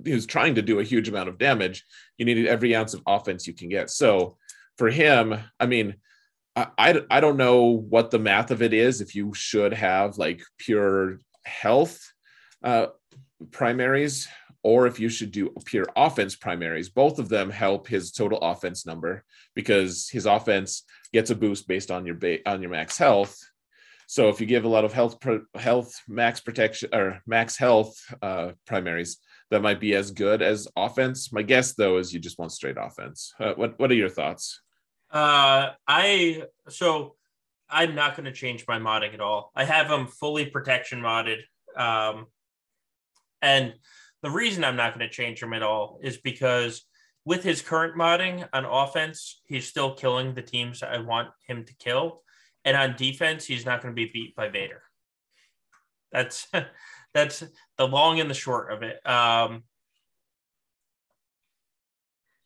who's 0.04 0.26
trying 0.26 0.56
to 0.56 0.62
do 0.62 0.80
a 0.80 0.84
huge 0.84 1.10
amount 1.10 1.30
of 1.30 1.38
damage, 1.38 1.86
you 2.18 2.26
need 2.26 2.48
every 2.48 2.76
ounce 2.76 2.94
of 2.94 3.02
offense 3.08 3.48
you 3.48 3.54
can 3.54 3.70
get. 3.70 3.90
So 3.90 4.38
for 4.78 4.90
him, 4.90 5.38
I 5.60 5.66
mean, 5.66 5.96
I, 6.56 6.68
I, 6.78 7.02
I 7.10 7.20
don't 7.20 7.38
know 7.38 7.64
what 7.66 8.12
the 8.12 8.20
math 8.20 8.52
of 8.52 8.62
it 8.62 8.74
is. 8.74 9.02
If 9.02 9.16
you 9.16 9.34
should 9.34 9.74
have 9.74 10.18
like 10.18 10.41
pure 10.58 11.20
health 11.46 12.00
uh, 12.64 12.88
primaries, 13.52 14.28
or 14.62 14.88
if 14.88 15.00
you 15.00 15.08
should 15.10 15.32
do 15.32 15.54
pure 15.66 15.86
offense 15.96 16.36
primaries, 16.36 16.90
both 16.90 17.18
of 17.18 17.30
them 17.30 17.50
help 17.50 17.88
his 17.88 18.12
total 18.12 18.40
offense 18.40 18.86
number 18.86 19.24
because 19.56 20.10
his 20.10 20.26
offense 20.26 20.84
gets 21.14 21.30
a 21.30 21.36
boost 21.36 21.68
based 21.68 21.91
on 21.91 22.06
your 22.06 22.16
ba- 22.16 22.48
on 22.50 22.62
your 22.62 22.72
max 22.72 22.98
health. 22.98 23.38
So 24.08 24.28
if 24.28 24.41
you 24.41 24.48
give 24.48 24.66
a 24.66 24.70
lot 24.70 24.86
of 24.86 24.91
health 24.91 25.20
pro- 25.22 25.46
health 25.56 25.94
max 26.08 26.40
protection 26.41 26.90
or 26.94 27.22
max 27.26 27.58
health 27.58 27.96
uh, 28.22 28.52
primaries, 28.66 29.18
that 29.51 29.61
might 29.61 29.80
be 29.80 29.95
as 29.95 30.11
good 30.11 30.41
as 30.41 30.67
offense. 30.76 31.31
My 31.31 31.41
guess 31.41 31.73
though 31.73 31.97
is 31.97 32.13
you 32.13 32.19
just 32.19 32.39
want 32.39 32.51
straight 32.51 32.77
offense. 32.80 33.34
Uh, 33.39 33.53
what 33.53 33.80
what 33.80 33.91
are 33.91 33.95
your 33.95 34.09
thoughts? 34.09 34.61
Uh, 35.11 35.71
I 35.88 36.43
so 36.69 37.15
I'm 37.69 37.95
not 37.95 38.15
going 38.15 38.26
to 38.26 38.31
change 38.31 38.65
my 38.67 38.80
modding 38.80 39.13
at 39.13 39.21
all. 39.21 39.51
I 39.55 39.63
have 39.63 39.89
them 39.89 40.07
fully 40.07 40.45
protection 40.45 41.01
modded. 41.01 41.39
Um, 41.76 42.27
and 43.41 43.73
the 44.21 44.31
reason 44.31 44.63
I'm 44.63 44.76
not 44.76 44.95
going 44.95 45.07
to 45.07 45.13
change 45.13 45.39
them 45.39 45.53
at 45.53 45.63
all 45.63 45.99
is 46.01 46.17
because 46.17 46.84
with 47.26 47.43
his 47.43 47.61
current 47.61 47.95
modding 47.95 48.47
on 48.53 48.65
offense, 48.65 49.41
he's 49.45 49.67
still 49.67 49.93
killing 49.93 50.34
the 50.34 50.41
teams 50.41 50.81
I 50.81 50.97
want 50.97 51.30
him 51.47 51.63
to 51.65 51.76
kill. 51.76 52.23
And 52.65 52.76
on 52.76 52.95
defense, 52.97 53.45
he's 53.45 53.65
not 53.65 53.81
going 53.81 53.93
to 53.93 53.95
be 53.95 54.11
beat 54.11 54.35
by 54.35 54.49
Vader. 54.49 54.81
That's 56.11 56.47
that's 57.14 57.44
the 57.77 57.88
long 57.88 58.19
and 58.19 58.30
the 58.30 58.36
short 58.36 58.72
of 58.72 58.84
it. 58.84 59.06
Um, 59.07 59.64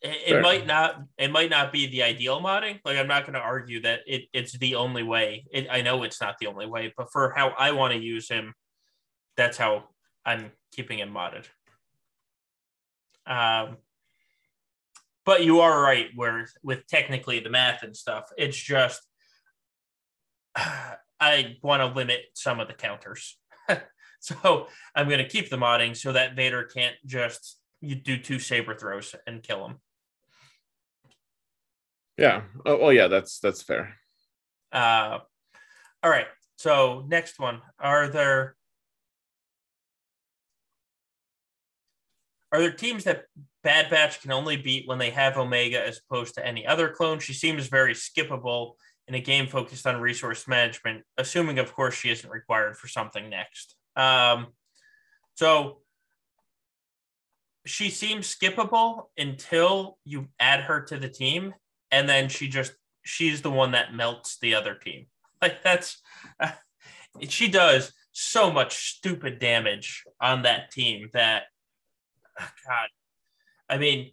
it, 0.04 0.34
it 0.36 0.42
might 0.42 0.66
not 0.66 1.00
it 1.16 1.30
might 1.30 1.50
not 1.50 1.72
be 1.72 1.86
the 1.86 2.02
ideal 2.02 2.40
modding. 2.40 2.78
Like 2.84 2.98
I'm 2.98 3.08
not 3.08 3.22
going 3.22 3.34
to 3.34 3.40
argue 3.40 3.80
that 3.82 4.00
it, 4.06 4.24
it's 4.32 4.56
the 4.58 4.74
only 4.74 5.02
way. 5.02 5.46
It, 5.50 5.66
I 5.70 5.80
know 5.80 6.02
it's 6.02 6.20
not 6.20 6.36
the 6.38 6.46
only 6.46 6.66
way, 6.66 6.92
but 6.96 7.10
for 7.10 7.32
how 7.34 7.48
I 7.58 7.72
want 7.72 7.94
to 7.94 7.98
use 7.98 8.28
him, 8.28 8.54
that's 9.36 9.56
how 9.56 9.84
I'm 10.24 10.52
keeping 10.72 10.98
him 10.98 11.12
modded. 11.12 11.46
Um, 13.26 13.78
but 15.24 15.42
you 15.42 15.60
are 15.60 15.80
right 15.80 16.08
where 16.14 16.46
with 16.62 16.86
technically 16.86 17.40
the 17.40 17.48
math 17.48 17.82
and 17.82 17.96
stuff, 17.96 18.24
it's 18.36 18.58
just 18.58 19.00
I 20.56 21.56
want 21.62 21.80
to 21.80 21.86
limit 21.86 22.20
some 22.34 22.60
of 22.60 22.68
the 22.68 22.74
counters. 22.74 23.38
so 24.42 24.68
I'm 24.94 25.08
going 25.08 25.18
to 25.18 25.28
keep 25.28 25.50
the 25.50 25.56
modding 25.56 25.96
so 25.96 26.12
that 26.12 26.34
Vader 26.34 26.64
can't 26.64 26.96
just 27.04 27.58
you 27.80 27.94
do 27.94 28.16
two 28.16 28.38
saber 28.38 28.74
throws 28.74 29.14
and 29.26 29.42
kill 29.42 29.66
him. 29.66 29.76
Yeah. 32.16 32.42
Oh, 32.64 32.78
well, 32.78 32.92
yeah, 32.92 33.08
that's 33.08 33.38
that's 33.40 33.62
fair. 33.62 33.96
Uh, 34.72 35.18
all 36.02 36.10
right. 36.10 36.26
So 36.56 37.04
next 37.08 37.38
one, 37.38 37.60
are 37.78 38.08
there 38.08 38.56
are 42.52 42.60
there 42.60 42.72
teams 42.72 43.04
that 43.04 43.24
Bad 43.62 43.90
Batch 43.90 44.22
can 44.22 44.30
only 44.30 44.56
beat 44.56 44.86
when 44.86 44.98
they 44.98 45.10
have 45.10 45.36
Omega 45.36 45.84
as 45.84 46.00
opposed 46.08 46.36
to 46.36 46.46
any 46.46 46.66
other 46.66 46.88
clone? 46.88 47.18
She 47.18 47.34
seems 47.34 47.66
very 47.66 47.94
skippable 47.94 48.74
in 49.08 49.14
a 49.14 49.20
game 49.20 49.48
focused 49.48 49.86
on 49.86 50.00
resource 50.00 50.48
management, 50.48 51.02
assuming, 51.18 51.58
of 51.58 51.74
course, 51.74 51.94
she 51.94 52.10
isn't 52.10 52.30
required 52.30 52.76
for 52.76 52.88
something 52.88 53.28
next. 53.28 53.76
Um, 53.96 54.48
so 55.34 55.78
she 57.66 57.90
seems 57.90 58.34
skippable 58.34 59.04
until 59.16 59.98
you 60.04 60.28
add 60.38 60.60
her 60.60 60.82
to 60.82 60.98
the 60.98 61.08
team, 61.08 61.54
and 61.90 62.08
then 62.08 62.28
she 62.28 62.48
just 62.48 62.72
she's 63.02 63.42
the 63.42 63.50
one 63.50 63.72
that 63.72 63.94
melts 63.94 64.38
the 64.38 64.54
other 64.54 64.74
team. 64.74 65.06
Like 65.42 65.62
that's 65.62 66.00
uh, 66.40 66.52
she 67.28 67.48
does 67.48 67.92
so 68.12 68.50
much 68.50 68.96
stupid 68.96 69.38
damage 69.40 70.04
on 70.18 70.42
that 70.42 70.70
team 70.70 71.10
that 71.12 71.42
oh 72.40 72.48
God, 72.66 72.88
I 73.68 73.76
mean, 73.76 74.12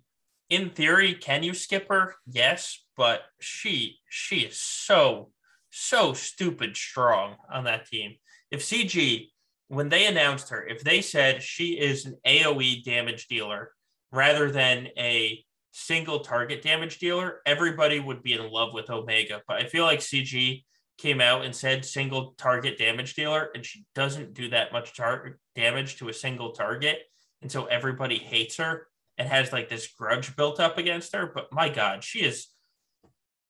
in 0.50 0.72
theory, 0.72 1.14
can 1.14 1.44
you 1.44 1.54
skip 1.54 1.88
her? 1.88 2.16
Yes, 2.28 2.84
but 2.98 3.22
she 3.40 4.00
she 4.10 4.42
is 4.42 4.60
so 4.60 5.32
so 5.70 6.12
stupid 6.12 6.76
strong 6.76 7.38
on 7.50 7.64
that 7.64 7.88
team. 7.88 8.16
If 8.50 8.62
CG 8.62 9.31
when 9.72 9.88
they 9.88 10.06
announced 10.06 10.50
her, 10.50 10.68
if 10.68 10.84
they 10.84 11.02
said 11.02 11.42
she 11.42 11.80
is 11.80 12.06
an 12.06 12.18
AoE 12.28 12.84
damage 12.84 13.28
dealer 13.28 13.72
rather 14.12 14.52
than 14.52 14.90
a 14.98 15.42
single 15.72 16.20
target 16.20 16.62
damage 16.62 17.00
dealer, 17.00 17.40
everybody 17.46 17.98
would 17.98 18.22
be 18.22 18.34
in 18.34 18.52
love 18.52 18.74
with 18.74 18.90
Omega. 18.90 19.42
But 19.48 19.62
I 19.62 19.68
feel 19.68 19.86
like 19.86 20.00
CG 20.00 20.66
came 20.98 21.22
out 21.22 21.46
and 21.46 21.56
said 21.56 21.86
single 21.86 22.34
target 22.38 22.78
damage 22.78 23.14
dealer, 23.14 23.50
and 23.56 23.66
she 23.66 23.86
doesn't 23.96 24.34
do 24.34 24.50
that 24.50 24.74
much 24.74 24.94
tar- 24.94 25.40
damage 25.56 25.96
to 26.00 26.10
a 26.10 26.14
single 26.14 26.52
target. 26.52 27.00
And 27.42 27.50
so 27.50 27.64
everybody 27.64 28.18
hates 28.18 28.58
her 28.58 28.88
and 29.18 29.30
has 29.30 29.54
like 29.54 29.70
this 29.70 29.88
grudge 29.88 30.36
built 30.36 30.60
up 30.60 30.78
against 30.78 31.16
her. 31.16 31.32
But 31.34 31.48
my 31.54 31.70
God, 31.70 32.04
she 32.04 32.20
is, 32.20 32.48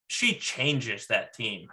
she 0.08 0.36
changes 0.36 1.08
that 1.08 1.34
team. 1.34 1.70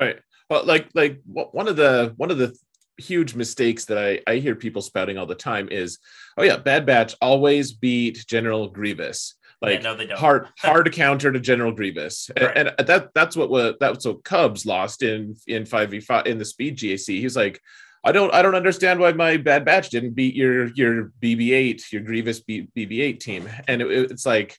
Right. 0.00 0.20
Well, 0.48 0.64
like, 0.64 0.88
like 0.94 1.20
one 1.26 1.68
of 1.68 1.76
the, 1.76 2.14
one 2.16 2.30
of 2.30 2.38
the 2.38 2.56
huge 3.00 3.34
mistakes 3.34 3.86
that 3.86 3.98
I, 3.98 4.20
I 4.30 4.36
hear 4.36 4.54
people 4.54 4.82
spouting 4.82 5.18
all 5.18 5.26
the 5.26 5.34
time 5.34 5.68
is, 5.70 5.98
oh 6.36 6.42
yeah, 6.42 6.56
Bad 6.56 6.86
Batch 6.86 7.14
always 7.20 7.72
beat 7.72 8.24
General 8.26 8.68
Grievous. 8.68 9.34
Like 9.62 9.74
yeah, 9.74 9.90
no, 9.90 9.96
they 9.96 10.06
don't. 10.06 10.18
hard 10.18 10.48
hard 10.58 10.90
counter 10.92 11.30
to 11.32 11.40
General 11.40 11.72
Grievous, 11.72 12.30
right. 12.40 12.56
and, 12.56 12.72
and, 12.78 12.86
that 12.88 13.10
that's 13.14 13.36
what 13.36 13.50
was 13.50 13.74
that's 13.78 14.06
what 14.06 14.24
Cubs 14.24 14.64
lost 14.64 15.02
in 15.02 15.36
in 15.46 15.66
five 15.66 15.90
v 15.90 16.00
five 16.00 16.26
in 16.26 16.38
the 16.38 16.44
Speed 16.44 16.78
GAC. 16.78 17.20
He's 17.20 17.36
like, 17.36 17.60
I 18.02 18.12
don't 18.12 18.32
I 18.32 18.40
don't 18.40 18.54
understand 18.54 19.00
why 19.00 19.12
my 19.12 19.36
Bad 19.36 19.66
Batch 19.66 19.90
didn't 19.90 20.14
beat 20.14 20.34
your 20.34 20.68
your 20.74 21.12
BB8 21.20 21.92
your 21.92 22.02
Grievous 22.02 22.40
BB8 22.40 23.20
team, 23.20 23.48
and 23.68 23.82
it, 23.82 24.10
it's 24.10 24.26
like. 24.26 24.58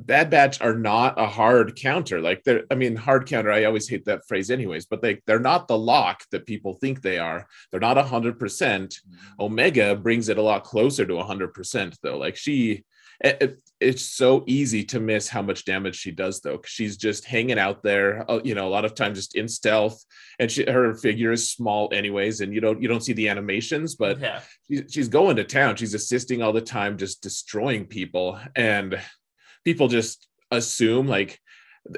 Bad 0.00 0.28
Batch 0.28 0.60
are 0.60 0.74
not 0.74 1.20
a 1.20 1.26
hard 1.26 1.76
counter. 1.76 2.20
Like 2.20 2.42
they're, 2.44 2.64
I 2.70 2.74
mean, 2.74 2.96
hard 2.96 3.26
counter. 3.26 3.52
I 3.52 3.64
always 3.64 3.88
hate 3.88 4.04
that 4.06 4.26
phrase, 4.26 4.50
anyways. 4.50 4.86
But 4.86 5.02
they 5.02 5.20
they're 5.26 5.38
not 5.38 5.68
the 5.68 5.78
lock 5.78 6.24
that 6.32 6.46
people 6.46 6.74
think 6.74 7.00
they 7.00 7.18
are. 7.18 7.46
They're 7.70 7.80
not 7.80 7.98
a 7.98 8.02
hundred 8.02 8.38
percent. 8.38 8.94
Mm-hmm. 8.94 9.42
Omega 9.42 9.94
brings 9.94 10.28
it 10.28 10.38
a 10.38 10.42
lot 10.42 10.64
closer 10.64 11.06
to 11.06 11.18
a 11.18 11.24
hundred 11.24 11.54
percent, 11.54 11.96
though. 12.02 12.18
Like 12.18 12.36
she, 12.36 12.84
it, 13.20 13.58
it's 13.80 14.04
so 14.04 14.42
easy 14.46 14.82
to 14.84 14.98
miss 14.98 15.28
how 15.28 15.42
much 15.42 15.64
damage 15.64 15.96
she 15.96 16.10
does, 16.10 16.40
though. 16.40 16.60
She's 16.64 16.96
just 16.96 17.24
hanging 17.24 17.58
out 17.58 17.82
there. 17.84 18.28
Uh, 18.28 18.40
you 18.42 18.56
know, 18.56 18.66
a 18.66 18.70
lot 18.70 18.84
of 18.84 18.94
times 18.94 19.18
just 19.18 19.36
in 19.36 19.46
stealth, 19.46 20.04
and 20.40 20.50
she, 20.50 20.68
her 20.68 20.94
figure 20.94 21.30
is 21.30 21.50
small, 21.50 21.88
anyways, 21.92 22.40
and 22.40 22.52
you 22.52 22.60
don't 22.60 22.82
you 22.82 22.88
don't 22.88 23.04
see 23.04 23.12
the 23.12 23.28
animations, 23.28 23.94
but 23.94 24.18
yeah. 24.18 24.40
she, 24.68 24.82
she's 24.90 25.08
going 25.08 25.36
to 25.36 25.44
town. 25.44 25.76
She's 25.76 25.94
assisting 25.94 26.42
all 26.42 26.52
the 26.52 26.60
time, 26.60 26.98
just 26.98 27.22
destroying 27.22 27.86
people 27.86 28.40
and 28.56 29.00
people 29.64 29.88
just 29.88 30.26
assume 30.50 31.06
like 31.06 31.40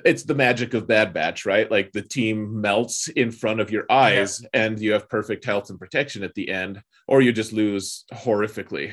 it's 0.05 0.25
the 0.25 0.35
magic 0.35 0.75
of 0.75 0.89
Bad 0.89 1.13
Batch, 1.13 1.47
right? 1.47 1.71
Like 1.71 1.93
the 1.93 2.03
team 2.03 2.61
melts 2.61 3.09
in 3.09 3.31
front 3.31 3.61
of 3.61 3.71
your 3.71 3.85
eyes 3.91 4.41
yeah. 4.43 4.49
and 4.53 4.81
you 4.81 4.93
have 4.93 5.09
perfect 5.09 5.45
health 5.45 5.71
and 5.71 5.79
protection 5.79 6.25
at 6.25 6.35
the 6.35 6.51
end, 6.51 6.83
or 7.07 7.23
you 7.23 7.33
just 7.33 7.53
lose 7.53 8.05
horrifically. 8.13 8.93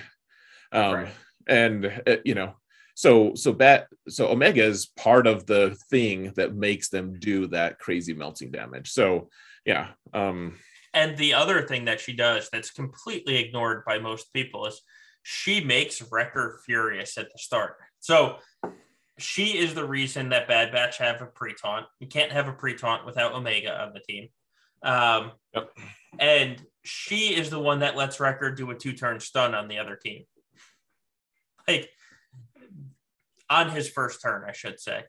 Um, 0.71 0.93
right. 0.93 1.07
And, 1.47 2.01
uh, 2.07 2.17
you 2.23 2.35
know, 2.35 2.53
so 2.95 3.33
so 3.33 3.51
bat 3.51 3.87
so 4.07 4.29
omega 4.29 4.63
is 4.63 4.85
part 4.85 5.25
of 5.27 5.45
the 5.45 5.75
thing 5.89 6.31
that 6.35 6.55
makes 6.55 6.89
them 6.89 7.17
do 7.19 7.47
that 7.47 7.79
crazy 7.79 8.13
melting 8.13 8.51
damage 8.51 8.91
so 8.91 9.29
yeah 9.65 9.87
um 10.13 10.57
and 10.93 11.17
the 11.17 11.33
other 11.33 11.63
thing 11.63 11.85
that 11.85 11.99
she 11.99 12.13
does 12.13 12.49
that's 12.51 12.69
completely 12.69 13.37
ignored 13.37 13.83
by 13.85 13.97
most 13.97 14.31
people 14.33 14.67
is 14.67 14.81
she 15.23 15.63
makes 15.63 16.01
wrecker 16.11 16.61
furious 16.65 17.17
at 17.17 17.31
the 17.31 17.39
start 17.39 17.77
so 18.03 18.35
she 19.17 19.57
is 19.57 19.73
the 19.73 19.87
reason 19.87 20.27
that 20.29 20.45
Bad 20.45 20.73
Batch 20.73 20.97
have 20.97 21.21
a 21.21 21.25
pre-taunt. 21.25 21.85
You 22.01 22.07
can't 22.07 22.33
have 22.33 22.49
a 22.49 22.51
pre-taunt 22.51 23.05
without 23.05 23.31
Omega 23.31 23.81
on 23.81 23.93
the 23.93 24.01
team. 24.01 24.27
Um, 24.83 25.31
yep. 25.55 25.69
And 26.19 26.61
she 26.83 27.33
is 27.33 27.49
the 27.49 27.61
one 27.61 27.79
that 27.79 27.95
lets 27.95 28.19
Wrecker 28.19 28.51
do 28.51 28.69
a 28.71 28.75
two-turn 28.75 29.21
stun 29.21 29.55
on 29.55 29.69
the 29.69 29.77
other 29.77 29.95
team. 29.95 30.25
Like 31.65 31.89
on 33.49 33.69
his 33.69 33.89
first 33.89 34.21
turn, 34.21 34.43
I 34.45 34.51
should 34.51 34.81
say. 34.81 35.05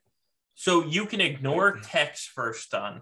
So 0.54 0.84
you 0.84 1.06
can 1.06 1.20
ignore 1.20 1.80
Tech's 1.82 2.24
first 2.24 2.62
stun 2.62 3.00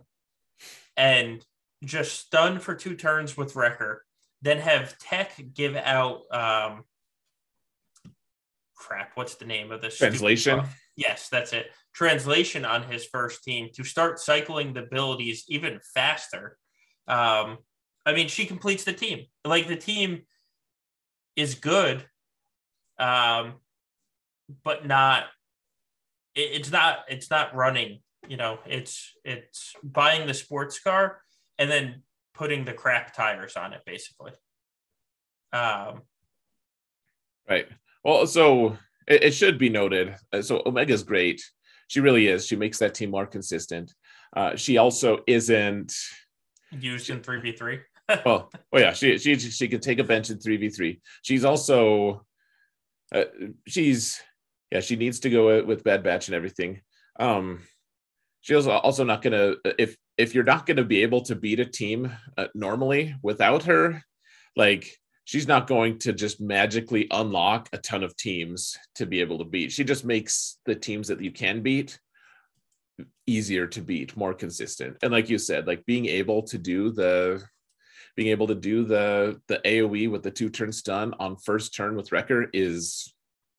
and 0.97 1.45
just 1.85 2.19
stun 2.19 2.61
for 2.61 2.75
two 2.75 2.97
turns 2.97 3.37
with 3.37 3.57
Wrecker, 3.57 4.07
then 4.41 4.57
have 4.57 4.97
Tech 4.97 5.39
give 5.53 5.77
out 5.77 6.23
um, 6.33 6.85
crap. 8.83 9.13
What's 9.15 9.37
the 9.37 9.45
name 9.45 9.71
of 9.71 9.81
this 9.81 9.97
translation? 9.97 10.63
Yes, 10.97 11.29
that's 11.29 11.53
it. 11.53 11.71
Translation 11.95 12.65
on 12.65 12.83
his 12.83 13.07
first 13.07 13.45
team 13.45 13.69
to 13.75 13.85
start 13.85 14.19
cycling 14.19 14.75
the 14.75 14.83
abilities 14.83 15.45
even 15.49 15.79
faster. 15.95 16.59
Um, 17.07 17.59
I 18.05 18.13
mean, 18.13 18.29
she 18.29 18.45
completes 18.47 18.85
the 18.85 18.93
team. 18.93 19.27
Like 19.45 19.69
the 19.69 19.77
team 19.77 20.23
is 21.37 21.55
good, 21.55 22.05
um, 22.99 23.55
but 24.65 24.87
not. 24.87 25.25
It, 26.35 26.51
it's 26.53 26.73
not. 26.73 27.05
It's 27.09 27.31
not 27.31 27.55
running. 27.55 28.01
You 28.29 28.37
know, 28.37 28.59
it's 28.67 29.13
it's 29.25 29.75
buying 29.83 30.27
the 30.27 30.35
sports 30.35 30.81
car 30.81 31.21
and 31.59 31.71
then 31.71 32.03
putting 32.35 32.65
the 32.65 32.73
crap 32.73 33.15
tires 33.15 33.57
on 33.57 33.73
it, 33.73 33.83
basically. 33.87 34.33
Um, 35.53 36.03
right. 37.49 37.69
Well, 38.05 38.27
so 38.27 38.77
it, 39.07 39.25
it 39.25 39.35
should 39.35 39.59
be 39.59 39.69
noted. 39.69 40.15
Uh, 40.33 40.43
so 40.43 40.63
Omega's 40.67 41.03
great. 41.03 41.43
She 41.89 42.01
really 42.01 42.29
is. 42.29 42.47
She 42.47 42.57
makes 42.57 42.79
that 42.79 42.95
team 42.95 43.11
more 43.11 43.27
consistent. 43.27 43.93
Uh, 44.35 44.57
she 44.57 44.79
also 44.79 45.19
isn't 45.27 45.95
used 46.71 47.11
in 47.11 47.23
three 47.23 47.41
v 47.41 47.53
three. 47.53 47.81
well, 48.25 48.51
oh 48.73 48.79
yeah, 48.79 48.93
she 48.93 49.19
she 49.19 49.39
she 49.39 49.69
can 49.69 49.81
take 49.81 49.99
a 49.99 50.05
bench 50.05 50.31
in 50.31 50.39
three 50.39 50.57
v 50.57 50.69
three. 50.71 51.01
She's 51.23 51.45
also 51.45 52.25
uh, 53.15 53.25
she's 53.67 54.21
yeah 54.71 54.81
she 54.81 54.97
needs 54.97 55.21
to 55.21 55.31
go 55.31 55.63
with 55.65 55.85
Bad 55.85 56.03
Batch 56.03 56.29
and 56.29 56.35
everything. 56.35 56.81
Um, 57.21 57.61
she's 58.41 58.67
also 58.67 59.05
not 59.05 59.23
gonna 59.23 59.57
if 59.79 59.97
if 60.17 60.35
you're 60.35 60.45
not 60.45 60.67
gonna 60.67 60.85
be 60.85 61.03
able 61.03 61.23
to 61.23 61.37
beat 61.37 61.61
a 61.61 61.67
team 61.67 62.11
uh, 62.39 62.47
normally 62.55 63.15
without 63.23 63.65
her, 63.65 64.03
like 64.57 64.97
she's 65.25 65.49
not 65.49 65.67
going 65.67 65.99
to 65.99 66.13
just 66.13 66.41
magically 66.41 67.07
unlock 67.11 67.69
a 67.73 67.79
ton 67.79 68.03
of 68.03 68.17
teams 68.17 68.77
to 68.97 69.07
be 69.07 69.21
able 69.21 69.39
to 69.39 69.45
beat. 69.45 69.73
She 69.73 69.85
just 69.85 70.05
makes 70.05 70.59
the 70.67 70.75
teams 70.75 71.09
that 71.09 71.21
you 71.21 71.31
can 71.31 71.63
beat 71.63 71.99
easier 73.27 73.67
to 73.69 73.81
beat, 73.81 74.17
more 74.17 74.35
consistent. 74.35 74.97
And 75.03 75.13
like 75.13 75.31
you 75.31 75.39
said, 75.39 75.67
like 75.67 75.87
being 75.87 76.07
able 76.07 76.43
to 76.45 76.59
do 76.59 76.91
the 76.91 77.43
being 78.17 78.29
able 78.29 78.47
to 78.49 78.55
do 78.55 78.85
the 78.85 79.41
the 79.49 79.61
AoE 79.65 80.11
with 80.11 80.23
the 80.23 80.31
two 80.31 80.51
turn 80.51 80.73
stun 80.73 81.15
on 81.19 81.37
first 81.37 81.75
turn 81.75 81.97
with 81.97 82.13
Wrecker 82.13 82.49
is 82.53 83.15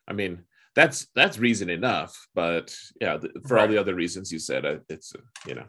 I 0.08 0.14
mean, 0.14 0.44
that's 0.76 1.08
that's 1.16 1.40
reason 1.40 1.70
enough, 1.70 2.28
but 2.36 2.76
yeah, 3.00 3.18
for 3.48 3.58
all 3.58 3.68
the 3.68 3.78
other 3.78 3.96
reasons 3.96 4.32
you 4.32 4.40
said, 4.40 4.66
uh, 4.66 4.78
it's 4.90 5.16
uh, 5.16 5.22
you 5.48 5.56
know, 5.56 5.66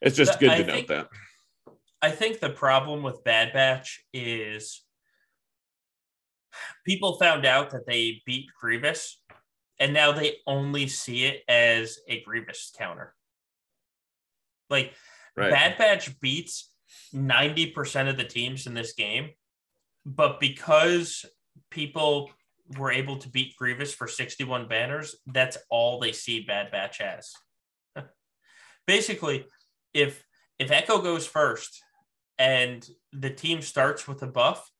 it's 0.00 0.16
just 0.16 0.40
good 0.40 0.50
I 0.50 0.58
to 0.58 0.64
think, 0.64 0.88
note 0.88 0.96
that. 0.96 1.08
I 2.00 2.10
think 2.10 2.40
the 2.40 2.50
problem 2.50 3.02
with 3.02 3.22
Bad 3.24 3.52
Batch 3.52 4.04
is 4.12 4.82
people 6.84 7.18
found 7.18 7.46
out 7.46 7.70
that 7.70 7.86
they 7.86 8.22
beat 8.26 8.46
Grievous 8.60 9.20
and 9.78 9.92
now 9.92 10.12
they 10.12 10.36
only 10.46 10.86
see 10.86 11.24
it 11.24 11.42
as 11.48 11.98
a 12.08 12.20
Grievous 12.22 12.72
counter. 12.78 13.14
Like 14.70 14.92
right. 15.36 15.50
Bad 15.50 15.78
Batch 15.78 16.20
beats 16.20 16.72
90% 17.14 18.08
of 18.08 18.16
the 18.16 18.24
teams 18.24 18.66
in 18.66 18.74
this 18.74 18.92
game, 18.94 19.30
but 20.06 20.40
because 20.40 21.24
people 21.70 22.30
were 22.78 22.92
able 22.92 23.16
to 23.18 23.28
beat 23.28 23.56
Grievous 23.56 23.92
for 23.92 24.06
61 24.06 24.68
banners, 24.68 25.16
that's 25.26 25.58
all 25.68 25.98
they 25.98 26.12
see 26.12 26.44
Bad 26.44 26.70
Batch 26.70 27.00
as. 27.00 27.32
Basically, 28.86 29.46
if 29.92 30.22
if 30.58 30.70
Echo 30.70 31.02
goes 31.02 31.26
first 31.26 31.82
and 32.38 32.86
the 33.12 33.30
team 33.30 33.62
starts 33.62 34.06
with 34.06 34.22
a 34.22 34.26
buff, 34.26 34.70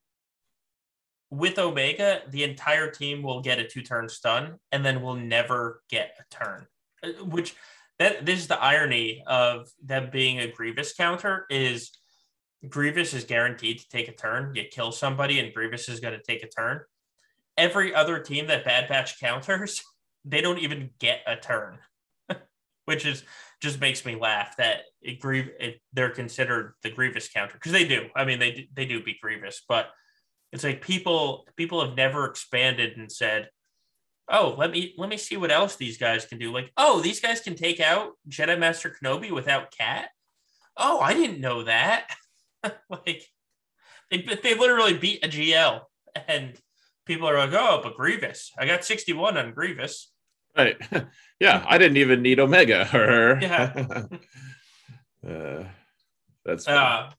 with 1.33 1.59
Omega, 1.59 2.21
the 2.29 2.45
entire 2.45 2.91
team 2.91 3.23
will 3.23 3.41
get 3.41 3.59
a 3.59 3.67
two 3.67 3.81
turn 3.81 4.07
stun 4.07 4.57
and 4.71 4.85
then 4.85 5.01
will 5.01 5.17
never 5.17 5.83
get 5.89 6.15
a 6.21 6.35
turn. 6.35 6.67
Uh, 7.03 7.25
which 7.25 7.57
that 7.99 8.27
this 8.27 8.39
is 8.39 8.49
the 8.49 8.63
irony 8.63 9.23
of 9.27 9.71
them 9.83 10.11
being 10.13 10.41
a 10.41 10.53
Grievous 10.53 10.93
counter 10.93 11.47
is 11.49 11.91
Grievous 12.69 13.15
is 13.15 13.25
guaranteed 13.25 13.79
to 13.79 13.89
take 13.89 14.09
a 14.09 14.15
turn. 14.15 14.55
You 14.55 14.65
kill 14.71 14.93
somebody 14.93 15.41
and 15.41 15.55
Grievous 15.55 15.89
is 15.89 16.01
going 16.01 16.13
to 16.13 16.23
take 16.23 16.43
a 16.43 16.49
turn. 16.49 16.83
Every 17.57 17.95
other 17.95 18.19
team 18.19 18.47
that 18.49 18.67
Bad 18.67 18.87
Batch 18.91 19.19
counters, 19.19 19.83
they 20.27 20.43
don't 20.43 20.59
even 20.59 20.91
get 20.99 21.21
a 21.27 21.37
turn, 21.37 21.79
which 22.85 23.07
is 23.07 23.25
just 23.63 23.81
makes 23.81 24.05
me 24.05 24.17
laugh 24.17 24.57
that 24.59 24.83
it, 25.01 25.19
it, 25.25 25.81
they're 25.95 26.11
considered 26.11 26.75
the 26.83 26.91
Grievous 26.91 27.31
counter 27.31 27.55
because 27.55 27.73
they 27.73 27.89
do. 27.89 28.09
I 28.15 28.27
mean, 28.27 28.39
they 28.39 28.69
they 28.75 28.85
do 28.85 29.03
beat 29.03 29.23
Grievous, 29.23 29.63
but 29.67 29.89
it's 30.53 30.65
like 30.65 30.83
people 30.83 31.47
people 31.57 31.85
have 31.85 31.97
never 31.97 32.27
expanded 32.27 32.97
and 32.97 33.11
said, 33.11 33.49
"Oh, 34.29 34.55
let 34.59 34.71
me 34.71 34.95
let 34.99 35.09
me 35.09 35.17
see 35.17 35.37
what 35.37 35.51
else 35.51 35.77
these 35.77 35.97
guys 35.99 36.27
can 36.27 36.39
do." 36.39 36.53
Like, 36.53 36.71
"Oh, 36.77 37.01
these 37.01 37.21
guys 37.21 37.41
can 37.41 37.55
take 37.55 37.81
out 37.81 38.13
Jedi 38.29 38.59
Master 38.59 38.95
Kenobi 38.95 39.31
without 39.31 39.71
Cat." 39.77 40.11
Oh, 40.77 41.01
I 41.01 41.15
didn't 41.15 41.41
know 41.41 41.65
that. 41.65 42.15
like, 42.91 43.23
they 44.11 44.19
they 44.43 44.55
literally 44.55 44.97
beat 44.97 45.25
a 45.25 45.29
GL, 45.29 45.81
and 46.29 46.55
people 47.07 47.29
are 47.29 47.39
like, 47.39 47.53
"Oh, 47.55 47.81
but 47.83 47.97
Grievous, 47.97 48.53
I 48.59 48.67
got 48.67 48.85
sixty 48.85 49.13
one 49.15 49.37
on 49.39 49.53
Grievous." 49.55 50.13
Right. 50.57 50.77
yeah, 51.41 51.65
I 51.67 51.79
didn't 51.79 51.97
even 51.97 52.21
need 52.21 52.39
Omega 52.39 52.87
or 52.95 53.39
Yeah. 53.41 54.05
uh, 55.27 55.65
that's 56.45 56.69
uh, 56.69 57.11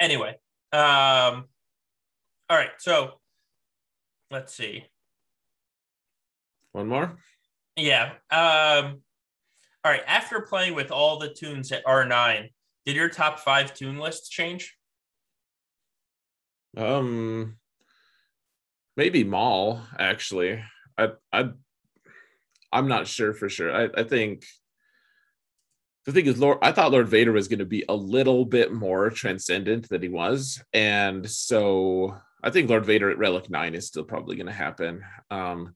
anyway. 0.00 0.36
Um 0.72 1.44
all 2.52 2.58
right, 2.58 2.72
so 2.76 3.12
let's 4.30 4.54
see. 4.54 4.84
One 6.72 6.86
more? 6.86 7.16
Yeah. 7.76 8.10
Um, 8.30 9.00
all 9.82 9.90
right. 9.90 10.02
After 10.06 10.42
playing 10.42 10.74
with 10.74 10.90
all 10.90 11.18
the 11.18 11.32
toons 11.32 11.72
at 11.72 11.82
R9, 11.86 12.50
did 12.84 12.94
your 12.94 13.08
top 13.08 13.38
five 13.38 13.72
toon 13.72 13.96
lists 13.96 14.28
change? 14.28 14.76
Um, 16.76 17.56
maybe 18.98 19.24
Maul 19.24 19.80
actually. 19.98 20.62
I 20.98 21.12
I 21.32 21.48
I'm 22.70 22.86
not 22.86 23.06
sure 23.06 23.32
for 23.32 23.48
sure. 23.48 23.74
I 23.74 23.88
I 23.96 24.04
think 24.04 24.44
the 26.04 26.12
thing 26.12 26.26
is, 26.26 26.38
Lord, 26.38 26.58
I 26.60 26.72
thought 26.72 26.92
Lord 26.92 27.08
Vader 27.08 27.32
was 27.32 27.48
going 27.48 27.60
to 27.60 27.64
be 27.64 27.86
a 27.88 27.94
little 27.94 28.44
bit 28.44 28.74
more 28.74 29.08
transcendent 29.08 29.88
than 29.88 30.02
he 30.02 30.10
was, 30.10 30.62
and 30.74 31.26
so 31.30 32.14
I 32.42 32.50
think 32.50 32.68
Lord 32.68 32.84
Vader 32.84 33.10
at 33.10 33.18
Relic 33.18 33.50
Nine 33.50 33.74
is 33.74 33.86
still 33.86 34.04
probably 34.04 34.36
going 34.36 34.46
to 34.46 34.52
happen. 34.52 35.02
Um, 35.30 35.74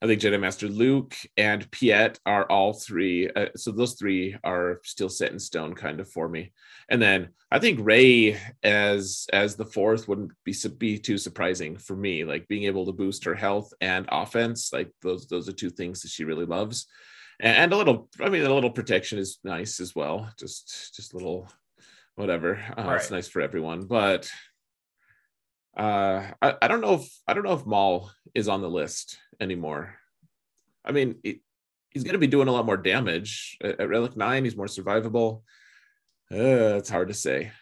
I 0.00 0.06
think 0.06 0.20
Jedi 0.20 0.38
Master 0.38 0.68
Luke 0.68 1.16
and 1.36 1.68
Piett 1.72 2.18
are 2.24 2.44
all 2.44 2.72
three. 2.72 3.28
Uh, 3.28 3.46
so 3.56 3.72
those 3.72 3.94
three 3.94 4.36
are 4.44 4.80
still 4.84 5.08
set 5.08 5.32
in 5.32 5.40
stone, 5.40 5.74
kind 5.74 5.98
of 5.98 6.08
for 6.08 6.28
me. 6.28 6.52
And 6.88 7.02
then 7.02 7.30
I 7.50 7.58
think 7.58 7.80
Rey 7.82 8.38
as 8.62 9.26
as 9.32 9.56
the 9.56 9.66
fourth 9.66 10.06
wouldn't 10.06 10.30
be 10.44 10.54
be 10.78 10.98
too 10.98 11.18
surprising 11.18 11.76
for 11.76 11.96
me. 11.96 12.24
Like 12.24 12.46
being 12.46 12.64
able 12.64 12.86
to 12.86 12.92
boost 12.92 13.24
her 13.24 13.34
health 13.34 13.72
and 13.80 14.06
offense, 14.10 14.72
like 14.72 14.92
those 15.02 15.26
those 15.26 15.48
are 15.48 15.52
two 15.52 15.70
things 15.70 16.02
that 16.02 16.10
she 16.10 16.24
really 16.24 16.46
loves. 16.46 16.86
And, 17.40 17.56
and 17.56 17.72
a 17.72 17.76
little, 17.76 18.08
I 18.20 18.28
mean, 18.28 18.44
a 18.44 18.54
little 18.54 18.70
protection 18.70 19.18
is 19.18 19.38
nice 19.42 19.80
as 19.80 19.96
well. 19.96 20.32
Just 20.38 20.94
just 20.94 21.12
a 21.12 21.16
little 21.16 21.48
whatever. 22.14 22.56
Uh, 22.76 22.84
right. 22.84 22.96
It's 22.96 23.10
nice 23.10 23.26
for 23.26 23.40
everyone, 23.40 23.82
but 23.82 24.30
uh, 25.78 26.32
I, 26.42 26.54
I 26.60 26.68
don't 26.68 26.80
know 26.80 26.94
if 26.94 27.08
I 27.26 27.34
don't 27.34 27.44
know 27.44 27.54
if 27.54 27.64
Maul 27.64 28.10
is 28.34 28.48
on 28.48 28.62
the 28.62 28.68
list 28.68 29.18
anymore. 29.40 29.94
I 30.84 30.92
mean, 30.92 31.16
it, 31.22 31.40
he's 31.90 32.04
going 32.04 32.14
to 32.14 32.18
be 32.18 32.26
doing 32.26 32.48
a 32.48 32.52
lot 32.52 32.66
more 32.66 32.76
damage 32.76 33.56
at, 33.62 33.80
at, 33.80 33.88
Relic 33.88 34.16
Nine. 34.16 34.44
He's 34.44 34.56
more 34.56 34.66
survivable. 34.66 35.42
Uh, 36.32 36.76
it's 36.76 36.90
hard 36.90 37.08
to 37.08 37.14
say. 37.14 37.52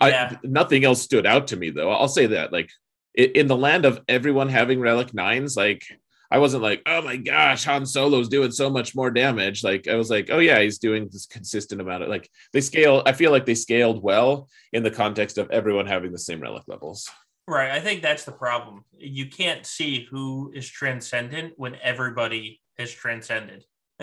Yeah. 0.00 0.32
I, 0.32 0.38
nothing 0.42 0.84
else 0.84 1.02
stood 1.02 1.26
out 1.26 1.48
to 1.48 1.56
me 1.56 1.70
though. 1.70 1.90
I'll 1.90 2.08
say 2.08 2.26
that, 2.26 2.52
like, 2.52 2.70
in 3.14 3.46
the 3.46 3.56
land 3.56 3.84
of 3.84 4.00
everyone 4.08 4.48
having 4.48 4.80
Relic 4.80 5.12
Nines, 5.14 5.56
like 5.56 5.84
I 6.32 6.38
wasn't 6.38 6.62
like, 6.62 6.80
oh 6.86 7.02
my 7.02 7.18
gosh, 7.18 7.64
Han 7.64 7.84
Solo's 7.84 8.30
doing 8.30 8.52
so 8.52 8.70
much 8.70 8.94
more 8.96 9.10
damage. 9.10 9.62
Like 9.62 9.86
I 9.86 9.96
was 9.96 10.08
like, 10.08 10.30
oh 10.30 10.38
yeah, 10.38 10.60
he's 10.60 10.78
doing 10.78 11.10
this 11.12 11.26
consistent 11.26 11.78
amount 11.82 12.04
of 12.04 12.08
like 12.08 12.30
they 12.54 12.62
scale. 12.62 13.02
I 13.04 13.12
feel 13.12 13.30
like 13.30 13.44
they 13.44 13.54
scaled 13.54 14.02
well 14.02 14.48
in 14.72 14.82
the 14.82 14.90
context 14.90 15.36
of 15.36 15.50
everyone 15.50 15.86
having 15.86 16.10
the 16.10 16.18
same 16.18 16.40
relic 16.40 16.62
levels. 16.66 17.06
Right. 17.46 17.70
I 17.70 17.80
think 17.80 18.00
that's 18.00 18.24
the 18.24 18.32
problem. 18.32 18.82
You 18.96 19.26
can't 19.26 19.66
see 19.66 20.08
who 20.10 20.50
is 20.54 20.66
transcendent 20.66 21.52
when 21.58 21.76
everybody 21.82 22.62
is 22.78 22.90
transcended. 22.90 23.64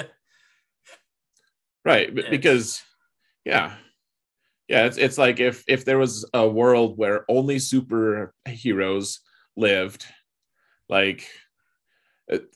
right. 1.84 2.16
It's... 2.16 2.30
Because 2.30 2.84
yeah. 3.44 3.74
Yeah, 4.68 4.86
it's 4.86 5.00
it's 5.00 5.18
like 5.18 5.40
if 5.40 5.64
if 5.68 5.84
there 5.84 5.98
was 5.98 6.30
a 6.32 6.48
world 6.48 6.96
where 6.96 7.26
only 7.28 7.56
superheroes 7.56 9.18
lived, 9.58 10.06
like 10.88 11.28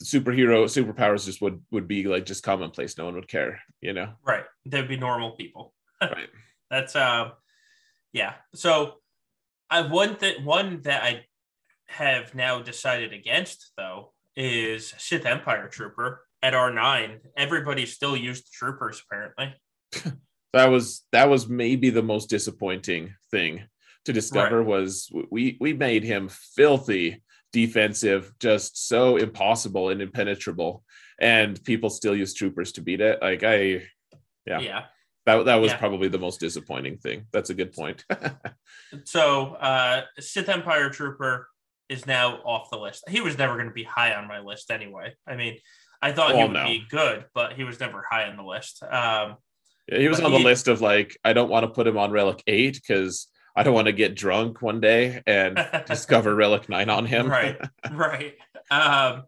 superhero 0.04 0.66
superpowers 0.66 1.26
just 1.26 1.42
would 1.42 1.62
would 1.72 1.88
be 1.88 2.06
like 2.06 2.26
just 2.26 2.44
commonplace. 2.44 2.98
No 2.98 3.06
one 3.06 3.16
would 3.16 3.28
care 3.28 3.60
you 3.82 3.94
know? 3.94 4.14
Right. 4.26 4.46
They'd 4.66 4.88
be 4.88 4.98
normal 4.98 5.32
people. 5.32 5.74
Right. 6.02 6.28
That's 6.70 6.96
uh 6.96 7.30
yeah. 8.12 8.34
So 8.56 8.96
i 9.70 9.82
one 9.82 10.18
that 10.20 10.44
one 10.44 10.82
that 10.82 11.02
i 11.04 11.26
have 11.88 12.36
now 12.36 12.62
decided 12.62 13.14
against 13.14 13.72
though 13.78 14.12
is 14.36 14.94
sith 14.98 15.26
empire 15.26 15.70
trooper 15.70 16.26
at 16.42 16.54
r9 16.54 17.20
everybody 17.38 17.86
still 17.86 18.18
used 18.18 18.52
troopers 18.52 19.02
apparently. 19.06 19.56
That 20.54 20.70
was 20.70 21.02
that 21.12 21.30
was 21.30 21.50
maybe 21.50 21.90
the 21.90 22.04
most 22.04 22.30
disappointing 22.30 23.16
thing 23.32 23.64
to 24.06 24.14
discover 24.14 24.60
right. 24.60 24.68
was 24.68 25.12
we 25.32 25.58
we 25.60 25.74
made 25.74 26.04
him 26.04 26.30
filthy 26.30 27.24
defensive, 27.54 28.34
just 28.40 28.88
so 28.88 29.16
impossible 29.16 29.90
and 29.90 30.02
impenetrable. 30.02 30.84
And 31.22 31.64
people 31.64 31.90
still 31.90 32.16
use 32.16 32.34
troopers 32.34 32.74
to 32.74 32.82
beat 32.82 33.00
it. 33.00 33.20
Like 33.22 33.44
I, 33.44 33.84
yeah, 34.46 34.60
yeah, 34.60 34.84
that 35.26 35.46
that 35.46 35.56
was 35.56 35.72
yeah. 35.72 35.78
probably 35.78 36.10
the 36.10 36.20
most 36.20 36.42
disappointing 36.42 36.98
thing. 36.98 37.28
That's 37.32 37.50
a 37.50 37.54
good 37.54 37.72
point. 37.72 38.04
so, 39.06 39.54
uh, 39.54 40.02
Sith 40.20 40.50
Empire 40.50 40.90
Trooper 40.90 41.48
is 41.88 42.06
now 42.06 42.40
off 42.44 42.70
the 42.70 42.78
list. 42.78 43.04
He 43.08 43.22
was 43.22 43.38
never 43.38 43.54
going 43.54 43.68
to 43.68 43.74
be 43.74 43.84
high 43.84 44.14
on 44.14 44.28
my 44.28 44.40
list 44.40 44.72
anyway. 44.72 45.14
I 45.28 45.36
mean, 45.36 45.60
I 46.02 46.12
thought 46.12 46.36
he 46.36 46.42
would 46.42 46.52
no. 46.52 46.66
be 46.66 46.84
good, 46.90 47.26
but 47.34 47.54
he 47.54 47.64
was 47.64 47.80
never 47.80 48.04
high 48.10 48.28
on 48.28 48.36
the 48.36 48.44
list. 48.44 48.84
Um, 48.84 49.38
yeah, 49.88 50.00
he 50.00 50.08
was 50.08 50.20
on 50.20 50.32
he, 50.32 50.38
the 50.38 50.44
list 50.44 50.68
of 50.68 50.82
like 50.82 51.18
I 51.24 51.34
don't 51.34 51.50
want 51.50 51.64
to 51.64 51.70
put 51.70 51.88
him 51.88 51.98
on 51.98 52.12
Relic 52.12 52.44
Eight 52.48 52.74
because 52.74 53.28
I 53.56 53.64
don't 53.64 53.74
want 53.74 53.88
to 53.88 53.94
get 53.94 54.16
drunk 54.16 54.62
one 54.62 54.80
day 54.80 55.22
and 55.28 55.64
discover 55.88 56.34
Relic 56.34 56.70
Nine 56.70 56.90
on 56.90 57.06
him. 57.06 57.30
right, 57.30 57.58
right. 57.92 58.36
Um, 58.72 59.24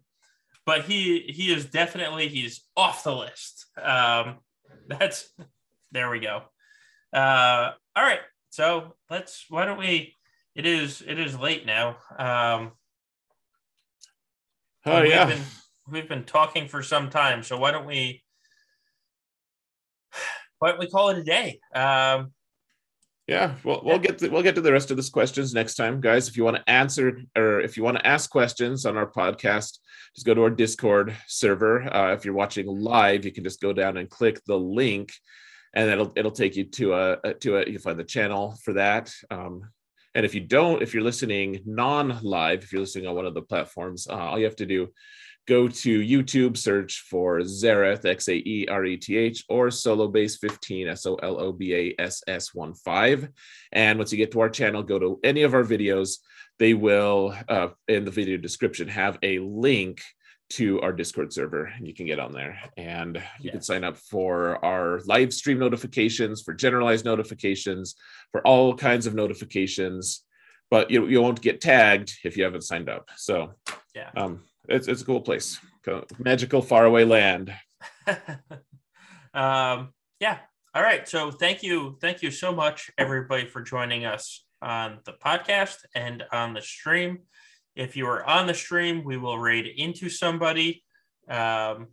but 0.66 0.86
he 0.86 1.20
he 1.20 1.54
is 1.54 1.66
definitely 1.66 2.28
he's 2.28 2.64
off 2.76 3.04
the 3.04 3.16
list. 3.16 3.68
Um, 3.82 4.40
that's 4.88 5.30
there 5.92 6.10
we 6.10 6.20
go. 6.20 6.44
Uh, 7.14 7.72
all 7.96 8.04
right, 8.04 8.20
so 8.50 8.96
let's. 9.10 9.46
Why 9.50 9.66
don't 9.66 9.78
we? 9.78 10.16
It 10.56 10.66
is 10.66 11.04
it 11.06 11.20
is 11.20 11.38
late 11.38 11.66
now. 11.66 11.98
Um, 12.18 12.72
oh 14.86 15.02
we've 15.02 15.12
yeah, 15.12 15.26
been, 15.26 15.42
we've 15.88 16.10
been 16.10 16.24
talking 16.24 16.68
for 16.68 16.82
some 16.82 17.10
time. 17.10 17.44
So 17.44 17.58
why 17.58 17.72
don't 17.72 17.86
we? 17.86 18.24
Why 20.60 20.70
don't 20.70 20.80
we 20.80 20.88
call 20.90 21.10
it 21.10 21.20
a 21.20 21.24
day? 21.24 21.60
Um, 21.76 22.32
yeah, 23.28 23.56
well, 23.64 23.82
we'll 23.84 24.00
get 24.00 24.20
to, 24.20 24.30
we'll 24.30 24.44
get 24.44 24.54
to 24.56 24.62
the 24.62 24.72
rest 24.72 24.92
of 24.92 24.98
this 24.98 25.10
questions 25.10 25.54
next 25.54 25.76
time, 25.76 26.00
guys. 26.00 26.28
If 26.28 26.38
you 26.38 26.44
want 26.44 26.58
to 26.58 26.70
answer 26.70 27.22
or 27.36 27.60
if 27.60 27.76
you 27.76 27.84
want 27.84 27.98
to 27.98 28.06
ask 28.06 28.30
questions 28.30 28.86
on 28.86 28.98
our 28.98 29.10
podcast, 29.10 29.80
just 30.14 30.26
go 30.26 30.36
to 30.36 30.44
our 30.44 30.52
Discord 30.52 31.16
server. 31.28 31.82
Uh, 31.94 32.14
if 32.14 32.24
you're 32.24 32.36
watching 32.36 32.68
live, 32.68 33.26
you 33.26 33.32
can 33.32 33.44
just 33.44 33.62
go 33.62 33.74
down 33.74 33.98
and 33.98 34.10
click 34.10 34.40
the 34.46 34.58
link, 34.58 35.12
and 35.74 35.90
it'll 35.90 36.14
it'll 36.16 36.32
take 36.32 36.56
you 36.56 36.66
to 36.66 36.94
a 36.94 37.34
to 37.40 37.58
a 37.58 37.70
you 37.70 37.80
find 37.80 38.00
the 38.00 38.04
channel 38.04 38.56
for 38.64 38.74
that. 38.74 39.12
Um, 39.32 39.70
and 40.14 40.24
if 40.26 40.36
you 40.36 40.42
don't, 40.42 40.84
if 40.84 40.94
you're 40.94 41.04
listening 41.04 41.62
non-live, 41.66 42.64
if 42.64 42.72
you're 42.72 42.82
listening 42.82 43.08
on 43.08 43.16
one 43.16 43.26
of 43.26 43.34
the 43.34 43.42
platforms, 43.42 44.08
uh, 44.08 44.14
all 44.14 44.40
you 44.40 44.46
have 44.46 44.56
to 44.58 44.66
do 44.66 44.90
go 45.48 45.68
to 45.68 46.00
YouTube, 46.02 46.58
search 46.58 47.06
for 47.10 47.40
Xaereth, 47.40 48.06
X 48.06 48.28
A 48.28 48.36
E 48.36 48.68
R 48.70 48.86
E 48.86 48.98
T 48.98 49.18
H, 49.18 49.44
or 49.50 49.68
Solobass15, 49.68 50.88
S 50.88 51.06
O 51.06 51.16
L 51.16 51.40
O 51.40 51.52
B 51.52 51.74
A 51.76 51.96
S 52.00 52.24
S 52.28 52.54
1 52.54 52.74
5. 52.74 53.30
And 53.72 53.98
once 54.00 54.12
you 54.12 54.18
get 54.18 54.32
to 54.32 54.42
our 54.42 54.50
channel, 54.50 54.84
go 54.84 55.00
to 55.00 55.20
any 55.24 55.44
of 55.44 55.54
our 55.54 55.64
videos. 55.64 56.18
They 56.58 56.74
will, 56.74 57.36
uh, 57.50 57.70
in 57.88 58.06
the 58.06 58.12
video 58.12 58.38
description, 58.38 58.88
have 58.88 59.18
a 59.24 59.40
link 59.40 60.02
to 60.48 60.80
our 60.82 60.94
Discord 60.94 61.34
server, 61.34 61.66
and 61.66 61.88
you 61.88 61.94
can 61.94 62.06
get 62.06 62.20
on 62.20 62.32
there. 62.32 62.58
And 62.78 63.22
you 63.40 63.52
can 63.52 63.62
sign 63.62 63.84
up 63.84 63.98
for 63.98 64.64
our 64.64 65.02
live 65.06 65.34
stream 65.34 65.60
notifications, 65.60 66.42
for 66.44 66.54
generalized 66.54 67.04
notifications, 67.04 67.96
for 68.32 68.46
all 68.48 68.76
kinds 68.76 69.08
of 69.08 69.16
notifications. 69.16 70.24
But 70.72 70.92
you, 70.92 71.08
you 71.08 71.22
won't 71.22 71.42
get 71.42 71.62
tagged 71.62 72.14
if 72.24 72.38
you 72.38 72.44
haven't 72.44 72.64
signed 72.64 72.90
up. 72.90 73.10
So, 73.18 73.54
yeah. 73.94 74.10
Um, 74.16 74.42
it's 74.70 74.88
it's 74.88 75.02
a 75.02 75.06
cool 75.06 75.22
place, 75.22 75.60
magical 76.18 76.62
faraway 76.62 77.04
land. 77.04 77.54
um, 79.34 79.94
yeah. 80.20 80.40
All 80.74 80.84
right. 80.84 81.08
So 81.08 81.32
thank 81.32 81.64
you, 81.64 81.98
thank 82.02 82.22
you 82.22 82.32
so 82.32 82.54
much, 82.54 82.92
everybody, 82.98 83.48
for 83.48 83.62
joining 83.62 84.06
us 84.06 84.46
on 84.62 85.00
the 85.06 85.14
podcast 85.14 85.78
and 85.96 86.24
on 86.32 86.54
the 86.54 86.62
stream. 86.62 87.20
If 87.76 87.96
you 87.96 88.08
are 88.08 88.26
on 88.26 88.48
the 88.48 88.54
stream, 88.54 89.04
we 89.04 89.18
will 89.18 89.38
raid 89.38 89.68
into 89.68 90.10
somebody. 90.10 90.84
Um, 91.30 91.88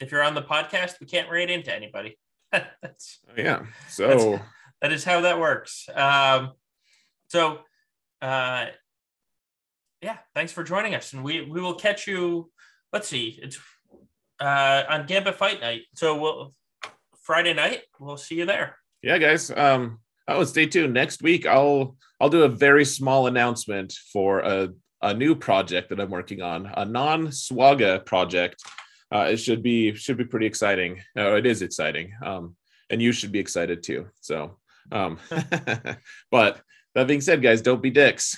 if 0.00 0.10
you're 0.10 0.22
on 0.22 0.34
the 0.34 0.42
podcast, 0.42 1.00
we 1.00 1.06
can't 1.06 1.30
raid 1.30 1.50
into 1.50 1.74
anybody. 1.74 2.18
that's 2.52 3.20
yeah. 3.36 3.64
So 3.88 4.08
that's, 4.08 4.44
that 4.82 4.92
is 4.92 5.04
how 5.04 5.20
that 5.20 5.38
works. 5.38 5.88
Um, 5.94 6.52
so 7.28 7.60
uh, 8.20 8.66
yeah, 10.04 10.18
thanks 10.34 10.52
for 10.52 10.62
joining 10.62 10.94
us, 10.94 11.14
and 11.14 11.24
we 11.24 11.40
we 11.40 11.62
will 11.62 11.74
catch 11.74 12.06
you. 12.06 12.50
Let's 12.92 13.08
see, 13.08 13.38
it's 13.42 13.58
uh, 14.38 14.82
on 14.86 15.06
Gambit 15.06 15.34
Fight 15.34 15.62
Night, 15.62 15.82
so 15.94 16.20
we'll 16.20 16.54
Friday 17.22 17.54
night. 17.54 17.84
We'll 17.98 18.18
see 18.18 18.34
you 18.34 18.44
there. 18.44 18.76
Yeah, 19.02 19.16
guys. 19.16 19.50
Um, 19.50 20.00
oh, 20.28 20.44
stay 20.44 20.66
tuned. 20.66 20.92
Next 20.92 21.22
week, 21.22 21.46
I'll 21.46 21.96
I'll 22.20 22.28
do 22.28 22.42
a 22.42 22.50
very 22.50 22.84
small 22.84 23.28
announcement 23.28 23.94
for 24.12 24.40
a 24.40 24.68
a 25.00 25.14
new 25.14 25.34
project 25.34 25.88
that 25.88 26.00
I'm 26.00 26.10
working 26.10 26.42
on, 26.42 26.70
a 26.76 26.84
non 26.84 27.28
SWGOH 27.28 28.04
project. 28.04 28.62
Uh, 29.10 29.28
it 29.30 29.38
should 29.38 29.62
be 29.62 29.94
should 29.94 30.18
be 30.18 30.26
pretty 30.26 30.46
exciting. 30.46 31.00
Oh, 31.16 31.36
it 31.36 31.46
is 31.46 31.62
exciting, 31.62 32.12
um, 32.22 32.56
and 32.90 33.00
you 33.00 33.12
should 33.12 33.32
be 33.32 33.38
excited 33.38 33.82
too. 33.82 34.10
So, 34.20 34.58
um, 34.92 35.18
but 36.30 36.60
that 36.94 37.06
being 37.06 37.22
said, 37.22 37.40
guys, 37.40 37.62
don't 37.62 37.82
be 37.82 37.90
dicks 37.90 38.36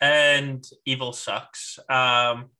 and 0.00 0.64
evil 0.84 1.12
sucks. 1.12 1.78
Um, 1.88 2.50